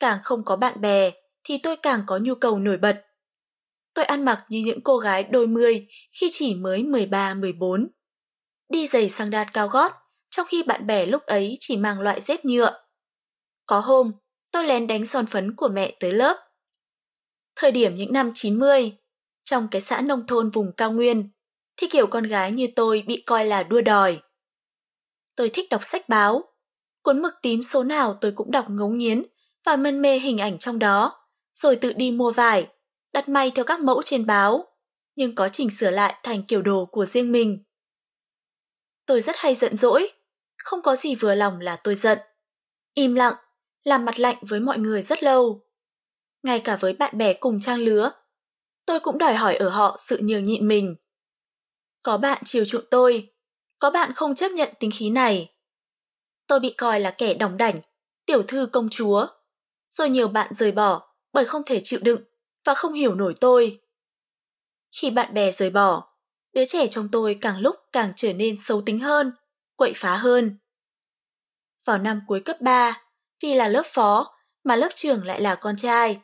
Càng 0.00 0.18
không 0.22 0.44
có 0.44 0.56
bạn 0.56 0.80
bè, 0.80 1.10
thì 1.44 1.58
tôi 1.62 1.76
càng 1.76 2.02
có 2.06 2.18
nhu 2.18 2.34
cầu 2.34 2.58
nổi 2.58 2.76
bật. 2.76 3.04
Tôi 3.94 4.04
ăn 4.04 4.24
mặc 4.24 4.44
như 4.48 4.62
những 4.66 4.80
cô 4.84 4.98
gái 4.98 5.22
đôi 5.22 5.46
mươi 5.46 5.88
khi 6.12 6.30
chỉ 6.32 6.54
mới 6.54 6.82
13-14. 6.82 7.86
Đi 8.68 8.86
giày 8.86 9.08
sang 9.08 9.30
đan 9.30 9.48
cao 9.52 9.68
gót, 9.68 9.92
trong 10.30 10.46
khi 10.50 10.62
bạn 10.62 10.86
bè 10.86 11.06
lúc 11.06 11.22
ấy 11.22 11.56
chỉ 11.60 11.76
mang 11.76 12.00
loại 12.00 12.20
dép 12.20 12.44
nhựa. 12.44 12.84
Có 13.66 13.80
hôm, 13.80 14.12
tôi 14.50 14.64
lén 14.64 14.86
đánh 14.86 15.06
son 15.06 15.26
phấn 15.26 15.56
của 15.56 15.68
mẹ 15.68 15.96
tới 16.00 16.12
lớp. 16.12 16.36
Thời 17.56 17.72
điểm 17.72 17.94
những 17.94 18.12
năm 18.12 18.30
90, 18.34 18.92
trong 19.44 19.68
cái 19.70 19.80
xã 19.80 20.00
nông 20.00 20.26
thôn 20.26 20.50
vùng 20.50 20.72
cao 20.76 20.92
nguyên, 20.92 21.30
thì 21.76 21.86
kiểu 21.86 22.06
con 22.06 22.24
gái 22.24 22.52
như 22.52 22.66
tôi 22.76 23.04
bị 23.06 23.22
coi 23.26 23.44
là 23.44 23.62
đua 23.62 23.80
đòi. 23.80 24.20
Tôi 25.36 25.48
thích 25.48 25.66
đọc 25.70 25.80
sách 25.84 26.08
báo. 26.08 26.44
Cuốn 27.02 27.22
mực 27.22 27.34
tím 27.42 27.62
số 27.62 27.84
nào 27.84 28.18
tôi 28.20 28.32
cũng 28.32 28.50
đọc 28.50 28.64
ngấu 28.68 28.88
nghiến 28.88 29.22
và 29.64 29.76
mân 29.76 30.02
mê 30.02 30.18
hình 30.18 30.38
ảnh 30.38 30.58
trong 30.58 30.78
đó, 30.78 31.18
rồi 31.54 31.76
tự 31.76 31.92
đi 31.92 32.10
mua 32.10 32.32
vải, 32.32 32.66
đặt 33.12 33.28
may 33.28 33.52
theo 33.54 33.64
các 33.64 33.80
mẫu 33.80 34.02
trên 34.02 34.26
báo, 34.26 34.66
nhưng 35.16 35.34
có 35.34 35.48
chỉnh 35.48 35.70
sửa 35.70 35.90
lại 35.90 36.14
thành 36.22 36.42
kiểu 36.42 36.62
đồ 36.62 36.88
của 36.92 37.06
riêng 37.06 37.32
mình. 37.32 37.64
Tôi 39.06 39.20
rất 39.20 39.36
hay 39.38 39.54
giận 39.54 39.76
dỗi, 39.76 40.12
không 40.58 40.82
có 40.82 40.96
gì 40.96 41.14
vừa 41.14 41.34
lòng 41.34 41.60
là 41.60 41.76
tôi 41.76 41.94
giận. 41.94 42.18
Im 42.94 43.14
lặng, 43.14 43.34
làm 43.84 44.04
mặt 44.04 44.18
lạnh 44.18 44.36
với 44.40 44.60
mọi 44.60 44.78
người 44.78 45.02
rất 45.02 45.22
lâu. 45.22 45.60
Ngay 46.42 46.60
cả 46.60 46.76
với 46.76 46.92
bạn 46.92 47.18
bè 47.18 47.32
cùng 47.32 47.60
trang 47.60 47.80
lứa, 47.80 48.12
tôi 48.86 49.00
cũng 49.00 49.18
đòi 49.18 49.34
hỏi 49.34 49.56
ở 49.56 49.68
họ 49.68 49.96
sự 49.98 50.18
nhường 50.22 50.44
nhịn 50.44 50.68
mình. 50.68 50.96
Có 52.02 52.18
bạn 52.18 52.42
chiều 52.44 52.64
chuộng 52.64 52.84
tôi, 52.90 53.32
có 53.78 53.90
bạn 53.90 54.12
không 54.14 54.34
chấp 54.34 54.48
nhận 54.52 54.68
tính 54.80 54.90
khí 54.94 55.10
này. 55.10 55.54
Tôi 56.46 56.60
bị 56.60 56.74
coi 56.76 57.00
là 57.00 57.10
kẻ 57.10 57.34
đóng 57.34 57.56
đảnh, 57.56 57.80
tiểu 58.26 58.42
thư 58.42 58.66
công 58.66 58.88
chúa. 58.90 59.26
Rồi 59.90 60.10
nhiều 60.10 60.28
bạn 60.28 60.52
rời 60.54 60.72
bỏ 60.72 61.12
bởi 61.32 61.44
không 61.44 61.62
thể 61.66 61.80
chịu 61.84 62.00
đựng 62.02 62.22
và 62.64 62.74
không 62.74 62.92
hiểu 62.92 63.14
nổi 63.14 63.34
tôi. 63.40 63.80
Khi 65.00 65.10
bạn 65.10 65.34
bè 65.34 65.52
rời 65.52 65.70
bỏ, 65.70 66.14
đứa 66.52 66.64
trẻ 66.68 66.86
trong 66.86 67.08
tôi 67.12 67.38
càng 67.40 67.58
lúc 67.58 67.76
càng 67.92 68.12
trở 68.16 68.32
nên 68.32 68.56
xấu 68.64 68.82
tính 68.86 68.98
hơn, 68.98 69.32
quậy 69.76 69.92
phá 69.96 70.16
hơn. 70.16 70.58
Vào 71.84 71.98
năm 71.98 72.20
cuối 72.26 72.40
cấp 72.40 72.60
3, 72.60 73.02
vì 73.42 73.54
là 73.54 73.68
lớp 73.68 73.82
phó 73.86 74.38
mà 74.64 74.76
lớp 74.76 74.88
trưởng 74.94 75.24
lại 75.24 75.40
là 75.40 75.54
con 75.54 75.76
trai, 75.76 76.20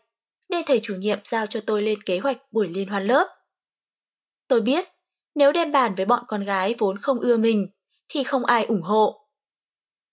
nên 0.49 0.65
thầy 0.67 0.81
chủ 0.83 0.95
nhiệm 0.95 1.19
giao 1.25 1.47
cho 1.47 1.61
tôi 1.67 1.83
lên 1.83 2.03
kế 2.03 2.19
hoạch 2.19 2.53
buổi 2.53 2.69
liên 2.69 2.89
hoan 2.89 3.07
lớp. 3.07 3.29
Tôi 4.49 4.61
biết, 4.61 4.89
nếu 5.39 5.53
đem 5.53 5.73
bàn 5.73 5.95
với 5.95 6.07
bọn 6.07 6.25
con 6.29 6.45
gái 6.45 6.75
vốn 6.79 6.99
không 6.99 7.21
ưa 7.21 7.37
mình, 7.37 7.71
thì 8.09 8.25
không 8.25 8.45
ai 8.45 8.65
ủng 8.65 8.83
hộ. 8.83 9.29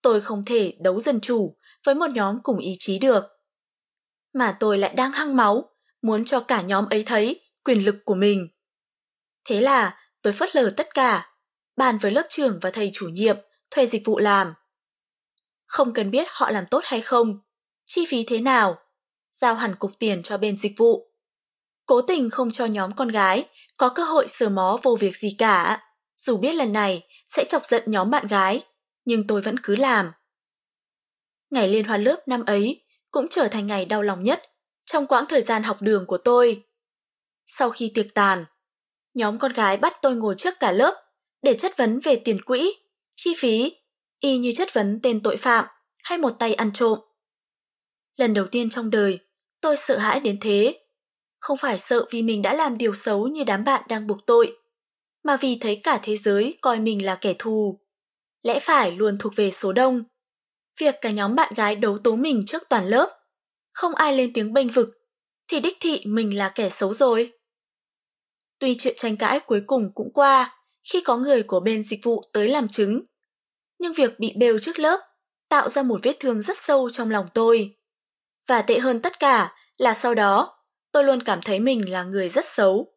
tôi 0.02 0.22
không 0.22 0.46
thể 0.46 0.74
đấu 0.80 1.00
dân 1.00 1.22
chủ 1.22 1.58
với 1.86 1.96
một 1.96 2.10
nhóm 2.10 2.40
cùng 2.44 2.60
ý 2.60 2.76
chí 2.80 3.00
được. 3.00 3.24
Mà 4.34 4.58
tôi 4.60 4.78
lại 4.78 4.94
đang 4.94 5.12
hăng 5.12 5.36
máu, 5.36 5.70
muốn 6.02 6.26
cho 6.26 6.40
cả 6.40 6.62
nhóm 6.62 6.90
ấy 6.90 7.04
thấy 7.08 7.42
quyền 7.64 7.86
lực 7.86 7.96
của 8.06 8.16
mình. 8.16 8.48
Thế 9.46 9.62
là 9.62 9.98
tôi 10.22 10.34
phớt 10.34 10.56
lờ 10.56 10.74
tất 10.78 10.94
cả, 10.94 11.36
bàn 11.78 11.98
với 11.98 12.12
lớp 12.12 12.26
trưởng 12.30 12.60
và 12.62 12.72
thầy 12.72 12.90
chủ 12.94 13.10
nhiệm 13.10 13.38
thuê 13.72 13.88
dịch 13.88 14.02
vụ 14.06 14.20
làm. 14.20 14.54
Không 15.66 15.94
cần 15.94 16.12
biết 16.12 16.28
họ 16.30 16.52
làm 16.52 16.66
tốt 16.72 16.82
hay 16.84 17.02
không, 17.02 17.40
chi 17.86 18.06
phí 18.10 18.24
thế 18.28 18.40
nào, 18.40 18.76
giao 19.32 19.56
hẳn 19.56 19.76
cục 19.76 19.92
tiền 20.00 20.24
cho 20.24 20.38
bên 20.38 20.58
dịch 20.58 20.74
vụ. 20.78 21.15
Cố 21.86 22.02
tình 22.02 22.30
không 22.30 22.52
cho 22.52 22.66
nhóm 22.66 22.92
con 22.96 23.08
gái 23.08 23.50
có 23.78 23.90
cơ 23.90 24.04
hội 24.04 24.28
sờ 24.28 24.50
mó 24.50 24.80
vô 24.84 24.98
việc 25.00 25.16
gì 25.16 25.36
cả. 25.38 25.82
Dù 26.16 26.38
biết 26.38 26.54
lần 26.54 26.74
này 26.74 27.04
sẽ 27.26 27.46
chọc 27.50 27.66
giận 27.66 27.84
nhóm 27.86 28.10
bạn 28.10 28.28
gái, 28.28 28.64
nhưng 29.06 29.28
tôi 29.28 29.42
vẫn 29.42 29.60
cứ 29.64 29.76
làm. 29.76 30.12
Ngày 31.50 31.68
liên 31.68 31.86
hoan 31.86 32.04
lớp 32.04 32.28
năm 32.28 32.46
ấy 32.46 32.86
cũng 33.12 33.28
trở 33.30 33.48
thành 33.48 33.68
ngày 33.68 33.86
đau 33.86 34.02
lòng 34.02 34.24
nhất 34.24 34.42
trong 34.86 35.08
quãng 35.08 35.26
thời 35.30 35.42
gian 35.42 35.64
học 35.64 35.78
đường 35.82 36.06
của 36.06 36.18
tôi. 36.18 36.64
Sau 37.46 37.70
khi 37.70 37.92
tiệc 37.94 38.14
tàn, 38.14 38.46
nhóm 39.14 39.40
con 39.40 39.54
gái 39.54 39.78
bắt 39.78 39.98
tôi 40.02 40.16
ngồi 40.16 40.36
trước 40.38 40.54
cả 40.60 40.72
lớp 40.72 40.94
để 41.42 41.56
chất 41.56 41.78
vấn 41.78 42.00
về 42.00 42.22
tiền 42.26 42.44
quỹ, 42.44 42.72
chi 43.16 43.36
phí, 43.38 43.72
y 44.20 44.38
như 44.38 44.54
chất 44.58 44.74
vấn 44.74 45.00
tên 45.04 45.24
tội 45.24 45.38
phạm 45.38 45.66
hay 46.04 46.18
một 46.18 46.32
tay 46.40 46.54
ăn 46.54 46.72
trộm. 46.74 47.00
Lần 48.18 48.34
đầu 48.34 48.48
tiên 48.48 48.70
trong 48.70 48.90
đời, 48.90 49.20
tôi 49.62 49.78
sợ 49.78 49.98
hãi 49.98 50.20
đến 50.20 50.38
thế. 50.42 50.85
Không 51.46 51.58
phải 51.58 51.80
sợ 51.80 52.06
vì 52.12 52.22
mình 52.22 52.42
đã 52.42 52.54
làm 52.54 52.78
điều 52.78 52.96
xấu 52.96 53.28
như 53.28 53.44
đám 53.44 53.64
bạn 53.64 53.82
đang 53.88 54.08
buộc 54.08 54.26
tội, 54.26 54.58
mà 55.24 55.38
vì 55.38 55.58
thấy 55.62 55.82
cả 55.84 56.00
thế 56.04 56.18
giới 56.18 56.58
coi 56.62 56.80
mình 56.80 57.06
là 57.06 57.16
kẻ 57.16 57.34
thù. 57.40 57.80
Lẽ 58.44 58.60
phải 58.60 58.92
luôn 58.92 59.18
thuộc 59.18 59.36
về 59.36 59.52
số 59.52 59.74
đông. 59.74 60.04
Việc 60.80 60.96
cả 61.02 61.12
nhóm 61.12 61.36
bạn 61.36 61.54
gái 61.56 61.76
đấu 61.76 61.98
tố 61.98 62.16
mình 62.16 62.44
trước 62.48 62.64
toàn 62.70 62.88
lớp, 62.88 63.20
không 63.72 63.96
ai 63.96 64.18
lên 64.18 64.34
tiếng 64.34 64.54
bênh 64.54 64.70
vực, 64.70 64.90
thì 65.48 65.60
đích 65.60 65.78
thị 65.80 66.02
mình 66.06 66.38
là 66.38 66.50
kẻ 66.50 66.70
xấu 66.70 66.94
rồi. 66.94 67.34
Tuy 68.60 68.76
chuyện 68.80 68.94
tranh 68.98 69.18
cãi 69.18 69.40
cuối 69.40 69.62
cùng 69.68 69.92
cũng 69.96 70.14
qua 70.14 70.60
khi 70.84 71.02
có 71.02 71.18
người 71.18 71.44
của 71.44 71.60
bên 71.60 71.84
dịch 71.84 72.00
vụ 72.04 72.22
tới 72.34 72.50
làm 72.50 72.68
chứng, 72.68 73.02
nhưng 73.80 73.94
việc 73.94 74.20
bị 74.20 74.34
bêu 74.38 74.60
trước 74.60 74.80
lớp 74.80 75.00
tạo 75.50 75.70
ra 75.70 75.84
một 75.84 76.00
vết 76.04 76.16
thương 76.20 76.42
rất 76.42 76.58
sâu 76.62 76.90
trong 76.90 77.10
lòng 77.10 77.28
tôi. 77.34 77.76
Và 78.48 78.62
tệ 78.62 78.80
hơn 78.80 79.02
tất 79.02 79.20
cả 79.20 79.56
là 79.78 79.94
sau 79.94 80.16
đó, 80.16 80.55
tôi 80.96 81.04
luôn 81.04 81.24
cảm 81.24 81.42
thấy 81.42 81.60
mình 81.60 81.90
là 81.92 82.04
người 82.04 82.30
rất 82.30 82.46
xấu. 82.48 82.94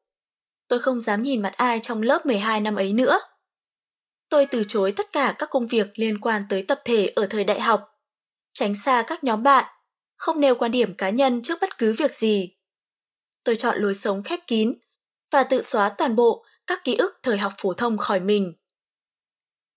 Tôi 0.69 0.79
không 0.79 1.01
dám 1.01 1.23
nhìn 1.23 1.43
mặt 1.43 1.53
ai 1.57 1.81
trong 1.83 2.03
lớp 2.03 2.27
12 2.27 2.61
năm 2.61 2.77
ấy 2.77 2.93
nữa. 2.93 3.19
Tôi 4.29 4.47
từ 4.47 4.65
chối 4.69 4.93
tất 4.97 5.13
cả 5.13 5.35
các 5.39 5.51
công 5.51 5.67
việc 5.67 5.87
liên 5.95 6.21
quan 6.21 6.43
tới 6.49 6.65
tập 6.69 6.81
thể 6.85 7.13
ở 7.17 7.27
thời 7.31 7.45
đại 7.45 7.61
học, 7.61 8.01
tránh 8.53 8.75
xa 8.85 9.05
các 9.07 9.25
nhóm 9.25 9.43
bạn, 9.43 9.65
không 10.17 10.41
nêu 10.41 10.55
quan 10.55 10.71
điểm 10.71 10.95
cá 10.95 11.11
nhân 11.11 11.43
trước 11.43 11.59
bất 11.61 11.79
cứ 11.79 11.95
việc 11.99 12.15
gì. 12.15 12.57
Tôi 13.45 13.57
chọn 13.57 13.79
lối 13.79 13.95
sống 13.95 14.23
khép 14.23 14.41
kín 14.47 14.75
và 15.31 15.43
tự 15.43 15.63
xóa 15.63 15.89
toàn 15.89 16.17
bộ 16.17 16.45
các 16.67 16.85
ký 16.85 16.97
ức 16.97 17.19
thời 17.23 17.39
học 17.39 17.53
phổ 17.59 17.73
thông 17.73 17.99
khỏi 17.99 18.21
mình. 18.21 18.55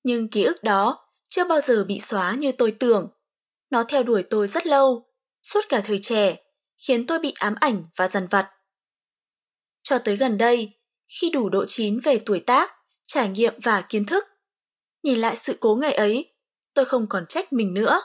Nhưng 0.04 0.30
ký 0.30 0.44
ức 0.44 0.64
đó 0.64 1.10
chưa 1.28 1.46
bao 1.46 1.62
giờ 1.62 1.86
bị 1.88 2.00
xóa 2.00 2.36
như 2.36 2.52
tôi 2.52 2.76
tưởng. 2.80 3.10
Nó 3.70 3.84
theo 3.84 4.04
đuổi 4.04 4.24
tôi 4.30 4.48
rất 4.48 4.68
lâu, 4.68 5.06
suốt 5.44 5.62
cả 5.70 5.82
thời 5.86 6.00
trẻ, 6.02 6.41
khiến 6.88 7.08
tôi 7.08 7.20
bị 7.20 7.34
ám 7.40 7.56
ảnh 7.60 7.84
và 7.96 8.08
dằn 8.08 8.28
vặt. 8.28 8.52
Cho 9.84 10.00
tới 10.00 10.18
gần 10.18 10.38
đây, 10.38 10.80
khi 11.08 11.30
đủ 11.30 11.50
độ 11.50 11.66
chín 11.68 12.00
về 12.00 12.22
tuổi 12.26 12.40
tác, 12.40 12.76
trải 13.08 13.30
nghiệm 13.30 13.54
và 13.64 13.82
kiến 13.82 14.06
thức, 14.06 14.24
nhìn 15.04 15.20
lại 15.20 15.36
sự 15.36 15.58
cố 15.60 15.76
ngày 15.76 15.94
ấy, 15.94 16.36
tôi 16.74 16.86
không 16.86 17.06
còn 17.10 17.26
trách 17.30 17.54
mình 17.54 17.74
nữa. 17.74 18.02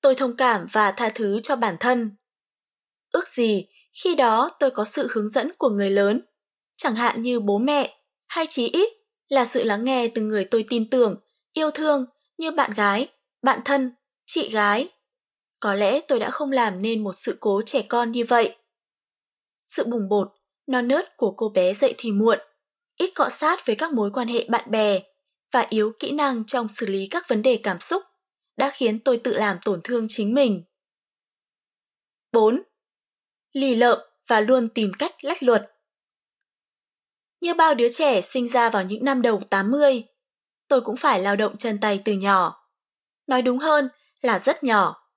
Tôi 0.00 0.14
thông 0.14 0.36
cảm 0.36 0.66
và 0.72 0.92
tha 0.92 1.10
thứ 1.14 1.40
cho 1.42 1.56
bản 1.56 1.76
thân. 1.80 2.16
Ước 3.12 3.28
gì 3.28 3.66
khi 4.02 4.14
đó 4.14 4.50
tôi 4.58 4.70
có 4.70 4.84
sự 4.84 5.08
hướng 5.10 5.30
dẫn 5.30 5.52
của 5.58 5.68
người 5.68 5.90
lớn, 5.90 6.20
chẳng 6.76 6.94
hạn 6.94 7.22
như 7.22 7.40
bố 7.40 7.58
mẹ, 7.58 8.02
hay 8.26 8.46
chí 8.46 8.68
ít 8.68 8.88
là 9.28 9.44
sự 9.44 9.62
lắng 9.62 9.84
nghe 9.84 10.08
từ 10.14 10.22
người 10.22 10.44
tôi 10.44 10.64
tin 10.68 10.90
tưởng, 10.90 11.20
yêu 11.52 11.70
thương 11.70 12.06
như 12.38 12.50
bạn 12.50 12.70
gái, 12.76 13.08
bạn 13.42 13.60
thân, 13.64 13.94
chị 14.26 14.48
gái. 14.48 14.88
Có 15.60 15.74
lẽ 15.74 16.00
tôi 16.08 16.18
đã 16.18 16.30
không 16.30 16.52
làm 16.52 16.82
nên 16.82 17.04
một 17.04 17.12
sự 17.12 17.36
cố 17.40 17.62
trẻ 17.66 17.82
con 17.88 18.12
như 18.12 18.24
vậy. 18.28 18.56
Sự 19.68 19.84
bùng 19.84 20.08
bột, 20.08 20.32
non 20.66 20.88
nớt 20.88 21.16
của 21.16 21.34
cô 21.36 21.48
bé 21.48 21.74
dậy 21.74 21.94
thì 21.98 22.12
muộn, 22.12 22.38
ít 22.96 23.10
cọ 23.14 23.28
sát 23.28 23.66
với 23.66 23.76
các 23.76 23.92
mối 23.92 24.10
quan 24.14 24.28
hệ 24.28 24.46
bạn 24.48 24.70
bè 24.70 25.00
và 25.52 25.66
yếu 25.70 25.92
kỹ 25.98 26.12
năng 26.12 26.44
trong 26.46 26.68
xử 26.68 26.86
lý 26.86 27.08
các 27.10 27.28
vấn 27.28 27.42
đề 27.42 27.60
cảm 27.62 27.80
xúc 27.80 28.02
đã 28.56 28.70
khiến 28.74 28.98
tôi 28.98 29.20
tự 29.24 29.34
làm 29.34 29.56
tổn 29.64 29.80
thương 29.84 30.06
chính 30.08 30.34
mình. 30.34 30.64
4. 32.32 32.62
Lì 33.52 33.74
lợm 33.74 33.98
và 34.26 34.40
luôn 34.40 34.68
tìm 34.68 34.92
cách 34.98 35.24
lách 35.24 35.42
luật. 35.42 35.72
Như 37.40 37.54
bao 37.54 37.74
đứa 37.74 37.88
trẻ 37.92 38.20
sinh 38.20 38.48
ra 38.48 38.70
vào 38.70 38.84
những 38.84 39.04
năm 39.04 39.22
đầu 39.22 39.42
80, 39.50 40.04
tôi 40.68 40.80
cũng 40.80 40.96
phải 40.96 41.20
lao 41.20 41.36
động 41.36 41.56
chân 41.56 41.78
tay 41.80 42.02
từ 42.04 42.12
nhỏ. 42.12 42.68
Nói 43.26 43.42
đúng 43.42 43.58
hơn 43.58 43.88
là 44.20 44.38
rất 44.38 44.64
nhỏ. 44.64 45.09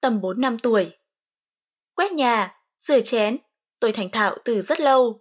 Tầm 0.00 0.20
4 0.20 0.40
năm 0.40 0.58
tuổi. 0.58 0.90
Quét 1.94 2.12
nhà, 2.12 2.54
rửa 2.78 3.00
chén, 3.00 3.38
tôi 3.80 3.92
thành 3.92 4.10
thạo 4.10 4.36
từ 4.44 4.62
rất 4.62 4.80
lâu. 4.80 5.20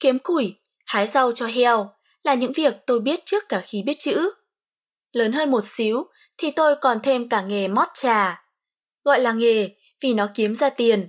Kiếm 0.00 0.18
củi, 0.18 0.54
hái 0.86 1.06
rau 1.06 1.32
cho 1.32 1.46
heo 1.46 1.90
là 2.22 2.34
những 2.34 2.52
việc 2.52 2.74
tôi 2.86 3.00
biết 3.00 3.20
trước 3.24 3.48
cả 3.48 3.62
khi 3.66 3.82
biết 3.86 3.96
chữ. 3.98 4.30
Lớn 5.12 5.32
hơn 5.32 5.50
một 5.50 5.64
xíu 5.64 6.06
thì 6.38 6.50
tôi 6.50 6.76
còn 6.76 7.00
thêm 7.02 7.28
cả 7.28 7.42
nghề 7.42 7.68
mót 7.68 7.88
trà. 7.94 8.44
Gọi 9.04 9.20
là 9.20 9.32
nghề 9.32 9.68
vì 10.00 10.14
nó 10.14 10.28
kiếm 10.34 10.54
ra 10.54 10.70
tiền. 10.70 11.08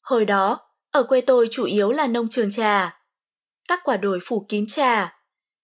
Hồi 0.00 0.24
đó, 0.24 0.60
ở 0.90 1.02
quê 1.02 1.20
tôi 1.20 1.48
chủ 1.50 1.64
yếu 1.64 1.92
là 1.92 2.06
nông 2.06 2.28
trường 2.28 2.52
trà. 2.52 3.00
Các 3.68 3.80
quả 3.84 3.96
đồi 3.96 4.18
phủ 4.24 4.46
kín 4.48 4.66
trà. 4.68 5.18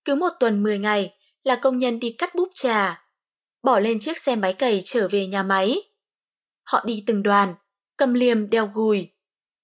Cứ 0.05 0.15
một 0.15 0.31
tuần 0.41 0.63
10 0.63 0.79
ngày 0.79 1.15
là 1.45 1.57
công 1.57 1.79
nhân 1.79 2.01
đi 2.01 2.15
cắt 2.19 2.35
búp 2.35 2.49
trà, 2.55 3.05
bỏ 3.63 3.79
lên 3.79 4.01
chiếc 4.01 4.19
xe 4.19 4.37
máy 4.37 4.53
cày 4.53 4.83
trở 4.85 5.09
về 5.09 5.27
nhà 5.27 5.43
máy. 5.43 5.92
Họ 6.65 6.83
đi 6.85 7.05
từng 7.07 7.23
đoàn, 7.23 7.55
cầm 7.97 8.15
liềm 8.15 8.51
đeo 8.51 8.71
gùi. 8.75 9.09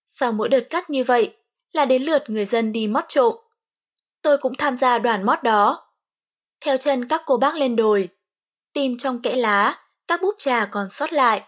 Sau 0.06 0.32
mỗi 0.32 0.48
đợt 0.48 0.60
cắt 0.70 0.90
như 0.90 1.04
vậy 1.04 1.36
là 1.72 1.84
đến 1.84 2.02
lượt 2.02 2.22
người 2.26 2.46
dân 2.46 2.72
đi 2.72 2.86
mót 2.86 3.04
trộm. 3.08 3.36
Tôi 4.22 4.38
cũng 4.38 4.52
tham 4.58 4.76
gia 4.76 4.98
đoàn 4.98 5.26
mót 5.26 5.42
đó. 5.42 5.92
Theo 6.60 6.76
chân 6.76 7.08
các 7.08 7.22
cô 7.26 7.36
bác 7.36 7.54
lên 7.54 7.76
đồi, 7.76 8.08
tìm 8.72 8.96
trong 8.98 9.22
kẽ 9.22 9.36
lá 9.36 9.84
các 10.08 10.22
búp 10.22 10.34
trà 10.38 10.66
còn 10.66 10.90
sót 10.90 11.12
lại. 11.12 11.42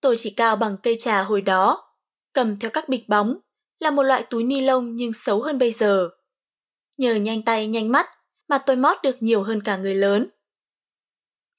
Tôi 0.00 0.16
chỉ 0.18 0.30
cao 0.30 0.56
bằng 0.56 0.76
cây 0.82 0.96
trà 1.00 1.22
hồi 1.22 1.40
đó, 1.40 1.94
cầm 2.32 2.56
theo 2.58 2.70
các 2.70 2.88
bịch 2.88 3.08
bóng, 3.08 3.36
là 3.78 3.90
một 3.90 4.02
loại 4.02 4.24
túi 4.30 4.44
ni 4.44 4.60
lông 4.60 4.96
nhưng 4.96 5.12
xấu 5.12 5.42
hơn 5.42 5.58
bây 5.58 5.72
giờ. 5.72 6.08
Nhờ 6.96 7.14
nhanh 7.14 7.42
tay 7.42 7.66
nhanh 7.66 7.92
mắt 7.92 8.06
mà 8.48 8.58
tôi 8.58 8.76
mót 8.76 8.96
được 9.02 9.16
nhiều 9.22 9.42
hơn 9.42 9.62
cả 9.62 9.76
người 9.76 9.94
lớn. 9.94 10.28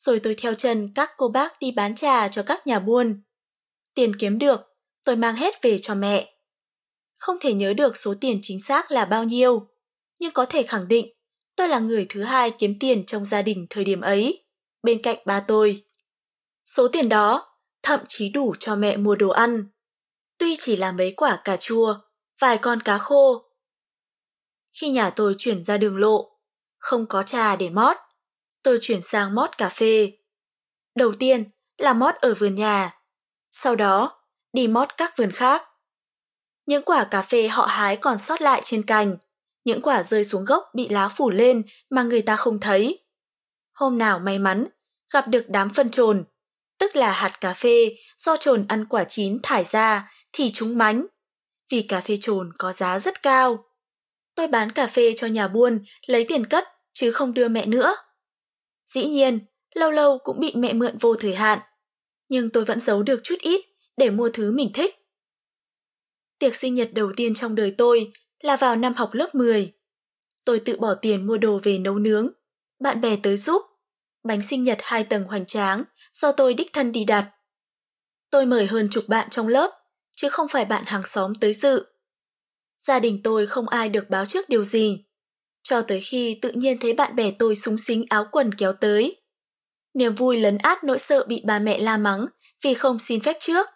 Rồi 0.05 0.19
tôi 0.19 0.35
theo 0.37 0.53
chân 0.53 0.91
các 0.95 1.11
cô 1.17 1.27
bác 1.27 1.59
đi 1.59 1.71
bán 1.71 1.95
trà 1.95 2.27
cho 2.27 2.43
các 2.43 2.67
nhà 2.67 2.79
buôn. 2.79 3.21
Tiền 3.93 4.15
kiếm 4.15 4.39
được, 4.39 4.61
tôi 5.05 5.15
mang 5.15 5.35
hết 5.35 5.61
về 5.61 5.79
cho 5.81 5.95
mẹ. 5.95 6.33
Không 7.19 7.37
thể 7.41 7.53
nhớ 7.53 7.73
được 7.73 7.97
số 7.97 8.13
tiền 8.21 8.39
chính 8.41 8.59
xác 8.63 8.91
là 8.91 9.05
bao 9.05 9.23
nhiêu, 9.23 9.67
nhưng 10.19 10.31
có 10.31 10.45
thể 10.45 10.63
khẳng 10.63 10.87
định 10.87 11.05
tôi 11.55 11.69
là 11.69 11.79
người 11.79 12.05
thứ 12.09 12.23
hai 12.23 12.51
kiếm 12.59 12.75
tiền 12.79 13.05
trong 13.05 13.25
gia 13.25 13.41
đình 13.41 13.67
thời 13.69 13.83
điểm 13.83 14.01
ấy, 14.01 14.45
bên 14.83 15.01
cạnh 15.01 15.17
ba 15.25 15.39
tôi. 15.39 15.83
Số 16.65 16.87
tiền 16.87 17.09
đó 17.09 17.57
thậm 17.83 17.99
chí 18.07 18.29
đủ 18.29 18.55
cho 18.59 18.75
mẹ 18.75 18.97
mua 18.97 19.15
đồ 19.15 19.29
ăn. 19.29 19.67
Tuy 20.37 20.55
chỉ 20.59 20.75
là 20.75 20.91
mấy 20.91 21.13
quả 21.17 21.41
cà 21.43 21.57
chua, 21.57 21.95
vài 22.39 22.57
con 22.57 22.81
cá 22.81 22.97
khô. 22.97 23.43
Khi 24.81 24.89
nhà 24.89 25.09
tôi 25.09 25.35
chuyển 25.37 25.63
ra 25.63 25.77
đường 25.77 25.97
lộ, 25.97 26.39
không 26.77 27.05
có 27.05 27.23
trà 27.23 27.55
để 27.55 27.69
mót. 27.69 27.97
Tôi 28.63 28.77
chuyển 28.81 29.01
sang 29.01 29.35
mót 29.35 29.57
cà 29.57 29.69
phê. 29.69 30.11
Đầu 30.95 31.13
tiên 31.19 31.49
là 31.77 31.93
mót 31.93 32.15
ở 32.15 32.33
vườn 32.33 32.55
nhà, 32.55 32.91
sau 33.51 33.75
đó 33.75 34.21
đi 34.53 34.67
mót 34.67 34.89
các 34.97 35.17
vườn 35.17 35.31
khác. 35.31 35.63
Những 36.65 36.83
quả 36.83 37.07
cà 37.11 37.21
phê 37.21 37.47
họ 37.47 37.65
hái 37.65 37.97
còn 37.97 38.19
sót 38.19 38.41
lại 38.41 38.61
trên 38.63 38.83
cành, 38.83 39.17
những 39.65 39.81
quả 39.81 40.03
rơi 40.03 40.25
xuống 40.25 40.45
gốc 40.45 40.63
bị 40.73 40.89
lá 40.89 41.09
phủ 41.09 41.29
lên 41.29 41.63
mà 41.89 42.03
người 42.03 42.21
ta 42.21 42.35
không 42.35 42.59
thấy. 42.59 42.99
Hôm 43.73 43.97
nào 43.97 44.19
may 44.19 44.39
mắn, 44.39 44.67
gặp 45.13 45.27
được 45.27 45.45
đám 45.49 45.73
phân 45.73 45.89
trồn, 45.89 46.25
tức 46.79 46.95
là 46.95 47.11
hạt 47.11 47.41
cà 47.41 47.53
phê 47.53 47.95
do 48.17 48.37
trồn 48.37 48.65
ăn 48.67 48.85
quả 48.85 49.03
chín 49.03 49.39
thải 49.43 49.63
ra 49.63 50.11
thì 50.33 50.51
chúng 50.53 50.77
mánh, 50.77 51.05
vì 51.71 51.81
cà 51.81 52.01
phê 52.01 52.17
trồn 52.21 52.51
có 52.57 52.73
giá 52.73 52.99
rất 52.99 53.23
cao. 53.23 53.65
Tôi 54.35 54.47
bán 54.47 54.71
cà 54.71 54.87
phê 54.87 55.13
cho 55.17 55.27
nhà 55.27 55.47
buôn, 55.47 55.85
lấy 56.07 56.25
tiền 56.27 56.45
cất, 56.45 56.67
chứ 56.93 57.11
không 57.11 57.33
đưa 57.33 57.47
mẹ 57.47 57.65
nữa. 57.65 57.95
Dĩ 58.85 59.05
nhiên, 59.05 59.39
lâu 59.75 59.91
lâu 59.91 60.17
cũng 60.23 60.39
bị 60.39 60.51
mẹ 60.55 60.73
mượn 60.73 60.97
vô 60.97 61.15
thời 61.15 61.35
hạn, 61.35 61.59
nhưng 62.29 62.49
tôi 62.49 62.65
vẫn 62.65 62.79
giấu 62.79 63.03
được 63.03 63.19
chút 63.23 63.35
ít 63.39 63.61
để 63.97 64.09
mua 64.09 64.29
thứ 64.33 64.51
mình 64.51 64.71
thích. 64.73 64.95
Tiệc 66.39 66.55
sinh 66.55 66.75
nhật 66.75 66.89
đầu 66.93 67.11
tiên 67.15 67.35
trong 67.35 67.55
đời 67.55 67.75
tôi 67.77 68.11
là 68.39 68.57
vào 68.57 68.75
năm 68.75 68.93
học 68.93 69.09
lớp 69.13 69.35
10. 69.35 69.73
Tôi 70.45 70.59
tự 70.59 70.79
bỏ 70.79 70.93
tiền 70.93 71.27
mua 71.27 71.37
đồ 71.37 71.59
về 71.63 71.77
nấu 71.77 71.99
nướng, 71.99 72.29
bạn 72.79 73.01
bè 73.01 73.17
tới 73.23 73.37
giúp. 73.37 73.61
Bánh 74.23 74.41
sinh 74.49 74.63
nhật 74.63 74.77
hai 74.81 75.03
tầng 75.03 75.23
hoành 75.23 75.45
tráng 75.45 75.83
do 76.13 76.31
tôi 76.31 76.53
đích 76.53 76.73
thân 76.73 76.91
đi 76.91 77.05
đặt. 77.05 77.31
Tôi 78.29 78.45
mời 78.45 78.65
hơn 78.65 78.87
chục 78.91 79.03
bạn 79.07 79.29
trong 79.29 79.47
lớp, 79.47 79.71
chứ 80.15 80.29
không 80.29 80.47
phải 80.47 80.65
bạn 80.65 80.83
hàng 80.85 81.03
xóm 81.03 81.33
tới 81.35 81.53
dự. 81.53 81.85
Gia 82.77 82.99
đình 82.99 83.21
tôi 83.23 83.47
không 83.47 83.69
ai 83.69 83.89
được 83.89 84.09
báo 84.09 84.25
trước 84.25 84.49
điều 84.49 84.63
gì, 84.63 85.05
cho 85.63 85.81
tới 85.81 86.01
khi 86.01 86.39
tự 86.41 86.51
nhiên 86.51 86.77
thấy 86.79 86.93
bạn 86.93 87.15
bè 87.15 87.31
tôi 87.39 87.55
súng 87.55 87.77
xính 87.77 88.05
áo 88.09 88.25
quần 88.31 88.53
kéo 88.53 88.73
tới. 88.73 89.21
Niềm 89.93 90.15
vui 90.15 90.39
lấn 90.39 90.57
át 90.57 90.83
nỗi 90.83 90.99
sợ 90.99 91.25
bị 91.27 91.41
bà 91.45 91.59
mẹ 91.59 91.79
la 91.79 91.97
mắng 91.97 92.25
vì 92.63 92.73
không 92.73 92.99
xin 92.99 93.19
phép 93.21 93.37
trước. 93.39 93.67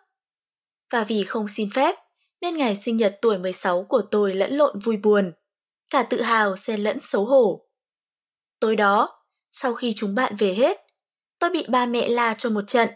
Và 0.91 1.03
vì 1.03 1.23
không 1.23 1.47
xin 1.47 1.69
phép, 1.73 1.95
nên 2.41 2.57
ngày 2.57 2.75
sinh 2.75 2.97
nhật 2.97 3.17
tuổi 3.21 3.37
16 3.37 3.85
của 3.89 4.01
tôi 4.11 4.35
lẫn 4.35 4.53
lộn 4.53 4.79
vui 4.79 4.97
buồn, 4.97 5.31
cả 5.89 6.03
tự 6.03 6.21
hào 6.21 6.55
xen 6.57 6.83
lẫn 6.83 6.97
xấu 7.01 7.25
hổ. 7.25 7.67
Tối 8.59 8.75
đó, 8.75 9.23
sau 9.51 9.73
khi 9.73 9.93
chúng 9.95 10.15
bạn 10.15 10.35
về 10.35 10.53
hết, 10.53 10.77
tôi 11.39 11.49
bị 11.49 11.65
ba 11.69 11.85
mẹ 11.85 12.09
la 12.09 12.33
cho 12.37 12.49
một 12.49 12.67
trận. 12.67 12.89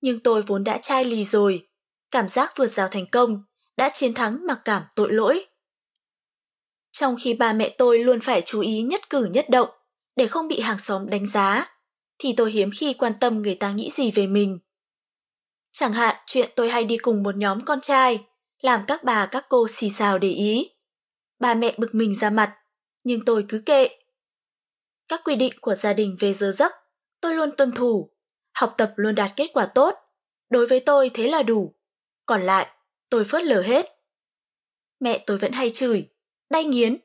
Nhưng 0.00 0.20
tôi 0.20 0.42
vốn 0.42 0.64
đã 0.64 0.78
chai 0.78 1.04
lì 1.04 1.24
rồi, 1.24 1.68
cảm 2.10 2.28
giác 2.28 2.52
vượt 2.56 2.72
rào 2.72 2.88
thành 2.88 3.06
công, 3.12 3.44
đã 3.76 3.90
chiến 3.94 4.14
thắng 4.14 4.46
mặc 4.46 4.60
cảm 4.64 4.82
tội 4.96 5.12
lỗi. 5.12 5.46
Trong 6.92 7.16
khi 7.20 7.34
ba 7.34 7.52
mẹ 7.52 7.74
tôi 7.78 7.98
luôn 7.98 8.20
phải 8.20 8.42
chú 8.44 8.60
ý 8.60 8.82
nhất 8.82 9.10
cử 9.10 9.28
nhất 9.32 9.50
động 9.50 9.68
để 10.16 10.26
không 10.26 10.48
bị 10.48 10.60
hàng 10.60 10.78
xóm 10.78 11.10
đánh 11.10 11.26
giá, 11.26 11.76
thì 12.18 12.34
tôi 12.36 12.50
hiếm 12.50 12.70
khi 12.78 12.94
quan 12.98 13.12
tâm 13.20 13.42
người 13.42 13.54
ta 13.54 13.72
nghĩ 13.72 13.90
gì 13.96 14.10
về 14.10 14.26
mình. 14.26 14.58
Chẳng 15.72 15.92
hạn 15.92 16.16
chuyện 16.26 16.50
tôi 16.56 16.70
hay 16.70 16.84
đi 16.84 16.96
cùng 16.96 17.22
một 17.22 17.36
nhóm 17.36 17.60
con 17.64 17.80
trai, 17.80 18.24
làm 18.60 18.80
các 18.86 19.04
bà 19.04 19.26
các 19.26 19.46
cô 19.48 19.66
xì 19.68 19.90
xào 19.90 20.18
để 20.18 20.28
ý. 20.28 20.70
Ba 21.38 21.54
mẹ 21.54 21.74
bực 21.78 21.94
mình 21.94 22.14
ra 22.14 22.30
mặt, 22.30 22.56
nhưng 23.04 23.24
tôi 23.24 23.44
cứ 23.48 23.62
kệ. 23.66 23.88
Các 25.08 25.20
quy 25.24 25.36
định 25.36 25.52
của 25.60 25.74
gia 25.74 25.92
đình 25.92 26.16
về 26.20 26.34
giờ 26.34 26.52
giấc, 26.52 26.72
tôi 27.20 27.34
luôn 27.34 27.50
tuân 27.56 27.72
thủ. 27.72 28.10
Học 28.54 28.74
tập 28.78 28.92
luôn 28.96 29.14
đạt 29.14 29.30
kết 29.36 29.50
quả 29.52 29.66
tốt. 29.66 29.94
Đối 30.50 30.66
với 30.66 30.80
tôi 30.80 31.10
thế 31.14 31.28
là 31.28 31.42
đủ. 31.42 31.74
Còn 32.26 32.42
lại, 32.42 32.66
tôi 33.08 33.24
phớt 33.24 33.44
lờ 33.44 33.62
hết. 33.62 33.86
Mẹ 35.00 35.24
tôi 35.26 35.38
vẫn 35.38 35.52
hay 35.52 35.70
chửi, 35.70 36.08
đay 36.52 36.64
nghiến, 36.64 36.96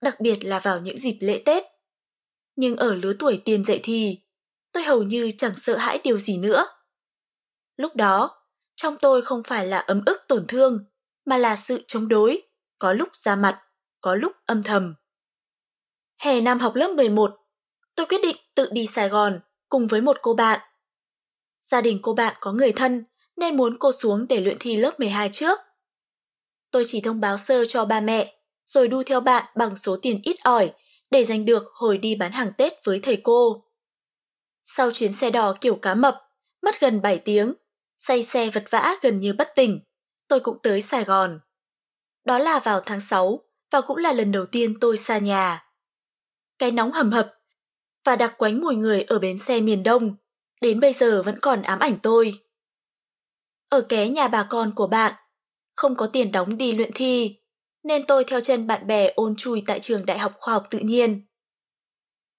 đặc 0.00 0.20
biệt 0.20 0.44
là 0.44 0.60
vào 0.60 0.80
những 0.80 0.98
dịp 0.98 1.18
lễ 1.20 1.42
Tết. 1.44 1.64
Nhưng 2.56 2.76
ở 2.76 2.94
lứa 2.94 3.12
tuổi 3.18 3.42
tiền 3.44 3.64
dậy 3.64 3.80
thì, 3.82 4.18
tôi 4.72 4.82
hầu 4.82 5.02
như 5.02 5.32
chẳng 5.38 5.56
sợ 5.56 5.76
hãi 5.76 6.00
điều 6.04 6.18
gì 6.18 6.38
nữa. 6.38 6.66
Lúc 7.76 7.96
đó, 7.96 8.42
trong 8.76 8.96
tôi 9.00 9.22
không 9.22 9.42
phải 9.42 9.66
là 9.66 9.78
ấm 9.78 10.02
ức 10.06 10.22
tổn 10.28 10.46
thương, 10.46 10.84
mà 11.24 11.36
là 11.36 11.56
sự 11.56 11.84
chống 11.86 12.08
đối, 12.08 12.42
có 12.78 12.92
lúc 12.92 13.16
ra 13.16 13.36
mặt, 13.36 13.62
có 14.00 14.14
lúc 14.14 14.32
âm 14.46 14.62
thầm. 14.62 14.94
Hè 16.18 16.40
năm 16.40 16.58
học 16.58 16.74
lớp 16.74 16.88
11, 16.88 17.30
tôi 17.94 18.06
quyết 18.06 18.20
định 18.22 18.36
tự 18.54 18.68
đi 18.72 18.86
Sài 18.86 19.08
Gòn 19.08 19.40
cùng 19.68 19.86
với 19.86 20.00
một 20.00 20.16
cô 20.22 20.34
bạn. 20.34 20.60
Gia 21.62 21.80
đình 21.80 21.98
cô 22.02 22.14
bạn 22.14 22.36
có 22.40 22.52
người 22.52 22.72
thân 22.72 23.04
nên 23.36 23.56
muốn 23.56 23.76
cô 23.78 23.92
xuống 23.92 24.26
để 24.28 24.40
luyện 24.40 24.56
thi 24.60 24.76
lớp 24.76 25.00
12 25.00 25.30
trước. 25.32 25.58
Tôi 26.70 26.84
chỉ 26.86 27.00
thông 27.00 27.20
báo 27.20 27.38
sơ 27.38 27.64
cho 27.64 27.84
ba 27.84 28.00
mẹ, 28.00 28.35
rồi 28.66 28.88
đu 28.88 29.02
theo 29.02 29.20
bạn 29.20 29.44
bằng 29.56 29.76
số 29.76 29.96
tiền 30.02 30.20
ít 30.24 30.36
ỏi 30.42 30.72
để 31.10 31.24
giành 31.24 31.44
được 31.44 31.64
hồi 31.72 31.98
đi 31.98 32.14
bán 32.14 32.32
hàng 32.32 32.52
Tết 32.58 32.72
với 32.84 33.00
thầy 33.02 33.20
cô. 33.22 33.64
Sau 34.64 34.90
chuyến 34.90 35.12
xe 35.12 35.30
đò 35.30 35.56
kiểu 35.60 35.76
cá 35.76 35.94
mập, 35.94 36.22
mất 36.62 36.80
gần 36.80 37.02
7 37.02 37.18
tiếng, 37.18 37.54
say 37.96 38.22
xe 38.22 38.50
vật 38.50 38.64
vã 38.70 38.94
gần 39.02 39.20
như 39.20 39.32
bất 39.38 39.48
tỉnh, 39.56 39.80
tôi 40.28 40.40
cũng 40.40 40.58
tới 40.62 40.82
Sài 40.82 41.04
Gòn. 41.04 41.40
Đó 42.24 42.38
là 42.38 42.58
vào 42.58 42.80
tháng 42.80 43.00
6 43.00 43.40
và 43.70 43.80
cũng 43.80 43.96
là 43.96 44.12
lần 44.12 44.32
đầu 44.32 44.46
tiên 44.46 44.80
tôi 44.80 44.96
xa 44.96 45.18
nhà. 45.18 45.66
Cái 46.58 46.70
nóng 46.70 46.92
hầm 46.92 47.12
hập 47.12 47.32
và 48.04 48.16
đặc 48.16 48.34
quánh 48.38 48.60
mùi 48.60 48.76
người 48.76 49.02
ở 49.02 49.18
bến 49.18 49.38
xe 49.38 49.60
miền 49.60 49.82
Đông 49.82 50.16
đến 50.60 50.80
bây 50.80 50.92
giờ 50.92 51.22
vẫn 51.22 51.38
còn 51.40 51.62
ám 51.62 51.78
ảnh 51.78 51.96
tôi. 52.02 52.40
Ở 53.68 53.80
ké 53.80 54.08
nhà 54.08 54.28
bà 54.28 54.46
con 54.50 54.72
của 54.74 54.86
bạn, 54.86 55.14
không 55.76 55.96
có 55.96 56.06
tiền 56.06 56.32
đóng 56.32 56.56
đi 56.56 56.72
luyện 56.72 56.90
thi, 56.94 57.38
nên 57.86 58.06
tôi 58.06 58.24
theo 58.24 58.40
chân 58.40 58.66
bạn 58.66 58.86
bè 58.86 59.12
ôn 59.14 59.34
chui 59.36 59.62
tại 59.66 59.80
trường 59.80 60.06
Đại 60.06 60.18
học 60.18 60.32
Khoa 60.38 60.54
học 60.54 60.66
Tự 60.70 60.78
nhiên. 60.78 61.26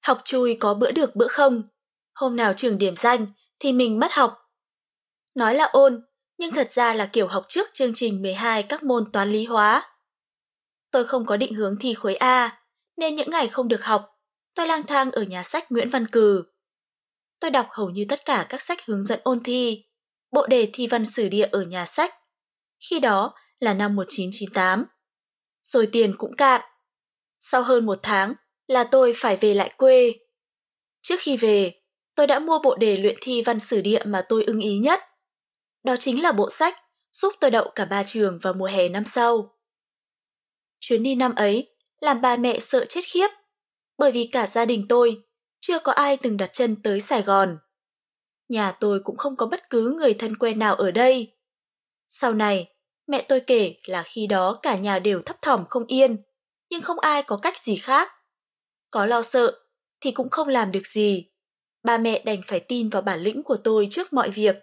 Học 0.01 0.21
chui 0.23 0.57
có 0.59 0.73
bữa 0.73 0.91
được 0.91 1.15
bữa 1.15 1.27
không, 1.27 1.63
hôm 2.13 2.35
nào 2.35 2.53
trường 2.53 2.77
điểm 2.77 2.95
danh 2.95 3.27
thì 3.59 3.71
mình 3.71 3.99
mất 3.99 4.11
học. 4.11 4.37
Nói 5.35 5.55
là 5.55 5.65
ôn, 5.65 6.05
nhưng 6.37 6.53
thật 6.53 6.71
ra 6.71 6.93
là 6.93 7.05
kiểu 7.05 7.27
học 7.27 7.45
trước 7.47 7.69
chương 7.73 7.91
trình 7.95 8.21
12 8.21 8.63
các 8.63 8.83
môn 8.83 9.11
toán 9.11 9.29
lý 9.29 9.45
hóa. 9.45 9.83
Tôi 10.91 11.07
không 11.07 11.25
có 11.25 11.37
định 11.37 11.53
hướng 11.53 11.75
thi 11.79 11.93
khối 11.93 12.15
A, 12.15 12.63
nên 12.97 13.15
những 13.15 13.29
ngày 13.29 13.47
không 13.47 13.67
được 13.67 13.83
học, 13.83 14.19
tôi 14.55 14.67
lang 14.67 14.83
thang 14.83 15.11
ở 15.11 15.23
nhà 15.23 15.43
sách 15.43 15.71
Nguyễn 15.71 15.89
Văn 15.89 16.07
Cừ. 16.07 16.43
Tôi 17.39 17.51
đọc 17.51 17.67
hầu 17.69 17.89
như 17.89 18.05
tất 18.09 18.25
cả 18.25 18.45
các 18.49 18.61
sách 18.61 18.79
hướng 18.85 19.05
dẫn 19.05 19.19
ôn 19.23 19.43
thi, 19.43 19.85
bộ 20.31 20.47
đề 20.47 20.69
thi 20.73 20.87
văn 20.87 21.05
sử 21.05 21.29
địa 21.29 21.47
ở 21.51 21.61
nhà 21.61 21.85
sách. 21.85 22.13
Khi 22.89 22.99
đó 22.99 23.33
là 23.59 23.73
năm 23.73 23.95
1998. 23.95 24.85
Rồi 25.71 25.89
tiền 25.91 26.15
cũng 26.17 26.35
cạn. 26.35 26.61
Sau 27.39 27.63
hơn 27.63 27.85
một 27.85 27.99
tháng 28.03 28.33
là 28.67 28.83
tôi 28.83 29.13
phải 29.15 29.37
về 29.37 29.53
lại 29.53 29.71
quê. 29.77 30.13
Trước 31.01 31.15
khi 31.19 31.37
về, 31.37 31.81
tôi 32.15 32.27
đã 32.27 32.39
mua 32.39 32.59
bộ 32.59 32.75
đề 32.75 32.97
luyện 32.97 33.15
thi 33.21 33.41
văn 33.41 33.59
sử 33.59 33.81
địa 33.81 34.03
mà 34.05 34.21
tôi 34.29 34.43
ưng 34.43 34.59
ý 34.59 34.77
nhất. 34.77 34.99
Đó 35.83 35.95
chính 35.99 36.23
là 36.23 36.31
bộ 36.31 36.49
sách 36.49 36.77
giúp 37.11 37.33
tôi 37.39 37.51
đậu 37.51 37.71
cả 37.75 37.85
ba 37.85 38.03
trường 38.03 38.39
vào 38.41 38.53
mùa 38.53 38.65
hè 38.65 38.89
năm 38.89 39.03
sau. 39.05 39.55
Chuyến 40.79 41.03
đi 41.03 41.15
năm 41.15 41.35
ấy 41.35 41.75
làm 41.99 42.21
ba 42.21 42.35
mẹ 42.35 42.59
sợ 42.59 42.85
chết 42.85 43.01
khiếp, 43.05 43.27
bởi 43.97 44.11
vì 44.11 44.29
cả 44.31 44.47
gia 44.47 44.65
đình 44.65 44.85
tôi 44.89 45.23
chưa 45.59 45.79
có 45.79 45.91
ai 45.91 46.17
từng 46.17 46.37
đặt 46.37 46.49
chân 46.53 46.81
tới 46.83 47.01
Sài 47.01 47.21
Gòn. 47.21 47.57
Nhà 48.49 48.71
tôi 48.71 48.99
cũng 49.03 49.17
không 49.17 49.35
có 49.35 49.45
bất 49.45 49.69
cứ 49.69 49.95
người 49.97 50.13
thân 50.13 50.37
quen 50.37 50.59
nào 50.59 50.75
ở 50.75 50.91
đây. 50.91 51.33
Sau 52.07 52.33
này, 52.33 52.76
mẹ 53.07 53.25
tôi 53.27 53.41
kể 53.47 53.75
là 53.85 54.03
khi 54.03 54.27
đó 54.27 54.59
cả 54.61 54.77
nhà 54.77 54.99
đều 54.99 55.21
thấp 55.21 55.41
thỏm 55.41 55.65
không 55.69 55.85
yên, 55.85 56.23
nhưng 56.69 56.81
không 56.81 56.99
ai 56.99 57.23
có 57.23 57.39
cách 57.41 57.57
gì 57.57 57.75
khác. 57.75 58.11
Có 58.91 59.05
lo 59.05 59.23
sợ 59.23 59.59
thì 60.01 60.11
cũng 60.11 60.29
không 60.29 60.47
làm 60.47 60.71
được 60.71 60.87
gì. 60.87 61.31
Ba 61.83 61.97
mẹ 61.97 62.23
đành 62.25 62.41
phải 62.47 62.59
tin 62.59 62.89
vào 62.89 63.01
bản 63.01 63.19
lĩnh 63.19 63.43
của 63.43 63.57
tôi 63.63 63.87
trước 63.91 64.13
mọi 64.13 64.29
việc. 64.29 64.55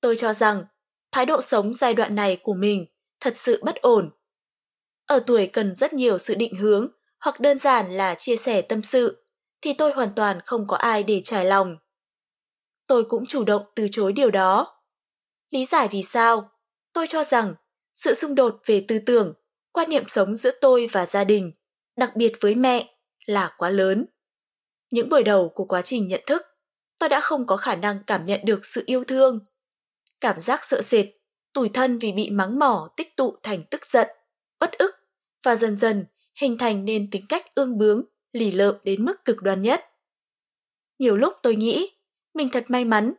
Tôi 0.00 0.16
cho 0.16 0.32
rằng 0.32 0.64
thái 1.12 1.26
độ 1.26 1.42
sống 1.42 1.74
giai 1.74 1.94
đoạn 1.94 2.14
này 2.14 2.38
của 2.42 2.54
mình 2.54 2.86
thật 3.20 3.34
sự 3.36 3.62
bất 3.64 3.76
ổn. 3.76 4.10
Ở 5.06 5.20
tuổi 5.26 5.50
cần 5.52 5.76
rất 5.76 5.92
nhiều 5.92 6.18
sự 6.18 6.34
định 6.34 6.54
hướng 6.54 6.88
hoặc 7.20 7.40
đơn 7.40 7.58
giản 7.58 7.90
là 7.90 8.14
chia 8.14 8.36
sẻ 8.36 8.62
tâm 8.62 8.82
sự, 8.82 9.26
thì 9.62 9.74
tôi 9.78 9.92
hoàn 9.92 10.14
toàn 10.16 10.40
không 10.46 10.66
có 10.68 10.76
ai 10.76 11.02
để 11.02 11.22
trải 11.24 11.44
lòng. 11.44 11.76
Tôi 12.86 13.04
cũng 13.04 13.26
chủ 13.26 13.44
động 13.44 13.62
từ 13.74 13.88
chối 13.90 14.12
điều 14.12 14.30
đó. 14.30 14.79
Lý 15.50 15.66
giải 15.66 15.88
vì 15.90 16.02
sao? 16.02 16.50
Tôi 16.92 17.06
cho 17.06 17.24
rằng 17.24 17.54
sự 17.94 18.14
xung 18.14 18.34
đột 18.34 18.60
về 18.66 18.84
tư 18.88 18.98
tưởng, 19.06 19.34
quan 19.72 19.90
niệm 19.90 20.04
sống 20.08 20.36
giữa 20.36 20.50
tôi 20.60 20.88
và 20.92 21.06
gia 21.06 21.24
đình, 21.24 21.52
đặc 21.96 22.16
biệt 22.16 22.32
với 22.40 22.54
mẹ, 22.54 22.94
là 23.26 23.54
quá 23.58 23.70
lớn. 23.70 24.06
Những 24.90 25.08
buổi 25.08 25.22
đầu 25.22 25.52
của 25.54 25.64
quá 25.64 25.82
trình 25.82 26.08
nhận 26.08 26.20
thức, 26.26 26.42
tôi 26.98 27.08
đã 27.08 27.20
không 27.20 27.46
có 27.46 27.56
khả 27.56 27.74
năng 27.74 28.04
cảm 28.06 28.24
nhận 28.24 28.40
được 28.44 28.64
sự 28.64 28.82
yêu 28.86 29.04
thương. 29.04 29.40
Cảm 30.20 30.40
giác 30.40 30.64
sợ 30.64 30.82
sệt, 30.82 31.06
tủi 31.52 31.68
thân 31.68 31.98
vì 31.98 32.12
bị 32.12 32.30
mắng 32.30 32.58
mỏ 32.58 32.88
tích 32.96 33.16
tụ 33.16 33.36
thành 33.42 33.64
tức 33.70 33.86
giận, 33.86 34.08
bất 34.60 34.72
ức 34.72 34.90
và 35.44 35.56
dần 35.56 35.78
dần 35.78 36.06
hình 36.40 36.58
thành 36.58 36.84
nên 36.84 37.10
tính 37.10 37.24
cách 37.28 37.54
ương 37.54 37.78
bướng, 37.78 38.02
lì 38.32 38.50
lợm 38.50 38.74
đến 38.84 39.04
mức 39.04 39.24
cực 39.24 39.42
đoan 39.42 39.62
nhất. 39.62 39.84
Nhiều 40.98 41.16
lúc 41.16 41.34
tôi 41.42 41.56
nghĩ, 41.56 41.90
mình 42.34 42.48
thật 42.52 42.64
may 42.68 42.84
mắn, 42.84 43.12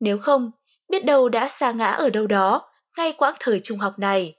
nếu 0.00 0.18
không, 0.18 0.50
biết 0.92 1.04
đâu 1.04 1.28
đã 1.28 1.48
xa 1.48 1.72
ngã 1.72 1.86
ở 1.86 2.10
đâu 2.10 2.26
đó, 2.26 2.70
ngay 2.96 3.12
quãng 3.12 3.34
thời 3.40 3.60
trung 3.62 3.78
học 3.78 3.98
này, 3.98 4.34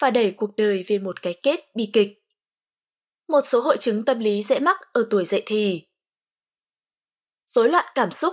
và 0.00 0.10
đẩy 0.10 0.34
cuộc 0.36 0.56
đời 0.56 0.84
về 0.88 0.98
một 0.98 1.22
cái 1.22 1.40
kết 1.42 1.60
bi 1.74 1.90
kịch. 1.92 2.08
Một 3.28 3.40
số 3.44 3.60
hội 3.60 3.76
chứng 3.80 4.04
tâm 4.04 4.18
lý 4.18 4.42
dễ 4.42 4.58
mắc 4.58 4.80
ở 4.92 5.06
tuổi 5.10 5.24
dậy 5.24 5.42
thì. 5.46 5.82
Rối 7.44 7.68
loạn 7.68 7.84
cảm 7.94 8.10
xúc 8.10 8.32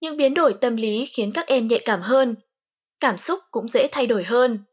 Những 0.00 0.16
biến 0.16 0.34
đổi 0.34 0.54
tâm 0.60 0.76
lý 0.76 1.06
khiến 1.06 1.32
các 1.34 1.46
em 1.46 1.68
nhạy 1.68 1.80
cảm 1.84 2.00
hơn, 2.00 2.34
cảm 3.00 3.18
xúc 3.18 3.40
cũng 3.50 3.68
dễ 3.68 3.88
thay 3.92 4.06
đổi 4.06 4.24
hơn. 4.24 4.64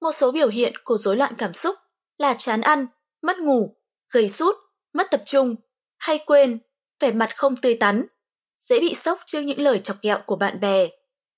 Một 0.00 0.12
số 0.16 0.32
biểu 0.32 0.48
hiện 0.48 0.72
của 0.84 0.98
rối 0.98 1.16
loạn 1.16 1.32
cảm 1.38 1.54
xúc 1.54 1.76
là 2.18 2.34
chán 2.38 2.60
ăn, 2.60 2.86
mất 3.22 3.38
ngủ, 3.38 3.76
gầy 4.12 4.28
sút, 4.28 4.56
mất 4.92 5.06
tập 5.10 5.22
trung, 5.26 5.56
hay 5.98 6.18
quên, 6.26 6.58
vẻ 7.00 7.12
mặt 7.12 7.36
không 7.36 7.56
tươi 7.56 7.76
tắn, 7.80 8.06
dễ 8.68 8.80
bị 8.80 8.96
sốc 9.04 9.20
trước 9.26 9.40
những 9.40 9.60
lời 9.60 9.80
chọc 9.84 9.96
ghẹo 10.02 10.18
của 10.26 10.36
bạn 10.36 10.60
bè, 10.60 10.88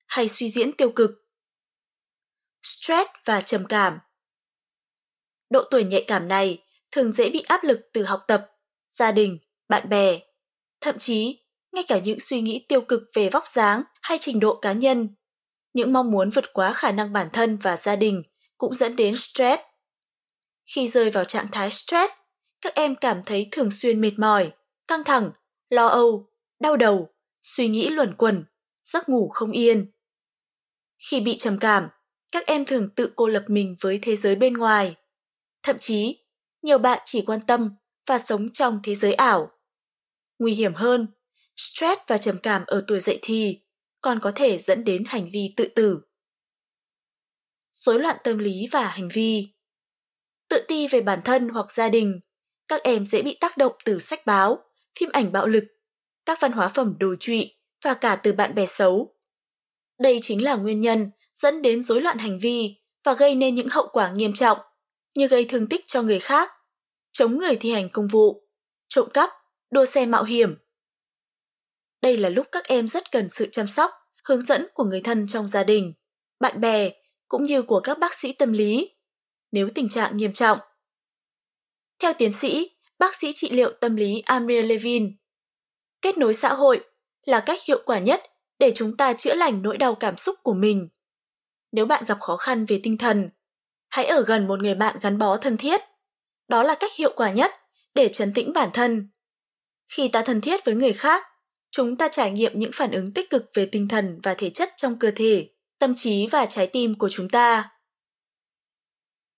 hay 0.07 0.29
suy 0.29 0.51
diễn 0.51 0.73
tiêu 0.73 0.91
cực. 0.91 1.11
Stress 2.63 3.11
và 3.25 3.41
trầm 3.41 3.67
cảm 3.69 3.99
Độ 5.51 5.65
tuổi 5.71 5.85
nhạy 5.85 6.05
cảm 6.07 6.29
này 6.29 6.63
thường 6.91 7.13
dễ 7.13 7.31
bị 7.31 7.41
áp 7.41 7.65
lực 7.65 7.81
từ 7.93 8.05
học 8.05 8.25
tập, 8.29 8.51
gia 8.89 9.13
đình, 9.13 9.39
bạn 9.69 9.89
bè, 9.89 10.19
thậm 10.81 10.99
chí 10.99 11.39
ngay 11.73 11.85
cả 11.89 11.99
những 11.99 12.21
suy 12.21 12.41
nghĩ 12.41 12.65
tiêu 12.69 12.81
cực 12.81 13.03
về 13.15 13.31
vóc 13.31 13.49
dáng 13.49 13.83
hay 14.03 14.19
trình 14.21 14.41
độ 14.41 14.59
cá 14.63 14.73
nhân. 14.73 15.09
Những 15.75 15.93
mong 15.93 16.11
muốn 16.11 16.31
vượt 16.31 16.53
quá 16.53 16.73
khả 16.73 16.93
năng 16.93 17.13
bản 17.13 17.29
thân 17.33 17.57
và 17.57 17.77
gia 17.77 17.97
đình 17.97 18.23
cũng 18.59 18.75
dẫn 18.75 18.97
đến 18.97 19.17
stress. 19.17 19.63
Khi 20.75 20.89
rơi 20.89 21.11
vào 21.11 21.25
trạng 21.25 21.47
thái 21.53 21.71
stress, 21.71 22.13
các 22.61 22.75
em 22.75 22.95
cảm 22.97 23.23
thấy 23.27 23.49
thường 23.51 23.71
xuyên 23.71 24.01
mệt 24.01 24.13
mỏi, 24.17 24.51
căng 24.89 25.05
thẳng, 25.05 25.31
lo 25.71 25.87
âu, 25.87 26.31
đau 26.61 26.77
đầu, 26.77 27.16
suy 27.47 27.69
nghĩ 27.69 27.89
luẩn 27.89 28.15
quẩn, 28.15 28.45
giấc 28.85 29.09
ngủ 29.09 29.31
không 29.35 29.51
yên. 29.51 29.91
Khi 31.11 31.21
bị 31.21 31.37
trầm 31.39 31.59
cảm, 31.59 31.89
các 32.33 32.47
em 32.47 32.65
thường 32.65 32.91
tự 32.95 33.13
cô 33.17 33.27
lập 33.27 33.45
mình 33.49 33.77
với 33.81 33.99
thế 34.03 34.17
giới 34.17 34.37
bên 34.37 34.55
ngoài. 34.55 34.97
Thậm 35.63 35.77
chí, 35.79 36.25
nhiều 36.63 36.79
bạn 36.79 37.03
chỉ 37.05 37.23
quan 37.27 37.41
tâm 37.47 37.77
và 38.07 38.19
sống 38.19 38.53
trong 38.53 38.81
thế 38.85 38.95
giới 38.95 39.15
ảo. 39.15 39.51
Nguy 40.39 40.55
hiểm 40.55 40.75
hơn, 40.75 41.07
stress 41.57 42.01
và 42.07 42.19
trầm 42.19 42.37
cảm 42.43 42.63
ở 42.67 42.85
tuổi 42.87 43.01
dậy 43.01 43.19
thì 43.23 43.61
còn 44.01 44.21
có 44.23 44.33
thể 44.35 44.59
dẫn 44.59 44.85
đến 44.85 45.05
hành 45.07 45.27
vi 45.33 45.55
tự 45.57 45.69
tử. 45.75 46.01
Rối 47.73 48.01
loạn 48.01 48.17
tâm 48.25 48.39
lý 48.39 48.67
và 48.73 48.89
hành 48.89 49.09
vi 49.13 49.49
Tự 50.49 50.65
ti 50.69 50.89
về 50.89 51.01
bản 51.01 51.21
thân 51.25 51.49
hoặc 51.49 51.73
gia 51.73 51.89
đình, 51.89 52.21
các 52.69 52.83
em 52.83 53.07
dễ 53.07 53.23
bị 53.23 53.37
tác 53.41 53.57
động 53.57 53.73
từ 53.85 53.99
sách 53.99 54.27
báo, 54.27 54.59
phim 54.99 55.11
ảnh 55.13 55.33
bạo 55.33 55.47
lực, 55.47 55.65
các 56.27 56.41
văn 56.41 56.53
hóa 56.53 56.69
phẩm 56.69 56.95
đồ 57.01 57.15
trụy 57.21 57.55
và 57.85 57.95
cả 57.95 58.17
từ 58.17 58.33
bạn 58.33 58.55
bè 58.55 58.67
xấu. 58.67 59.15
Đây 59.99 60.19
chính 60.23 60.45
là 60.45 60.57
nguyên 60.57 60.81
nhân 60.81 61.11
dẫn 61.35 61.63
đến 61.63 61.83
rối 61.83 62.03
loạn 62.03 62.19
hành 62.19 62.39
vi 62.39 62.77
và 63.05 63.15
gây 63.15 63.35
nên 63.35 63.55
những 63.55 63.69
hậu 63.69 63.89
quả 63.93 64.11
nghiêm 64.11 64.33
trọng 64.33 64.59
như 65.15 65.29
gây 65.29 65.47
thương 65.49 65.69
tích 65.69 65.85
cho 65.87 66.03
người 66.03 66.21
khác, 66.21 66.53
chống 67.13 67.39
người 67.39 67.57
thi 67.61 67.73
hành 67.73 67.89
công 67.93 68.09
vụ, 68.09 68.49
trộm 68.89 69.09
cắp, 69.15 69.31
đua 69.71 69.85
xe 69.85 70.07
mạo 70.07 70.25
hiểm. 70.25 70.55
Đây 72.03 72.17
là 72.17 72.29
lúc 72.29 72.47
các 72.53 72.65
em 72.65 72.89
rất 72.89 73.13
cần 73.13 73.29
sự 73.29 73.49
chăm 73.53 73.67
sóc, 73.67 73.91
hướng 74.25 74.43
dẫn 74.43 74.67
của 74.75 74.85
người 74.85 75.01
thân 75.01 75.27
trong 75.27 75.49
gia 75.49 75.65
đình, 75.65 75.93
bạn 76.41 76.61
bè 76.61 76.91
cũng 77.29 77.45
như 77.45 77.63
của 77.63 77.81
các 77.81 77.99
bác 77.99 78.15
sĩ 78.15 78.33
tâm 78.33 78.53
lý 78.53 78.91
nếu 79.53 79.69
tình 79.75 79.89
trạng 79.89 80.17
nghiêm 80.17 80.33
trọng. 80.33 80.59
Theo 81.99 82.13
tiến 82.19 82.33
sĩ, 82.33 82.71
bác 82.99 83.15
sĩ 83.15 83.33
trị 83.35 83.51
liệu 83.51 83.73
tâm 83.81 83.97
lý 83.97 84.23
Amir 84.25 84.67
Levin, 84.67 85.17
kết 86.03 86.19
nối 86.19 86.35
xã 86.35 86.49
hội 86.49 86.81
là 87.25 87.41
cách 87.41 87.59
hiệu 87.65 87.83
quả 87.87 87.99
nhất 87.99 88.23
để 88.59 88.73
chúng 88.75 88.97
ta 88.97 89.13
chữa 89.13 89.35
lành 89.35 89.63
nỗi 89.63 89.77
đau 89.77 89.95
cảm 89.95 90.17
xúc 90.17 90.37
của 90.43 90.55
mình. 90.55 90.89
Nếu 91.73 91.87
bạn 91.87 92.05
gặp 92.05 92.19
khó 92.21 92.37
khăn 92.37 92.67
về 92.67 92.81
tinh 92.83 92.99
thần, 92.99 93.31
hãy 93.89 94.05
ở 94.05 94.25
gần 94.27 94.47
một 94.47 94.61
người 94.63 94.75
bạn 94.75 94.97
gắn 95.01 95.19
bó 95.19 95.37
thân 95.37 95.57
thiết. 95.57 95.81
Đó 96.49 96.63
là 96.63 96.75
cách 96.75 96.93
hiệu 96.99 97.13
quả 97.17 97.33
nhất 97.33 97.51
để 97.95 98.09
trấn 98.09 98.35
tĩnh 98.35 98.53
bản 98.53 98.71
thân. 98.73 99.11
Khi 99.89 100.09
ta 100.09 100.23
thân 100.23 100.41
thiết 100.41 100.65
với 100.65 100.75
người 100.75 100.93
khác, 100.93 101.27
chúng 101.71 101.97
ta 101.97 102.09
trải 102.09 102.31
nghiệm 102.31 102.59
những 102.59 102.71
phản 102.75 102.91
ứng 102.91 103.13
tích 103.13 103.31
cực 103.31 103.51
về 103.55 103.69
tinh 103.73 103.89
thần 103.89 104.21
và 104.23 104.35
thể 104.35 104.51
chất 104.51 104.73
trong 104.77 104.99
cơ 104.99 105.11
thể, 105.17 105.51
tâm 105.79 105.95
trí 105.97 106.27
và 106.27 106.47
trái 106.47 106.67
tim 106.67 106.95
của 106.99 107.09
chúng 107.09 107.29
ta. 107.29 107.71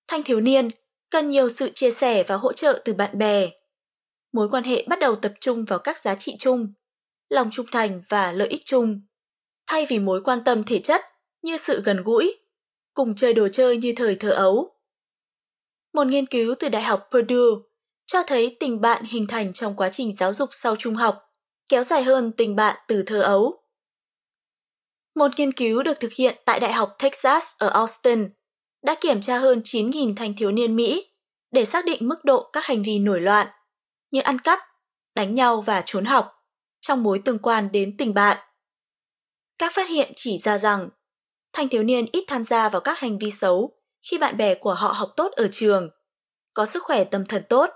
Thanh 0.09 0.23
thiếu 0.23 0.41
niên 0.41 0.71
cần 1.11 1.29
nhiều 1.29 1.49
sự 1.49 1.71
chia 1.75 1.91
sẻ 1.91 2.25
và 2.25 2.37
hỗ 2.37 2.53
trợ 2.53 2.83
từ 2.85 2.95
bạn 2.95 3.19
bè. 3.19 3.51
Mối 4.33 4.49
quan 4.49 4.65
hệ 4.65 4.85
bắt 4.89 4.99
đầu 4.99 5.17
tập 5.17 5.33
trung 5.41 5.65
vào 5.65 5.79
các 5.79 5.99
giá 5.99 6.15
trị 6.15 6.37
chung, 6.39 6.73
lòng 7.29 7.49
trung 7.53 7.67
thành 7.73 8.03
và 8.09 8.33
lợi 8.33 8.49
ích 8.49 8.63
chung, 8.65 9.01
thay 9.67 9.87
vì 9.89 9.99
mối 9.99 10.21
quan 10.25 10.45
tâm 10.45 10.65
thể 10.65 10.81
chất 10.81 11.05
như 11.43 11.57
sự 11.57 11.83
gần 11.85 12.03
gũi, 12.03 12.35
cùng 12.95 13.15
chơi 13.15 13.35
đồ 13.35 13.49
chơi 13.49 13.77
như 13.77 13.93
thời 13.97 14.17
thơ 14.17 14.31
ấu. 14.31 14.75
Một 15.95 16.07
nghiên 16.07 16.27
cứu 16.27 16.55
từ 16.59 16.69
Đại 16.69 16.83
học 16.83 17.09
Purdue 17.11 17.69
cho 18.07 18.23
thấy 18.23 18.57
tình 18.61 18.81
bạn 18.81 19.05
hình 19.05 19.27
thành 19.27 19.53
trong 19.53 19.77
quá 19.77 19.89
trình 19.93 20.17
giáo 20.19 20.35
dục 20.35 20.49
sau 20.53 20.77
trung 20.77 20.95
học 20.95 21.25
kéo 21.69 21.85
dài 21.85 22.03
hơn 22.03 22.33
tình 22.33 22.57
bạn 22.57 22.77
từ 22.89 23.03
thơ 23.07 23.23
ấu. 23.23 23.63
Một 25.15 25.31
nghiên 25.37 25.53
cứu 25.53 25.83
được 25.83 26.01
thực 26.01 26.13
hiện 26.13 26.37
tại 26.45 26.61
Đại 26.61 26.73
học 26.73 26.97
Texas 26.99 27.45
ở 27.59 27.69
Austin 27.69 28.29
đã 28.83 28.95
kiểm 29.01 29.21
tra 29.21 29.39
hơn 29.39 29.61
9.000 29.65 30.15
thanh 30.17 30.35
thiếu 30.37 30.53
niên 30.53 30.77
Mỹ 30.77 31.13
để 31.51 31.65
xác 31.65 31.85
định 31.85 32.09
mức 32.09 32.25
độ 32.25 32.51
các 32.53 32.65
hành 32.65 32.83
vi 32.83 32.99
nổi 32.99 33.21
loạn 33.21 33.47
như 34.11 34.21
ăn 34.21 34.39
cắp, 34.39 34.59
đánh 35.15 35.35
nhau 35.35 35.61
và 35.61 35.83
trốn 35.87 36.05
học 36.05 36.47
trong 36.81 37.03
mối 37.03 37.23
tương 37.25 37.39
quan 37.39 37.73
đến 37.73 37.97
tình 37.97 38.15
bạn. 38.15 38.39
Các 39.59 39.73
phát 39.75 39.89
hiện 39.89 40.13
chỉ 40.17 40.39
ra 40.39 40.59
rằng 40.59 40.89
thanh 41.53 41.69
thiếu 41.69 41.83
niên 41.83 42.07
ít 42.13 42.25
tham 42.27 42.45
gia 42.45 42.69
vào 42.69 42.81
các 42.81 42.99
hành 42.99 43.19
vi 43.19 43.31
xấu 43.31 43.73
khi 44.11 44.19
bạn 44.19 44.37
bè 44.37 44.55
của 44.55 44.75
họ 44.75 44.89
học 44.89 45.13
tốt 45.17 45.33
ở 45.33 45.49
trường, 45.53 45.91
có 46.55 46.67
sức 46.67 46.83
khỏe 46.83 47.05
tâm 47.05 47.27
thần 47.27 47.43
tốt. 47.49 47.71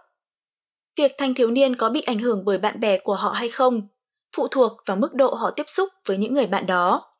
Việc 0.96 1.12
thanh 1.18 1.34
thiếu 1.34 1.50
niên 1.50 1.76
có 1.76 1.90
bị 1.90 2.00
ảnh 2.00 2.18
hưởng 2.18 2.44
bởi 2.44 2.58
bạn 2.58 2.80
bè 2.80 2.98
của 2.98 3.14
họ 3.14 3.30
hay 3.30 3.48
không 3.48 3.88
phụ 4.36 4.48
thuộc 4.48 4.72
vào 4.86 4.96
mức 4.96 5.14
độ 5.14 5.34
họ 5.34 5.50
tiếp 5.50 5.64
xúc 5.66 5.88
với 6.04 6.16
những 6.16 6.34
người 6.34 6.46
bạn 6.46 6.66
đó. 6.66 7.14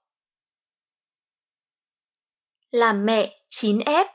Làm 2.71 3.07
mẹ 3.07 3.41
9F 3.49 4.07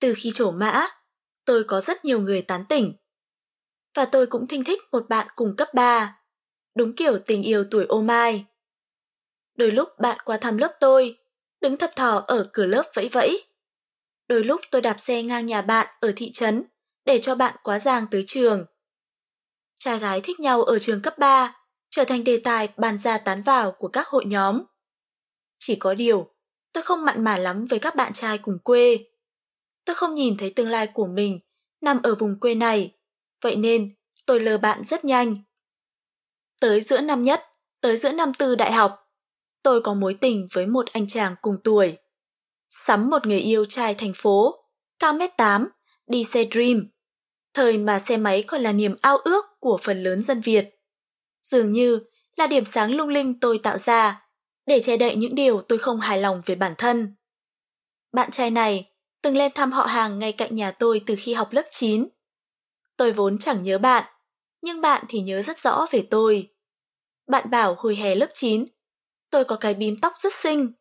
Từ 0.00 0.14
khi 0.16 0.32
trổ 0.34 0.50
mã, 0.50 0.86
tôi 1.50 1.64
có 1.64 1.80
rất 1.80 2.04
nhiều 2.04 2.20
người 2.20 2.42
tán 2.42 2.64
tỉnh. 2.68 2.92
Và 3.94 4.04
tôi 4.04 4.26
cũng 4.26 4.46
thinh 4.46 4.64
thích 4.64 4.80
một 4.92 5.08
bạn 5.08 5.26
cùng 5.34 5.56
cấp 5.56 5.68
3, 5.74 6.20
đúng 6.74 6.96
kiểu 6.96 7.18
tình 7.18 7.42
yêu 7.42 7.64
tuổi 7.70 7.84
ô 7.84 8.02
mai. 8.02 8.44
Đôi 9.54 9.70
lúc 9.72 9.88
bạn 9.98 10.18
qua 10.24 10.36
thăm 10.36 10.56
lớp 10.56 10.76
tôi, 10.80 11.18
đứng 11.60 11.76
thập 11.76 11.96
thò 11.96 12.24
ở 12.26 12.50
cửa 12.52 12.66
lớp 12.66 12.82
vẫy 12.94 13.08
vẫy. 13.08 13.44
Đôi 14.28 14.44
lúc 14.44 14.60
tôi 14.70 14.82
đạp 14.82 15.00
xe 15.00 15.22
ngang 15.22 15.46
nhà 15.46 15.62
bạn 15.62 15.86
ở 16.00 16.12
thị 16.16 16.30
trấn 16.32 16.64
để 17.04 17.18
cho 17.22 17.34
bạn 17.34 17.56
quá 17.62 17.78
giang 17.78 18.06
tới 18.10 18.24
trường. 18.26 18.64
Trai 19.78 19.98
gái 19.98 20.20
thích 20.20 20.40
nhau 20.40 20.62
ở 20.62 20.78
trường 20.78 21.02
cấp 21.02 21.18
3 21.18 21.54
trở 21.90 22.04
thành 22.04 22.24
đề 22.24 22.40
tài 22.44 22.68
bàn 22.76 22.98
ra 22.98 23.18
tán 23.18 23.42
vào 23.42 23.72
của 23.72 23.88
các 23.88 24.06
hội 24.06 24.24
nhóm. 24.26 24.62
Chỉ 25.58 25.76
có 25.76 25.94
điều, 25.94 26.34
tôi 26.72 26.82
không 26.82 27.04
mặn 27.04 27.24
mà 27.24 27.38
lắm 27.38 27.64
với 27.64 27.78
các 27.78 27.94
bạn 27.94 28.12
trai 28.12 28.38
cùng 28.38 28.58
quê. 28.58 29.09
Tôi 29.84 29.96
không 29.96 30.14
nhìn 30.14 30.36
thấy 30.36 30.52
tương 30.56 30.68
lai 30.68 30.86
của 30.86 31.06
mình 31.06 31.40
nằm 31.80 32.02
ở 32.02 32.14
vùng 32.14 32.40
quê 32.40 32.54
này, 32.54 32.96
vậy 33.42 33.56
nên 33.56 33.94
tôi 34.26 34.40
lờ 34.40 34.58
bạn 34.58 34.82
rất 34.88 35.04
nhanh. 35.04 35.42
Tới 36.60 36.80
giữa 36.80 37.00
năm 37.00 37.24
nhất, 37.24 37.42
tới 37.80 37.96
giữa 37.96 38.12
năm 38.12 38.34
tư 38.34 38.54
đại 38.54 38.72
học, 38.72 39.10
tôi 39.62 39.80
có 39.82 39.94
mối 39.94 40.14
tình 40.20 40.48
với 40.52 40.66
một 40.66 40.86
anh 40.92 41.06
chàng 41.08 41.34
cùng 41.42 41.56
tuổi. 41.64 41.96
Sắm 42.70 43.10
một 43.10 43.26
người 43.26 43.40
yêu 43.40 43.64
trai 43.64 43.94
thành 43.94 44.12
phố, 44.16 44.64
cao 44.98 45.12
mét 45.12 45.36
8, 45.36 45.68
đi 46.06 46.24
xe 46.24 46.44
Dream. 46.50 46.88
Thời 47.54 47.78
mà 47.78 47.98
xe 47.98 48.16
máy 48.16 48.44
còn 48.46 48.60
là 48.60 48.72
niềm 48.72 48.96
ao 49.02 49.16
ước 49.16 49.44
của 49.60 49.78
phần 49.82 50.02
lớn 50.02 50.22
dân 50.22 50.40
Việt. 50.40 50.64
Dường 51.42 51.72
như 51.72 52.00
là 52.36 52.46
điểm 52.46 52.64
sáng 52.64 52.94
lung 52.94 53.08
linh 53.08 53.40
tôi 53.40 53.60
tạo 53.62 53.78
ra 53.78 54.26
để 54.66 54.80
che 54.80 54.96
đậy 54.96 55.16
những 55.16 55.34
điều 55.34 55.60
tôi 55.60 55.78
không 55.78 56.00
hài 56.00 56.18
lòng 56.18 56.40
về 56.46 56.54
bản 56.54 56.74
thân. 56.78 57.14
Bạn 58.12 58.30
trai 58.30 58.50
này 58.50 58.92
từng 59.22 59.36
lên 59.36 59.52
thăm 59.54 59.72
họ 59.72 59.82
hàng 59.82 60.18
ngay 60.18 60.32
cạnh 60.32 60.56
nhà 60.56 60.70
tôi 60.70 61.02
từ 61.06 61.14
khi 61.18 61.34
học 61.34 61.52
lớp 61.52 61.66
9. 61.70 62.08
Tôi 62.96 63.12
vốn 63.12 63.38
chẳng 63.38 63.62
nhớ 63.62 63.78
bạn, 63.78 64.04
nhưng 64.62 64.80
bạn 64.80 65.04
thì 65.08 65.20
nhớ 65.20 65.42
rất 65.42 65.58
rõ 65.62 65.86
về 65.90 66.06
tôi. 66.10 66.54
Bạn 67.26 67.50
bảo 67.50 67.74
hồi 67.78 67.96
hè 67.96 68.14
lớp 68.14 68.30
9, 68.34 68.66
tôi 69.30 69.44
có 69.44 69.56
cái 69.56 69.74
bím 69.74 70.00
tóc 70.00 70.12
rất 70.22 70.32
xinh. 70.34 70.72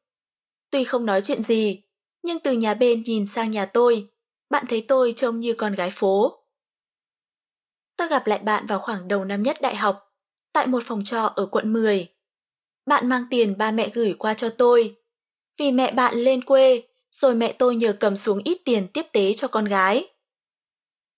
Tuy 0.72 0.84
không 0.84 1.06
nói 1.06 1.22
chuyện 1.24 1.44
gì, 1.44 1.84
nhưng 2.24 2.40
từ 2.40 2.52
nhà 2.52 2.74
bên 2.74 3.04
nhìn 3.04 3.26
sang 3.28 3.52
nhà 3.52 3.66
tôi, 3.66 4.10
bạn 4.50 4.66
thấy 4.70 4.86
tôi 4.88 5.14
trông 5.16 5.40
như 5.40 5.54
con 5.54 5.74
gái 5.74 5.92
phố. 5.92 6.44
Tôi 7.98 8.08
gặp 8.08 8.28
lại 8.28 8.40
bạn 8.40 8.66
vào 8.66 8.80
khoảng 8.80 9.08
đầu 9.08 9.26
năm 9.26 9.44
nhất 9.44 9.58
đại 9.62 9.76
học, 9.76 10.14
tại 10.54 10.68
một 10.68 10.84
phòng 10.86 11.04
trọ 11.04 11.34
ở 11.36 11.46
quận 11.46 11.74
10. 11.74 12.08
Bạn 12.86 13.10
mang 13.10 13.24
tiền 13.30 13.58
ba 13.58 13.72
mẹ 13.72 13.90
gửi 13.94 14.16
qua 14.20 14.34
cho 14.34 14.50
tôi. 14.50 14.96
Vì 15.58 15.72
mẹ 15.72 15.92
bạn 15.92 16.16
lên 16.16 16.44
quê, 16.44 16.84
rồi 17.12 17.36
mẹ 17.36 17.53
tôi 17.53 17.76
nhờ 17.76 17.93
cầm 17.99 18.16
xuống 18.16 18.41
ít 18.43 18.62
tiền 18.66 18.88
tiếp 18.93 19.03
tế 19.14 19.34
cho 19.34 19.47
con 19.47 19.66
gái. 19.66 20.10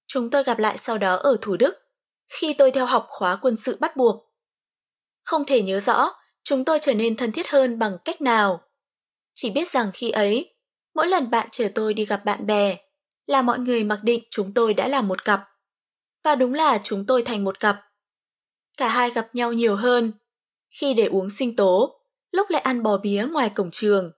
Chúng 0.08 0.30
tôi 0.30 0.44
gặp 0.44 0.60
lại 0.60 0.78
sau 0.78 0.98
đó 0.98 1.16
ở 1.16 1.38
Thủ 1.42 1.58
Đức, 1.58 1.74
khi 2.30 2.54
tôi 2.58 2.72
theo 2.72 2.86
học 2.86 3.06
khóa 3.10 3.36
quân 3.42 3.58
sự 3.58 3.78
bắt 3.80 3.98
buộc. 3.98 4.34
Không 5.24 5.46
thể 5.46 5.62
nhớ 5.62 5.80
rõ 5.80 6.12
chúng 6.44 6.66
tôi 6.66 6.80
trở 6.82 6.94
nên 6.94 7.16
thân 7.16 7.32
thiết 7.32 7.48
hơn 7.48 7.80
bằng 7.80 7.98
cách 8.06 8.22
nào. 8.22 8.62
Chỉ 9.34 9.50
biết 9.50 9.70
rằng 9.70 9.92
khi 9.94 10.10
ấy, 10.10 10.54
mỗi 10.94 11.08
lần 11.08 11.30
bạn 11.30 11.48
chở 11.52 11.70
tôi 11.76 11.94
đi 11.94 12.06
gặp 12.06 12.26
bạn 12.26 12.46
bè, 12.46 12.78
là 13.26 13.42
mọi 13.42 13.60
người 13.60 13.84
mặc 13.84 14.00
định 14.04 14.24
chúng 14.30 14.54
tôi 14.54 14.74
đã 14.74 14.88
là 14.88 15.02
một 15.02 15.26
cặp. 15.26 15.42
Và 16.24 16.36
đúng 16.36 16.54
là 16.54 16.80
chúng 16.84 17.06
tôi 17.06 17.24
thành 17.24 17.44
một 17.44 17.60
cặp. 17.60 17.80
Cả 18.78 18.88
hai 18.88 19.12
gặp 19.12 19.36
nhau 19.36 19.54
nhiều 19.54 19.76
hơn, 19.76 20.14
khi 20.70 20.94
để 20.94 21.06
uống 21.06 21.30
sinh 21.30 21.56
tố, 21.56 22.02
lúc 22.32 22.50
lại 22.50 22.62
ăn 22.62 22.84
bò 22.84 22.98
bía 22.98 23.28
ngoài 23.32 23.50
cổng 23.56 23.70
trường. 23.72 24.12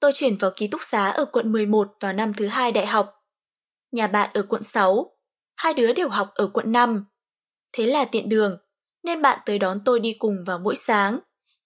Tôi 0.00 0.12
chuyển 0.14 0.36
vào 0.36 0.50
ký 0.56 0.68
túc 0.68 0.80
xá 0.84 1.10
ở 1.10 1.24
quận 1.24 1.52
11 1.52 1.96
vào 2.00 2.12
năm 2.12 2.34
thứ 2.34 2.46
hai 2.46 2.72
đại 2.72 2.86
học. 2.86 3.24
Nhà 3.92 4.06
bạn 4.06 4.30
ở 4.34 4.42
quận 4.48 4.62
6, 4.62 5.16
hai 5.56 5.74
đứa 5.74 5.92
đều 5.92 6.08
học 6.08 6.30
ở 6.34 6.50
quận 6.52 6.72
5. 6.72 7.04
Thế 7.72 7.86
là 7.86 8.04
tiện 8.04 8.28
đường, 8.28 8.58
nên 9.02 9.22
bạn 9.22 9.38
tới 9.46 9.58
đón 9.58 9.80
tôi 9.84 10.00
đi 10.00 10.16
cùng 10.18 10.36
vào 10.46 10.58
mỗi 10.58 10.76
sáng, 10.76 11.18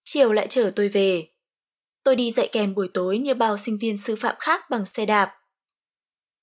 chiều 0.05 0.33
lại 0.33 0.47
chở 0.51 0.71
tôi 0.77 0.89
về. 0.89 1.29
Tôi 2.03 2.17
đi 2.17 2.33
dạy 2.33 2.49
kèm 2.53 2.75
buổi 2.75 2.89
tối 2.95 3.19
như 3.19 3.35
bao 3.35 3.59
sinh 3.59 3.79
viên 3.81 3.99
sư 3.99 4.17
phạm 4.17 4.35
khác 4.39 4.71
bằng 4.71 4.87
xe 4.87 5.07
đạp. 5.07 5.35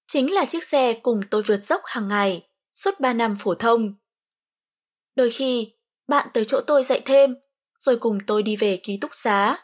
Chính 0.08 0.34
là 0.34 0.46
chiếc 0.46 0.64
xe 0.64 0.94
cùng 1.04 1.22
tôi 1.32 1.44
vượt 1.44 1.64
dốc 1.64 1.82
hàng 1.86 2.08
ngày, 2.08 2.50
suốt 2.76 3.00
3 3.00 3.14
năm 3.14 3.36
phổ 3.40 3.56
thông. 3.56 3.96
Đôi 5.16 5.32
khi, 5.32 5.74
bạn 6.08 6.28
tới 6.34 6.46
chỗ 6.48 6.62
tôi 6.68 6.84
dạy 6.84 7.02
thêm, 7.06 7.36
rồi 7.80 7.98
cùng 7.98 8.18
tôi 8.28 8.44
đi 8.44 8.56
về 8.56 8.80
ký 8.84 8.98
túc 9.02 9.12
xá. 9.14 9.58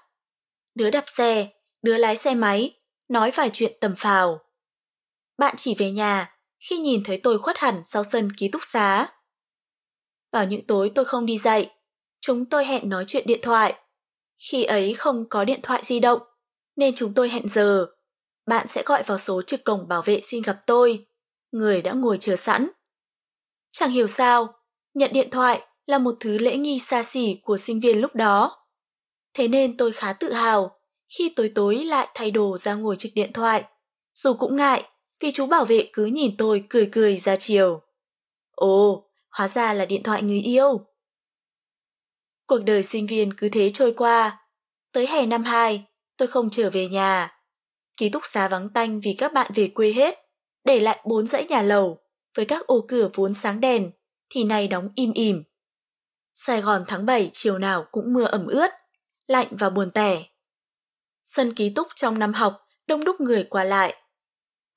Đứa 0.76 0.90
đạp 0.90 1.06
xe, 1.08 1.48
đứa 1.84 1.98
lái 1.98 2.16
xe 2.16 2.36
máy, 2.36 2.80
nói 3.10 3.32
vài 3.32 3.50
chuyện 3.54 3.74
tầm 3.80 3.96
phào. 3.98 4.40
Bạn 5.38 5.56
chỉ 5.58 5.76
về 5.78 5.92
nhà 5.92 6.38
khi 6.60 6.78
nhìn 6.78 7.04
thấy 7.04 7.20
tôi 7.24 7.40
khuất 7.40 7.58
hẳn 7.58 7.82
sau 7.84 8.04
sân 8.04 8.32
ký 8.38 8.50
túc 8.52 8.62
xá. 8.66 9.08
Vào 10.32 10.46
những 10.46 10.68
tối 10.68 10.92
tôi 10.96 11.06
không 11.06 11.26
đi 11.26 11.38
dạy, 11.38 11.70
chúng 12.22 12.46
tôi 12.46 12.66
hẹn 12.66 12.90
nói 12.90 13.04
chuyện 13.08 13.28
điện 13.28 13.40
thoại. 13.42 13.74
Khi 14.52 14.64
ấy 14.64 14.94
không 14.94 15.30
có 15.30 15.44
điện 15.44 15.60
thoại 15.64 15.82
di 15.86 16.00
động, 16.00 16.20
nên 16.76 16.96
chúng 16.96 17.14
tôi 17.14 17.30
hẹn 17.30 17.50
giờ. 17.50 17.86
Bạn 18.46 18.68
sẽ 18.68 18.84
gọi 18.86 19.04
vào 19.04 19.18
số 19.18 19.42
trực 19.42 19.64
cổng 19.64 19.88
bảo 19.88 20.02
vệ 20.02 20.22
xin 20.24 20.42
gặp 20.42 20.64
tôi. 20.68 21.06
Người 21.52 21.82
đã 21.82 21.92
ngồi 21.92 22.18
chờ 22.20 22.36
sẵn. 22.36 22.68
Chẳng 23.72 23.92
hiểu 23.92 24.08
sao, 24.08 24.54
nhận 24.94 25.14
điện 25.14 25.30
thoại 25.30 25.62
là 25.86 25.98
một 25.98 26.16
thứ 26.20 26.38
lễ 26.38 26.58
nghi 26.58 26.80
xa 26.80 27.04
xỉ 27.04 27.40
của 27.44 27.58
sinh 27.58 27.80
viên 27.80 28.02
lúc 28.02 28.16
đó. 28.16 28.66
Thế 29.34 29.48
nên 29.48 29.78
tôi 29.78 29.92
khá 29.92 30.14
tự 30.14 30.34
hào 30.34 30.80
khi 31.18 31.34
tối 31.36 31.52
tối 31.56 31.76
lại 31.76 32.08
thay 32.14 32.32
đồ 32.32 32.58
ra 32.58 32.74
ngồi 32.74 32.96
trực 32.96 33.12
điện 33.16 33.34
thoại. 33.34 33.64
Dù 34.16 34.34
cũng 34.34 34.56
ngại 34.56 34.84
vì 35.20 35.32
chú 35.32 35.46
bảo 35.46 35.66
vệ 35.66 35.90
cứ 35.94 36.06
nhìn 36.06 36.38
tôi 36.38 36.64
cười 36.70 36.90
cười 36.92 37.18
ra 37.18 37.36
chiều. 37.36 37.82
Ồ, 38.52 39.10
hóa 39.30 39.48
ra 39.48 39.74
là 39.74 39.86
điện 39.86 40.04
thoại 40.04 40.24
người 40.24 40.40
yêu. 40.40 40.86
Cuộc 42.48 42.60
đời 42.66 42.84
sinh 42.84 43.08
viên 43.08 43.34
cứ 43.34 43.50
thế 43.50 43.72
trôi 43.74 43.94
qua. 43.94 44.40
Tới 44.92 45.08
hè 45.08 45.26
năm 45.26 45.44
2, 45.44 45.86
tôi 46.18 46.28
không 46.28 46.50
trở 46.50 46.70
về 46.70 46.88
nhà. 46.88 47.40
Ký 47.98 48.10
túc 48.10 48.24
xá 48.26 48.48
vắng 48.48 48.70
tanh 48.70 49.00
vì 49.00 49.16
các 49.18 49.34
bạn 49.34 49.52
về 49.56 49.68
quê 49.68 49.92
hết, 49.92 50.20
để 50.64 50.80
lại 50.80 51.00
bốn 51.06 51.28
dãy 51.28 51.46
nhà 51.46 51.62
lầu 51.62 51.98
với 52.36 52.46
các 52.46 52.68
ô 52.68 52.86
cửa 52.88 53.10
vốn 53.14 53.34
sáng 53.34 53.60
đèn, 53.60 53.92
thì 54.30 54.44
nay 54.44 54.68
đóng 54.68 54.90
im 54.96 55.14
ỉm. 55.14 55.44
Sài 56.34 56.62
Gòn 56.62 56.84
tháng 56.88 57.06
7 57.06 57.30
chiều 57.34 57.58
nào 57.60 57.86
cũng 57.92 58.14
mưa 58.14 58.24
ẩm 58.24 58.48
ướt, 58.48 58.70
lạnh 59.28 59.48
và 59.52 59.70
buồn 59.70 59.92
tẻ. 59.92 60.24
Sân 61.36 61.54
ký 61.54 61.70
túc 61.70 61.88
trong 61.96 62.20
năm 62.20 62.34
học 62.34 62.68
đông 62.88 63.04
đúc 63.04 63.22
người 63.22 63.44
qua 63.44 63.64
lại. 63.64 63.96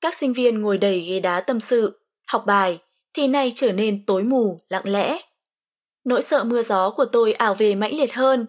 Các 0.01 0.17
sinh 0.17 0.33
viên 0.33 0.61
ngồi 0.61 0.77
đầy 0.77 0.99
ghế 0.99 1.19
đá 1.19 1.41
tâm 1.41 1.59
sự, 1.59 2.05
học 2.27 2.43
bài, 2.47 2.79
thì 3.13 3.27
nay 3.27 3.51
trở 3.55 3.71
nên 3.71 4.05
tối 4.05 4.23
mù, 4.23 4.65
lặng 4.69 4.89
lẽ. 4.89 5.17
Nỗi 6.03 6.21
sợ 6.21 6.43
mưa 6.43 6.63
gió 6.63 6.89
của 6.89 7.05
tôi 7.05 7.33
ảo 7.33 7.55
về 7.55 7.75
mãnh 7.75 7.93
liệt 7.95 8.13
hơn. 8.13 8.47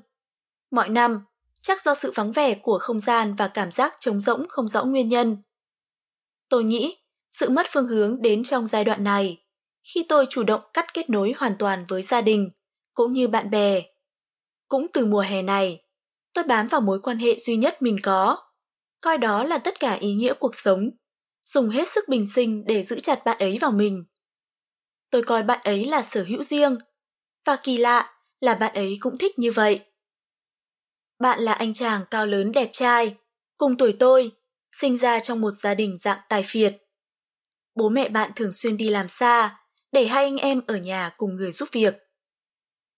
Mọi 0.71 0.89
năm, 0.89 1.25
chắc 1.61 1.85
do 1.85 1.95
sự 1.95 2.13
vắng 2.15 2.33
vẻ 2.33 2.55
của 2.55 2.79
không 2.79 3.01
gian 3.01 3.35
và 3.35 3.49
cảm 3.49 3.73
giác 3.73 3.97
trống 4.01 4.21
rỗng 4.21 4.47
không 4.49 4.69
rõ 4.69 4.85
nguyên 4.85 5.09
nhân. 5.09 5.37
Tôi 6.49 6.65
nghĩ 6.65 6.97
sự 7.31 7.49
mất 7.49 7.67
phương 7.71 7.89
hướng 7.89 8.23
đến 8.23 8.45
trong 8.45 8.67
giai 8.67 8.85
đoạn 8.85 9.05
này, 9.05 9.45
khi 9.95 10.07
tôi 10.09 10.27
chủ 10.31 10.43
động 10.43 10.61
cắt 10.75 10.95
kết 10.95 11.11
nối 11.11 11.35
hoàn 11.37 11.57
toàn 11.59 11.85
với 11.89 12.03
gia 12.03 12.21
đình, 12.21 12.51
cũng 12.95 13.13
như 13.13 13.29
bạn 13.29 13.51
bè. 13.51 13.83
Cũng 14.69 14.87
từ 14.93 15.07
mùa 15.07 15.21
hè 15.21 15.43
này, 15.43 15.88
tôi 16.35 16.45
bám 16.45 16.69
vào 16.69 16.81
mối 16.81 17.01
quan 17.03 17.19
hệ 17.19 17.39
duy 17.39 17.57
nhất 17.57 17.83
mình 17.83 17.97
có, 18.03 18.37
coi 19.01 19.19
đó 19.19 19.45
là 19.45 19.59
tất 19.59 19.81
cả 19.81 19.93
ý 19.93 20.15
nghĩa 20.15 20.35
cuộc 20.41 20.55
sống, 20.55 20.91
dùng 21.43 21.71
hết 21.71 21.89
sức 21.89 22.09
bình 22.09 22.27
sinh 22.35 22.65
để 22.67 22.83
giữ 22.83 23.01
chặt 23.01 23.25
bạn 23.25 23.39
ấy 23.39 23.59
vào 23.61 23.71
mình. 23.71 24.05
Tôi 25.11 25.23
coi 25.23 25.43
bạn 25.43 25.61
ấy 25.65 25.85
là 25.85 26.03
sở 26.03 26.25
hữu 26.29 26.43
riêng, 26.43 26.79
và 27.47 27.57
kỳ 27.57 27.77
lạ 27.77 28.15
là 28.41 28.55
bạn 28.55 28.75
ấy 28.75 28.97
cũng 29.01 29.17
thích 29.17 29.39
như 29.39 29.53
vậy. 29.53 29.81
Bạn 31.19 31.41
là 31.41 31.53
anh 31.53 31.75
chàng 31.75 32.05
cao 32.11 32.27
lớn 32.27 32.53
đẹp 32.53 32.69
trai, 32.73 33.17
cùng 33.57 33.77
tuổi 33.77 33.97
tôi, 33.99 34.33
sinh 34.73 34.97
ra 34.97 35.21
trong 35.21 35.41
một 35.41 35.51
gia 35.51 35.75
đình 35.75 35.97
dạng 36.01 36.19
tài 36.29 36.43
phiệt. 36.47 36.77
Bố 37.75 37.89
mẹ 37.89 38.09
bạn 38.09 38.31
thường 38.37 38.53
xuyên 38.53 38.77
đi 38.77 38.89
làm 38.89 39.09
xa, 39.09 39.61
để 39.93 40.07
hai 40.07 40.25
anh 40.25 40.37
em 40.37 40.61
ở 40.67 40.77
nhà 40.77 41.11
cùng 41.17 41.37
người 41.37 41.53
giúp 41.53 41.69
việc. 41.73 42.08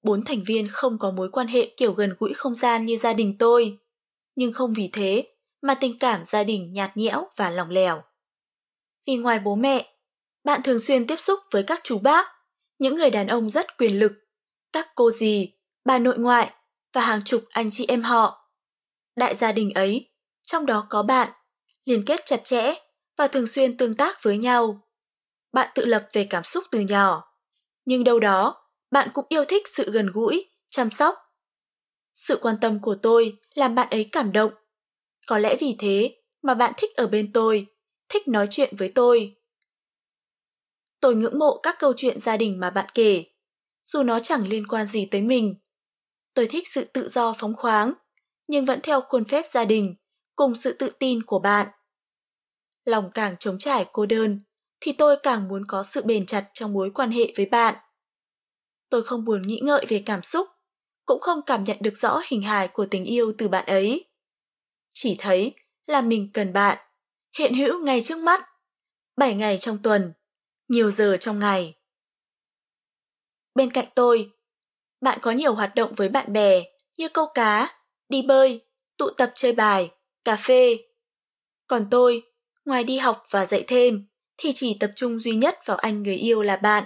Bốn 0.02 0.24
thành 0.24 0.42
viên 0.46 0.68
không 0.68 0.98
có 0.98 1.10
mối 1.10 1.28
quan 1.32 1.46
hệ 1.46 1.74
kiểu 1.76 1.92
gần 1.92 2.14
gũi 2.18 2.32
không 2.32 2.54
gian 2.54 2.86
như 2.86 2.96
gia 2.96 3.12
đình 3.12 3.36
tôi, 3.38 3.78
nhưng 4.36 4.52
không 4.52 4.72
vì 4.72 4.90
thế 4.92 5.24
mà 5.62 5.74
tình 5.74 5.98
cảm 5.98 6.24
gia 6.24 6.44
đình 6.44 6.72
nhạt 6.72 6.96
nhẽo 6.96 7.28
và 7.36 7.50
lỏng 7.50 7.70
lẻo. 7.70 8.02
Vì 9.06 9.16
ngoài 9.16 9.38
bố 9.38 9.54
mẹ, 9.54 9.94
bạn 10.44 10.62
thường 10.62 10.80
xuyên 10.80 11.06
tiếp 11.06 11.20
xúc 11.20 11.40
với 11.50 11.62
các 11.62 11.80
chú 11.84 11.98
bác, 11.98 12.26
những 12.78 12.96
người 12.96 13.10
đàn 13.10 13.26
ông 13.26 13.50
rất 13.50 13.78
quyền 13.78 13.98
lực, 13.98 14.12
các 14.72 14.88
cô 14.94 15.10
dì, 15.10 15.52
bà 15.84 15.98
nội 15.98 16.18
ngoại 16.18 16.52
và 16.92 17.00
hàng 17.00 17.22
chục 17.24 17.44
anh 17.50 17.70
chị 17.70 17.84
em 17.88 18.02
họ. 18.02 18.50
Đại 19.16 19.34
gia 19.34 19.52
đình 19.52 19.70
ấy, 19.70 20.10
trong 20.46 20.66
đó 20.66 20.86
có 20.90 21.02
bạn, 21.02 21.28
liên 21.84 22.04
kết 22.06 22.20
chặt 22.26 22.44
chẽ 22.44 22.74
và 23.18 23.28
thường 23.28 23.46
xuyên 23.46 23.76
tương 23.76 23.94
tác 23.94 24.22
với 24.22 24.38
nhau. 24.38 24.80
Bạn 25.52 25.68
tự 25.74 25.84
lập 25.84 26.08
về 26.12 26.26
cảm 26.30 26.44
xúc 26.44 26.64
từ 26.70 26.80
nhỏ, 26.80 27.34
nhưng 27.84 28.04
đâu 28.04 28.20
đó 28.20 28.59
bạn 28.90 29.08
cũng 29.14 29.26
yêu 29.28 29.44
thích 29.44 29.68
sự 29.68 29.90
gần 29.90 30.06
gũi, 30.12 30.50
chăm 30.68 30.90
sóc. 30.90 31.14
Sự 32.14 32.38
quan 32.42 32.56
tâm 32.60 32.78
của 32.82 32.96
tôi 33.02 33.38
làm 33.54 33.74
bạn 33.74 33.88
ấy 33.90 34.08
cảm 34.12 34.32
động. 34.32 34.52
Có 35.26 35.38
lẽ 35.38 35.56
vì 35.60 35.76
thế 35.78 36.22
mà 36.42 36.54
bạn 36.54 36.72
thích 36.76 36.96
ở 36.96 37.06
bên 37.06 37.32
tôi, 37.32 37.66
thích 38.08 38.28
nói 38.28 38.46
chuyện 38.50 38.76
với 38.76 38.92
tôi. 38.94 39.36
Tôi 41.00 41.14
ngưỡng 41.14 41.38
mộ 41.38 41.60
các 41.62 41.76
câu 41.78 41.92
chuyện 41.96 42.20
gia 42.20 42.36
đình 42.36 42.60
mà 42.60 42.70
bạn 42.70 42.86
kể, 42.94 43.24
dù 43.86 44.02
nó 44.02 44.20
chẳng 44.20 44.48
liên 44.48 44.66
quan 44.66 44.86
gì 44.86 45.08
tới 45.10 45.20
mình. 45.20 45.54
Tôi 46.34 46.46
thích 46.46 46.68
sự 46.68 46.84
tự 46.84 47.08
do 47.08 47.34
phóng 47.38 47.56
khoáng, 47.56 47.92
nhưng 48.46 48.64
vẫn 48.64 48.80
theo 48.82 49.00
khuôn 49.00 49.24
phép 49.24 49.46
gia 49.46 49.64
đình, 49.64 49.94
cùng 50.36 50.54
sự 50.54 50.72
tự 50.72 50.90
tin 50.98 51.22
của 51.22 51.38
bạn. 51.38 51.66
Lòng 52.84 53.10
càng 53.14 53.36
trống 53.38 53.58
trải 53.58 53.86
cô 53.92 54.06
đơn, 54.06 54.40
thì 54.80 54.92
tôi 54.92 55.16
càng 55.22 55.48
muốn 55.48 55.62
có 55.68 55.82
sự 55.82 56.02
bền 56.04 56.26
chặt 56.26 56.50
trong 56.54 56.72
mối 56.72 56.90
quan 56.94 57.10
hệ 57.10 57.32
với 57.36 57.46
bạn. 57.46 57.74
Tôi 58.90 59.02
không 59.02 59.24
buồn 59.24 59.42
nghĩ 59.42 59.60
ngợi 59.64 59.86
về 59.88 60.02
cảm 60.06 60.22
xúc, 60.22 60.48
cũng 61.06 61.20
không 61.20 61.40
cảm 61.46 61.64
nhận 61.64 61.76
được 61.80 61.96
rõ 61.96 62.20
hình 62.26 62.42
hài 62.42 62.68
của 62.68 62.86
tình 62.90 63.04
yêu 63.04 63.32
từ 63.38 63.48
bạn 63.48 63.66
ấy. 63.66 64.04
Chỉ 64.92 65.16
thấy 65.18 65.54
là 65.86 66.00
mình 66.00 66.30
cần 66.34 66.52
bạn, 66.52 66.78
hiện 67.38 67.54
hữu 67.54 67.84
ngay 67.84 68.02
trước 68.02 68.18
mắt, 68.18 68.44
7 69.16 69.34
ngày 69.34 69.58
trong 69.58 69.78
tuần, 69.82 70.12
nhiều 70.68 70.90
giờ 70.90 71.16
trong 71.20 71.38
ngày. 71.38 71.74
Bên 73.54 73.70
cạnh 73.70 73.86
tôi, 73.94 74.30
bạn 75.00 75.18
có 75.22 75.30
nhiều 75.30 75.54
hoạt 75.54 75.74
động 75.74 75.94
với 75.94 76.08
bạn 76.08 76.32
bè 76.32 76.62
như 76.98 77.08
câu 77.08 77.26
cá, 77.34 77.78
đi 78.08 78.22
bơi, 78.22 78.60
tụ 78.96 79.10
tập 79.10 79.32
chơi 79.34 79.52
bài, 79.52 79.90
cà 80.24 80.36
phê. 80.36 80.78
Còn 81.66 81.86
tôi, 81.90 82.22
ngoài 82.64 82.84
đi 82.84 82.98
học 82.98 83.26
và 83.30 83.46
dạy 83.46 83.64
thêm, 83.66 84.08
thì 84.36 84.52
chỉ 84.54 84.76
tập 84.80 84.92
trung 84.94 85.20
duy 85.20 85.34
nhất 85.34 85.58
vào 85.64 85.76
anh 85.76 86.02
người 86.02 86.16
yêu 86.16 86.42
là 86.42 86.56
bạn. 86.56 86.84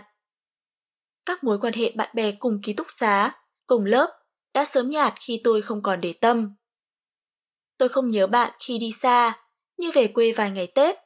Các 1.26 1.44
mối 1.44 1.58
quan 1.60 1.72
hệ 1.72 1.92
bạn 1.96 2.10
bè 2.14 2.32
cùng 2.32 2.60
ký 2.62 2.72
túc 2.72 2.86
xá, 2.90 3.32
cùng 3.66 3.84
lớp 3.84 4.10
đã 4.54 4.64
sớm 4.64 4.90
nhạt 4.90 5.14
khi 5.20 5.40
tôi 5.44 5.62
không 5.62 5.82
còn 5.82 6.00
để 6.00 6.12
tâm. 6.20 6.54
Tôi 7.78 7.88
không 7.88 8.10
nhớ 8.10 8.26
bạn 8.26 8.52
khi 8.60 8.78
đi 8.78 8.92
xa, 9.00 9.32
như 9.78 9.90
về 9.94 10.08
quê 10.08 10.32
vài 10.32 10.50
ngày 10.50 10.72
Tết. 10.74 10.96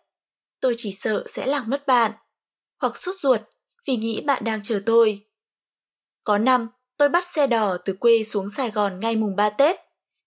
Tôi 0.61 0.75
chỉ 0.77 0.93
sợ 0.93 1.25
sẽ 1.29 1.47
lạc 1.47 1.69
mất 1.69 1.87
bạn, 1.87 2.13
hoặc 2.81 2.97
sốt 2.97 3.15
ruột 3.17 3.41
vì 3.87 3.97
nghĩ 3.97 4.21
bạn 4.21 4.45
đang 4.45 4.63
chờ 4.63 4.83
tôi. 4.87 5.27
Có 6.25 6.39
năm, 6.39 6.69
tôi 6.97 7.09
bắt 7.09 7.25
xe 7.29 7.47
đò 7.47 7.77
từ 7.85 7.97
quê 8.01 8.25
xuống 8.25 8.51
Sài 8.51 8.71
Gòn 8.71 9.01
ngay 9.01 9.17
mùng 9.17 9.37
3 9.37 9.51
Tết, 9.51 9.77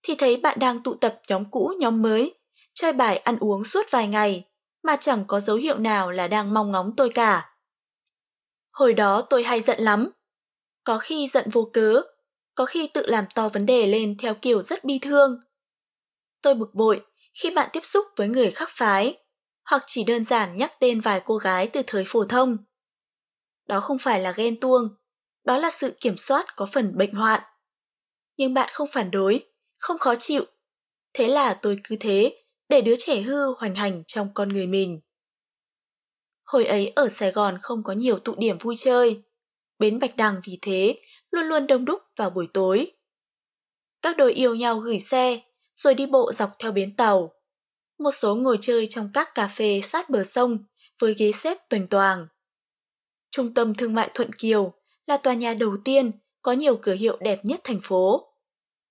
thì 0.03 0.15
thấy 0.15 0.37
bạn 0.37 0.59
đang 0.59 0.83
tụ 0.83 0.95
tập 0.95 1.21
nhóm 1.27 1.51
cũ 1.51 1.73
nhóm 1.79 2.01
mới, 2.01 2.35
chơi 2.73 2.93
bài 2.93 3.17
ăn 3.17 3.37
uống 3.39 3.63
suốt 3.63 3.91
vài 3.91 4.07
ngày, 4.07 4.45
mà 4.83 4.95
chẳng 4.95 5.23
có 5.27 5.39
dấu 5.39 5.55
hiệu 5.55 5.77
nào 5.77 6.11
là 6.11 6.27
đang 6.27 6.53
mong 6.53 6.71
ngóng 6.71 6.93
tôi 6.97 7.09
cả. 7.09 7.50
Hồi 8.71 8.93
đó 8.93 9.21
tôi 9.29 9.43
hay 9.43 9.61
giận 9.61 9.79
lắm. 9.79 10.11
Có 10.83 10.97
khi 10.97 11.29
giận 11.33 11.49
vô 11.49 11.69
cớ, 11.73 12.01
có 12.55 12.65
khi 12.65 12.89
tự 12.93 13.05
làm 13.05 13.25
to 13.35 13.49
vấn 13.49 13.65
đề 13.65 13.87
lên 13.87 14.17
theo 14.17 14.35
kiểu 14.35 14.61
rất 14.61 14.83
bi 14.83 14.99
thương. 15.01 15.39
Tôi 16.41 16.55
bực 16.55 16.73
bội 16.73 17.05
khi 17.33 17.51
bạn 17.51 17.69
tiếp 17.73 17.85
xúc 17.85 18.05
với 18.15 18.27
người 18.27 18.51
khác 18.51 18.69
phái, 18.71 19.17
hoặc 19.69 19.83
chỉ 19.87 20.03
đơn 20.03 20.23
giản 20.23 20.57
nhắc 20.57 20.71
tên 20.79 21.01
vài 21.01 21.21
cô 21.25 21.37
gái 21.37 21.67
từ 21.67 21.81
thời 21.87 22.03
phổ 22.07 22.25
thông. 22.25 22.57
Đó 23.67 23.79
không 23.79 23.97
phải 23.99 24.19
là 24.19 24.31
ghen 24.31 24.59
tuông, 24.59 24.83
đó 25.43 25.57
là 25.57 25.71
sự 25.71 25.97
kiểm 25.99 26.17
soát 26.17 26.45
có 26.55 26.65
phần 26.71 26.97
bệnh 26.97 27.13
hoạn. 27.13 27.41
Nhưng 28.37 28.53
bạn 28.53 28.69
không 28.73 28.87
phản 28.91 29.11
đối, 29.11 29.43
không 29.77 29.97
khó 29.97 30.15
chịu. 30.15 30.45
Thế 31.13 31.27
là 31.27 31.53
tôi 31.53 31.79
cứ 31.83 31.95
thế, 31.99 32.43
để 32.69 32.81
đứa 32.81 32.95
trẻ 32.95 33.21
hư 33.21 33.53
hoành 33.57 33.75
hành 33.75 34.03
trong 34.07 34.33
con 34.33 34.49
người 34.49 34.67
mình. 34.67 35.01
Hồi 36.51 36.65
ấy 36.65 36.91
ở 36.95 37.09
Sài 37.09 37.31
Gòn 37.31 37.57
không 37.61 37.83
có 37.83 37.93
nhiều 37.93 38.19
tụ 38.19 38.35
điểm 38.35 38.57
vui 38.57 38.75
chơi. 38.77 39.23
Bến 39.79 39.99
Bạch 39.99 40.17
Đằng 40.17 40.41
vì 40.47 40.59
thế 40.61 41.01
luôn 41.31 41.45
luôn 41.45 41.67
đông 41.67 41.85
đúc 41.85 42.01
vào 42.17 42.29
buổi 42.29 42.47
tối. 42.53 42.91
Các 44.01 44.17
đôi 44.17 44.33
yêu 44.33 44.55
nhau 44.55 44.79
gửi 44.79 44.99
xe, 44.99 45.41
rồi 45.75 45.93
đi 45.93 46.05
bộ 46.05 46.31
dọc 46.33 46.49
theo 46.59 46.71
bến 46.71 46.95
tàu. 46.95 47.31
Một 47.99 48.11
số 48.11 48.35
ngồi 48.35 48.57
chơi 48.61 48.87
trong 48.89 49.09
các 49.13 49.35
cà 49.35 49.47
phê 49.47 49.81
sát 49.83 50.09
bờ 50.09 50.23
sông 50.23 50.57
với 50.99 51.15
ghế 51.17 51.31
xếp 51.31 51.57
tuần 51.69 51.87
toàn. 51.87 52.27
Trung 53.31 53.53
tâm 53.53 53.75
thương 53.75 53.95
mại 53.95 54.09
Thuận 54.13 54.33
Kiều 54.33 54.73
là 55.05 55.17
tòa 55.17 55.33
nhà 55.33 55.53
đầu 55.53 55.77
tiên 55.85 56.11
có 56.41 56.51
nhiều 56.51 56.79
cửa 56.81 56.95
hiệu 56.95 57.17
đẹp 57.21 57.45
nhất 57.45 57.61
thành 57.63 57.79
phố. 57.83 58.33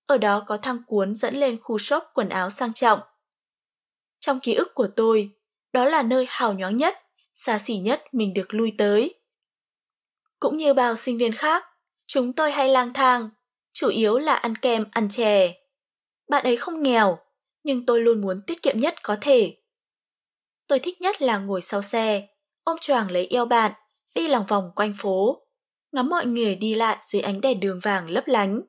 Ở 0.05 0.17
đó 0.17 0.43
có 0.47 0.57
thang 0.57 0.77
cuốn 0.87 1.15
dẫn 1.15 1.35
lên 1.35 1.57
khu 1.61 1.77
shop 1.77 2.03
quần 2.13 2.29
áo 2.29 2.49
sang 2.49 2.73
trọng. 2.73 2.99
Trong 4.19 4.39
ký 4.39 4.53
ức 4.53 4.73
của 4.73 4.87
tôi, 4.95 5.29
đó 5.73 5.85
là 5.85 6.03
nơi 6.03 6.25
hào 6.29 6.53
nhoáng 6.53 6.77
nhất, 6.77 6.97
xa 7.33 7.59
xỉ 7.59 7.77
nhất 7.77 8.03
mình 8.11 8.33
được 8.33 8.53
lui 8.53 8.75
tới. 8.77 9.15
Cũng 10.39 10.57
như 10.57 10.73
bao 10.73 10.95
sinh 10.95 11.17
viên 11.17 11.33
khác, 11.33 11.65
chúng 12.07 12.33
tôi 12.33 12.51
hay 12.51 12.69
lang 12.69 12.93
thang, 12.93 13.29
chủ 13.73 13.87
yếu 13.89 14.17
là 14.17 14.35
ăn 14.35 14.55
kem, 14.55 14.85
ăn 14.91 15.09
chè. 15.09 15.53
Bạn 16.29 16.43
ấy 16.43 16.57
không 16.57 16.83
nghèo, 16.83 17.17
nhưng 17.63 17.85
tôi 17.85 18.01
luôn 18.01 18.21
muốn 18.21 18.41
tiết 18.47 18.61
kiệm 18.61 18.79
nhất 18.79 19.03
có 19.03 19.17
thể. 19.21 19.57
Tôi 20.67 20.79
thích 20.79 21.01
nhất 21.01 21.21
là 21.21 21.37
ngồi 21.37 21.61
sau 21.61 21.81
xe, 21.81 22.27
ôm 22.63 22.77
choàng 22.81 23.11
lấy 23.11 23.27
eo 23.27 23.45
bạn, 23.45 23.71
đi 24.15 24.27
lòng 24.27 24.45
vòng 24.45 24.71
quanh 24.75 24.93
phố, 24.99 25.41
ngắm 25.91 26.09
mọi 26.09 26.25
người 26.25 26.55
đi 26.55 26.75
lại 26.75 26.97
dưới 27.11 27.21
ánh 27.21 27.41
đèn 27.41 27.59
đường 27.59 27.79
vàng 27.83 28.09
lấp 28.09 28.23
lánh. 28.27 28.61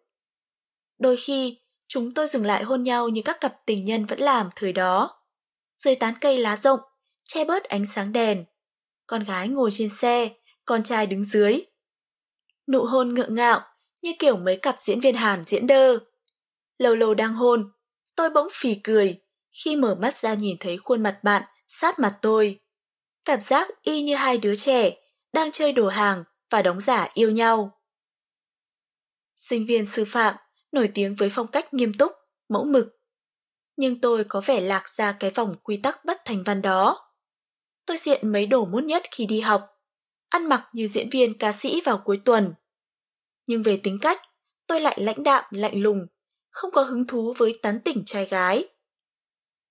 Đôi 0.99 1.17
khi, 1.17 1.59
chúng 1.89 2.15
tôi 2.15 2.29
dừng 2.29 2.47
lại 2.47 2.63
hôn 2.63 2.83
nhau 2.83 3.09
như 3.09 3.23
các 3.25 3.41
cặp 3.41 3.55
tình 3.67 3.85
nhân 3.85 4.07
vẫn 4.07 4.21
làm 4.21 4.51
thời 4.57 4.73
đó. 4.73 5.21
Dưới 5.77 5.95
tán 5.95 6.15
cây 6.21 6.39
lá 6.39 6.57
rộng, 6.63 6.81
che 7.25 7.45
bớt 7.45 7.65
ánh 7.65 7.87
sáng 7.87 8.13
đèn. 8.13 8.45
Con 9.13 9.25
gái 9.25 9.49
ngồi 9.49 9.71
trên 9.73 9.91
xe, 10.01 10.31
con 10.65 10.83
trai 10.83 11.07
đứng 11.07 11.25
dưới. 11.25 11.61
Nụ 12.67 12.85
hôn 12.85 13.15
ngượng 13.15 13.35
ngạo, 13.35 13.61
như 14.03 14.13
kiểu 14.19 14.37
mấy 14.37 14.57
cặp 14.57 14.79
diễn 14.79 15.01
viên 15.01 15.15
Hàn 15.15 15.45
diễn 15.47 15.67
đơ. 15.67 15.99
Lâu 16.79 16.95
lâu 16.95 17.15
đang 17.15 17.35
hôn, 17.35 17.73
tôi 18.17 18.31
bỗng 18.31 18.49
phì 18.53 18.75
cười 18.85 19.21
khi 19.51 19.77
mở 19.77 19.95
mắt 19.95 20.17
ra 20.17 20.35
nhìn 20.35 20.57
thấy 20.61 20.77
khuôn 20.79 21.03
mặt 21.03 21.19
bạn 21.23 21.43
sát 21.69 21.99
mặt 21.99 22.19
tôi. 22.23 22.61
Cảm 23.25 23.41
giác 23.41 23.69
y 23.83 24.03
như 24.03 24.17
hai 24.17 24.39
đứa 24.39 24.55
trẻ 24.55 24.91
đang 25.33 25.53
chơi 25.53 25.73
đồ 25.73 25.89
hàng 25.89 26.25
và 26.51 26.63
đóng 26.63 26.81
giả 26.81 27.09
yêu 27.15 27.31
nhau. 27.31 27.81
Sinh 29.37 29.67
viên 29.67 29.87
sư 29.87 30.05
phạm 30.09 30.35
nổi 30.73 30.91
tiếng 30.95 31.15
với 31.15 31.31
phong 31.33 31.47
cách 31.47 31.75
nghiêm 31.75 31.93
túc, 31.99 32.13
mẫu 32.49 32.65
mực. 32.65 32.99
Nhưng 33.77 34.01
tôi 34.01 34.25
có 34.25 34.43
vẻ 34.47 34.61
lạc 34.61 34.89
ra 34.89 35.13
cái 35.21 35.31
vòng 35.31 35.55
quy 35.63 35.77
tắc 35.77 36.05
bất 36.05 36.23
thành 36.25 36.43
văn 36.45 36.63
đó. 36.63 37.12
Tôi 37.87 37.99
diện 37.99 38.33
mấy 38.33 38.47
đồ 38.47 38.65
mốt 38.65 38.85
nhất 38.85 39.03
khi 39.11 39.27
đi 39.27 39.41
học, 39.41 39.69
ăn 40.29 40.49
mặc 40.49 40.69
như 40.73 40.89
diễn 40.89 41.11
viên 41.11 41.39
ca 41.39 41.53
sĩ 41.53 41.81
vào 41.85 42.03
cuối 42.05 42.21
tuần. 42.25 42.55
Nhưng 43.47 43.63
về 43.63 43.81
tính 43.83 43.99
cách, 44.03 44.21
tôi 44.67 44.81
lại 44.81 45.01
lãnh 45.01 45.23
đạm 45.23 45.45
lạnh 45.51 45.83
lùng, 45.83 46.07
không 46.51 46.71
có 46.71 46.83
hứng 46.83 47.07
thú 47.07 47.35
với 47.39 47.59
tán 47.63 47.81
tỉnh 47.85 48.03
trai 48.07 48.27
gái. 48.27 48.69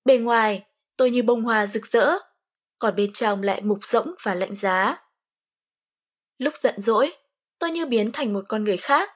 Bề 0.05 0.17
ngoài, 0.17 0.65
tôi 0.97 1.11
như 1.11 1.23
bông 1.23 1.41
hoa 1.41 1.67
rực 1.67 1.85
rỡ, 1.85 2.11
còn 2.79 2.95
bên 2.95 3.13
trong 3.13 3.43
lại 3.43 3.61
mục 3.61 3.79
rỗng 3.83 4.15
và 4.23 4.35
lạnh 4.35 4.55
giá. 4.55 4.97
Lúc 6.37 6.53
giận 6.57 6.81
dỗi, 6.81 7.13
tôi 7.59 7.71
như 7.71 7.85
biến 7.85 8.11
thành 8.11 8.33
một 8.33 8.45
con 8.47 8.63
người 8.63 8.77
khác. 8.77 9.09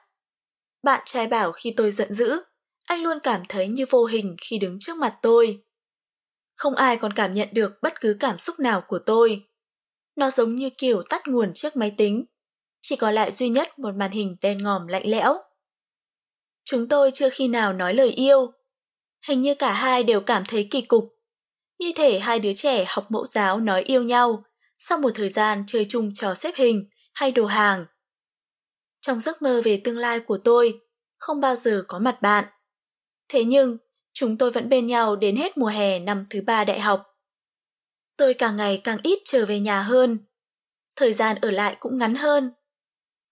Bạn 0.82 1.02
trai 1.04 1.26
bảo 1.26 1.52
khi 1.52 1.74
tôi 1.76 1.92
giận 1.92 2.14
dữ, 2.14 2.42
anh 2.84 3.02
luôn 3.02 3.18
cảm 3.22 3.42
thấy 3.48 3.68
như 3.68 3.86
vô 3.90 4.04
hình 4.04 4.36
khi 4.40 4.58
đứng 4.58 4.78
trước 4.80 4.96
mặt 4.96 5.18
tôi. 5.22 5.65
Không 6.56 6.74
ai 6.74 6.96
còn 6.96 7.12
cảm 7.12 7.32
nhận 7.32 7.48
được 7.52 7.72
bất 7.82 8.00
cứ 8.00 8.16
cảm 8.20 8.38
xúc 8.38 8.60
nào 8.60 8.82
của 8.88 8.98
tôi. 9.06 9.46
Nó 10.16 10.30
giống 10.30 10.54
như 10.54 10.70
kiểu 10.78 11.02
tắt 11.08 11.22
nguồn 11.26 11.54
chiếc 11.54 11.76
máy 11.76 11.94
tính, 11.96 12.24
chỉ 12.82 12.96
còn 12.96 13.14
lại 13.14 13.32
duy 13.32 13.48
nhất 13.48 13.78
một 13.78 13.94
màn 13.94 14.10
hình 14.10 14.36
đen 14.40 14.62
ngòm 14.62 14.86
lạnh 14.86 15.02
lẽo. 15.06 15.36
Chúng 16.64 16.88
tôi 16.88 17.10
chưa 17.14 17.30
khi 17.30 17.48
nào 17.48 17.72
nói 17.72 17.94
lời 17.94 18.08
yêu. 18.08 18.52
Hình 19.28 19.42
như 19.42 19.54
cả 19.54 19.72
hai 19.72 20.02
đều 20.02 20.20
cảm 20.20 20.42
thấy 20.48 20.68
kỳ 20.70 20.82
cục. 20.82 21.04
Như 21.78 21.92
thể 21.96 22.18
hai 22.18 22.38
đứa 22.38 22.52
trẻ 22.56 22.84
học 22.88 23.06
mẫu 23.08 23.26
giáo 23.26 23.60
nói 23.60 23.82
yêu 23.82 24.02
nhau, 24.02 24.44
sau 24.78 24.98
một 24.98 25.10
thời 25.14 25.30
gian 25.30 25.64
chơi 25.66 25.86
chung 25.88 26.14
trò 26.14 26.34
xếp 26.34 26.54
hình 26.56 26.88
hay 27.14 27.32
đồ 27.32 27.46
hàng. 27.46 27.86
Trong 29.00 29.20
giấc 29.20 29.42
mơ 29.42 29.62
về 29.64 29.80
tương 29.84 29.98
lai 29.98 30.20
của 30.20 30.38
tôi, 30.44 30.80
không 31.18 31.40
bao 31.40 31.56
giờ 31.56 31.84
có 31.88 31.98
mặt 31.98 32.22
bạn. 32.22 32.44
Thế 33.28 33.44
nhưng, 33.44 33.78
chúng 34.18 34.38
tôi 34.38 34.50
vẫn 34.50 34.68
bên 34.68 34.86
nhau 34.86 35.16
đến 35.16 35.36
hết 35.36 35.58
mùa 35.58 35.66
hè 35.66 35.98
năm 35.98 36.24
thứ 36.30 36.40
ba 36.46 36.64
đại 36.64 36.80
học. 36.80 37.02
Tôi 38.16 38.34
càng 38.34 38.56
ngày 38.56 38.80
càng 38.84 38.98
ít 39.02 39.18
trở 39.24 39.46
về 39.46 39.60
nhà 39.60 39.82
hơn. 39.82 40.18
Thời 40.96 41.12
gian 41.12 41.36
ở 41.42 41.50
lại 41.50 41.76
cũng 41.80 41.98
ngắn 41.98 42.14
hơn. 42.14 42.52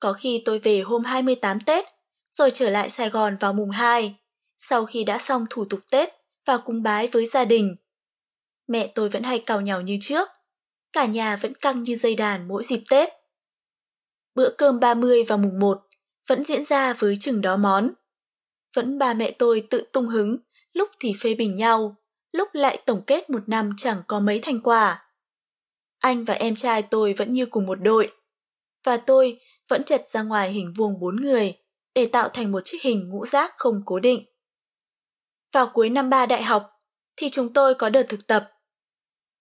Có 0.01 0.13
khi 0.13 0.43
tôi 0.45 0.59
về 0.59 0.81
hôm 0.81 1.05
28 1.05 1.61
Tết, 1.61 1.85
rồi 2.33 2.51
trở 2.55 2.71
lại 2.71 2.91
Sài 2.91 3.11
Gòn 3.11 3.37
vào 3.41 3.53
mùng 3.53 3.71
2, 3.71 4.15
sau 4.59 4.87
khi 4.87 5.05
đã 5.05 5.19
xong 5.19 5.47
thủ 5.51 5.65
tục 5.65 5.81
Tết 5.91 6.09
và 6.47 6.59
cúng 6.59 6.83
bái 6.83 7.09
với 7.09 7.27
gia 7.27 7.45
đình. 7.45 7.77
Mẹ 8.67 8.93
tôi 8.95 9.09
vẫn 9.09 9.23
hay 9.23 9.39
cào 9.39 9.61
nhào 9.61 9.81
như 9.81 9.99
trước, 10.01 10.29
cả 10.93 11.07
nhà 11.07 11.37
vẫn 11.37 11.55
căng 11.55 11.83
như 11.83 11.97
dây 11.97 12.15
đàn 12.15 12.49
mỗi 12.49 12.65
dịp 12.65 12.83
Tết. 12.91 13.09
Bữa 14.35 14.51
cơm 14.59 14.81
30 14.81 15.25
và 15.29 15.37
mùng 15.37 15.59
1 15.59 15.87
vẫn 16.29 16.45
diễn 16.45 16.65
ra 16.65 16.93
với 16.93 17.17
chừng 17.21 17.41
đó 17.41 17.57
món. 17.57 17.91
Vẫn 18.77 18.99
ba 18.99 19.15
mẹ 19.15 19.31
tôi 19.31 19.67
tự 19.71 19.87
tung 19.93 20.09
hứng, 20.09 20.39
lúc 20.75 20.91
thì 21.01 21.13
phê 21.21 21.35
bình 21.35 21.57
nhau, 21.57 21.97
lúc 22.33 22.49
lại 22.53 22.79
tổng 22.87 23.03
kết 23.07 23.31
một 23.31 23.49
năm 23.49 23.71
chẳng 23.77 24.03
có 24.09 24.21
mấy 24.21 24.41
thành 24.43 24.61
quả. 24.61 25.05
Anh 25.99 26.25
và 26.25 26.35
em 26.35 26.57
trai 26.57 26.83
tôi 26.83 27.13
vẫn 27.13 27.33
như 27.33 27.47
cùng 27.47 27.67
một 27.67 27.75
đội, 27.75 28.13
và 28.85 28.97
tôi 28.97 29.41
vẫn 29.69 29.85
chật 29.85 30.09
ra 30.09 30.23
ngoài 30.23 30.53
hình 30.53 30.73
vuông 30.77 31.01
bốn 31.01 31.17
người 31.17 31.55
để 31.95 32.07
tạo 32.07 32.29
thành 32.29 32.53
một 32.53 32.61
chiếc 32.65 32.83
hình 32.83 33.09
ngũ 33.09 33.27
giác 33.27 33.55
không 33.57 33.83
cố 33.87 34.01
định. 34.01 34.25
Vào 35.53 35.71
cuối 35.75 35.91
năm 35.91 36.11
ba 36.11 36.27
đại 36.27 36.43
học 36.43 36.71
thì 37.17 37.29
chúng 37.31 37.53
tôi 37.53 37.75
có 37.75 37.89
đợt 37.89 38.07
thực 38.09 38.27
tập. 38.27 38.51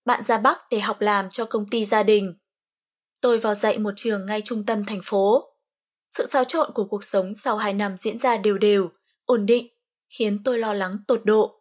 Bạn 0.05 0.23
ra 0.23 0.38
Bắc 0.38 0.59
để 0.69 0.79
học 0.79 1.01
làm 1.01 1.29
cho 1.29 1.45
công 1.45 1.69
ty 1.69 1.86
gia 1.86 2.03
đình. 2.03 2.34
Tôi 3.21 3.39
vào 3.39 3.55
dạy 3.55 3.77
một 3.77 3.93
trường 3.95 4.25
ngay 4.25 4.41
trung 4.41 4.65
tâm 4.65 4.86
thành 4.86 5.01
phố. 5.03 5.49
Sự 6.11 6.25
xáo 6.25 6.43
trộn 6.43 6.71
của 6.73 6.86
cuộc 6.86 7.03
sống 7.03 7.34
sau 7.34 7.57
hai 7.57 7.73
năm 7.73 7.97
diễn 7.97 8.19
ra 8.19 8.38
đều 8.38 8.57
đều, 8.57 8.89
ổn 9.25 9.45
định, 9.45 9.67
khiến 10.18 10.43
tôi 10.43 10.59
lo 10.59 10.74
lắng 10.74 10.93
tột 11.07 11.22
độ. 11.26 11.59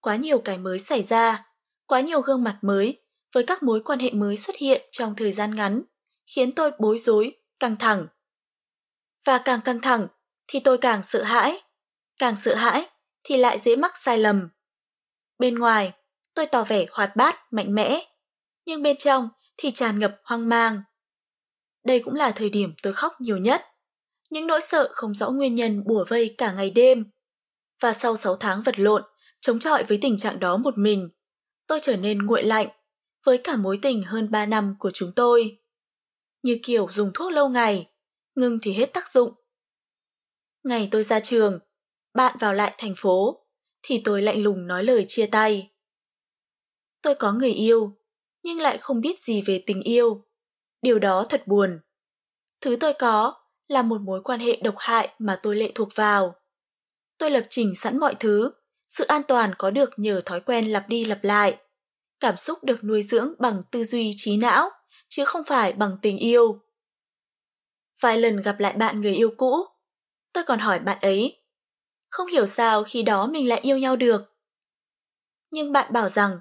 Quá 0.00 0.16
nhiều 0.16 0.38
cái 0.44 0.58
mới 0.58 0.78
xảy 0.78 1.02
ra, 1.02 1.46
quá 1.86 2.00
nhiều 2.00 2.20
gương 2.20 2.44
mặt 2.44 2.58
mới 2.62 3.02
với 3.34 3.44
các 3.46 3.62
mối 3.62 3.82
quan 3.84 3.98
hệ 3.98 4.10
mới 4.10 4.36
xuất 4.36 4.56
hiện 4.56 4.88
trong 4.92 5.14
thời 5.16 5.32
gian 5.32 5.54
ngắn, 5.54 5.82
khiến 6.26 6.52
tôi 6.52 6.70
bối 6.78 6.98
rối, 6.98 7.32
căng 7.60 7.76
thẳng. 7.76 8.06
Và 9.24 9.38
càng 9.44 9.60
căng 9.64 9.80
thẳng 9.80 10.06
thì 10.46 10.60
tôi 10.60 10.78
càng 10.78 11.02
sợ 11.02 11.22
hãi, 11.22 11.62
càng 12.18 12.36
sợ 12.36 12.54
hãi 12.54 12.86
thì 13.22 13.36
lại 13.36 13.58
dễ 13.58 13.76
mắc 13.76 13.92
sai 13.96 14.18
lầm. 14.18 14.48
Bên 15.38 15.58
ngoài, 15.58 15.92
tôi 16.34 16.46
tỏ 16.46 16.64
vẻ 16.64 16.86
hoạt 16.90 17.16
bát, 17.16 17.52
mạnh 17.52 17.74
mẽ, 17.74 18.04
nhưng 18.64 18.82
bên 18.82 18.96
trong 18.96 19.28
thì 19.56 19.70
tràn 19.70 19.98
ngập 19.98 20.16
hoang 20.24 20.48
mang. 20.48 20.82
Đây 21.84 22.00
cũng 22.04 22.14
là 22.14 22.30
thời 22.30 22.50
điểm 22.50 22.74
tôi 22.82 22.92
khóc 22.92 23.12
nhiều 23.20 23.36
nhất. 23.36 23.64
Những 24.30 24.46
nỗi 24.46 24.60
sợ 24.68 24.88
không 24.92 25.14
rõ 25.14 25.30
nguyên 25.30 25.54
nhân 25.54 25.84
bùa 25.86 26.04
vây 26.08 26.34
cả 26.38 26.52
ngày 26.52 26.70
đêm. 26.70 27.10
Và 27.80 27.92
sau 27.92 28.16
6 28.16 28.36
tháng 28.36 28.62
vật 28.62 28.78
lộn, 28.78 29.02
chống 29.40 29.58
chọi 29.58 29.84
với 29.84 29.98
tình 30.02 30.18
trạng 30.18 30.40
đó 30.40 30.56
một 30.56 30.78
mình, 30.78 31.10
tôi 31.66 31.80
trở 31.82 31.96
nên 31.96 32.18
nguội 32.18 32.42
lạnh 32.42 32.68
với 33.24 33.40
cả 33.44 33.56
mối 33.56 33.78
tình 33.82 34.02
hơn 34.02 34.30
3 34.30 34.46
năm 34.46 34.76
của 34.78 34.90
chúng 34.94 35.12
tôi. 35.16 35.58
Như 36.42 36.58
kiểu 36.62 36.88
dùng 36.92 37.10
thuốc 37.14 37.32
lâu 37.32 37.48
ngày, 37.48 37.90
ngưng 38.34 38.58
thì 38.62 38.72
hết 38.72 38.92
tác 38.92 39.08
dụng. 39.08 39.32
Ngày 40.64 40.88
tôi 40.90 41.04
ra 41.04 41.20
trường, 41.20 41.58
bạn 42.14 42.36
vào 42.40 42.54
lại 42.54 42.74
thành 42.78 42.94
phố, 42.96 43.46
thì 43.82 44.00
tôi 44.04 44.22
lạnh 44.22 44.42
lùng 44.42 44.66
nói 44.66 44.84
lời 44.84 45.04
chia 45.08 45.26
tay. 45.26 45.70
Tôi 47.02 47.14
có 47.14 47.32
người 47.32 47.52
yêu, 47.52 47.98
nhưng 48.42 48.60
lại 48.60 48.78
không 48.78 49.00
biết 49.00 49.20
gì 49.24 49.42
về 49.42 49.62
tình 49.66 49.82
yêu. 49.82 50.24
Điều 50.82 50.98
đó 50.98 51.26
thật 51.28 51.46
buồn. 51.46 51.80
Thứ 52.60 52.76
tôi 52.80 52.94
có 52.98 53.34
là 53.68 53.82
một 53.82 54.00
mối 54.00 54.22
quan 54.22 54.40
hệ 54.40 54.60
độc 54.62 54.74
hại 54.78 55.14
mà 55.18 55.40
tôi 55.42 55.56
lệ 55.56 55.72
thuộc 55.74 55.88
vào. 55.94 56.39
Tôi 57.20 57.30
lập 57.30 57.44
trình 57.48 57.74
sẵn 57.76 57.98
mọi 57.98 58.14
thứ, 58.14 58.50
sự 58.88 59.04
an 59.04 59.22
toàn 59.28 59.50
có 59.58 59.70
được 59.70 59.90
nhờ 59.96 60.22
thói 60.24 60.40
quen 60.40 60.72
lặp 60.72 60.88
đi 60.88 61.04
lặp 61.04 61.24
lại. 61.24 61.56
Cảm 62.20 62.36
xúc 62.36 62.64
được 62.64 62.84
nuôi 62.84 63.02
dưỡng 63.02 63.34
bằng 63.38 63.62
tư 63.70 63.84
duy 63.84 64.14
trí 64.16 64.36
não, 64.36 64.70
chứ 65.08 65.24
không 65.24 65.44
phải 65.44 65.72
bằng 65.72 65.96
tình 66.02 66.18
yêu. 66.18 66.60
Vài 68.00 68.18
lần 68.18 68.42
gặp 68.42 68.60
lại 68.60 68.76
bạn 68.76 69.00
người 69.00 69.14
yêu 69.14 69.30
cũ, 69.36 69.56
tôi 70.32 70.44
còn 70.44 70.58
hỏi 70.58 70.78
bạn 70.78 70.98
ấy. 71.00 71.42
Không 72.08 72.26
hiểu 72.26 72.46
sao 72.46 72.84
khi 72.84 73.02
đó 73.02 73.26
mình 73.26 73.48
lại 73.48 73.60
yêu 73.60 73.78
nhau 73.78 73.96
được. 73.96 74.22
Nhưng 75.50 75.72
bạn 75.72 75.92
bảo 75.92 76.08
rằng 76.08 76.40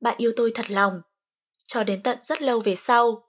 bạn 0.00 0.14
yêu 0.18 0.32
tôi 0.36 0.52
thật 0.54 0.70
lòng 0.70 1.00
cho 1.64 1.84
đến 1.84 2.02
tận 2.02 2.18
rất 2.22 2.42
lâu 2.42 2.60
về 2.60 2.74
sau. 2.74 3.28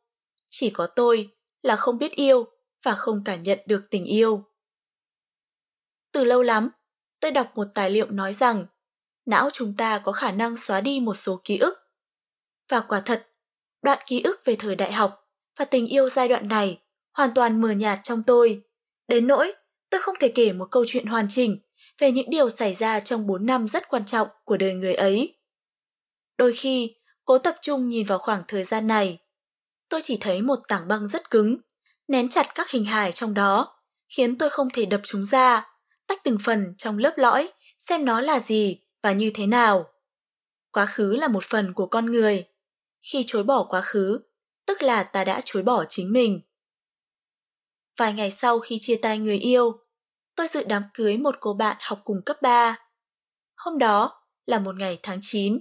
Chỉ 0.49 0.69
có 0.69 0.87
tôi 0.87 1.29
là 1.61 1.75
không 1.75 1.97
biết 1.97 2.11
yêu 2.11 2.45
và 2.83 2.95
không 2.95 3.21
cảm 3.25 3.41
nhận 3.41 3.59
được 3.65 3.81
tình 3.89 4.05
yêu. 4.05 4.43
Từ 6.11 6.23
lâu 6.23 6.43
lắm, 6.43 6.69
tôi 7.20 7.32
đọc 7.32 7.51
một 7.55 7.68
tài 7.74 7.89
liệu 7.89 8.11
nói 8.11 8.34
rằng 8.34 8.66
não 9.26 9.49
chúng 9.53 9.76
ta 9.78 9.99
có 9.99 10.11
khả 10.11 10.32
năng 10.32 10.57
xóa 10.57 10.82
đi 10.82 10.99
một 10.99 11.16
số 11.16 11.41
ký 11.43 11.57
ức. 11.57 11.78
Và 12.70 12.80
quả 12.80 13.01
thật, 13.05 13.28
đoạn 13.82 13.99
ký 14.05 14.22
ức 14.22 14.41
về 14.45 14.55
thời 14.59 14.76
đại 14.76 14.91
học 14.91 15.30
và 15.59 15.66
tình 15.66 15.88
yêu 15.88 16.09
giai 16.09 16.28
đoạn 16.28 16.47
này 16.47 16.82
hoàn 17.13 17.34
toàn 17.34 17.61
mờ 17.61 17.72
nhạt 17.72 17.99
trong 18.03 18.24
tôi. 18.24 18.61
Đến 19.07 19.28
nỗi, 19.28 19.53
tôi 19.89 20.01
không 20.01 20.16
thể 20.20 20.32
kể 20.36 20.53
một 20.53 20.68
câu 20.72 20.86
chuyện 20.88 21.05
hoàn 21.05 21.28
chỉnh 21.30 21.59
về 21.99 22.11
những 22.11 22.30
điều 22.30 22.49
xảy 22.49 22.74
ra 22.74 22.99
trong 22.99 23.28
4 23.28 23.45
năm 23.45 23.68
rất 23.68 23.89
quan 23.89 24.05
trọng 24.05 24.28
của 24.45 24.57
đời 24.57 24.74
người 24.74 24.93
ấy. 24.93 25.38
Đôi 26.38 26.53
khi, 26.53 26.95
cố 27.26 27.38
tập 27.38 27.55
trung 27.61 27.89
nhìn 27.89 28.05
vào 28.05 28.20
khoảng 28.20 28.43
thời 28.47 28.63
gian 28.63 28.88
này. 28.88 29.20
Tôi 29.89 30.01
chỉ 30.03 30.18
thấy 30.22 30.41
một 30.41 30.59
tảng 30.68 30.88
băng 30.88 31.07
rất 31.07 31.30
cứng, 31.30 31.57
nén 32.07 32.30
chặt 32.30 32.55
các 32.55 32.70
hình 32.70 32.86
hài 32.86 33.11
trong 33.11 33.34
đó, 33.34 33.76
khiến 34.18 34.38
tôi 34.38 34.49
không 34.49 34.70
thể 34.70 34.86
đập 34.86 35.01
chúng 35.03 35.26
ra, 35.26 35.74
tách 36.07 36.23
từng 36.23 36.37
phần 36.43 36.73
trong 36.77 36.97
lớp 36.97 37.13
lõi, 37.17 37.51
xem 37.79 38.05
nó 38.05 38.21
là 38.21 38.39
gì 38.39 38.81
và 39.03 39.11
như 39.11 39.31
thế 39.33 39.47
nào. 39.47 39.85
Quá 40.71 40.85
khứ 40.85 41.15
là 41.15 41.27
một 41.27 41.43
phần 41.43 41.73
của 41.73 41.87
con 41.87 42.05
người. 42.05 42.45
Khi 43.01 43.23
chối 43.27 43.43
bỏ 43.43 43.65
quá 43.69 43.81
khứ, 43.81 44.19
tức 44.65 44.81
là 44.81 45.03
ta 45.03 45.23
đã 45.23 45.41
chối 45.45 45.63
bỏ 45.63 45.85
chính 45.89 46.13
mình. 46.13 46.41
Vài 47.97 48.13
ngày 48.13 48.31
sau 48.31 48.59
khi 48.59 48.77
chia 48.81 48.99
tay 49.01 49.17
người 49.17 49.37
yêu, 49.37 49.79
tôi 50.35 50.47
dự 50.47 50.63
đám 50.67 50.83
cưới 50.93 51.17
một 51.17 51.35
cô 51.39 51.53
bạn 51.53 51.77
học 51.79 52.01
cùng 52.03 52.21
cấp 52.25 52.41
3. 52.41 52.77
Hôm 53.55 53.77
đó 53.77 54.23
là 54.45 54.59
một 54.59 54.75
ngày 54.75 54.99
tháng 55.03 55.19
9 55.21 55.59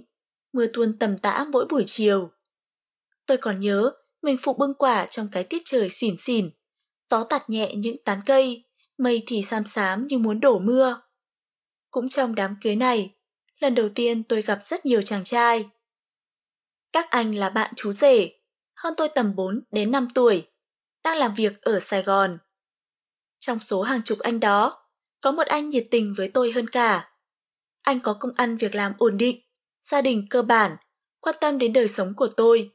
mưa 0.53 0.67
tuôn 0.73 0.99
tầm 0.99 1.17
tã 1.17 1.45
mỗi 1.51 1.65
buổi 1.69 1.83
chiều. 1.87 2.29
Tôi 3.25 3.37
còn 3.37 3.59
nhớ 3.59 3.91
mình 4.21 4.37
phụ 4.41 4.53
bưng 4.53 4.73
quả 4.73 5.07
trong 5.09 5.27
cái 5.31 5.43
tiết 5.43 5.61
trời 5.65 5.89
xỉn 5.91 6.15
xỉn, 6.19 6.49
gió 7.11 7.23
tạt 7.23 7.49
nhẹ 7.49 7.75
những 7.75 7.95
tán 8.05 8.21
cây, 8.25 8.63
mây 8.97 9.23
thì 9.27 9.43
xám 9.43 9.65
xám 9.65 10.07
như 10.07 10.17
muốn 10.17 10.39
đổ 10.39 10.59
mưa. 10.59 11.01
Cũng 11.91 12.09
trong 12.09 12.35
đám 12.35 12.55
cưới 12.61 12.75
này, 12.75 13.15
lần 13.59 13.75
đầu 13.75 13.89
tiên 13.95 14.23
tôi 14.23 14.41
gặp 14.41 14.59
rất 14.67 14.85
nhiều 14.85 15.01
chàng 15.01 15.23
trai. 15.23 15.69
Các 16.91 17.09
anh 17.09 17.35
là 17.35 17.49
bạn 17.49 17.73
chú 17.75 17.91
rể, 17.91 18.29
hơn 18.75 18.93
tôi 18.97 19.09
tầm 19.09 19.35
4 19.35 19.63
đến 19.71 19.91
5 19.91 20.07
tuổi, 20.15 20.47
đang 21.03 21.17
làm 21.17 21.33
việc 21.35 21.61
ở 21.61 21.79
Sài 21.79 22.01
Gòn. 22.03 22.37
Trong 23.39 23.59
số 23.59 23.81
hàng 23.81 24.01
chục 24.03 24.19
anh 24.19 24.39
đó, 24.39 24.87
có 25.21 25.31
một 25.31 25.47
anh 25.47 25.69
nhiệt 25.69 25.87
tình 25.91 26.13
với 26.17 26.29
tôi 26.33 26.51
hơn 26.51 26.69
cả. 26.69 27.11
Anh 27.81 27.99
có 27.99 28.17
công 28.19 28.31
ăn 28.35 28.57
việc 28.57 28.75
làm 28.75 28.93
ổn 28.97 29.17
định, 29.17 29.39
gia 29.81 30.01
đình 30.01 30.27
cơ 30.29 30.41
bản, 30.41 30.75
quan 31.19 31.35
tâm 31.41 31.57
đến 31.57 31.73
đời 31.73 31.87
sống 31.87 32.13
của 32.15 32.27
tôi 32.27 32.71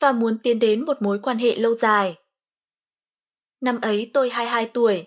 và 0.00 0.12
muốn 0.12 0.38
tiến 0.42 0.58
đến 0.58 0.84
một 0.84 1.02
mối 1.02 1.18
quan 1.22 1.38
hệ 1.38 1.56
lâu 1.56 1.74
dài. 1.74 2.14
Năm 3.60 3.80
ấy 3.80 4.10
tôi 4.14 4.30
22 4.30 4.70
tuổi, 4.74 5.04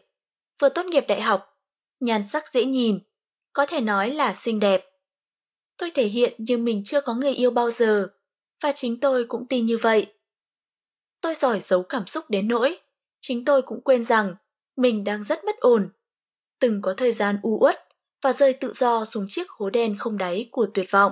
vừa 0.62 0.70
tốt 0.70 0.86
nghiệp 0.86 1.06
đại 1.08 1.22
học, 1.22 1.60
nhan 2.00 2.28
sắc 2.28 2.48
dễ 2.48 2.66
nhìn, 2.66 3.00
có 3.54 3.66
thể 3.66 3.82
nói 3.82 4.12
là 4.12 4.34
xinh 4.34 4.60
đẹp. 4.60 4.86
Tôi 5.78 5.92
thể 5.92 6.04
hiện 6.04 6.34
như 6.38 6.58
mình 6.58 6.82
chưa 6.86 7.02
có 7.02 7.16
người 7.16 7.34
yêu 7.34 7.52
bao 7.52 7.72
giờ, 7.72 8.08
và 8.64 8.72
chính 8.72 9.00
tôi 9.00 9.26
cũng 9.28 9.48
tin 9.48 9.66
như 9.66 9.78
vậy. 9.78 10.14
Tôi 11.22 11.36
giỏi 11.36 11.60
giấu 11.60 11.84
cảm 11.84 12.08
xúc 12.08 12.30
đến 12.30 12.48
nỗi, 12.48 12.80
chính 13.22 13.46
tôi 13.46 13.62
cũng 13.62 13.82
quên 13.82 14.04
rằng 14.04 14.36
mình 14.78 15.04
đang 15.04 15.24
rất 15.24 15.40
bất 15.46 15.60
ổn. 15.60 15.90
Từng 16.60 16.82
có 16.82 16.94
thời 16.94 17.12
gian 17.12 17.40
u 17.42 17.58
uất 17.62 17.88
và 18.22 18.34
rơi 18.34 18.54
tự 18.54 18.74
do 18.76 19.06
xuống 19.06 19.26
chiếc 19.30 19.50
hố 19.50 19.70
đen 19.70 19.96
không 20.00 20.18
đáy 20.18 20.50
của 20.52 20.68
tuyệt 20.74 20.92
vọng. 20.92 21.12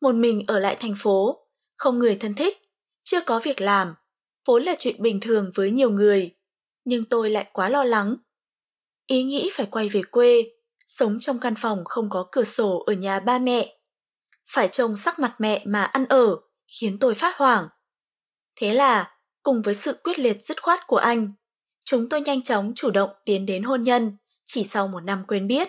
Một 0.00 0.14
mình 0.14 0.44
ở 0.46 0.58
lại 0.58 0.76
thành 0.80 0.94
phố, 0.98 1.46
không 1.76 1.98
người 1.98 2.16
thân 2.20 2.34
thích, 2.34 2.58
chưa 3.04 3.20
có 3.26 3.40
việc 3.44 3.60
làm, 3.60 3.94
vốn 4.46 4.62
là 4.62 4.74
chuyện 4.78 5.02
bình 5.02 5.20
thường 5.20 5.50
với 5.54 5.70
nhiều 5.70 5.90
người, 5.90 6.37
nhưng 6.88 7.04
tôi 7.04 7.30
lại 7.30 7.50
quá 7.52 7.68
lo 7.68 7.84
lắng. 7.84 8.16
Ý 9.06 9.22
nghĩ 9.22 9.50
phải 9.54 9.66
quay 9.66 9.88
về 9.88 10.00
quê, 10.10 10.42
sống 10.86 11.18
trong 11.20 11.40
căn 11.40 11.54
phòng 11.58 11.82
không 11.84 12.10
có 12.10 12.28
cửa 12.32 12.44
sổ 12.44 12.84
ở 12.86 12.92
nhà 12.92 13.20
ba 13.20 13.38
mẹ. 13.38 13.78
Phải 14.50 14.68
trông 14.68 14.96
sắc 14.96 15.18
mặt 15.18 15.34
mẹ 15.38 15.62
mà 15.66 15.84
ăn 15.84 16.06
ở, 16.08 16.36
khiến 16.66 16.98
tôi 16.98 17.14
phát 17.14 17.36
hoảng. 17.36 17.68
Thế 18.56 18.74
là, 18.74 19.18
cùng 19.42 19.62
với 19.62 19.74
sự 19.74 19.98
quyết 20.04 20.18
liệt 20.18 20.44
dứt 20.44 20.62
khoát 20.62 20.86
của 20.86 20.96
anh, 20.96 21.32
chúng 21.84 22.08
tôi 22.08 22.20
nhanh 22.20 22.42
chóng 22.42 22.72
chủ 22.74 22.90
động 22.90 23.10
tiến 23.24 23.46
đến 23.46 23.62
hôn 23.62 23.82
nhân 23.82 24.16
chỉ 24.44 24.64
sau 24.64 24.88
một 24.88 25.00
năm 25.00 25.24
quen 25.28 25.46
biết. 25.46 25.68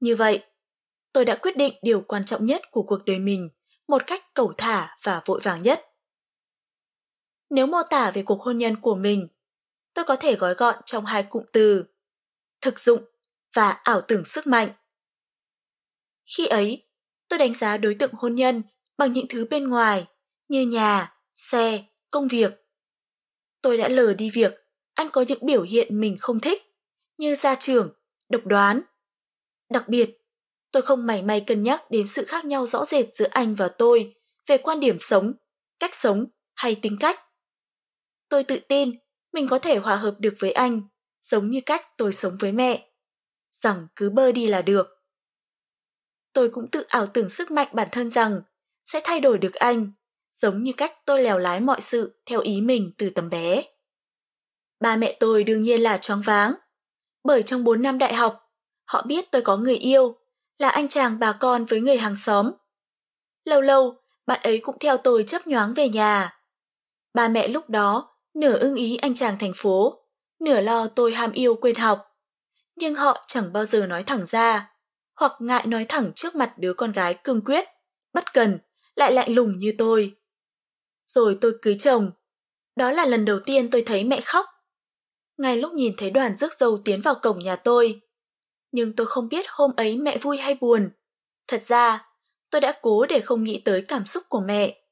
Như 0.00 0.16
vậy, 0.16 0.44
tôi 1.12 1.24
đã 1.24 1.36
quyết 1.36 1.56
định 1.56 1.74
điều 1.82 2.00
quan 2.00 2.24
trọng 2.24 2.46
nhất 2.46 2.62
của 2.70 2.82
cuộc 2.82 3.04
đời 3.04 3.18
mình 3.18 3.48
một 3.88 4.02
cách 4.06 4.34
cẩu 4.34 4.52
thả 4.58 4.96
và 5.02 5.22
vội 5.24 5.40
vàng 5.42 5.62
nhất. 5.62 5.80
Nếu 7.50 7.66
mô 7.66 7.78
tả 7.90 8.10
về 8.10 8.22
cuộc 8.22 8.42
hôn 8.42 8.58
nhân 8.58 8.76
của 8.80 8.94
mình, 8.94 9.28
tôi 9.96 10.04
có 10.04 10.16
thể 10.16 10.36
gói 10.36 10.54
gọn 10.54 10.74
trong 10.84 11.06
hai 11.06 11.22
cụm 11.22 11.44
từ 11.52 11.84
thực 12.60 12.80
dụng 12.80 13.04
và 13.54 13.70
ảo 13.70 14.00
tưởng 14.00 14.24
sức 14.24 14.46
mạnh. 14.46 14.68
Khi 16.36 16.46
ấy, 16.46 16.86
tôi 17.28 17.38
đánh 17.38 17.54
giá 17.54 17.76
đối 17.76 17.94
tượng 17.94 18.12
hôn 18.12 18.34
nhân 18.34 18.62
bằng 18.98 19.12
những 19.12 19.26
thứ 19.28 19.46
bên 19.50 19.68
ngoài 19.68 20.06
như 20.48 20.66
nhà, 20.66 21.16
xe, 21.34 21.84
công 22.10 22.28
việc. 22.28 22.52
Tôi 23.62 23.76
đã 23.76 23.88
lờ 23.88 24.14
đi 24.14 24.30
việc 24.30 24.52
anh 24.94 25.10
có 25.10 25.24
những 25.28 25.46
biểu 25.46 25.62
hiện 25.62 26.00
mình 26.00 26.16
không 26.20 26.40
thích, 26.40 26.62
như 27.18 27.36
gia 27.36 27.54
trưởng, 27.54 27.92
độc 28.28 28.46
đoán. 28.46 28.80
Đặc 29.70 29.88
biệt, 29.88 30.10
tôi 30.72 30.82
không 30.82 31.06
mảy 31.06 31.22
may 31.22 31.44
cân 31.46 31.62
nhắc 31.62 31.90
đến 31.90 32.06
sự 32.06 32.24
khác 32.24 32.44
nhau 32.44 32.66
rõ 32.66 32.84
rệt 32.84 33.14
giữa 33.14 33.28
anh 33.30 33.54
và 33.54 33.68
tôi 33.68 34.14
về 34.46 34.58
quan 34.58 34.80
điểm 34.80 34.96
sống, 35.00 35.32
cách 35.78 35.94
sống 35.94 36.26
hay 36.54 36.76
tính 36.82 36.96
cách. 37.00 37.20
Tôi 38.28 38.44
tự 38.44 38.58
tin 38.68 38.98
mình 39.36 39.48
có 39.48 39.58
thể 39.58 39.78
hòa 39.78 39.96
hợp 39.96 40.14
được 40.18 40.34
với 40.38 40.52
anh, 40.52 40.82
giống 41.22 41.50
như 41.50 41.60
cách 41.66 41.96
tôi 41.96 42.12
sống 42.12 42.36
với 42.40 42.52
mẹ. 42.52 42.90
Rằng 43.52 43.86
cứ 43.96 44.10
bơ 44.10 44.32
đi 44.32 44.46
là 44.46 44.62
được. 44.62 44.86
Tôi 46.32 46.50
cũng 46.50 46.70
tự 46.70 46.84
ảo 46.88 47.06
tưởng 47.06 47.30
sức 47.30 47.50
mạnh 47.50 47.68
bản 47.72 47.88
thân 47.92 48.10
rằng 48.10 48.42
sẽ 48.84 49.00
thay 49.04 49.20
đổi 49.20 49.38
được 49.38 49.54
anh, 49.54 49.92
giống 50.32 50.62
như 50.62 50.72
cách 50.76 50.92
tôi 51.04 51.22
lèo 51.22 51.38
lái 51.38 51.60
mọi 51.60 51.80
sự 51.80 52.22
theo 52.26 52.40
ý 52.40 52.60
mình 52.60 52.92
từ 52.98 53.10
tầm 53.10 53.30
bé. 53.30 53.64
Ba 54.80 54.96
mẹ 54.96 55.16
tôi 55.20 55.44
đương 55.44 55.62
nhiên 55.62 55.80
là 55.80 55.98
choáng 55.98 56.22
váng, 56.22 56.54
bởi 57.24 57.42
trong 57.42 57.64
4 57.64 57.82
năm 57.82 57.98
đại 57.98 58.14
học, 58.14 58.52
họ 58.84 59.02
biết 59.06 59.30
tôi 59.30 59.42
có 59.42 59.56
người 59.56 59.76
yêu, 59.76 60.16
là 60.58 60.68
anh 60.68 60.88
chàng 60.88 61.18
bà 61.18 61.32
con 61.32 61.64
với 61.64 61.80
người 61.80 61.96
hàng 61.96 62.16
xóm. 62.16 62.52
Lâu 63.44 63.60
lâu, 63.60 64.00
bạn 64.26 64.40
ấy 64.42 64.58
cũng 64.58 64.78
theo 64.78 64.96
tôi 64.96 65.24
chấp 65.26 65.46
nhoáng 65.46 65.74
về 65.74 65.88
nhà. 65.88 66.40
Ba 67.14 67.28
mẹ 67.28 67.48
lúc 67.48 67.70
đó 67.70 68.15
nửa 68.36 68.58
ưng 68.58 68.74
ý 68.74 68.96
anh 68.96 69.14
chàng 69.14 69.38
thành 69.38 69.52
phố, 69.56 70.02
nửa 70.40 70.60
lo 70.60 70.86
tôi 70.86 71.14
ham 71.14 71.32
yêu 71.32 71.56
quên 71.60 71.76
học. 71.76 72.06
Nhưng 72.76 72.94
họ 72.94 73.24
chẳng 73.26 73.52
bao 73.52 73.64
giờ 73.64 73.86
nói 73.86 74.02
thẳng 74.02 74.26
ra, 74.26 74.70
hoặc 75.16 75.32
ngại 75.38 75.66
nói 75.66 75.86
thẳng 75.88 76.12
trước 76.14 76.34
mặt 76.34 76.58
đứa 76.58 76.74
con 76.74 76.92
gái 76.92 77.14
cương 77.14 77.44
quyết, 77.44 77.64
bất 78.12 78.32
cần, 78.32 78.58
lại 78.94 79.12
lạnh 79.12 79.34
lùng 79.34 79.56
như 79.58 79.74
tôi. 79.78 80.16
Rồi 81.06 81.38
tôi 81.40 81.58
cưới 81.62 81.76
chồng. 81.80 82.10
Đó 82.76 82.92
là 82.92 83.06
lần 83.06 83.24
đầu 83.24 83.38
tiên 83.44 83.70
tôi 83.70 83.82
thấy 83.86 84.04
mẹ 84.04 84.20
khóc. 84.20 84.46
Ngay 85.38 85.56
lúc 85.56 85.72
nhìn 85.72 85.92
thấy 85.96 86.10
đoàn 86.10 86.36
rước 86.36 86.52
dâu 86.52 86.78
tiến 86.84 87.00
vào 87.02 87.14
cổng 87.22 87.38
nhà 87.38 87.56
tôi. 87.56 88.00
Nhưng 88.72 88.96
tôi 88.96 89.06
không 89.06 89.28
biết 89.28 89.46
hôm 89.48 89.72
ấy 89.76 89.96
mẹ 89.96 90.18
vui 90.18 90.36
hay 90.36 90.54
buồn. 90.54 90.90
Thật 91.48 91.62
ra, 91.62 92.08
tôi 92.50 92.60
đã 92.60 92.72
cố 92.82 93.06
để 93.06 93.20
không 93.20 93.44
nghĩ 93.44 93.62
tới 93.64 93.84
cảm 93.88 94.06
xúc 94.06 94.22
của 94.28 94.40
mẹ. 94.40 94.85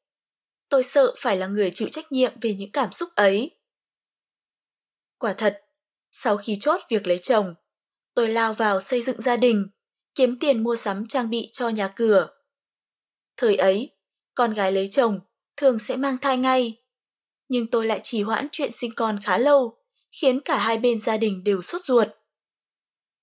Tôi 0.68 0.82
sợ 0.84 1.14
phải 1.18 1.36
là 1.36 1.46
người 1.46 1.70
chịu 1.74 1.88
trách 1.88 2.12
nhiệm 2.12 2.32
về 2.40 2.54
những 2.54 2.72
cảm 2.72 2.92
xúc 2.92 3.08
ấy. 3.14 3.50
Quả 5.18 5.34
thật, 5.38 5.60
sau 6.12 6.36
khi 6.36 6.56
chốt 6.60 6.80
việc 6.88 7.06
lấy 7.06 7.18
chồng, 7.22 7.54
tôi 8.14 8.28
lao 8.28 8.54
vào 8.54 8.80
xây 8.80 9.02
dựng 9.02 9.20
gia 9.20 9.36
đình, 9.36 9.68
kiếm 10.14 10.38
tiền 10.38 10.62
mua 10.62 10.76
sắm 10.76 11.08
trang 11.08 11.30
bị 11.30 11.48
cho 11.52 11.68
nhà 11.68 11.88
cửa. 11.88 12.28
Thời 13.36 13.56
ấy, 13.56 13.90
con 14.34 14.54
gái 14.54 14.72
lấy 14.72 14.88
chồng 14.92 15.20
thường 15.56 15.78
sẽ 15.78 15.96
mang 15.96 16.18
thai 16.18 16.36
ngay. 16.36 16.82
Nhưng 17.48 17.66
tôi 17.66 17.86
lại 17.86 18.00
trì 18.02 18.22
hoãn 18.22 18.48
chuyện 18.52 18.70
sinh 18.72 18.94
con 18.94 19.20
khá 19.24 19.38
lâu, 19.38 19.78
khiến 20.12 20.40
cả 20.40 20.58
hai 20.58 20.78
bên 20.78 21.00
gia 21.00 21.16
đình 21.16 21.44
đều 21.44 21.62
sốt 21.62 21.84
ruột. 21.84 22.08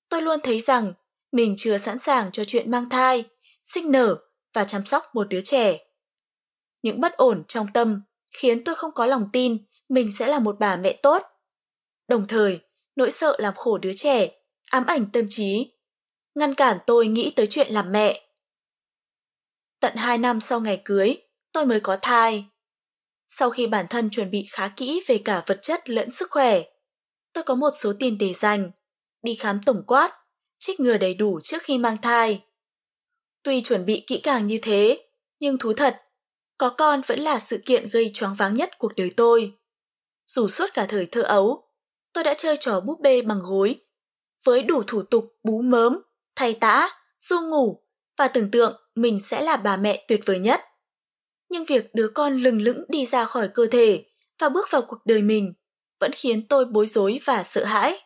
Tôi 0.09 0.21
luôn 0.21 0.39
thấy 0.43 0.59
rằng 0.59 0.93
mình 1.31 1.55
chưa 1.57 1.77
sẵn 1.77 1.99
sàng 1.99 2.31
cho 2.31 2.43
chuyện 2.45 2.71
mang 2.71 2.89
thai, 2.89 3.23
sinh 3.63 3.91
nở 3.91 4.15
và 4.53 4.63
chăm 4.63 4.85
sóc 4.85 5.03
một 5.13 5.29
đứa 5.29 5.41
trẻ. 5.43 5.77
Những 6.81 7.01
bất 7.01 7.13
ổn 7.17 7.43
trong 7.47 7.67
tâm 7.73 8.01
khiến 8.31 8.63
tôi 8.63 8.75
không 8.75 8.91
có 8.95 9.05
lòng 9.05 9.29
tin 9.33 9.65
mình 9.89 10.11
sẽ 10.19 10.27
là 10.27 10.39
một 10.39 10.55
bà 10.59 10.77
mẹ 10.77 10.99
tốt. 11.03 11.23
Đồng 12.07 12.27
thời, 12.27 12.59
nỗi 12.95 13.11
sợ 13.11 13.35
làm 13.39 13.53
khổ 13.55 13.77
đứa 13.77 13.93
trẻ, 13.95 14.29
ám 14.65 14.85
ảnh 14.85 15.05
tâm 15.13 15.25
trí, 15.29 15.73
ngăn 16.35 16.55
cản 16.55 16.77
tôi 16.87 17.07
nghĩ 17.07 17.33
tới 17.35 17.47
chuyện 17.49 17.73
làm 17.73 17.91
mẹ. 17.91 18.27
Tận 19.79 19.95
hai 19.95 20.17
năm 20.17 20.41
sau 20.41 20.59
ngày 20.59 20.81
cưới, 20.85 21.15
tôi 21.51 21.65
mới 21.65 21.79
có 21.79 21.97
thai. 22.01 22.45
Sau 23.27 23.49
khi 23.49 23.67
bản 23.67 23.85
thân 23.89 24.09
chuẩn 24.09 24.31
bị 24.31 24.47
khá 24.51 24.71
kỹ 24.75 25.03
về 25.07 25.21
cả 25.25 25.43
vật 25.47 25.59
chất 25.61 25.89
lẫn 25.89 26.11
sức 26.11 26.27
khỏe, 26.31 26.61
tôi 27.33 27.43
có 27.43 27.55
một 27.55 27.69
số 27.81 27.93
tiền 27.99 28.17
để 28.17 28.33
dành, 28.33 28.71
đi 29.23 29.35
khám 29.35 29.59
tổng 29.65 29.83
quát, 29.87 30.11
trích 30.59 30.79
ngừa 30.79 30.97
đầy 30.97 31.13
đủ 31.13 31.39
trước 31.43 31.63
khi 31.63 31.77
mang 31.77 31.97
thai. 32.01 32.43
Tuy 33.43 33.61
chuẩn 33.61 33.85
bị 33.85 34.03
kỹ 34.07 34.19
càng 34.23 34.47
như 34.47 34.59
thế, 34.61 35.07
nhưng 35.39 35.57
thú 35.57 35.73
thật, 35.73 36.01
có 36.61 36.69
con 36.69 37.01
vẫn 37.07 37.19
là 37.19 37.39
sự 37.39 37.61
kiện 37.65 37.89
gây 37.89 38.11
choáng 38.13 38.35
váng 38.35 38.55
nhất 38.55 38.69
cuộc 38.77 38.95
đời 38.95 39.13
tôi. 39.17 39.53
Dù 40.27 40.47
suốt 40.47 40.65
cả 40.73 40.85
thời 40.89 41.05
thơ 41.05 41.21
ấu, 41.21 41.67
tôi 42.13 42.23
đã 42.23 42.33
chơi 42.33 42.57
trò 42.59 42.79
búp 42.79 42.99
bê 43.01 43.21
bằng 43.21 43.39
gối, 43.43 43.75
với 44.43 44.63
đủ 44.63 44.83
thủ 44.87 45.01
tục 45.01 45.25
bú 45.43 45.61
mớm, 45.61 46.01
thay 46.35 46.53
tã, 46.53 46.89
du 47.19 47.41
ngủ 47.41 47.83
và 48.17 48.27
tưởng 48.27 48.51
tượng 48.51 48.81
mình 48.95 49.19
sẽ 49.19 49.41
là 49.41 49.57
bà 49.57 49.77
mẹ 49.77 50.05
tuyệt 50.07 50.21
vời 50.25 50.39
nhất. 50.39 50.61
Nhưng 51.49 51.65
việc 51.65 51.95
đứa 51.95 52.07
con 52.07 52.37
lừng 52.37 52.61
lững 52.61 52.83
đi 52.89 53.05
ra 53.05 53.25
khỏi 53.25 53.49
cơ 53.53 53.67
thể 53.71 54.05
và 54.39 54.49
bước 54.49 54.67
vào 54.71 54.81
cuộc 54.81 54.99
đời 55.05 55.21
mình 55.21 55.53
vẫn 55.99 56.11
khiến 56.11 56.47
tôi 56.47 56.65
bối 56.65 56.87
rối 56.87 57.19
và 57.25 57.43
sợ 57.43 57.65
hãi. 57.65 58.01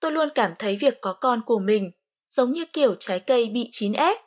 Tôi 0.00 0.12
luôn 0.12 0.28
cảm 0.34 0.52
thấy 0.58 0.76
việc 0.80 0.98
có 1.00 1.12
con 1.12 1.42
của 1.46 1.58
mình 1.58 1.90
giống 2.30 2.52
như 2.52 2.64
kiểu 2.72 2.94
trái 2.98 3.20
cây 3.20 3.50
bị 3.54 3.68
chín 3.70 3.92
ép, 3.92 4.18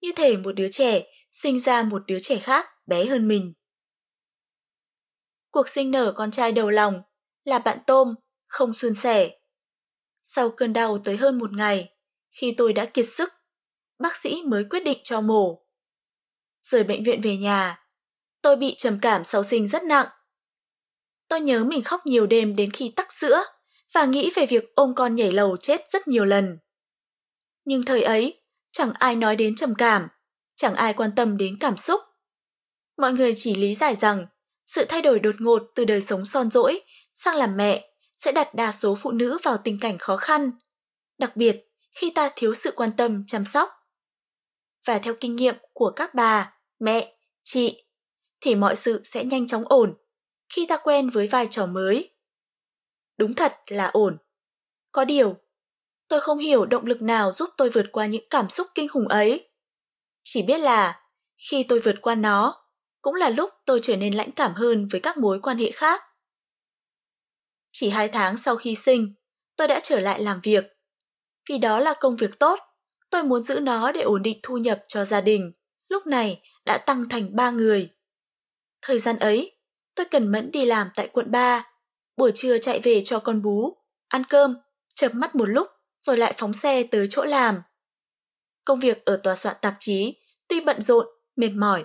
như 0.00 0.12
thể 0.16 0.36
một 0.36 0.52
đứa 0.52 0.68
trẻ 0.70 1.02
sinh 1.32 1.60
ra 1.60 1.82
một 1.82 2.02
đứa 2.06 2.18
trẻ 2.22 2.38
khác 2.38 2.66
bé 2.86 3.04
hơn 3.04 3.28
mình. 3.28 3.52
Cuộc 5.50 5.68
sinh 5.68 5.90
nở 5.90 6.12
con 6.16 6.30
trai 6.30 6.52
đầu 6.52 6.70
lòng 6.70 7.02
là 7.44 7.58
bạn 7.58 7.78
tôm, 7.86 8.14
không 8.46 8.74
suôn 8.74 8.94
sẻ. 8.94 9.30
Sau 10.22 10.50
cơn 10.50 10.72
đau 10.72 10.98
tới 11.04 11.16
hơn 11.16 11.38
một 11.38 11.52
ngày, 11.52 11.94
khi 12.30 12.54
tôi 12.56 12.72
đã 12.72 12.84
kiệt 12.84 13.08
sức, 13.08 13.32
bác 13.98 14.16
sĩ 14.16 14.42
mới 14.46 14.64
quyết 14.70 14.84
định 14.84 14.98
cho 15.02 15.20
mổ. 15.20 15.66
Rời 16.62 16.84
bệnh 16.84 17.04
viện 17.04 17.20
về 17.20 17.36
nhà, 17.36 17.86
tôi 18.42 18.56
bị 18.56 18.74
trầm 18.76 18.98
cảm 19.02 19.24
sau 19.24 19.44
sinh 19.44 19.68
rất 19.68 19.82
nặng. 19.84 20.06
Tôi 21.28 21.40
nhớ 21.40 21.64
mình 21.64 21.82
khóc 21.82 22.06
nhiều 22.06 22.26
đêm 22.26 22.56
đến 22.56 22.70
khi 22.70 22.92
tắc 22.96 23.12
sữa 23.12 23.44
và 23.94 24.04
nghĩ 24.04 24.32
về 24.34 24.46
việc 24.46 24.74
ôm 24.74 24.94
con 24.96 25.14
nhảy 25.14 25.32
lầu 25.32 25.56
chết 25.56 25.90
rất 25.90 26.08
nhiều 26.08 26.24
lần. 26.24 26.58
Nhưng 27.64 27.82
thời 27.82 28.02
ấy, 28.02 28.42
chẳng 28.72 28.92
ai 28.92 29.16
nói 29.16 29.36
đến 29.36 29.54
trầm 29.56 29.74
cảm, 29.74 30.08
chẳng 30.62 30.74
ai 30.74 30.94
quan 30.94 31.10
tâm 31.16 31.36
đến 31.36 31.56
cảm 31.60 31.76
xúc. 31.76 32.00
Mọi 32.96 33.12
người 33.12 33.32
chỉ 33.36 33.54
lý 33.54 33.74
giải 33.74 33.94
rằng 33.94 34.26
sự 34.66 34.84
thay 34.88 35.02
đổi 35.02 35.20
đột 35.20 35.34
ngột 35.38 35.62
từ 35.74 35.84
đời 35.84 36.02
sống 36.02 36.26
son 36.26 36.50
dỗi 36.50 36.80
sang 37.14 37.36
làm 37.36 37.56
mẹ 37.56 37.92
sẽ 38.16 38.32
đặt 38.32 38.54
đa 38.54 38.72
số 38.72 38.96
phụ 39.00 39.10
nữ 39.10 39.38
vào 39.42 39.56
tình 39.64 39.78
cảnh 39.80 39.98
khó 39.98 40.16
khăn, 40.16 40.50
đặc 41.18 41.36
biệt 41.36 41.56
khi 41.90 42.12
ta 42.14 42.30
thiếu 42.36 42.54
sự 42.54 42.72
quan 42.76 42.90
tâm 42.96 43.24
chăm 43.26 43.44
sóc. 43.44 43.68
Và 44.86 44.98
theo 44.98 45.14
kinh 45.20 45.36
nghiệm 45.36 45.54
của 45.72 45.92
các 45.96 46.14
bà, 46.14 46.54
mẹ, 46.80 47.16
chị, 47.44 47.84
thì 48.40 48.54
mọi 48.54 48.76
sự 48.76 49.00
sẽ 49.04 49.24
nhanh 49.24 49.46
chóng 49.46 49.64
ổn 49.66 49.94
khi 50.54 50.66
ta 50.68 50.76
quen 50.76 51.10
với 51.10 51.28
vai 51.28 51.48
trò 51.50 51.66
mới. 51.66 52.14
Đúng 53.16 53.34
thật 53.34 53.56
là 53.66 53.86
ổn. 53.86 54.18
Có 54.92 55.04
điều, 55.04 55.36
tôi 56.08 56.20
không 56.20 56.38
hiểu 56.38 56.66
động 56.66 56.86
lực 56.86 57.02
nào 57.02 57.32
giúp 57.32 57.50
tôi 57.56 57.70
vượt 57.70 57.86
qua 57.92 58.06
những 58.06 58.24
cảm 58.30 58.50
xúc 58.50 58.66
kinh 58.74 58.88
khủng 58.88 59.08
ấy. 59.08 59.51
Chỉ 60.22 60.42
biết 60.42 60.58
là 60.58 61.00
khi 61.50 61.64
tôi 61.68 61.80
vượt 61.80 61.96
qua 62.02 62.14
nó, 62.14 62.64
cũng 63.00 63.14
là 63.14 63.28
lúc 63.28 63.50
tôi 63.66 63.80
trở 63.82 63.96
nên 63.96 64.14
lãnh 64.14 64.32
cảm 64.32 64.54
hơn 64.54 64.88
với 64.88 65.00
các 65.00 65.18
mối 65.18 65.40
quan 65.40 65.58
hệ 65.58 65.70
khác. 65.70 66.02
Chỉ 67.72 67.88
hai 67.90 68.08
tháng 68.08 68.36
sau 68.36 68.56
khi 68.56 68.74
sinh, 68.74 69.14
tôi 69.56 69.68
đã 69.68 69.80
trở 69.82 70.00
lại 70.00 70.22
làm 70.22 70.40
việc. 70.42 70.64
Vì 71.48 71.58
đó 71.58 71.80
là 71.80 71.94
công 72.00 72.16
việc 72.16 72.38
tốt, 72.38 72.58
tôi 73.10 73.22
muốn 73.22 73.42
giữ 73.42 73.60
nó 73.60 73.92
để 73.92 74.00
ổn 74.00 74.22
định 74.22 74.38
thu 74.42 74.56
nhập 74.56 74.84
cho 74.88 75.04
gia 75.04 75.20
đình. 75.20 75.52
Lúc 75.88 76.06
này 76.06 76.42
đã 76.64 76.78
tăng 76.78 77.08
thành 77.08 77.36
ba 77.36 77.50
người. 77.50 77.90
Thời 78.82 78.98
gian 78.98 79.18
ấy, 79.18 79.56
tôi 79.94 80.06
cần 80.06 80.32
mẫn 80.32 80.50
đi 80.50 80.64
làm 80.64 80.88
tại 80.94 81.08
quận 81.12 81.30
3, 81.30 81.72
buổi 82.16 82.32
trưa 82.34 82.58
chạy 82.58 82.80
về 82.80 83.02
cho 83.04 83.18
con 83.18 83.42
bú, 83.42 83.76
ăn 84.08 84.24
cơm, 84.24 84.56
chợp 84.94 85.14
mắt 85.14 85.34
một 85.34 85.44
lúc 85.44 85.68
rồi 86.00 86.16
lại 86.16 86.34
phóng 86.36 86.52
xe 86.52 86.82
tới 86.82 87.06
chỗ 87.10 87.24
làm. 87.24 87.62
Công 88.64 88.80
việc 88.80 89.04
ở 89.04 89.20
tòa 89.22 89.36
soạn 89.36 89.56
tạp 89.60 89.74
chí 89.78 90.14
tuy 90.48 90.60
bận 90.60 90.82
rộn, 90.82 91.06
mệt 91.36 91.50
mỏi, 91.54 91.84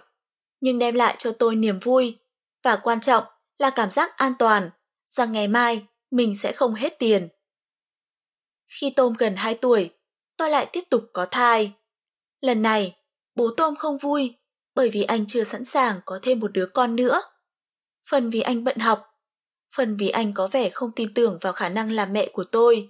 nhưng 0.62 0.80
đem 0.80 0.96
lại 0.96 1.16
cho 1.18 1.32
tôi 1.32 1.56
niềm 1.56 1.80
vui 1.80 2.18
và 2.64 2.76
quan 2.76 3.02
trọng 3.02 3.24
là 3.58 3.70
cảm 3.70 3.92
giác 3.92 4.18
an 4.18 4.34
toàn 4.40 4.70
rằng 5.10 5.32
ngày 5.32 5.48
mai 5.48 5.86
mình 6.12 6.38
sẽ 6.38 6.52
không 6.52 6.74
hết 6.74 7.00
tiền. 7.00 7.30
Khi 8.68 8.94
Tôm 8.96 9.14
gần 9.18 9.36
2 9.36 9.54
tuổi, 9.54 9.90
tôi 10.38 10.50
lại 10.50 10.68
tiếp 10.72 10.84
tục 10.90 11.04
có 11.14 11.26
thai. 11.26 11.72
Lần 12.42 12.62
này, 12.62 12.96
bố 13.36 13.52
Tôm 13.58 13.76
không 13.76 13.98
vui 13.98 14.36
bởi 14.76 14.90
vì 14.90 15.04
anh 15.04 15.26
chưa 15.28 15.44
sẵn 15.44 15.66
sàng 15.66 16.00
có 16.06 16.20
thêm 16.22 16.40
một 16.40 16.52
đứa 16.52 16.66
con 16.66 16.96
nữa. 16.96 17.22
Phần 18.10 18.30
vì 18.30 18.42
anh 18.42 18.64
bận 18.64 18.78
học, 18.78 19.08
phần 19.76 19.98
vì 19.98 20.10
anh 20.10 20.34
có 20.34 20.48
vẻ 20.48 20.70
không 20.70 20.92
tin 20.92 21.14
tưởng 21.14 21.38
vào 21.42 21.54
khả 21.54 21.70
năng 21.70 21.92
làm 21.92 22.14
mẹ 22.14 22.30
của 22.34 22.44
tôi, 22.44 22.90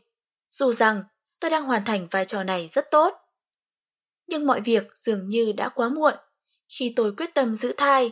dù 0.50 0.74
rằng 0.74 1.04
tôi 1.40 1.52
đang 1.52 1.64
hoàn 1.64 1.86
thành 1.86 2.08
vai 2.12 2.26
trò 2.26 2.44
này 2.44 2.70
rất 2.74 2.86
tốt. 2.92 3.14
Nhưng 4.28 4.48
mọi 4.48 4.62
việc 4.62 4.84
dường 4.96 5.30
như 5.30 5.52
đã 5.58 5.70
quá 5.70 5.90
muộn 5.90 6.14
khi 6.80 6.94
tôi 6.96 7.14
quyết 7.18 7.34
tâm 7.34 7.56
giữ 7.56 7.74
thai, 7.78 8.12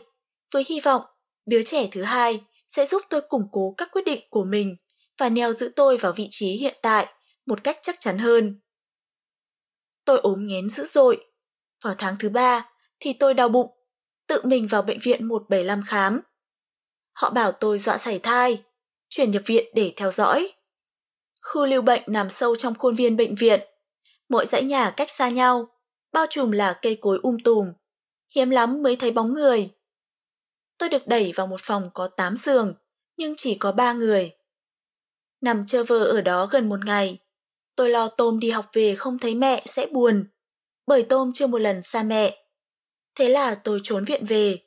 với 0.52 0.64
hy 0.68 0.80
vọng 0.80 1.02
đứa 1.46 1.62
trẻ 1.62 1.88
thứ 1.92 2.02
hai 2.02 2.40
sẽ 2.68 2.86
giúp 2.86 3.02
tôi 3.10 3.20
củng 3.20 3.48
cố 3.52 3.74
các 3.76 3.88
quyết 3.92 4.02
định 4.06 4.20
của 4.30 4.44
mình 4.44 4.76
và 5.18 5.28
neo 5.28 5.52
giữ 5.52 5.72
tôi 5.76 5.96
vào 5.96 6.12
vị 6.12 6.28
trí 6.30 6.46
hiện 6.46 6.76
tại 6.82 7.06
một 7.46 7.64
cách 7.64 7.78
chắc 7.82 7.96
chắn 8.00 8.18
hơn. 8.18 8.60
Tôi 10.04 10.18
ốm 10.18 10.46
nghén 10.46 10.70
dữ 10.70 10.84
dội. 10.84 11.26
Vào 11.84 11.94
tháng 11.98 12.16
thứ 12.18 12.28
ba 12.28 12.68
thì 13.00 13.12
tôi 13.12 13.34
đau 13.34 13.48
bụng, 13.48 13.70
tự 14.26 14.40
mình 14.44 14.66
vào 14.66 14.82
bệnh 14.82 14.98
viện 15.02 15.28
175 15.28 15.82
khám. 15.86 16.20
Họ 17.12 17.30
bảo 17.30 17.52
tôi 17.52 17.78
dọa 17.78 17.98
sảy 17.98 18.18
thai, 18.18 18.62
chuyển 19.08 19.30
nhập 19.30 19.42
viện 19.46 19.64
để 19.74 19.92
theo 19.96 20.12
dõi. 20.12 20.52
Khu 21.42 21.66
lưu 21.66 21.82
bệnh 21.82 22.02
nằm 22.06 22.30
sâu 22.30 22.56
trong 22.56 22.74
khuôn 22.74 22.94
viên 22.94 23.16
bệnh 23.16 23.34
viện. 23.34 23.60
Mỗi 24.28 24.46
dãy 24.46 24.64
nhà 24.64 24.90
cách 24.90 25.10
xa 25.10 25.28
nhau, 25.28 25.68
bao 26.16 26.26
trùm 26.30 26.50
là 26.50 26.78
cây 26.82 26.98
cối 27.00 27.18
um 27.22 27.36
tùm. 27.44 27.72
Hiếm 28.34 28.50
lắm 28.50 28.82
mới 28.82 28.96
thấy 28.96 29.10
bóng 29.10 29.32
người. 29.32 29.70
Tôi 30.78 30.88
được 30.88 31.06
đẩy 31.06 31.32
vào 31.36 31.46
một 31.46 31.60
phòng 31.60 31.90
có 31.94 32.08
8 32.08 32.36
giường, 32.36 32.74
nhưng 33.16 33.34
chỉ 33.36 33.56
có 33.58 33.72
3 33.72 33.92
người. 33.92 34.30
Nằm 35.40 35.66
chơi 35.66 35.84
vờ 35.84 36.04
ở 36.04 36.20
đó 36.20 36.46
gần 36.46 36.68
một 36.68 36.84
ngày, 36.84 37.18
tôi 37.74 37.90
lo 37.90 38.08
Tôm 38.08 38.38
đi 38.38 38.50
học 38.50 38.66
về 38.72 38.94
không 38.94 39.18
thấy 39.18 39.34
mẹ 39.34 39.62
sẽ 39.66 39.86
buồn, 39.86 40.30
bởi 40.86 41.02
Tôm 41.02 41.32
chưa 41.34 41.46
một 41.46 41.58
lần 41.58 41.82
xa 41.82 42.02
mẹ. 42.02 42.46
Thế 43.14 43.28
là 43.28 43.54
tôi 43.54 43.80
trốn 43.82 44.04
viện 44.04 44.26
về, 44.26 44.58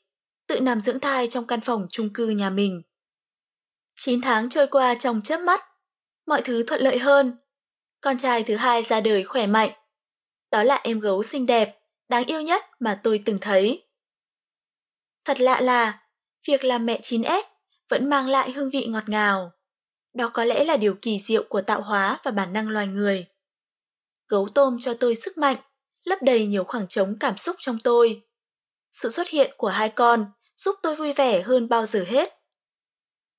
tự 0.48 0.60
nằm 0.60 0.82
dưỡng 0.82 1.00
thai 1.00 1.28
trong 1.28 1.48
căn 1.48 1.62
phòng 1.62 1.88
chung 1.90 2.10
cư 2.14 2.30
nhà 2.30 2.50
mình. 2.50 2.82
9 3.96 4.22
tháng 4.22 4.50
trôi 4.50 4.68
qua 4.68 4.96
trong 4.96 5.22
chớp 5.22 5.38
mắt, 5.38 5.62
mọi 6.28 6.42
thứ 6.42 6.64
thuận 6.68 6.82
lợi 6.82 6.98
hơn. 6.98 7.38
Con 8.02 8.18
trai 8.18 8.44
thứ 8.44 8.56
hai 8.56 8.84
ra 8.84 9.02
đời 9.02 9.24
khỏe 9.24 9.48
mạnh. 9.48 9.79
Đó 10.52 10.64
là 10.64 10.80
em 10.84 11.00
gấu 11.00 11.24
xinh 11.24 11.46
đẹp, 11.46 11.80
đáng 12.10 12.26
yêu 12.26 12.42
nhất 12.42 12.66
mà 12.80 13.00
tôi 13.04 13.22
từng 13.26 13.38
thấy. 13.42 13.88
Thật 15.26 15.40
lạ 15.40 15.62
là, 15.62 16.04
việc 16.48 16.64
làm 16.64 16.86
mẹ 16.86 17.00
9S 17.04 17.44
vẫn 17.90 18.10
mang 18.10 18.28
lại 18.28 18.52
hương 18.52 18.70
vị 18.70 18.86
ngọt 18.90 19.10
ngào. 19.10 19.52
Đó 20.14 20.32
có 20.34 20.44
lẽ 20.44 20.64
là 20.64 20.78
điều 20.78 20.96
kỳ 21.02 21.20
diệu 21.20 21.44
của 21.50 21.62
tạo 21.62 21.82
hóa 21.82 22.20
và 22.24 22.32
bản 22.32 22.54
năng 22.54 22.70
loài 22.70 22.88
người. 22.88 23.26
Gấu 24.28 24.50
tôm 24.56 24.78
cho 24.80 24.94
tôi 24.94 25.16
sức 25.16 25.38
mạnh, 25.38 25.58
lấp 26.04 26.20
đầy 26.22 26.46
nhiều 26.46 26.64
khoảng 26.64 26.88
trống 26.88 27.16
cảm 27.20 27.38
xúc 27.38 27.56
trong 27.60 27.78
tôi. 27.84 28.22
Sự 28.92 29.10
xuất 29.10 29.30
hiện 29.30 29.54
của 29.58 29.68
hai 29.68 29.90
con 29.90 30.32
giúp 30.58 30.76
tôi 30.84 30.96
vui 30.96 31.14
vẻ 31.14 31.42
hơn 31.42 31.70
bao 31.70 31.86
giờ 31.86 32.06
hết. 32.08 32.34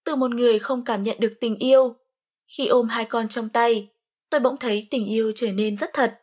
Từ 0.05 0.17
một 0.17 0.31
người 0.31 0.59
không 0.59 0.85
cảm 0.85 1.03
nhận 1.03 1.21
được 1.21 1.35
tình 1.41 1.57
yêu, 1.57 1.97
khi 2.47 2.67
ôm 2.67 2.89
hai 2.89 3.05
con 3.05 3.29
trong 3.29 3.49
tay, 3.49 3.89
tôi 4.31 4.41
bỗng 4.41 4.57
thấy 4.57 4.89
tình 4.91 5.07
yêu 5.07 5.33
trở 5.35 5.53
nên 5.53 5.77
rất 5.77 5.91
thật. 5.93 6.20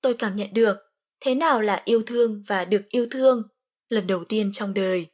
Tôi 0.00 0.14
cảm 0.14 0.36
nhận 0.36 0.48
được 0.54 0.76
thế 1.20 1.34
nào 1.34 1.60
là 1.60 1.82
yêu 1.84 2.02
thương 2.06 2.42
và 2.46 2.64
được 2.64 2.82
yêu 2.88 3.06
thương 3.10 3.42
lần 3.88 4.06
đầu 4.06 4.24
tiên 4.28 4.50
trong 4.52 4.74
đời. 4.74 5.06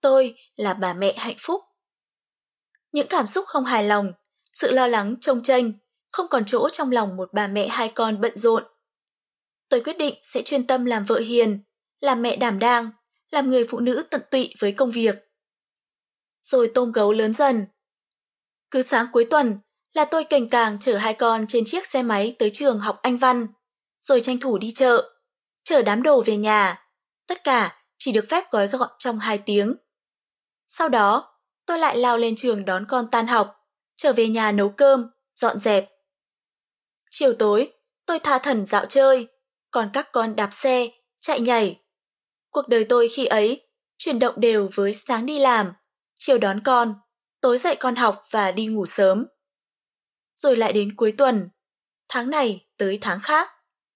Tôi 0.00 0.34
là 0.56 0.74
bà 0.74 0.94
mẹ 0.94 1.14
hạnh 1.16 1.36
phúc. 1.38 1.60
Những 2.92 3.06
cảm 3.10 3.26
xúc 3.26 3.44
không 3.46 3.64
hài 3.64 3.84
lòng, 3.84 4.12
sự 4.52 4.70
lo 4.70 4.86
lắng 4.86 5.16
trông 5.20 5.42
tranh 5.42 5.72
không 6.12 6.26
còn 6.28 6.44
chỗ 6.46 6.68
trong 6.68 6.92
lòng 6.92 7.16
một 7.16 7.28
bà 7.32 7.48
mẹ 7.48 7.68
hai 7.68 7.92
con 7.94 8.20
bận 8.20 8.38
rộn. 8.38 8.64
Tôi 9.68 9.80
quyết 9.80 9.98
định 9.98 10.14
sẽ 10.22 10.42
chuyên 10.42 10.66
tâm 10.66 10.84
làm 10.84 11.04
vợ 11.04 11.18
hiền, 11.18 11.64
làm 12.00 12.22
mẹ 12.22 12.36
đảm 12.36 12.58
đang, 12.58 12.90
làm 13.30 13.50
người 13.50 13.66
phụ 13.70 13.80
nữ 13.80 14.04
tận 14.10 14.20
tụy 14.30 14.54
với 14.58 14.72
công 14.72 14.90
việc. 14.90 15.14
Rồi 16.42 16.70
tôm 16.74 16.92
gấu 16.92 17.12
lớn 17.12 17.34
dần. 17.34 17.66
Cứ 18.70 18.82
sáng 18.82 19.06
cuối 19.12 19.26
tuần 19.30 19.58
là 19.92 20.04
tôi 20.04 20.24
cành 20.24 20.48
càng 20.48 20.78
chở 20.78 20.96
hai 20.96 21.14
con 21.14 21.44
trên 21.48 21.64
chiếc 21.66 21.86
xe 21.86 22.02
máy 22.02 22.36
tới 22.38 22.50
trường 22.50 22.80
học 22.80 22.98
Anh 23.02 23.18
Văn, 23.18 23.46
rồi 24.00 24.20
tranh 24.20 24.38
thủ 24.40 24.58
đi 24.58 24.72
chợ, 24.72 25.10
chở 25.64 25.82
đám 25.82 26.02
đồ 26.02 26.22
về 26.26 26.36
nhà. 26.36 26.88
Tất 27.26 27.44
cả 27.44 27.82
chỉ 27.98 28.12
được 28.12 28.24
phép 28.28 28.50
gói 28.50 28.68
gọn 28.68 28.90
trong 28.98 29.18
hai 29.18 29.38
tiếng. 29.38 29.74
Sau 30.66 30.88
đó, 30.88 31.38
tôi 31.66 31.78
lại 31.78 31.96
lao 31.96 32.18
lên 32.18 32.34
trường 32.36 32.64
đón 32.64 32.86
con 32.88 33.10
tan 33.10 33.26
học, 33.26 33.66
trở 33.96 34.12
về 34.12 34.28
nhà 34.28 34.52
nấu 34.52 34.68
cơm, 34.68 35.10
dọn 35.34 35.60
dẹp. 35.60 35.88
Chiều 37.10 37.34
tối, 37.34 37.72
tôi 38.06 38.18
tha 38.18 38.38
thần 38.38 38.66
dạo 38.66 38.86
chơi, 38.86 39.28
còn 39.70 39.90
các 39.92 40.08
con 40.12 40.36
đạp 40.36 40.50
xe, 40.52 40.88
chạy 41.20 41.40
nhảy. 41.40 41.80
Cuộc 42.50 42.68
đời 42.68 42.86
tôi 42.88 43.08
khi 43.08 43.26
ấy 43.26 43.68
chuyển 43.98 44.18
động 44.18 44.34
đều 44.36 44.70
với 44.74 44.94
sáng 44.94 45.26
đi 45.26 45.38
làm, 45.38 45.72
chiều 46.18 46.38
đón 46.38 46.60
con, 46.64 46.94
tối 47.40 47.58
dạy 47.58 47.76
con 47.76 47.96
học 47.96 48.22
và 48.30 48.52
đi 48.52 48.66
ngủ 48.66 48.86
sớm. 48.86 49.26
Rồi 50.34 50.56
lại 50.56 50.72
đến 50.72 50.96
cuối 50.96 51.14
tuần, 51.18 51.48
tháng 52.08 52.30
này 52.30 52.66
tới 52.76 52.98
tháng 53.00 53.20
khác, 53.22 53.50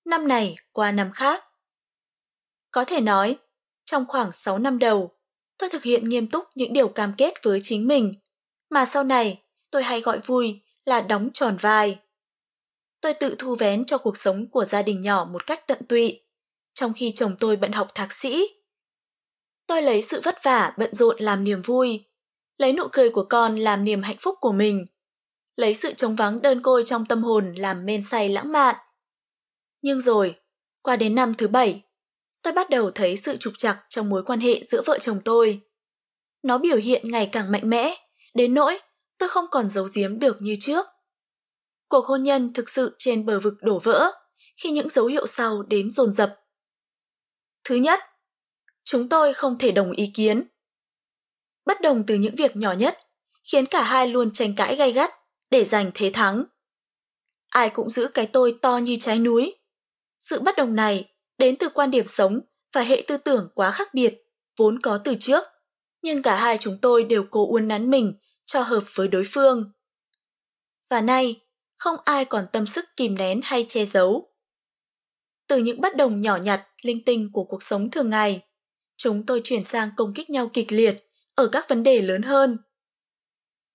năm 0.05 0.29
này 0.29 0.55
qua 0.73 0.93
năm 0.93 1.11
khác. 1.15 1.45
Có 2.71 2.85
thể 2.85 3.01
nói, 3.01 3.37
trong 3.85 4.05
khoảng 4.09 4.33
6 4.33 4.59
năm 4.59 4.79
đầu, 4.79 5.17
tôi 5.59 5.71
thực 5.71 5.83
hiện 5.83 6.09
nghiêm 6.09 6.29
túc 6.29 6.45
những 6.55 6.73
điều 6.73 6.89
cam 6.89 7.15
kết 7.19 7.35
với 7.43 7.61
chính 7.63 7.89
mình, 7.89 8.15
mà 8.71 8.87
sau 8.87 9.05
này 9.05 9.43
tôi 9.71 9.83
hay 9.83 10.01
gọi 10.01 10.19
vui 10.19 10.63
là 10.85 11.01
đóng 11.01 11.31
tròn 11.33 11.57
vai. 11.61 11.99
Tôi 13.01 13.15
tự 13.15 13.35
thu 13.39 13.55
vén 13.55 13.85
cho 13.85 13.99
cuộc 13.99 14.17
sống 14.17 14.51
của 14.51 14.65
gia 14.65 14.83
đình 14.83 15.03
nhỏ 15.03 15.29
một 15.33 15.47
cách 15.47 15.67
tận 15.67 15.79
tụy, 15.89 16.21
trong 16.75 16.93
khi 16.97 17.13
chồng 17.17 17.37
tôi 17.41 17.57
bận 17.57 17.73
học 17.73 17.89
thạc 17.95 18.13
sĩ. 18.13 18.47
Tôi 19.67 19.83
lấy 19.83 20.03
sự 20.03 20.21
vất 20.25 20.45
vả 20.45 20.75
bận 20.79 20.95
rộn 20.95 21.17
làm 21.19 21.45
niềm 21.45 21.63
vui, 21.63 22.05
lấy 22.59 22.73
nụ 22.73 22.89
cười 22.93 23.11
của 23.11 23.25
con 23.25 23.57
làm 23.57 23.85
niềm 23.85 24.03
hạnh 24.03 24.17
phúc 24.21 24.35
của 24.41 24.53
mình, 24.53 24.87
lấy 25.57 25.75
sự 25.75 25.93
trống 25.95 26.17
vắng 26.17 26.43
đơn 26.43 26.63
côi 26.63 26.85
trong 26.85 27.07
tâm 27.07 27.23
hồn 27.23 27.55
làm 27.55 27.87
men 27.87 28.05
say 28.11 28.29
lãng 28.29 28.53
mạn. 28.53 28.77
Nhưng 29.83 30.01
rồi, 30.01 30.35
qua 30.83 30.97
đến 30.97 31.15
năm 31.15 31.35
thứ 31.35 31.49
bảy, 31.49 31.83
tôi 32.43 32.53
bắt 32.53 32.71
đầu 32.71 32.91
thấy 32.91 33.17
sự 33.17 33.37
trục 33.37 33.53
trặc 33.59 33.79
trong 33.89 34.09
mối 34.09 34.23
quan 34.27 34.41
hệ 34.41 34.65
giữa 34.65 34.83
vợ 34.87 34.99
chồng 34.99 35.21
tôi. 35.25 35.61
Nó 36.43 36.59
biểu 36.59 36.77
hiện 36.77 37.11
ngày 37.11 37.29
càng 37.33 37.53
mạnh 37.53 37.71
mẽ, 37.71 37.97
đến 38.35 38.55
nỗi 38.55 38.79
tôi 39.19 39.29
không 39.29 39.47
còn 39.51 39.71
giấu 39.71 39.89
giếm 39.95 40.19
được 40.19 40.43
như 40.43 40.57
trước. 40.61 40.87
Cuộc 41.89 42.07
hôn 42.07 42.23
nhân 42.23 42.53
thực 42.53 42.69
sự 42.69 42.97
trên 42.99 43.27
bờ 43.27 43.41
vực 43.41 43.55
đổ 43.61 43.79
vỡ 43.79 44.13
khi 44.57 44.71
những 44.71 44.89
dấu 44.89 45.07
hiệu 45.07 45.27
sau 45.27 45.63
đến 45.63 45.91
dồn 45.91 46.13
dập. 46.13 46.41
Thứ 47.65 47.75
nhất, 47.75 48.01
chúng 48.85 49.09
tôi 49.09 49.35
không 49.35 49.59
thể 49.59 49.73
đồng 49.73 49.93
ý 49.93 50.11
kiến. 50.15 50.49
Bất 51.67 51.81
đồng 51.81 52.07
từ 52.07 52.15
những 52.15 52.35
việc 52.37 52.57
nhỏ 52.57 52.73
nhất 52.73 52.99
khiến 53.53 53.67
cả 53.67 53.83
hai 53.83 54.09
luôn 54.09 54.31
tranh 54.33 54.55
cãi 54.57 54.77
gay 54.77 54.93
gắt 54.93 55.11
để 55.51 55.65
giành 55.65 55.91
thế 55.95 56.11
thắng. 56.15 56.45
Ai 57.49 57.71
cũng 57.71 57.91
giữ 57.91 58.09
cái 58.15 58.27
tôi 58.27 58.59
to 58.63 58.77
như 58.77 58.97
trái 59.01 59.19
núi. 59.19 59.55
Sự 60.33 60.41
bất 60.41 60.57
đồng 60.57 60.77
này 60.77 61.13
đến 61.39 61.57
từ 61.59 61.69
quan 61.69 61.91
điểm 61.91 62.07
sống 62.07 62.41
và 62.75 62.81
hệ 62.81 63.05
tư 63.07 63.17
tưởng 63.17 63.49
quá 63.55 63.71
khác 63.71 63.95
biệt, 63.95 64.15
vốn 64.57 64.81
có 64.83 64.99
từ 65.05 65.15
trước, 65.21 65.45
nhưng 66.03 66.23
cả 66.23 66.37
hai 66.37 66.59
chúng 66.59 66.79
tôi 66.83 67.05
đều 67.05 67.25
cố 67.31 67.49
uốn 67.49 67.69
nắn 67.69 67.91
mình 67.91 68.19
cho 68.45 68.63
hợp 68.63 68.85
với 68.95 69.09
đối 69.09 69.25
phương. 69.31 69.73
Và 70.91 71.01
nay, 71.01 71.41
không 71.77 71.97
ai 72.05 72.25
còn 72.25 72.47
tâm 72.53 72.67
sức 72.67 72.85
kìm 72.97 73.15
nén 73.15 73.41
hay 73.45 73.65
che 73.69 73.87
giấu. 73.87 74.35
Từ 75.49 75.59
những 75.59 75.81
bất 75.81 75.97
đồng 75.97 76.21
nhỏ 76.21 76.37
nhặt, 76.37 76.67
linh 76.83 77.05
tinh 77.05 77.31
của 77.33 77.45
cuộc 77.45 77.63
sống 77.63 77.91
thường 77.91 78.11
ngày, 78.11 78.43
chúng 78.97 79.27
tôi 79.27 79.41
chuyển 79.45 79.65
sang 79.65 79.91
công 79.97 80.15
kích 80.15 80.31
nhau 80.31 80.51
kịch 80.53 80.73
liệt 80.73 81.11
ở 81.35 81.49
các 81.53 81.69
vấn 81.69 81.83
đề 81.83 82.03
lớn 82.03 82.23
hơn. 82.23 82.59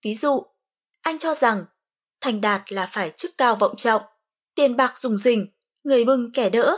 Ví 0.03 0.15
dụ, 0.15 0.43
anh 1.01 1.19
cho 1.19 1.35
rằng 1.35 1.65
thành 2.21 2.41
đạt 2.41 2.71
là 2.71 2.89
phải 2.91 3.11
chức 3.17 3.31
cao 3.37 3.55
vọng 3.55 3.75
trọng, 3.75 4.01
tiền 4.55 4.75
bạc 4.75 4.97
dùng 4.97 5.17
rình, 5.17 5.56
người 5.87 6.05
bưng 6.05 6.31
kẻ 6.31 6.49
đỡ. 6.49 6.77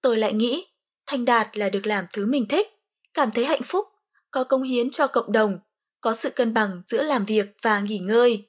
Tôi 0.00 0.18
lại 0.18 0.32
nghĩ 0.32 0.66
thành 1.06 1.24
đạt 1.24 1.56
là 1.56 1.68
được 1.68 1.86
làm 1.86 2.04
thứ 2.12 2.26
mình 2.26 2.48
thích, 2.48 2.68
cảm 3.14 3.30
thấy 3.30 3.44
hạnh 3.44 3.62
phúc, 3.64 3.86
có 4.30 4.44
công 4.44 4.62
hiến 4.62 4.90
cho 4.90 5.06
cộng 5.06 5.32
đồng, 5.32 5.58
có 6.00 6.14
sự 6.14 6.30
cân 6.30 6.54
bằng 6.54 6.82
giữa 6.86 7.02
làm 7.02 7.24
việc 7.24 7.46
và 7.62 7.80
nghỉ 7.80 7.98
ngơi. 7.98 8.48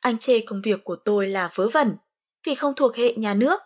Anh 0.00 0.18
chê 0.18 0.40
công 0.40 0.62
việc 0.62 0.84
của 0.84 0.96
tôi 0.96 1.28
là 1.28 1.50
vớ 1.54 1.68
vẩn, 1.68 1.96
vì 2.46 2.54
không 2.54 2.74
thuộc 2.74 2.96
hệ 2.96 3.14
nhà 3.14 3.34
nước. 3.34 3.60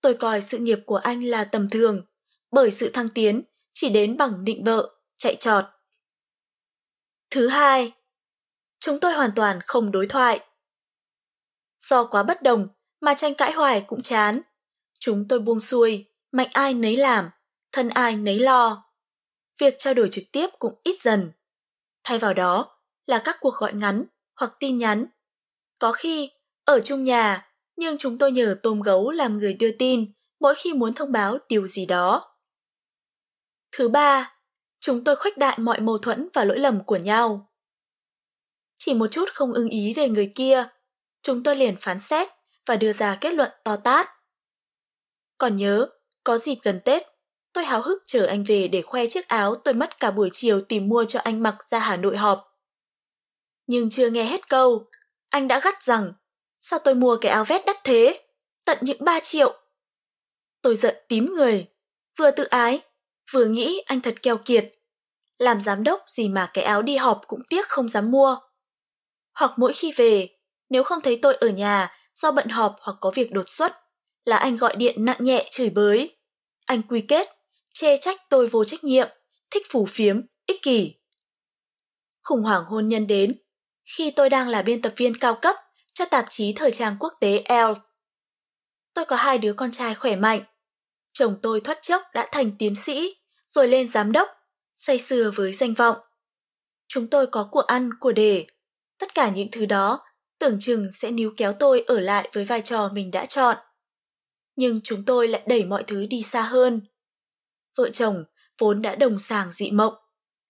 Tôi 0.00 0.14
coi 0.14 0.40
sự 0.40 0.58
nghiệp 0.58 0.78
của 0.86 0.96
anh 0.96 1.24
là 1.24 1.44
tầm 1.44 1.70
thường, 1.70 2.06
bởi 2.50 2.70
sự 2.70 2.90
thăng 2.90 3.08
tiến 3.08 3.42
chỉ 3.74 3.88
đến 3.88 4.16
bằng 4.16 4.44
định 4.44 4.64
bợ, 4.64 4.90
chạy 5.16 5.36
trọt. 5.36 5.64
Thứ 7.30 7.48
hai, 7.48 7.92
chúng 8.80 9.00
tôi 9.00 9.12
hoàn 9.12 9.30
toàn 9.36 9.58
không 9.66 9.90
đối 9.90 10.06
thoại. 10.06 10.40
Do 11.80 12.04
quá 12.04 12.22
bất 12.22 12.42
đồng 12.42 12.68
mà 13.00 13.14
tranh 13.14 13.34
cãi 13.34 13.52
hoài 13.52 13.84
cũng 13.86 14.02
chán. 14.02 14.40
Chúng 14.98 15.28
tôi 15.28 15.38
buông 15.38 15.60
xuôi, 15.60 16.04
mạnh 16.32 16.48
ai 16.52 16.74
nấy 16.74 16.96
làm, 16.96 17.30
thân 17.72 17.88
ai 17.88 18.16
nấy 18.16 18.38
lo. 18.38 18.84
Việc 19.60 19.74
trao 19.78 19.94
đổi 19.94 20.08
trực 20.12 20.24
tiếp 20.32 20.46
cũng 20.58 20.80
ít 20.84 21.02
dần. 21.02 21.32
Thay 22.04 22.18
vào 22.18 22.34
đó 22.34 22.78
là 23.06 23.22
các 23.24 23.36
cuộc 23.40 23.54
gọi 23.54 23.72
ngắn 23.72 24.04
hoặc 24.36 24.52
tin 24.60 24.78
nhắn. 24.78 25.06
Có 25.78 25.92
khi 25.92 26.30
ở 26.64 26.80
chung 26.84 27.04
nhà, 27.04 27.48
nhưng 27.76 27.98
chúng 27.98 28.18
tôi 28.18 28.32
nhờ 28.32 28.56
tôm 28.62 28.80
gấu 28.80 29.10
làm 29.10 29.36
người 29.36 29.54
đưa 29.54 29.70
tin 29.78 30.12
mỗi 30.40 30.54
khi 30.54 30.72
muốn 30.72 30.94
thông 30.94 31.12
báo 31.12 31.38
điều 31.48 31.68
gì 31.68 31.86
đó. 31.86 32.36
Thứ 33.72 33.88
ba, 33.88 34.38
chúng 34.80 35.04
tôi 35.04 35.16
khuếch 35.16 35.38
đại 35.38 35.58
mọi 35.58 35.80
mâu 35.80 35.98
thuẫn 35.98 36.28
và 36.34 36.44
lỗi 36.44 36.58
lầm 36.58 36.84
của 36.84 36.96
nhau. 36.96 37.52
Chỉ 38.76 38.94
một 38.94 39.06
chút 39.10 39.28
không 39.34 39.52
ưng 39.52 39.68
ý 39.68 39.94
về 39.96 40.08
người 40.08 40.32
kia, 40.34 40.68
chúng 41.22 41.42
tôi 41.42 41.56
liền 41.56 41.76
phán 41.80 42.00
xét 42.00 42.28
và 42.68 42.76
đưa 42.76 42.92
ra 42.92 43.18
kết 43.20 43.34
luận 43.34 43.50
to 43.64 43.76
tát. 43.76 44.08
Còn 45.38 45.56
nhớ, 45.56 45.88
có 46.24 46.38
dịp 46.38 46.56
gần 46.62 46.80
Tết, 46.84 47.02
tôi 47.52 47.64
háo 47.64 47.82
hức 47.82 48.02
chờ 48.06 48.26
anh 48.26 48.44
về 48.44 48.68
để 48.68 48.82
khoe 48.82 49.06
chiếc 49.06 49.28
áo 49.28 49.54
tôi 49.54 49.74
mất 49.74 50.00
cả 50.00 50.10
buổi 50.10 50.30
chiều 50.32 50.60
tìm 50.60 50.88
mua 50.88 51.04
cho 51.04 51.20
anh 51.20 51.42
mặc 51.42 51.56
ra 51.70 51.78
Hà 51.78 51.96
Nội 51.96 52.16
họp. 52.16 52.58
Nhưng 53.66 53.90
chưa 53.90 54.10
nghe 54.10 54.24
hết 54.24 54.48
câu, 54.48 54.84
anh 55.28 55.48
đã 55.48 55.60
gắt 55.60 55.82
rằng, 55.82 56.12
sao 56.60 56.78
tôi 56.78 56.94
mua 56.94 57.18
cái 57.20 57.32
áo 57.32 57.44
vest 57.44 57.64
đắt 57.66 57.76
thế, 57.84 58.24
tận 58.64 58.78
những 58.80 59.04
3 59.04 59.20
triệu. 59.20 59.60
Tôi 60.62 60.76
giận 60.76 60.96
tím 61.08 61.32
người, 61.36 61.66
vừa 62.18 62.30
tự 62.30 62.44
ái, 62.44 62.80
vừa 63.32 63.44
nghĩ 63.44 63.82
anh 63.86 64.00
thật 64.00 64.14
keo 64.22 64.38
kiệt. 64.44 64.72
Làm 65.38 65.60
giám 65.60 65.84
đốc 65.84 66.04
gì 66.06 66.28
mà 66.28 66.50
cái 66.52 66.64
áo 66.64 66.82
đi 66.82 66.96
họp 66.96 67.20
cũng 67.26 67.42
tiếc 67.50 67.68
không 67.68 67.88
dám 67.88 68.10
mua. 68.10 68.36
Hoặc 69.34 69.52
mỗi 69.56 69.72
khi 69.72 69.92
về, 69.92 70.28
nếu 70.70 70.84
không 70.84 71.00
thấy 71.00 71.18
tôi 71.22 71.34
ở 71.34 71.48
nhà 71.48 71.97
do 72.22 72.32
bận 72.32 72.48
họp 72.48 72.76
hoặc 72.80 72.96
có 73.00 73.10
việc 73.14 73.32
đột 73.32 73.48
xuất, 73.48 73.72
là 74.24 74.36
anh 74.36 74.56
gọi 74.56 74.76
điện 74.76 75.04
nặng 75.04 75.18
nhẹ 75.20 75.48
chửi 75.50 75.70
bới. 75.70 76.16
Anh 76.66 76.82
quy 76.82 77.00
kết, 77.00 77.28
chê 77.68 77.96
trách 77.96 78.20
tôi 78.30 78.46
vô 78.46 78.64
trách 78.64 78.84
nhiệm, 78.84 79.08
thích 79.50 79.66
phù 79.70 79.86
phiếm, 79.86 80.20
ích 80.46 80.62
kỷ. 80.62 80.94
Khủng 82.22 82.42
hoảng 82.42 82.64
hôn 82.64 82.86
nhân 82.86 83.06
đến 83.06 83.38
khi 83.96 84.10
tôi 84.10 84.30
đang 84.30 84.48
là 84.48 84.62
biên 84.62 84.82
tập 84.82 84.92
viên 84.96 85.18
cao 85.18 85.38
cấp 85.42 85.56
cho 85.92 86.04
tạp 86.04 86.24
chí 86.28 86.52
thời 86.56 86.70
trang 86.70 86.96
quốc 87.00 87.12
tế 87.20 87.42
Elle. 87.44 87.74
Tôi 88.94 89.04
có 89.04 89.16
hai 89.16 89.38
đứa 89.38 89.52
con 89.52 89.72
trai 89.72 89.94
khỏe 89.94 90.16
mạnh. 90.16 90.40
Chồng 91.12 91.36
tôi 91.42 91.60
thoát 91.60 91.78
chốc 91.82 92.02
đã 92.14 92.28
thành 92.32 92.50
tiến 92.58 92.74
sĩ, 92.74 93.16
rồi 93.46 93.68
lên 93.68 93.88
giám 93.88 94.12
đốc, 94.12 94.28
say 94.74 94.98
sưa 94.98 95.30
với 95.34 95.52
danh 95.52 95.74
vọng. 95.74 95.96
Chúng 96.88 97.10
tôi 97.10 97.26
có 97.26 97.48
của 97.50 97.60
ăn, 97.60 97.90
của 98.00 98.12
để. 98.12 98.46
Tất 98.98 99.14
cả 99.14 99.30
những 99.30 99.48
thứ 99.52 99.66
đó 99.66 100.07
tưởng 100.38 100.56
chừng 100.60 100.92
sẽ 100.92 101.10
níu 101.10 101.32
kéo 101.36 101.52
tôi 101.52 101.84
ở 101.86 102.00
lại 102.00 102.28
với 102.32 102.44
vai 102.44 102.62
trò 102.62 102.90
mình 102.92 103.10
đã 103.10 103.26
chọn. 103.26 103.56
Nhưng 104.56 104.80
chúng 104.84 105.04
tôi 105.04 105.28
lại 105.28 105.42
đẩy 105.46 105.64
mọi 105.64 105.82
thứ 105.86 106.06
đi 106.06 106.22
xa 106.22 106.42
hơn. 106.42 106.80
Vợ 107.76 107.90
chồng 107.92 108.24
vốn 108.58 108.82
đã 108.82 108.94
đồng 108.94 109.18
sàng 109.18 109.52
dị 109.52 109.70
mộng, 109.70 109.94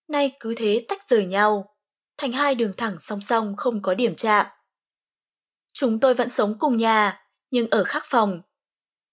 nay 0.08 0.32
cứ 0.40 0.54
thế 0.54 0.84
tách 0.88 1.08
rời 1.08 1.24
nhau, 1.26 1.76
thành 2.18 2.32
hai 2.32 2.54
đường 2.54 2.72
thẳng 2.76 2.96
song 3.00 3.20
song 3.20 3.54
không 3.56 3.82
có 3.82 3.94
điểm 3.94 4.14
chạm. 4.14 4.46
Chúng 5.72 6.00
tôi 6.00 6.14
vẫn 6.14 6.30
sống 6.30 6.58
cùng 6.58 6.76
nhà, 6.76 7.20
nhưng 7.50 7.70
ở 7.70 7.84
khác 7.84 8.02
phòng. 8.06 8.42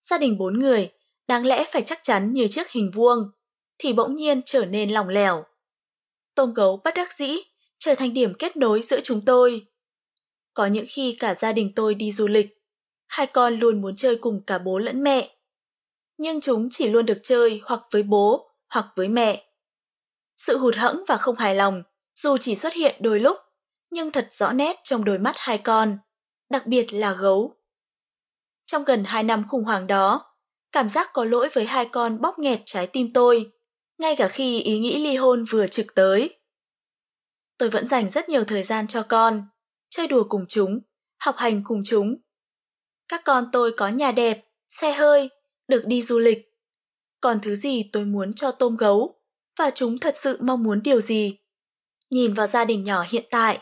Gia 0.01 0.17
đình 0.17 0.37
bốn 0.37 0.59
người, 0.59 0.89
đáng 1.27 1.45
lẽ 1.45 1.65
phải 1.71 1.81
chắc 1.81 1.99
chắn 2.03 2.33
như 2.33 2.47
chiếc 2.47 2.69
hình 2.69 2.91
vuông, 2.91 3.31
thì 3.77 3.93
bỗng 3.93 4.15
nhiên 4.15 4.41
trở 4.45 4.65
nên 4.65 4.89
lỏng 4.89 5.09
lẻo. 5.09 5.43
Tôm 6.35 6.53
gấu 6.53 6.81
bất 6.83 6.93
đắc 6.95 7.13
dĩ 7.13 7.37
trở 7.79 7.95
thành 7.95 8.13
điểm 8.13 8.33
kết 8.39 8.57
nối 8.57 8.81
giữa 8.81 8.99
chúng 9.03 9.25
tôi. 9.25 9.67
Có 10.55 10.65
những 10.65 10.85
khi 10.89 11.15
cả 11.19 11.35
gia 11.35 11.51
đình 11.51 11.71
tôi 11.75 11.95
đi 11.95 12.11
du 12.11 12.27
lịch, 12.27 12.57
hai 13.07 13.27
con 13.27 13.59
luôn 13.59 13.81
muốn 13.81 13.95
chơi 13.95 14.15
cùng 14.15 14.41
cả 14.47 14.57
bố 14.57 14.77
lẫn 14.77 15.03
mẹ. 15.03 15.35
Nhưng 16.17 16.41
chúng 16.41 16.69
chỉ 16.71 16.87
luôn 16.87 17.05
được 17.05 17.19
chơi 17.23 17.61
hoặc 17.63 17.81
với 17.91 18.03
bố 18.03 18.49
hoặc 18.69 18.85
với 18.95 19.07
mẹ. 19.07 19.45
Sự 20.37 20.57
hụt 20.57 20.75
hẫng 20.75 21.03
và 21.07 21.17
không 21.17 21.35
hài 21.35 21.55
lòng, 21.55 21.83
dù 22.15 22.37
chỉ 22.37 22.55
xuất 22.55 22.73
hiện 22.73 22.95
đôi 22.99 23.19
lúc, 23.19 23.37
nhưng 23.91 24.11
thật 24.11 24.27
rõ 24.31 24.51
nét 24.53 24.79
trong 24.83 25.05
đôi 25.05 25.19
mắt 25.19 25.35
hai 25.37 25.57
con, 25.57 25.97
đặc 26.49 26.67
biệt 26.67 26.93
là 26.93 27.13
gấu. 27.13 27.55
Trong 28.65 28.83
gần 28.83 29.03
hai 29.03 29.23
năm 29.23 29.45
khủng 29.47 29.63
hoảng 29.63 29.87
đó, 29.87 30.35
cảm 30.71 30.89
giác 30.89 31.09
có 31.13 31.23
lỗi 31.23 31.49
với 31.53 31.65
hai 31.65 31.85
con 31.85 32.21
bóp 32.21 32.39
nghẹt 32.39 32.59
trái 32.65 32.87
tim 32.87 33.13
tôi, 33.13 33.51
ngay 33.97 34.15
cả 34.15 34.27
khi 34.27 34.61
ý 34.61 34.79
nghĩ 34.79 34.99
ly 35.03 35.15
hôn 35.15 35.45
vừa 35.49 35.67
trực 35.67 35.95
tới. 35.95 36.39
Tôi 37.57 37.69
vẫn 37.69 37.87
dành 37.87 38.09
rất 38.09 38.29
nhiều 38.29 38.43
thời 38.43 38.63
gian 38.63 38.87
cho 38.87 39.03
con, 39.09 39.47
chơi 39.89 40.07
đùa 40.07 40.23
cùng 40.29 40.45
chúng, 40.47 40.79
học 41.17 41.35
hành 41.37 41.61
cùng 41.63 41.81
chúng. 41.85 42.15
Các 43.07 43.21
con 43.25 43.45
tôi 43.51 43.73
có 43.77 43.87
nhà 43.87 44.11
đẹp, 44.11 44.45
xe 44.69 44.93
hơi, 44.93 45.29
được 45.67 45.83
đi 45.85 46.01
du 46.01 46.19
lịch. 46.19 46.51
Còn 47.21 47.39
thứ 47.41 47.55
gì 47.55 47.89
tôi 47.93 48.05
muốn 48.05 48.33
cho 48.33 48.51
tôm 48.51 48.77
gấu, 48.77 49.19
và 49.59 49.71
chúng 49.75 49.97
thật 49.97 50.15
sự 50.17 50.37
mong 50.41 50.63
muốn 50.63 50.83
điều 50.83 51.01
gì. 51.01 51.37
Nhìn 52.09 52.33
vào 52.33 52.47
gia 52.47 52.65
đình 52.65 52.83
nhỏ 52.83 53.05
hiện 53.09 53.25
tại, 53.29 53.59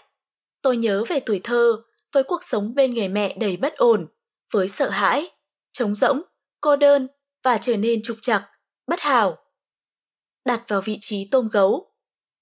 tôi 0.61 0.77
nhớ 0.77 1.03
về 1.07 1.19
tuổi 1.19 1.41
thơ 1.43 1.83
với 2.11 2.23
cuộc 2.23 2.43
sống 2.43 2.75
bên 2.75 2.93
người 2.93 3.07
mẹ 3.07 3.37
đầy 3.39 3.57
bất 3.57 3.75
ổn, 3.75 4.07
với 4.51 4.67
sợ 4.67 4.89
hãi, 4.89 5.29
trống 5.73 5.95
rỗng, 5.95 6.21
cô 6.61 6.75
đơn 6.75 7.07
và 7.43 7.57
trở 7.57 7.77
nên 7.77 8.01
trục 8.03 8.17
trặc, 8.21 8.43
bất 8.87 8.99
hảo. 8.99 9.37
Đặt 10.45 10.63
vào 10.67 10.81
vị 10.81 10.97
trí 11.01 11.27
tôm 11.31 11.49
gấu, 11.49 11.91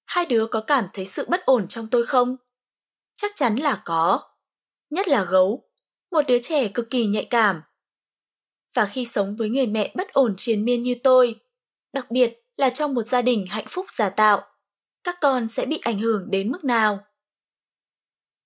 hai 0.06 0.26
đứa 0.26 0.48
có 0.48 0.62
cảm 0.62 0.86
thấy 0.94 1.06
sự 1.06 1.26
bất 1.30 1.46
ổn 1.46 1.68
trong 1.68 1.88
tôi 1.88 2.06
không? 2.06 2.38
Chắc 3.22 3.36
chắn 3.36 3.56
là 3.56 3.82
có. 3.86 4.30
Nhất 4.90 5.08
là 5.08 5.24
gấu, 5.24 5.64
một 6.12 6.22
đứa 6.28 6.40
trẻ 6.42 6.68
cực 6.68 6.90
kỳ 6.90 7.06
nhạy 7.06 7.28
cảm. 7.30 7.62
Và 8.74 8.86
khi 8.86 9.06
sống 9.06 9.36
với 9.36 9.50
người 9.50 9.68
mẹ 9.68 9.92
bất 9.96 10.14
ổn 10.14 10.34
triền 10.38 10.66
miên 10.66 10.84
như 10.84 10.96
tôi, 11.04 11.36
đặc 11.94 12.12
biệt 12.12 12.44
là 12.58 12.70
trong 12.70 12.94
một 12.94 13.04
gia 13.04 13.22
đình 13.22 13.46
hạnh 13.50 13.66
phúc 13.70 13.86
giả 13.92 14.10
tạo, 14.10 14.42
các 15.04 15.18
con 15.22 15.50
sẽ 15.50 15.66
bị 15.66 15.80
ảnh 15.84 16.00
hưởng 16.00 16.32
đến 16.32 16.52
mức 16.52 16.64
nào? 16.64 17.00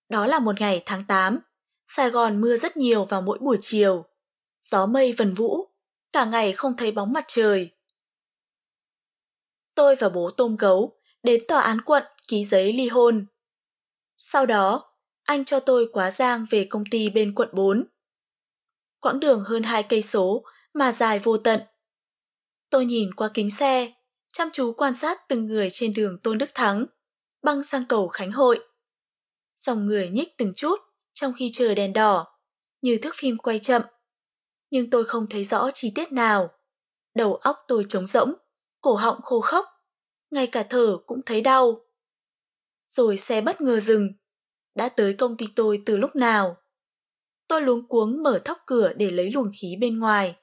Đó 0.09 0.27
là 0.27 0.39
một 0.39 0.59
ngày 0.59 0.83
tháng 0.85 1.03
8, 1.07 1.39
Sài 1.87 2.09
Gòn 2.09 2.41
mưa 2.41 2.57
rất 2.57 2.77
nhiều 2.77 3.05
vào 3.05 3.21
mỗi 3.21 3.37
buổi 3.41 3.57
chiều. 3.61 4.05
Gió 4.61 4.85
mây 4.85 5.13
vần 5.13 5.33
vũ, 5.33 5.67
cả 6.11 6.25
ngày 6.25 6.53
không 6.53 6.77
thấy 6.77 6.91
bóng 6.91 7.13
mặt 7.13 7.25
trời. 7.27 7.69
Tôi 9.75 9.95
và 9.95 10.09
bố 10.09 10.31
tôm 10.37 10.55
gấu 10.55 10.97
đến 11.23 11.41
tòa 11.47 11.61
án 11.61 11.81
quận 11.81 12.03
ký 12.27 12.45
giấy 12.45 12.73
ly 12.73 12.87
hôn. 12.87 13.25
Sau 14.17 14.45
đó, 14.45 14.93
anh 15.23 15.45
cho 15.45 15.59
tôi 15.59 15.89
quá 15.93 16.11
giang 16.11 16.45
về 16.49 16.67
công 16.69 16.83
ty 16.91 17.09
bên 17.09 17.35
quận 17.35 17.49
4. 17.53 17.87
Quãng 18.99 19.19
đường 19.19 19.43
hơn 19.43 19.63
hai 19.63 19.83
cây 19.83 20.01
số 20.01 20.43
mà 20.73 20.91
dài 20.91 21.19
vô 21.19 21.37
tận. 21.37 21.61
Tôi 22.69 22.85
nhìn 22.85 23.13
qua 23.13 23.29
kính 23.33 23.51
xe, 23.51 23.93
chăm 24.31 24.49
chú 24.53 24.73
quan 24.73 24.95
sát 24.95 25.27
từng 25.27 25.47
người 25.47 25.69
trên 25.71 25.93
đường 25.93 26.19
Tôn 26.23 26.37
Đức 26.37 26.49
Thắng, 26.53 26.85
băng 27.43 27.63
sang 27.63 27.83
cầu 27.89 28.07
Khánh 28.07 28.31
Hội. 28.31 28.59
Dòng 29.55 29.85
người 29.85 30.09
nhích 30.09 30.37
từng 30.37 30.53
chút 30.55 30.79
trong 31.13 31.33
khi 31.37 31.51
chờ 31.53 31.75
đèn 31.75 31.93
đỏ, 31.93 32.27
như 32.81 32.97
thước 33.01 33.15
phim 33.15 33.37
quay 33.37 33.59
chậm. 33.59 33.81
Nhưng 34.69 34.89
tôi 34.89 35.05
không 35.05 35.27
thấy 35.29 35.45
rõ 35.45 35.71
chi 35.73 35.91
tiết 35.95 36.11
nào. 36.11 36.49
Đầu 37.15 37.35
óc 37.35 37.57
tôi 37.67 37.85
trống 37.89 38.07
rỗng, 38.07 38.33
cổ 38.81 38.95
họng 38.95 39.21
khô 39.21 39.41
khốc, 39.41 39.65
ngay 40.31 40.47
cả 40.47 40.63
thở 40.69 40.97
cũng 41.05 41.21
thấy 41.25 41.41
đau. 41.41 41.84
Rồi 42.87 43.17
xe 43.17 43.41
bất 43.41 43.61
ngờ 43.61 43.79
dừng, 43.79 44.09
đã 44.75 44.89
tới 44.89 45.13
công 45.13 45.37
ty 45.37 45.45
tôi 45.55 45.81
từ 45.85 45.97
lúc 45.97 46.15
nào. 46.15 46.57
Tôi 47.47 47.61
luống 47.61 47.87
cuống 47.87 48.23
mở 48.23 48.41
thóc 48.45 48.57
cửa 48.65 48.93
để 48.93 49.11
lấy 49.11 49.31
luồng 49.31 49.51
khí 49.61 49.75
bên 49.79 49.99
ngoài, 49.99 50.35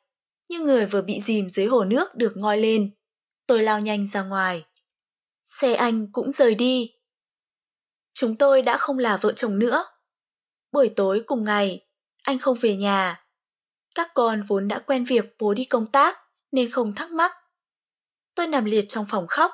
như 0.49 0.61
người 0.61 0.87
vừa 0.87 1.03
bị 1.03 1.21
dìm 1.25 1.51
dưới 1.51 1.67
hồ 1.67 1.85
nước 1.85 2.15
được 2.15 2.33
ngoi 2.37 2.59
lên. 2.59 2.95
tôi 3.47 3.63
lao 3.63 3.81
nhanh 3.81 4.09
ra 4.09 4.23
ngoài. 4.23 4.65
Xe 5.45 5.75
anh 5.75 6.13
cũng 6.13 6.31
rời 6.31 6.55
đi. 6.55 6.95
Chúng 8.15 8.37
tôi 8.37 8.63
đã 8.63 8.77
không 8.77 8.99
là 8.99 9.17
vợ 9.17 9.33
chồng 9.33 9.59
nữa. 9.59 9.85
Buổi 10.73 10.91
tối 10.97 11.23
cùng 11.27 11.45
ngày, 11.45 11.87
anh 12.23 12.39
không 12.39 12.59
về 12.61 12.77
nhà. 12.77 13.25
Các 13.95 14.11
con 14.15 14.43
vốn 14.43 14.69
đã 14.69 14.79
quen 14.79 15.05
việc 15.05 15.37
bố 15.39 15.55
đi 15.55 15.65
công 15.65 15.87
tác 15.87 16.19
nên 16.53 16.71
không 16.71 16.95
thắc 16.95 17.11
mắc. 17.11 17.33
Tôi 18.35 18.47
nằm 18.47 18.65
liệt 18.65 18.85
trong 18.89 19.07
phòng 19.09 19.27
khóc. 19.29 19.51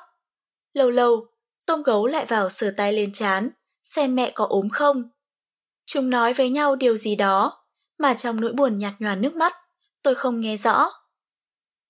Lâu 0.73 0.89
lâu, 0.89 1.27
tôm 1.69 1.83
gấu 1.83 2.07
lại 2.07 2.25
vào 2.25 2.49
sờ 2.49 2.73
tay 2.77 2.93
lên 2.93 3.11
chán, 3.13 3.49
xem 3.83 4.15
mẹ 4.15 4.31
có 4.35 4.45
ốm 4.45 4.69
không. 4.69 5.09
Chúng 5.85 6.09
nói 6.09 6.33
với 6.33 6.49
nhau 6.49 6.75
điều 6.75 6.97
gì 6.97 7.15
đó, 7.15 7.65
mà 7.97 8.13
trong 8.13 8.41
nỗi 8.41 8.53
buồn 8.53 8.77
nhạt 8.77 8.93
nhòa 8.99 9.15
nước 9.15 9.35
mắt, 9.35 9.53
tôi 10.01 10.15
không 10.15 10.41
nghe 10.41 10.57
rõ. 10.57 10.89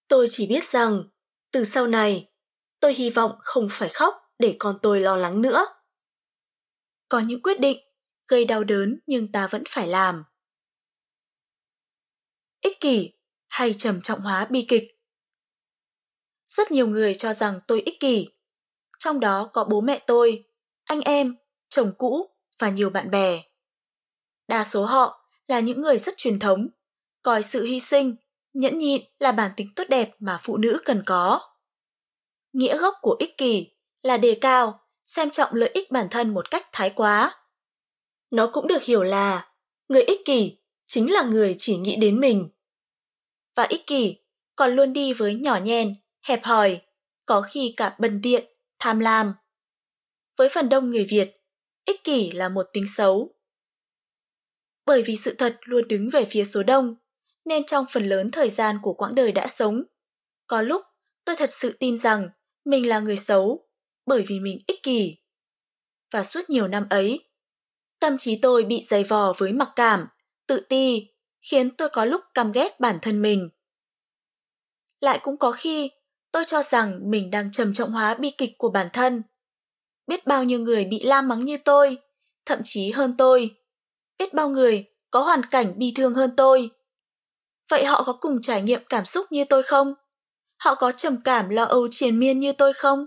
Tôi 0.07 0.27
chỉ 0.30 0.47
biết 0.47 0.64
rằng, 0.72 1.03
từ 1.51 1.65
sau 1.65 1.88
này, 1.88 2.30
tôi 2.80 2.93
hy 2.93 3.10
vọng 3.10 3.31
không 3.39 3.68
phải 3.72 3.89
khóc 3.89 4.14
để 4.39 4.56
con 4.60 4.80
tôi 4.81 4.99
lo 4.99 5.15
lắng 5.15 5.41
nữa. 5.41 5.65
Có 7.10 7.19
những 7.19 7.41
quyết 7.41 7.60
định 7.60 7.77
gây 8.27 8.45
đau 8.45 8.64
đớn 8.64 8.99
nhưng 9.07 9.31
ta 9.31 9.47
vẫn 9.47 9.64
phải 9.69 9.88
làm. 9.88 10.23
Ích 12.61 12.80
kỷ 12.80 13.14
hay 13.47 13.76
trầm 13.77 14.01
trọng 14.01 14.22
hóa 14.22 14.47
bi 14.49 14.65
kịch 14.68 14.84
Rất 16.47 16.72
nhiều 16.72 16.88
người 16.88 17.15
cho 17.15 17.34
rằng 17.34 17.60
tôi 17.68 17.81
ích 17.81 17.99
kỷ. 17.99 18.39
Trong 19.00 19.20
đó 19.20 19.50
có 19.54 19.64
bố 19.64 19.82
mẹ 19.82 20.00
tôi, 20.08 20.46
anh 20.84 21.02
em, 21.02 21.36
chồng 21.70 21.92
cũ 21.98 22.30
và 22.60 22.70
nhiều 22.70 22.90
bạn 22.90 23.12
bè. 23.12 23.42
Đa 24.48 24.64
số 24.64 24.86
họ 24.86 25.30
là 25.48 25.60
những 25.60 25.82
người 25.82 25.98
rất 25.98 26.18
truyền 26.18 26.40
thống, 26.40 26.68
coi 27.22 27.44
sự 27.44 27.64
hy 27.64 27.80
sinh, 27.80 28.16
nhẫn 28.54 28.78
nhịn 28.78 29.02
là 29.20 29.32
bản 29.32 29.52
tính 29.58 29.70
tốt 29.76 29.84
đẹp 29.90 30.16
mà 30.20 30.40
phụ 30.44 30.58
nữ 30.58 30.82
cần 30.86 31.04
có. 31.06 31.42
Nghĩa 32.54 32.78
gốc 32.78 32.94
của 33.02 33.16
ích 33.20 33.38
kỷ 33.38 33.72
là 34.04 34.18
đề 34.18 34.38
cao, 34.42 34.80
xem 35.06 35.30
trọng 35.30 35.54
lợi 35.54 35.70
ích 35.74 35.92
bản 35.92 36.08
thân 36.12 36.34
một 36.34 36.52
cách 36.52 36.68
thái 36.72 36.90
quá. 36.90 37.36
Nó 38.32 38.50
cũng 38.54 38.68
được 38.68 38.84
hiểu 38.84 39.04
là 39.04 39.52
người 39.88 40.04
ích 40.04 40.22
kỷ 40.26 40.58
chính 40.88 41.12
là 41.12 41.24
người 41.24 41.56
chỉ 41.60 41.78
nghĩ 41.78 41.96
đến 41.96 42.20
mình. 42.20 42.50
Và 43.56 43.64
ích 43.64 43.88
kỷ 43.88 44.18
còn 44.56 44.76
luôn 44.76 44.94
đi 44.94 45.14
với 45.14 45.36
nhỏ 45.36 45.60
nhen, 45.64 45.96
hẹp 46.24 46.44
hòi, 46.44 46.82
có 47.26 47.42
khi 47.42 47.74
cả 47.78 47.96
bần 48.00 48.20
tiện, 48.24 48.46
tham 48.80 48.99
lam. 48.99 49.34
Với 50.38 50.49
phần 50.49 50.69
đông 50.69 50.89
người 50.89 51.06
Việt, 51.10 51.31
ích 51.85 52.03
kỷ 52.03 52.31
là 52.31 52.49
một 52.49 52.65
tính 52.73 52.85
xấu. 52.95 53.35
Bởi 54.85 55.03
vì 55.06 55.18
sự 55.18 55.35
thật 55.38 55.57
luôn 55.61 55.88
đứng 55.88 56.10
về 56.10 56.26
phía 56.26 56.45
số 56.45 56.64
đông, 56.64 56.95
nên 57.45 57.65
trong 57.65 57.85
phần 57.89 58.10
lớn 58.10 58.31
thời 58.31 58.49
gian 58.49 58.80
của 58.81 58.93
quãng 58.93 59.15
đời 59.15 59.31
đã 59.31 59.47
sống, 59.47 59.84
có 60.47 60.61
lúc 60.61 60.81
tôi 61.26 61.35
thật 61.35 61.49
sự 61.53 61.77
tin 61.80 61.97
rằng 61.97 62.30
mình 62.65 62.88
là 62.88 62.99
người 62.99 63.18
xấu 63.18 63.68
bởi 64.06 64.26
vì 64.27 64.39
mình 64.39 64.60
ích 64.68 64.84
kỷ. 64.84 65.15
Và 66.14 66.23
suốt 66.23 66.49
nhiều 66.49 66.68
năm 66.68 66.88
ấy, 66.89 67.30
tâm 67.99 68.18
trí 68.18 68.39
tôi 68.41 68.64
bị 68.64 68.81
dày 68.84 69.03
vò 69.03 69.34
với 69.38 69.53
mặc 69.53 69.69
cảm, 69.76 70.07
tự 70.47 70.60
ti, 70.69 71.07
khiến 71.41 71.76
tôi 71.76 71.89
có 71.89 72.06
lúc 72.06 72.22
căm 72.34 72.51
ghét 72.51 72.80
bản 72.80 72.99
thân 73.01 73.22
mình. 73.22 73.49
Lại 75.01 75.19
cũng 75.23 75.38
có 75.38 75.51
khi 75.51 75.91
tôi 76.31 76.43
cho 76.47 76.64
rằng 76.64 77.11
mình 77.11 77.31
đang 77.31 77.51
trầm 77.51 77.73
trọng 77.73 77.91
hóa 77.91 78.15
bi 78.15 78.31
kịch 78.38 78.51
của 78.57 78.69
bản 78.69 78.88
thân. 78.93 79.23
Biết 80.07 80.27
bao 80.27 80.43
nhiêu 80.43 80.60
người 80.60 80.85
bị 80.85 81.03
la 81.03 81.22
mắng 81.22 81.45
như 81.45 81.57
tôi, 81.57 81.97
thậm 82.45 82.60
chí 82.64 82.91
hơn 82.91 83.15
tôi. 83.18 83.56
Biết 84.19 84.34
bao 84.34 84.49
người 84.49 84.85
có 85.11 85.23
hoàn 85.23 85.45
cảnh 85.45 85.73
bi 85.77 85.93
thương 85.95 86.14
hơn 86.14 86.31
tôi. 86.38 86.69
Vậy 87.69 87.85
họ 87.85 88.03
có 88.03 88.14
cùng 88.14 88.41
trải 88.41 88.61
nghiệm 88.61 88.81
cảm 88.89 89.06
xúc 89.06 89.26
như 89.31 89.45
tôi 89.45 89.64
không? 89.64 89.93
Họ 90.57 90.76
có 90.76 90.91
trầm 90.91 91.22
cảm 91.23 91.49
lo 91.49 91.64
âu 91.64 91.88
triền 91.91 92.19
miên 92.19 92.39
như 92.39 92.53
tôi 92.53 92.73
không? 92.73 93.06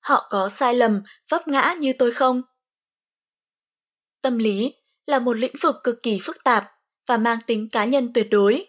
Họ 0.00 0.26
có 0.30 0.48
sai 0.48 0.74
lầm, 0.74 1.02
vấp 1.28 1.48
ngã 1.48 1.74
như 1.78 1.92
tôi 1.98 2.12
không? 2.12 2.42
Tâm 4.22 4.38
lý 4.38 4.74
là 5.06 5.18
một 5.18 5.32
lĩnh 5.32 5.54
vực 5.60 5.76
cực 5.84 6.02
kỳ 6.02 6.18
phức 6.22 6.44
tạp 6.44 6.72
và 7.06 7.16
mang 7.16 7.38
tính 7.46 7.68
cá 7.72 7.84
nhân 7.84 8.12
tuyệt 8.12 8.26
đối. 8.30 8.66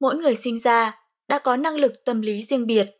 Mỗi 0.00 0.16
người 0.16 0.36
sinh 0.36 0.60
ra 0.60 1.01
đã 1.32 1.38
có 1.38 1.56
năng 1.56 1.76
lực 1.76 2.04
tâm 2.04 2.20
lý 2.20 2.42
riêng 2.42 2.66
biệt. 2.66 2.90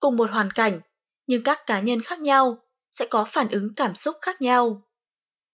Cùng 0.00 0.16
một 0.16 0.30
hoàn 0.30 0.50
cảnh, 0.50 0.80
nhưng 1.26 1.42
các 1.42 1.66
cá 1.66 1.80
nhân 1.80 2.02
khác 2.02 2.20
nhau 2.20 2.58
sẽ 2.92 3.06
có 3.06 3.24
phản 3.24 3.48
ứng 3.48 3.74
cảm 3.74 3.94
xúc 3.94 4.16
khác 4.20 4.42
nhau. 4.42 4.82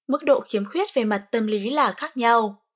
Mức 0.08 0.24
độ 0.24 0.40
khiếm 0.40 0.64
khuyết 0.64 0.94
về 0.94 1.04
mặt 1.04 1.28
tâm 1.30 1.46
lý 1.46 1.70
là 1.70 1.92
khác 1.92 2.16
nhau. 2.16 2.66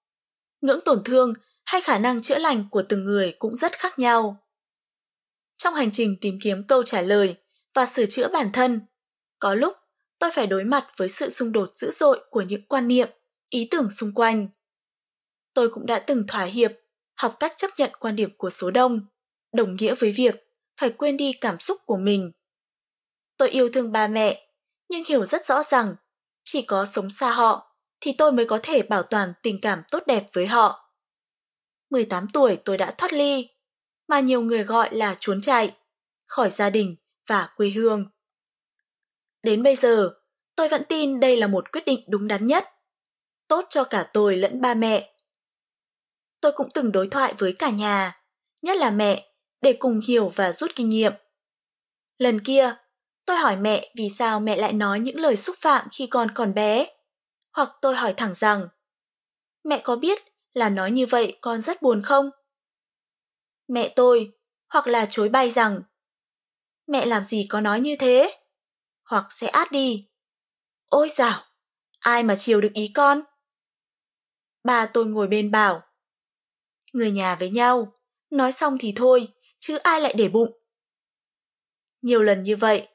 Ngưỡng 0.60 0.80
tổn 0.84 1.04
thương 1.04 1.32
hay 1.64 1.80
khả 1.80 1.98
năng 1.98 2.22
chữa 2.22 2.38
lành 2.38 2.64
của 2.70 2.82
từng 2.88 3.04
người 3.04 3.36
cũng 3.38 3.56
rất 3.56 3.72
khác 3.72 3.98
nhau. 3.98 4.46
Trong 5.56 5.74
hành 5.74 5.90
trình 5.90 6.16
tìm 6.20 6.38
kiếm 6.42 6.64
câu 6.68 6.82
trả 6.82 7.02
lời 7.02 7.36
và 7.74 7.86
sửa 7.86 8.06
chữa 8.06 8.28
bản 8.28 8.52
thân, 8.52 8.80
có 9.38 9.54
lúc 9.54 9.76
tôi 10.18 10.30
phải 10.34 10.46
đối 10.46 10.64
mặt 10.64 10.86
với 10.96 11.08
sự 11.08 11.30
xung 11.30 11.52
đột 11.52 11.70
dữ 11.74 11.90
dội 11.90 12.20
của 12.30 12.42
những 12.42 12.66
quan 12.66 12.88
niệm, 12.88 13.08
ý 13.50 13.68
tưởng 13.70 13.90
xung 13.90 14.14
quanh. 14.14 14.48
Tôi 15.54 15.68
cũng 15.68 15.86
đã 15.86 15.98
từng 15.98 16.26
thỏa 16.26 16.44
hiệp, 16.44 16.72
học 17.14 17.36
cách 17.40 17.52
chấp 17.56 17.70
nhận 17.78 17.90
quan 18.00 18.16
điểm 18.16 18.30
của 18.36 18.50
số 18.50 18.70
đông, 18.70 19.06
đồng 19.52 19.76
nghĩa 19.76 19.94
với 19.94 20.12
việc 20.12 20.34
phải 20.80 20.90
quên 20.90 21.16
đi 21.16 21.32
cảm 21.40 21.58
xúc 21.58 21.80
của 21.86 21.96
mình. 21.96 22.32
Tôi 23.36 23.50
yêu 23.50 23.68
thương 23.72 23.92
ba 23.92 24.08
mẹ, 24.08 24.48
nhưng 24.88 25.04
hiểu 25.04 25.26
rất 25.26 25.46
rõ 25.46 25.62
rằng 25.62 25.96
chỉ 26.44 26.62
có 26.62 26.86
sống 26.86 27.10
xa 27.10 27.32
họ 27.32 27.76
thì 28.00 28.14
tôi 28.18 28.32
mới 28.32 28.46
có 28.46 28.60
thể 28.62 28.82
bảo 28.82 29.02
toàn 29.02 29.32
tình 29.42 29.60
cảm 29.60 29.82
tốt 29.90 30.02
đẹp 30.06 30.26
với 30.32 30.46
họ. 30.46 30.94
18 31.90 32.26
tuổi 32.32 32.58
tôi 32.64 32.78
đã 32.78 32.94
thoát 32.98 33.12
ly, 33.12 33.48
mà 34.08 34.20
nhiều 34.20 34.42
người 34.42 34.64
gọi 34.64 34.94
là 34.94 35.16
trốn 35.20 35.40
chạy, 35.42 35.76
khỏi 36.26 36.50
gia 36.50 36.70
đình 36.70 36.96
và 37.26 37.48
quê 37.56 37.70
hương. 37.70 38.10
Đến 39.42 39.62
bây 39.62 39.76
giờ, 39.76 40.10
tôi 40.56 40.68
vẫn 40.68 40.82
tin 40.88 41.20
đây 41.20 41.36
là 41.36 41.46
một 41.46 41.72
quyết 41.72 41.84
định 41.86 42.04
đúng 42.08 42.28
đắn 42.28 42.46
nhất, 42.46 42.68
tốt 43.48 43.66
cho 43.68 43.84
cả 43.84 44.10
tôi 44.12 44.36
lẫn 44.36 44.60
ba 44.60 44.74
mẹ. 44.74 45.14
Tôi 46.40 46.52
cũng 46.52 46.68
từng 46.74 46.92
đối 46.92 47.08
thoại 47.08 47.34
với 47.38 47.54
cả 47.58 47.70
nhà, 47.70 48.22
nhất 48.62 48.76
là 48.76 48.90
mẹ, 48.90 49.31
để 49.62 49.76
cùng 49.78 50.00
hiểu 50.08 50.28
và 50.28 50.52
rút 50.52 50.70
kinh 50.74 50.88
nghiệm. 50.88 51.12
Lần 52.18 52.40
kia, 52.40 52.74
tôi 53.26 53.36
hỏi 53.36 53.56
mẹ 53.56 53.92
vì 53.96 54.08
sao 54.18 54.40
mẹ 54.40 54.56
lại 54.56 54.72
nói 54.72 55.00
những 55.00 55.20
lời 55.20 55.36
xúc 55.36 55.56
phạm 55.60 55.88
khi 55.92 56.06
con 56.06 56.30
còn 56.34 56.54
bé. 56.54 56.86
Hoặc 57.52 57.68
tôi 57.80 57.96
hỏi 57.96 58.14
thẳng 58.16 58.34
rằng, 58.34 58.68
mẹ 59.64 59.80
có 59.84 59.96
biết 59.96 60.18
là 60.52 60.68
nói 60.68 60.90
như 60.90 61.06
vậy 61.06 61.38
con 61.40 61.62
rất 61.62 61.82
buồn 61.82 62.02
không? 62.04 62.30
Mẹ 63.68 63.92
tôi, 63.96 64.32
hoặc 64.68 64.86
là 64.86 65.06
chối 65.10 65.28
bay 65.28 65.50
rằng, 65.50 65.82
mẹ 66.86 67.06
làm 67.06 67.24
gì 67.24 67.46
có 67.50 67.60
nói 67.60 67.80
như 67.80 67.96
thế? 67.96 68.38
Hoặc 69.04 69.26
sẽ 69.30 69.46
át 69.46 69.72
đi. 69.72 70.08
Ôi 70.88 71.08
dào, 71.16 71.44
ai 71.98 72.22
mà 72.22 72.36
chiều 72.36 72.60
được 72.60 72.72
ý 72.74 72.90
con? 72.94 73.20
Bà 74.64 74.86
tôi 74.86 75.06
ngồi 75.06 75.28
bên 75.28 75.50
bảo, 75.50 75.82
người 76.92 77.10
nhà 77.10 77.34
với 77.34 77.50
nhau, 77.50 77.92
nói 78.30 78.52
xong 78.52 78.76
thì 78.80 78.92
thôi, 78.96 79.28
chứ 79.62 79.76
ai 79.76 80.00
lại 80.00 80.14
để 80.16 80.28
bụng. 80.28 80.52
Nhiều 82.02 82.22
lần 82.22 82.42
như 82.42 82.56
vậy, 82.56 82.88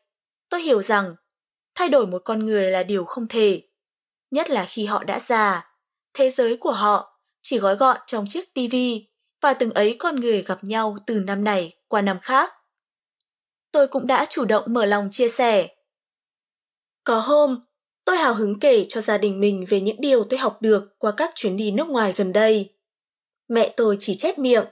tôi 0.49 0.61
hiểu 0.61 0.81
rằng 0.81 1.15
thay 1.75 1.89
đổi 1.89 2.07
một 2.07 2.21
con 2.25 2.45
người 2.45 2.71
là 2.71 2.83
điều 2.83 3.05
không 3.05 3.27
thể, 3.27 3.61
nhất 4.31 4.49
là 4.49 4.65
khi 4.69 4.85
họ 4.85 5.03
đã 5.03 5.19
già, 5.19 5.71
thế 6.13 6.29
giới 6.29 6.57
của 6.57 6.71
họ 6.71 7.19
chỉ 7.41 7.59
gói 7.59 7.75
gọn 7.75 7.97
trong 8.05 8.25
chiếc 8.29 8.53
tivi 8.53 9.07
và 9.41 9.53
từng 9.53 9.71
ấy 9.71 9.95
con 9.99 10.15
người 10.15 10.43
gặp 10.43 10.63
nhau 10.63 10.97
từ 11.07 11.19
năm 11.19 11.43
này 11.43 11.75
qua 11.87 12.01
năm 12.01 12.19
khác. 12.21 12.53
Tôi 13.71 13.87
cũng 13.87 14.07
đã 14.07 14.25
chủ 14.29 14.45
động 14.45 14.63
mở 14.67 14.85
lòng 14.85 15.07
chia 15.11 15.29
sẻ. 15.29 15.75
Có 17.03 17.19
hôm, 17.19 17.65
tôi 18.05 18.17
hào 18.17 18.33
hứng 18.33 18.59
kể 18.59 18.85
cho 18.89 19.01
gia 19.01 19.17
đình 19.17 19.39
mình 19.39 19.65
về 19.69 19.81
những 19.81 20.01
điều 20.01 20.23
tôi 20.23 20.39
học 20.39 20.57
được 20.61 20.99
qua 20.99 21.13
các 21.17 21.31
chuyến 21.35 21.57
đi 21.57 21.71
nước 21.71 21.87
ngoài 21.87 22.13
gần 22.15 22.33
đây. 22.33 22.75
Mẹ 23.47 23.73
tôi 23.77 23.97
chỉ 23.99 24.15
chép 24.17 24.39
miệng. 24.39 24.65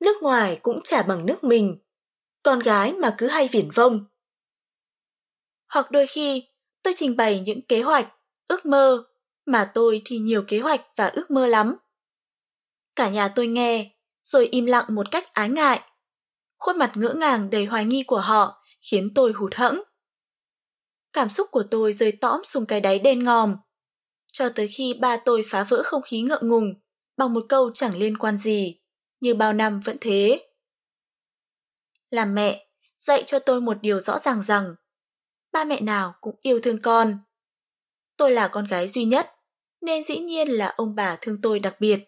Nước 0.00 0.22
ngoài 0.22 0.58
cũng 0.62 0.80
chả 0.84 1.02
bằng 1.02 1.26
nước 1.26 1.44
mình, 1.44 1.78
con 2.42 2.58
gái 2.58 2.92
mà 2.92 3.14
cứ 3.18 3.26
hay 3.26 3.48
viển 3.48 3.70
vông. 3.70 4.04
Hoặc 5.68 5.90
đôi 5.90 6.06
khi, 6.06 6.48
tôi 6.82 6.94
trình 6.96 7.16
bày 7.16 7.40
những 7.40 7.62
kế 7.62 7.82
hoạch, 7.82 8.14
ước 8.48 8.66
mơ, 8.66 9.04
mà 9.46 9.70
tôi 9.74 10.02
thì 10.04 10.18
nhiều 10.18 10.44
kế 10.48 10.58
hoạch 10.60 10.80
và 10.96 11.06
ước 11.06 11.30
mơ 11.30 11.46
lắm. 11.46 11.76
Cả 12.96 13.08
nhà 13.08 13.28
tôi 13.28 13.46
nghe, 13.46 13.90
rồi 14.22 14.46
im 14.46 14.66
lặng 14.66 14.84
một 14.88 15.10
cách 15.10 15.34
ái 15.34 15.48
ngại. 15.48 15.80
Khuôn 16.58 16.78
mặt 16.78 16.92
ngỡ 16.94 17.14
ngàng 17.14 17.50
đầy 17.50 17.64
hoài 17.64 17.84
nghi 17.84 18.04
của 18.06 18.20
họ 18.20 18.62
khiến 18.80 19.14
tôi 19.14 19.32
hụt 19.32 19.54
hẫng. 19.54 19.82
Cảm 21.12 21.30
xúc 21.30 21.48
của 21.50 21.64
tôi 21.70 21.92
rơi 21.92 22.12
tõm 22.12 22.40
xuống 22.44 22.66
cái 22.66 22.80
đáy 22.80 22.98
đen 22.98 23.24
ngòm. 23.24 23.56
Cho 24.32 24.48
tới 24.48 24.68
khi 24.68 24.94
ba 25.00 25.16
tôi 25.16 25.44
phá 25.50 25.64
vỡ 25.64 25.82
không 25.84 26.02
khí 26.02 26.20
ngượng 26.20 26.48
ngùng 26.48 26.74
bằng 27.16 27.34
một 27.34 27.46
câu 27.48 27.70
chẳng 27.74 27.96
liên 27.96 28.18
quan 28.18 28.38
gì, 28.38 28.80
như 29.24 29.34
bao 29.34 29.52
năm 29.52 29.80
vẫn 29.80 29.96
thế. 30.00 30.46
Làm 32.10 32.34
mẹ, 32.34 32.66
dạy 32.98 33.24
cho 33.26 33.38
tôi 33.38 33.60
một 33.60 33.76
điều 33.82 34.00
rõ 34.00 34.18
ràng 34.18 34.42
rằng 34.42 34.74
ba 35.52 35.64
mẹ 35.64 35.80
nào 35.80 36.14
cũng 36.20 36.34
yêu 36.42 36.60
thương 36.62 36.82
con. 36.82 37.18
Tôi 38.16 38.30
là 38.30 38.48
con 38.48 38.66
gái 38.66 38.88
duy 38.88 39.04
nhất, 39.04 39.30
nên 39.80 40.04
dĩ 40.04 40.18
nhiên 40.18 40.48
là 40.48 40.66
ông 40.76 40.94
bà 40.94 41.16
thương 41.20 41.40
tôi 41.42 41.58
đặc 41.58 41.76
biệt. 41.80 41.98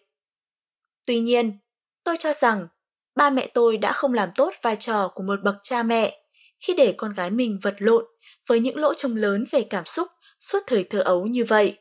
Tuy 1.07 1.19
nhiên, 1.19 1.59
tôi 2.03 2.17
cho 2.19 2.33
rằng 2.33 2.67
ba 3.15 3.29
mẹ 3.29 3.47
tôi 3.53 3.77
đã 3.77 3.91
không 3.91 4.13
làm 4.13 4.29
tốt 4.35 4.53
vai 4.61 4.77
trò 4.79 5.11
của 5.15 5.23
một 5.23 5.39
bậc 5.43 5.55
cha 5.63 5.83
mẹ 5.83 6.21
khi 6.59 6.73
để 6.73 6.93
con 6.97 7.13
gái 7.13 7.31
mình 7.31 7.59
vật 7.61 7.75
lộn 7.77 8.05
với 8.47 8.59
những 8.59 8.77
lỗ 8.77 8.93
trông 8.93 9.15
lớn 9.15 9.45
về 9.51 9.67
cảm 9.69 9.85
xúc 9.85 10.07
suốt 10.39 10.59
thời 10.67 10.83
thơ 10.83 10.99
ấu 10.99 11.27
như 11.27 11.45
vậy. 11.45 11.77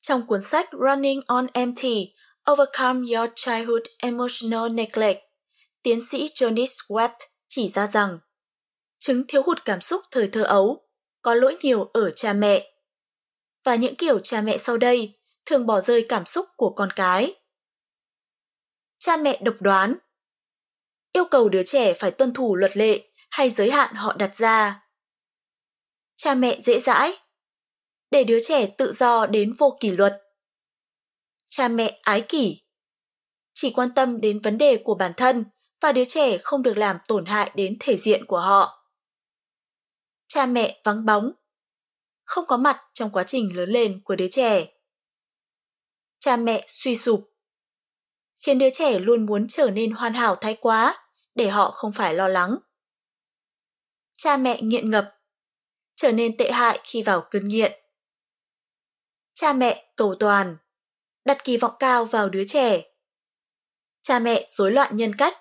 Trong 0.00 0.26
cuốn 0.26 0.42
sách 0.42 0.68
Running 0.72 1.20
on 1.26 1.46
Empty, 1.52 2.14
Overcome 2.50 3.06
Your 3.14 3.30
Childhood 3.34 3.82
Emotional 3.98 4.68
Neglect, 4.72 5.20
tiến 5.82 6.00
sĩ 6.10 6.28
Jonas 6.34 6.76
Webb 6.88 7.10
chỉ 7.48 7.70
ra 7.74 7.86
rằng 7.86 8.18
chứng 8.98 9.24
thiếu 9.28 9.42
hụt 9.42 9.64
cảm 9.64 9.80
xúc 9.80 10.02
thời 10.10 10.28
thơ 10.32 10.42
ấu 10.42 10.88
có 11.22 11.34
lỗi 11.34 11.56
nhiều 11.62 11.84
ở 11.84 12.10
cha 12.10 12.32
mẹ. 12.32 12.72
Và 13.64 13.74
những 13.74 13.96
kiểu 13.96 14.18
cha 14.18 14.40
mẹ 14.40 14.58
sau 14.58 14.76
đây 14.76 15.18
thường 15.46 15.66
bỏ 15.66 15.80
rơi 15.80 16.06
cảm 16.08 16.26
xúc 16.26 16.46
của 16.56 16.72
con 16.76 16.88
cái. 16.96 17.34
Cha 18.98 19.16
mẹ 19.16 19.40
độc 19.42 19.54
đoán 19.60 19.94
Yêu 21.12 21.24
cầu 21.30 21.48
đứa 21.48 21.62
trẻ 21.62 21.94
phải 21.94 22.10
tuân 22.10 22.34
thủ 22.34 22.56
luật 22.56 22.76
lệ 22.76 23.10
hay 23.30 23.50
giới 23.50 23.70
hạn 23.70 23.94
họ 23.94 24.16
đặt 24.18 24.36
ra. 24.36 24.86
Cha 26.16 26.34
mẹ 26.34 26.60
dễ 26.60 26.80
dãi 26.80 27.16
để 28.10 28.24
đứa 28.24 28.38
trẻ 28.46 28.66
tự 28.78 28.92
do 28.92 29.26
đến 29.26 29.54
vô 29.58 29.76
kỷ 29.80 29.90
luật. 29.90 30.22
Cha 31.50 31.68
mẹ 31.68 31.98
ái 32.02 32.24
kỷ 32.28 32.62
chỉ 33.54 33.70
quan 33.70 33.88
tâm 33.94 34.20
đến 34.20 34.40
vấn 34.40 34.58
đề 34.58 34.80
của 34.84 34.94
bản 34.94 35.12
thân 35.16 35.44
và 35.80 35.92
đứa 35.92 36.04
trẻ 36.04 36.38
không 36.38 36.62
được 36.62 36.76
làm 36.76 36.96
tổn 37.08 37.26
hại 37.26 37.50
đến 37.54 37.76
thể 37.80 37.96
diện 37.96 38.24
của 38.26 38.40
họ. 38.40 38.86
Cha 40.28 40.46
mẹ 40.46 40.80
vắng 40.84 41.06
bóng, 41.06 41.32
không 42.24 42.46
có 42.46 42.56
mặt 42.56 42.82
trong 42.92 43.10
quá 43.10 43.24
trình 43.26 43.56
lớn 43.56 43.70
lên 43.70 44.00
của 44.04 44.16
đứa 44.16 44.28
trẻ. 44.30 44.66
Cha 46.18 46.36
mẹ 46.36 46.64
suy 46.68 46.96
sụp, 46.96 47.30
khiến 48.38 48.58
đứa 48.58 48.70
trẻ 48.72 48.98
luôn 48.98 49.26
muốn 49.26 49.46
trở 49.48 49.70
nên 49.70 49.90
hoàn 49.90 50.14
hảo 50.14 50.36
thái 50.36 50.56
quá 50.60 51.08
để 51.34 51.48
họ 51.48 51.70
không 51.70 51.92
phải 51.92 52.14
lo 52.14 52.28
lắng. 52.28 52.56
Cha 54.12 54.36
mẹ 54.36 54.62
nghiện 54.62 54.90
ngập, 54.90 55.18
trở 55.96 56.12
nên 56.12 56.36
tệ 56.36 56.50
hại 56.52 56.80
khi 56.84 57.02
vào 57.02 57.26
cơn 57.30 57.48
nghiện. 57.48 57.72
Cha 59.34 59.52
mẹ 59.52 59.92
cầu 59.96 60.14
toàn, 60.20 60.56
đặt 61.30 61.44
kỳ 61.44 61.56
vọng 61.56 61.74
cao 61.78 62.04
vào 62.04 62.28
đứa 62.28 62.44
trẻ. 62.48 62.82
Cha 64.02 64.18
mẹ 64.18 64.44
rối 64.48 64.72
loạn 64.72 64.96
nhân 64.96 65.14
cách, 65.14 65.38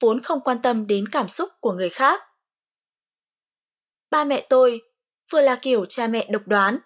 vốn 0.00 0.22
không 0.22 0.40
quan 0.40 0.62
tâm 0.62 0.86
đến 0.86 1.08
cảm 1.08 1.28
xúc 1.28 1.48
của 1.60 1.72
người 1.72 1.88
khác. 1.88 2.22
Ba 4.10 4.24
mẹ 4.24 4.46
tôi 4.48 4.80
vừa 5.32 5.40
là 5.40 5.56
kiểu 5.62 5.86
cha 5.86 6.06
mẹ 6.06 6.26
độc 6.30 6.42
đoán, 6.46 6.78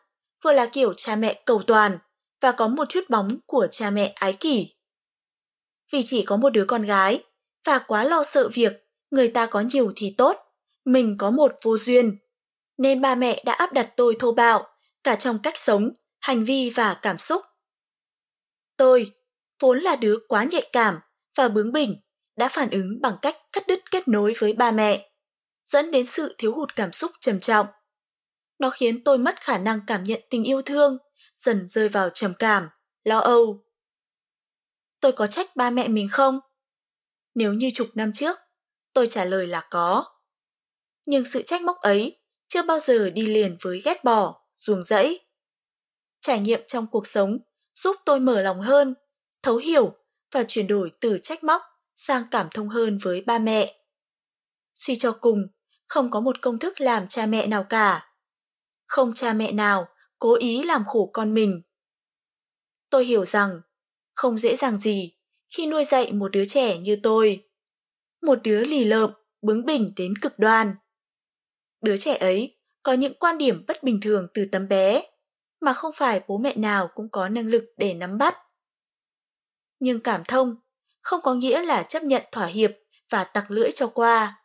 vừa 0.44 0.52
là 0.52 0.66
kiểu 0.66 0.94
cha 0.94 1.16
mẹ 1.16 1.42
cầu 1.46 1.62
toàn 1.66 1.98
và 2.40 2.52
có 2.52 2.68
một 2.68 2.84
chút 2.88 3.01
bóng 3.09 3.38
của 3.46 3.66
cha 3.70 3.90
mẹ 3.90 4.12
ái 4.14 4.32
kỷ. 4.32 4.74
Vì 5.92 6.02
chỉ 6.05 6.24
có 6.24 6.36
một 6.36 6.51
đứa 6.51 6.64
con 6.68 6.82
gái 6.82 7.24
và 7.66 7.78
quá 7.78 8.05
lo 8.05 8.24
sợ 8.24 8.48
việc 8.55 8.72
người 9.10 9.28
ta 9.28 9.46
có 9.46 9.60
nhiều 9.60 9.92
thì 9.96 10.14
tốt, 10.18 10.36
mình 10.84 11.16
có 11.18 11.30
một 11.30 11.52
vô 11.62 11.78
duyên. 11.78 12.18
Nên 12.78 13.01
ba 13.01 13.14
mẹ 13.14 13.42
đã 13.44 13.52
áp 13.52 13.72
đặt 13.72 13.92
tôi 13.96 14.16
thô 14.18 14.32
bạo, 14.32 14.66
cả 15.05 15.16
trong 15.16 15.38
cách 15.42 15.59
sống, 15.59 15.90
hành 16.20 16.44
vi 16.44 16.70
và 16.74 16.98
cảm 17.02 17.18
xúc. 17.18 17.42
Tôi, 18.76 19.12
vốn 19.60 19.78
là 19.78 19.96
đứa 19.96 20.18
quá 20.28 20.44
nhạy 20.44 20.68
cảm 20.72 20.98
và 21.36 21.48
bướng 21.48 21.72
bỉnh, 21.72 22.01
đã 22.36 22.48
phản 22.48 22.70
ứng 22.70 23.01
bằng 23.01 23.16
cách 23.22 23.36
cắt 23.52 23.66
đứt 23.68 23.90
kết 23.90 24.09
nối 24.09 24.34
với 24.38 24.52
ba 24.52 24.70
mẹ, 24.70 25.10
dẫn 25.64 25.90
đến 25.90 26.06
sự 26.06 26.34
thiếu 26.38 26.55
hụt 26.55 26.68
cảm 26.76 26.92
xúc 26.92 27.12
trầm 27.20 27.40
trọng. 27.40 27.66
Nó 28.59 28.70
khiến 28.70 29.05
tôi 29.05 29.18
mất 29.18 29.40
khả 29.40 29.59
năng 29.59 29.80
cảm 29.86 30.05
nhận 30.05 30.20
tình 30.30 30.44
yêu 30.44 30.62
thương, 30.62 30.98
dần 31.36 31.68
rơi 31.68 31.88
vào 31.88 32.10
trầm 32.10 32.34
cảm, 32.38 32.68
lo 33.05 33.18
âu. 33.18 33.64
Tôi 35.01 35.12
có 35.12 35.26
trách 35.26 35.56
ba 35.56 35.70
mẹ 35.70 35.88
mình 35.88 36.09
không? 36.10 36.40
Nếu 37.34 37.52
như 37.52 37.70
chục 37.74 37.88
năm 37.94 38.12
trước, 38.12 38.38
tôi 38.92 39.06
trả 39.06 39.24
lời 39.24 39.46
là 39.46 39.66
có. 39.70 40.05
Nhưng 41.06 41.24
sự 41.24 41.42
trách 41.42 41.62
móc 41.62 41.76
ấy 41.76 42.20
chưa 42.48 42.62
bao 42.62 42.80
giờ 42.80 43.10
đi 43.10 43.26
liền 43.26 43.56
với 43.60 43.82
ghét 43.84 44.05
bỏ, 44.05 44.46
ruồng 44.56 44.82
rẫy. 44.82 45.20
Trải 46.20 46.40
nghiệm 46.40 46.60
trong 46.66 46.86
cuộc 46.86 47.06
sống 47.06 47.38
giúp 47.74 47.96
tôi 48.05 48.20
mở 48.20 48.40
lòng 48.40 48.60
hơn, 48.60 48.94
thấu 49.42 49.56
hiểu 49.56 49.94
và 50.32 50.44
chuyển 50.48 50.66
đổi 50.66 50.92
từ 51.01 51.18
trách 51.22 51.44
móc 51.44 51.62
sang 51.96 52.22
cảm 52.30 52.46
thông 52.55 52.68
hơn 52.68 52.98
với 53.02 53.22
ba 53.26 53.38
mẹ. 53.38 53.74
Suy 54.74 54.96
cho 54.96 55.12
cùng, 55.20 55.38
không 55.86 56.10
có 56.10 56.20
một 56.20 56.42
công 56.42 56.59
thức 56.59 56.80
làm 56.80 57.09
cha 57.09 57.26
mẹ 57.26 57.46
nào 57.46 57.66
cả. 57.68 58.14
Không 58.86 59.14
cha 59.14 59.32
mẹ 59.32 59.52
nào 59.52 59.88
cố 60.18 60.36
ý 60.36 60.62
làm 60.62 60.84
khổ 60.86 61.10
con 61.12 61.34
mình. 61.34 61.62
Tôi 62.90 63.05
hiểu 63.05 63.24
rằng 63.24 63.60
không 64.14 64.38
dễ 64.38 64.56
dàng 64.56 64.76
gì 64.76 65.16
khi 65.56 65.66
nuôi 65.66 65.84
dạy 65.84 66.12
một 66.12 66.32
đứa 66.32 66.44
trẻ 66.44 66.78
như 66.78 66.98
tôi. 67.02 67.48
Một 68.22 68.38
đứa 68.42 68.64
lì 68.64 68.84
lợm, 68.84 69.10
bướng 69.42 69.66
bỉnh 69.66 69.92
đến 69.96 70.14
cực 70.22 70.38
đoan. 70.38 70.74
Đứa 71.82 71.96
trẻ 71.96 72.16
ấy 72.16 72.56
có 72.82 72.92
những 72.92 73.14
quan 73.18 73.38
điểm 73.38 73.64
bất 73.68 73.82
bình 73.82 74.01
thường 74.02 74.26
từ 74.34 74.48
tấm 74.52 74.68
bé, 74.68 75.02
mà 75.65 75.73
không 75.73 75.93
phải 75.95 76.20
bố 76.28 76.39
mẹ 76.39 76.57
nào 76.57 76.91
cũng 76.95 77.09
có 77.09 77.28
năng 77.28 77.47
lực 77.47 77.65
để 77.77 77.95
nắm 77.95 78.19
bắt. 78.19 78.39
Nhưng 79.81 80.01
cảm 80.01 80.23
thông 80.28 80.57
không 81.01 81.20
có 81.23 81.35
nghĩa 81.35 81.62
là 81.62 81.82
chấp 81.82 82.03
nhận 82.03 82.23
thỏa 82.32 82.47
hiệp 82.47 82.70
và 83.11 83.24
tặc 83.24 83.51
lưỡi 83.51 83.70
cho 83.74 83.86
qua. 83.86 84.45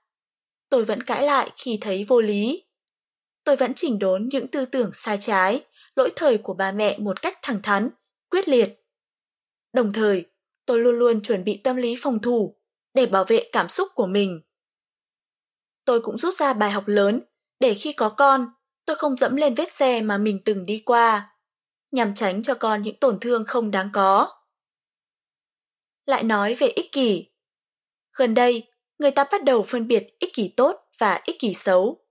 Tôi 0.70 0.86
vẫn 0.86 1.04
cãi 1.04 1.24
lại 1.24 1.50
khi 1.56 1.78
thấy 1.82 2.06
vô 2.08 2.22
lý. 2.22 2.64
Tôi 3.44 3.56
vẫn 3.56 3.74
chỉnh 3.76 4.00
đốn 4.00 4.30
những 4.32 4.48
tư 4.48 4.66
tưởng 4.66 4.92
sai 4.94 5.18
trái, 5.22 5.66
lỗi 5.96 6.10
thời 6.16 6.38
của 6.38 6.54
bà 6.54 6.72
mẹ 6.72 6.98
một 7.00 7.22
cách 7.22 7.40
thẳng 7.42 7.62
thắn, 7.64 7.90
quyết 8.30 8.48
liệt. 8.48 8.86
Đồng 9.74 9.94
thời, 9.94 10.26
tôi 10.66 10.80
luôn 10.80 11.00
luôn 11.00 11.22
chuẩn 11.22 11.44
bị 11.44 11.62
tâm 11.64 11.76
lý 11.76 11.96
phòng 12.02 12.22
thủ 12.22 12.56
để 12.94 13.06
bảo 13.06 13.24
vệ 13.24 13.50
cảm 13.52 13.70
xúc 13.70 13.88
của 13.96 14.06
mình. 14.06 14.42
Tôi 15.86 16.02
cũng 16.02 16.18
rút 16.18 16.36
ra 16.36 16.54
bài 16.54 16.72
học 16.72 16.84
lớn 16.88 17.22
để 17.60 17.74
khi 17.74 17.94
có 17.94 18.10
con, 18.10 18.52
tôi 18.90 18.96
không 18.96 19.18
dẫm 19.18 19.36
lên 19.36 19.56
vết 19.56 19.72
xe 19.72 20.02
mà 20.02 20.18
mình 20.18 20.42
từng 20.46 20.66
đi 20.66 20.82
qua, 20.86 21.36
nhằm 21.92 22.14
tránh 22.14 22.44
cho 22.44 22.56
con 22.56 22.82
những 22.82 22.96
tổn 22.96 23.20
thương 23.20 23.46
không 23.48 23.72
đáng 23.72 23.90
có. 23.94 24.28
Lại 26.06 26.24
nói 26.24 26.56
về 26.56 26.68
ích 26.68 26.92
kỷ. 26.92 27.26
Gần 28.18 28.34
đây, 28.34 28.64
người 29.00 29.12
ta 29.12 29.24
bắt 29.32 29.44
đầu 29.44 29.64
phân 29.64 29.88
biệt 29.88 30.08
ích 30.20 30.34
kỷ 30.34 30.54
tốt 30.58 30.76
và 30.98 31.22
ích 31.24 31.40
kỷ 31.40 31.54
xấu. 31.54 32.06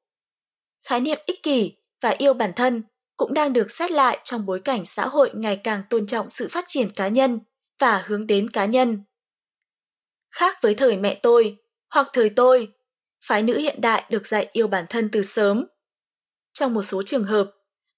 Khái 0.82 1.00
niệm 1.00 1.18
ích 1.26 1.42
kỷ 1.42 1.76
và 2.00 2.10
yêu 2.18 2.34
bản 2.34 2.52
thân 2.56 2.82
cũng 3.16 3.34
đang 3.34 3.52
được 3.52 3.70
xét 3.70 3.90
lại 3.90 4.18
trong 4.24 4.46
bối 4.46 4.60
cảnh 4.60 4.84
xã 4.86 5.06
hội 5.06 5.30
ngày 5.34 5.60
càng 5.64 5.82
tôn 5.90 6.06
trọng 6.06 6.28
sự 6.28 6.48
phát 6.50 6.64
triển 6.68 6.92
cá 6.92 7.08
nhân 7.08 7.40
và 7.78 8.04
hướng 8.06 8.26
đến 8.26 8.50
cá 8.50 8.66
nhân. 8.66 9.04
Khác 10.30 10.58
với 10.62 10.74
thời 10.74 10.96
mẹ 10.96 11.20
tôi 11.22 11.56
hoặc 11.90 12.08
thời 12.12 12.30
tôi, 12.30 12.72
phái 13.24 13.42
nữ 13.42 13.58
hiện 13.58 13.80
đại 13.80 14.04
được 14.10 14.26
dạy 14.26 14.48
yêu 14.52 14.66
bản 14.68 14.84
thân 14.88 15.08
từ 15.12 15.22
sớm. 15.22 15.66
Trong 16.58 16.74
một 16.74 16.82
số 16.82 17.02
trường 17.02 17.24
hợp, 17.24 17.50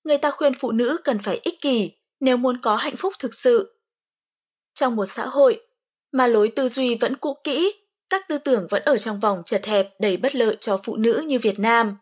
người 0.05 0.19
ta 0.19 0.31
khuyên 0.31 0.53
phụ 0.59 0.73
nữ 0.73 0.99
cần 1.05 1.19
phải 1.19 1.41
ích 1.43 1.61
kỷ 1.61 1.93
nếu 2.20 2.37
muốn 2.37 2.61
có 2.61 2.77
hạnh 2.77 2.97
phúc 2.97 3.12
thực 3.19 3.35
sự. 3.35 3.81
Trong 4.74 4.97
một 4.97 5.07
xã 5.07 5.27
hội 5.27 5.61
mà 6.12 6.27
lối 6.27 6.53
tư 6.57 6.69
duy 6.69 6.95
vẫn 6.95 7.16
cũ 7.16 7.37
kỹ, 7.45 7.74
các 8.11 8.28
tư 8.28 8.39
tưởng 8.39 8.66
vẫn 8.70 8.82
ở 8.82 8.99
trong 8.99 9.20
vòng 9.20 9.43
chật 9.47 9.66
hẹp 9.66 9.89
đầy 10.01 10.16
bất 10.16 10.35
lợi 10.35 10.57
cho 10.61 10.81
phụ 10.85 10.97
nữ 10.97 11.24
như 11.27 11.39
Việt 11.39 11.59
Nam. 11.59 11.97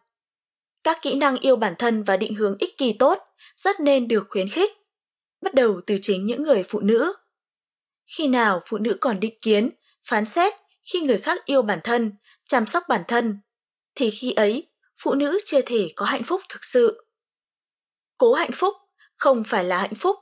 Các 0.84 0.98
kỹ 1.02 1.14
năng 1.14 1.36
yêu 1.36 1.56
bản 1.56 1.74
thân 1.78 2.02
và 2.02 2.16
định 2.16 2.34
hướng 2.34 2.56
ích 2.58 2.78
kỷ 2.78 2.92
tốt 2.98 3.18
rất 3.56 3.80
nên 3.80 4.08
được 4.08 4.26
khuyến 4.30 4.48
khích, 4.48 4.70
bắt 5.42 5.54
đầu 5.54 5.80
từ 5.86 5.98
chính 6.02 6.26
những 6.26 6.42
người 6.42 6.64
phụ 6.68 6.80
nữ. 6.80 7.12
Khi 8.16 8.28
nào 8.28 8.60
phụ 8.66 8.78
nữ 8.78 8.96
còn 9.00 9.20
định 9.20 9.38
kiến, 9.42 9.70
phán 10.06 10.24
xét 10.24 10.52
khi 10.92 11.00
người 11.00 11.18
khác 11.20 11.44
yêu 11.44 11.62
bản 11.62 11.78
thân, 11.84 12.12
chăm 12.44 12.66
sóc 12.66 12.82
bản 12.88 13.02
thân, 13.08 13.38
thì 13.94 14.10
khi 14.10 14.32
ấy 14.32 14.67
phụ 15.02 15.14
nữ 15.14 15.40
chưa 15.44 15.62
thể 15.62 15.92
có 15.96 16.06
hạnh 16.06 16.24
phúc 16.24 16.40
thực 16.48 16.64
sự. 16.64 17.06
Cố 18.18 18.34
hạnh 18.34 18.50
phúc 18.54 18.74
không 19.16 19.44
phải 19.44 19.64
là 19.64 19.78
hạnh 19.78 19.94
phúc. 19.94 20.16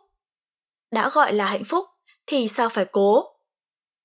Đã 0.90 1.10
gọi 1.10 1.32
là 1.32 1.46
hạnh 1.46 1.64
phúc 1.64 1.86
thì 2.26 2.48
sao 2.48 2.68
phải 2.68 2.86
cố? 2.92 3.24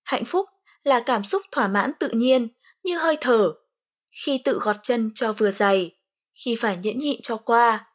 Hạnh 0.03 0.25
phúc 0.25 0.49
là 0.83 1.03
cảm 1.05 1.23
xúc 1.23 1.41
thỏa 1.51 1.67
mãn 1.67 1.91
tự 1.99 2.09
nhiên 2.09 2.47
như 2.83 2.97
hơi 2.97 3.17
thở, 3.21 3.53
khi 4.25 4.41
tự 4.43 4.59
gọt 4.61 4.75
chân 4.83 5.11
cho 5.15 5.33
vừa 5.33 5.51
dày, 5.51 5.97
khi 6.45 6.57
phải 6.59 6.77
nhẫn 6.77 6.97
nhịn 6.97 7.19
cho 7.21 7.37
qua, 7.37 7.85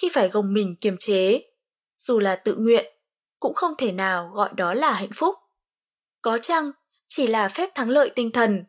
khi 0.00 0.08
phải 0.12 0.28
gồng 0.28 0.52
mình 0.52 0.76
kiềm 0.80 0.96
chế. 0.98 1.42
Dù 1.96 2.18
là 2.18 2.36
tự 2.36 2.56
nguyện, 2.56 2.86
cũng 3.40 3.54
không 3.54 3.74
thể 3.78 3.92
nào 3.92 4.30
gọi 4.34 4.50
đó 4.56 4.74
là 4.74 4.92
hạnh 4.92 5.12
phúc. 5.14 5.34
Có 6.22 6.38
chăng 6.38 6.70
chỉ 7.08 7.26
là 7.26 7.48
phép 7.48 7.70
thắng 7.74 7.90
lợi 7.90 8.10
tinh 8.14 8.30
thần, 8.30 8.64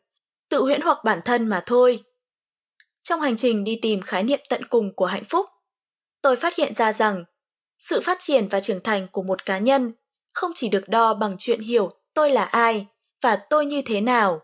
tự 0.49 0.61
huyễn 0.61 0.81
hoặc 0.81 1.03
bản 1.03 1.19
thân 1.25 1.47
mà 1.47 1.63
thôi. 1.65 2.03
Trong 3.10 3.22
hành 3.22 3.38
trình 3.38 3.64
đi 3.64 3.80
tìm 3.82 4.02
khái 4.02 4.23
niệm 4.23 4.40
tận 4.49 4.65
cùng 4.69 4.95
của 4.95 5.06
hạnh 5.06 5.23
phúc, 5.23 5.45
tôi 6.22 6.36
phát 6.36 6.56
hiện 6.56 6.73
ra 6.76 6.94
rằng 6.94 7.23
sự 7.80 8.02
phát 8.02 8.18
triển 8.22 8.48
và 8.48 8.60
trưởng 8.60 8.84
thành 8.84 9.07
của 9.11 9.23
một 9.23 9.45
cá 9.45 9.57
nhân 9.57 9.91
không 10.34 10.52
chỉ 10.56 10.69
được 10.69 10.88
đo 10.88 11.14
bằng 11.14 11.36
chuyện 11.40 11.60
hiểu 11.61 11.94
tôi 12.14 12.32
là 12.32 12.44
ai 12.44 12.88
và 13.22 13.38
tôi 13.49 13.65
như 13.65 13.82
thế 13.86 14.02
nào, 14.02 14.41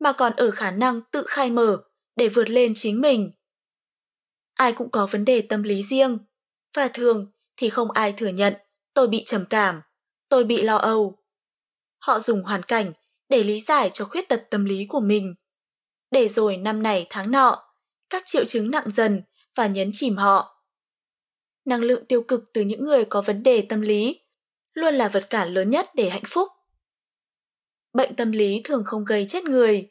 mà 0.00 0.12
còn 0.12 0.32
ở 0.36 0.50
khả 0.50 0.70
năng 0.70 1.00
tự 1.00 1.24
khai 1.26 1.50
mở 1.50 1.82
để 2.16 2.28
vượt 2.28 2.50
lên 2.50 2.72
chính 2.76 3.00
mình. 3.00 3.32
Ai 4.54 4.72
cũng 4.72 4.90
có 4.90 5.06
vấn 5.06 5.24
đề 5.24 5.42
tâm 5.48 5.62
lý 5.62 5.82
riêng, 5.82 6.18
và 6.76 6.88
thường 6.88 7.32
thì 7.56 7.70
không 7.70 7.90
ai 7.90 8.12
thừa 8.12 8.28
nhận 8.28 8.54
tôi 8.94 9.08
bị 9.08 9.22
trầm 9.26 9.44
cảm, 9.50 9.80
tôi 10.28 10.44
bị 10.44 10.62
lo 10.62 10.76
âu. 10.76 11.18
Họ 11.98 12.20
dùng 12.20 12.42
hoàn 12.42 12.62
cảnh 12.62 12.92
để 13.28 13.42
lý 13.42 13.60
giải 13.60 13.90
cho 13.92 14.04
khuyết 14.04 14.28
tật 14.28 14.46
tâm 14.50 14.64
lý 14.64 14.86
của 14.88 15.00
mình. 15.00 15.34
Để 16.10 16.28
rồi 16.28 16.56
năm 16.56 16.82
này 16.82 17.06
tháng 17.10 17.30
nọ, 17.30 17.71
các 18.12 18.22
triệu 18.26 18.44
chứng 18.44 18.70
nặng 18.70 18.90
dần 18.90 19.22
và 19.54 19.66
nhấn 19.66 19.90
chìm 19.92 20.16
họ. 20.16 20.64
Năng 21.64 21.80
lượng 21.80 22.06
tiêu 22.06 22.22
cực 22.22 22.44
từ 22.54 22.60
những 22.60 22.84
người 22.84 23.04
có 23.04 23.22
vấn 23.22 23.42
đề 23.42 23.66
tâm 23.68 23.80
lý 23.80 24.20
luôn 24.74 24.94
là 24.94 25.08
vật 25.08 25.30
cản 25.30 25.48
lớn 25.48 25.70
nhất 25.70 25.90
để 25.94 26.10
hạnh 26.10 26.22
phúc. 26.26 26.48
Bệnh 27.92 28.16
tâm 28.16 28.32
lý 28.32 28.60
thường 28.64 28.82
không 28.86 29.04
gây 29.04 29.26
chết 29.28 29.44
người, 29.44 29.90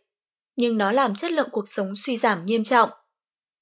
nhưng 0.56 0.78
nó 0.78 0.92
làm 0.92 1.16
chất 1.16 1.32
lượng 1.32 1.50
cuộc 1.52 1.70
sống 1.70 1.94
suy 1.96 2.18
giảm 2.18 2.46
nghiêm 2.46 2.64
trọng. 2.64 2.90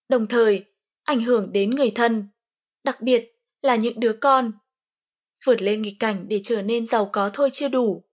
Đồng 0.09 0.27
thời, 0.27 0.65
ảnh 1.03 1.21
hưởng 1.21 1.51
đến 1.51 1.69
người 1.69 1.91
thân, 1.95 2.29
đặc 2.83 3.01
biệt 3.01 3.31
là 3.61 3.75
những 3.75 3.99
đứa 3.99 4.13
con. 4.13 4.51
Vượt 5.45 5.61
lên 5.61 5.81
nghịch 5.81 5.97
cảnh 5.99 6.25
để 6.27 6.41
trở 6.43 6.61
nên 6.61 6.85
giàu 6.85 7.09
có 7.13 7.29
thôi 7.33 7.49
chưa 7.53 7.67
đủ. 7.67 8.03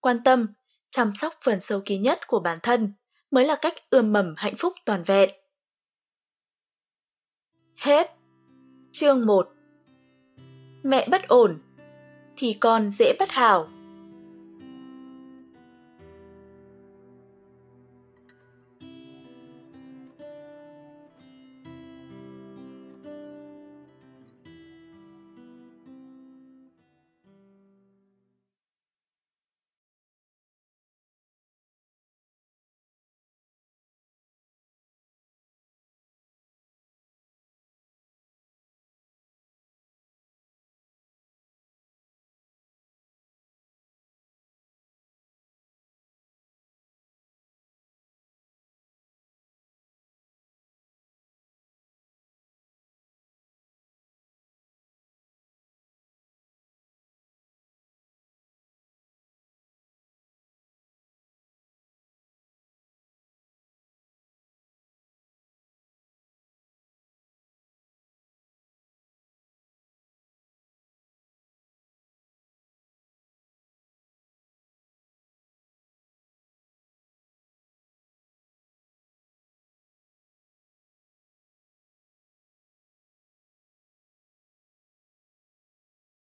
Quan 0.00 0.24
tâm, 0.24 0.46
chăm 0.90 1.12
sóc 1.20 1.34
phần 1.44 1.60
sâu 1.60 1.82
kín 1.84 2.02
nhất 2.02 2.26
của 2.26 2.40
bản 2.40 2.58
thân 2.62 2.92
mới 3.30 3.44
là 3.44 3.56
cách 3.56 3.74
ươm 3.90 4.12
mầm 4.12 4.34
hạnh 4.36 4.54
phúc 4.56 4.72
toàn 4.84 5.04
vẹn. 5.04 5.30
Hết. 7.82 8.10
Chương 8.92 9.26
1 9.26 9.48
Mẹ 10.82 11.08
bất 11.10 11.28
ổn 11.28 11.58
thì 12.36 12.56
con 12.60 12.90
dễ 12.90 13.12
bất 13.18 13.30
hảo 13.30 13.68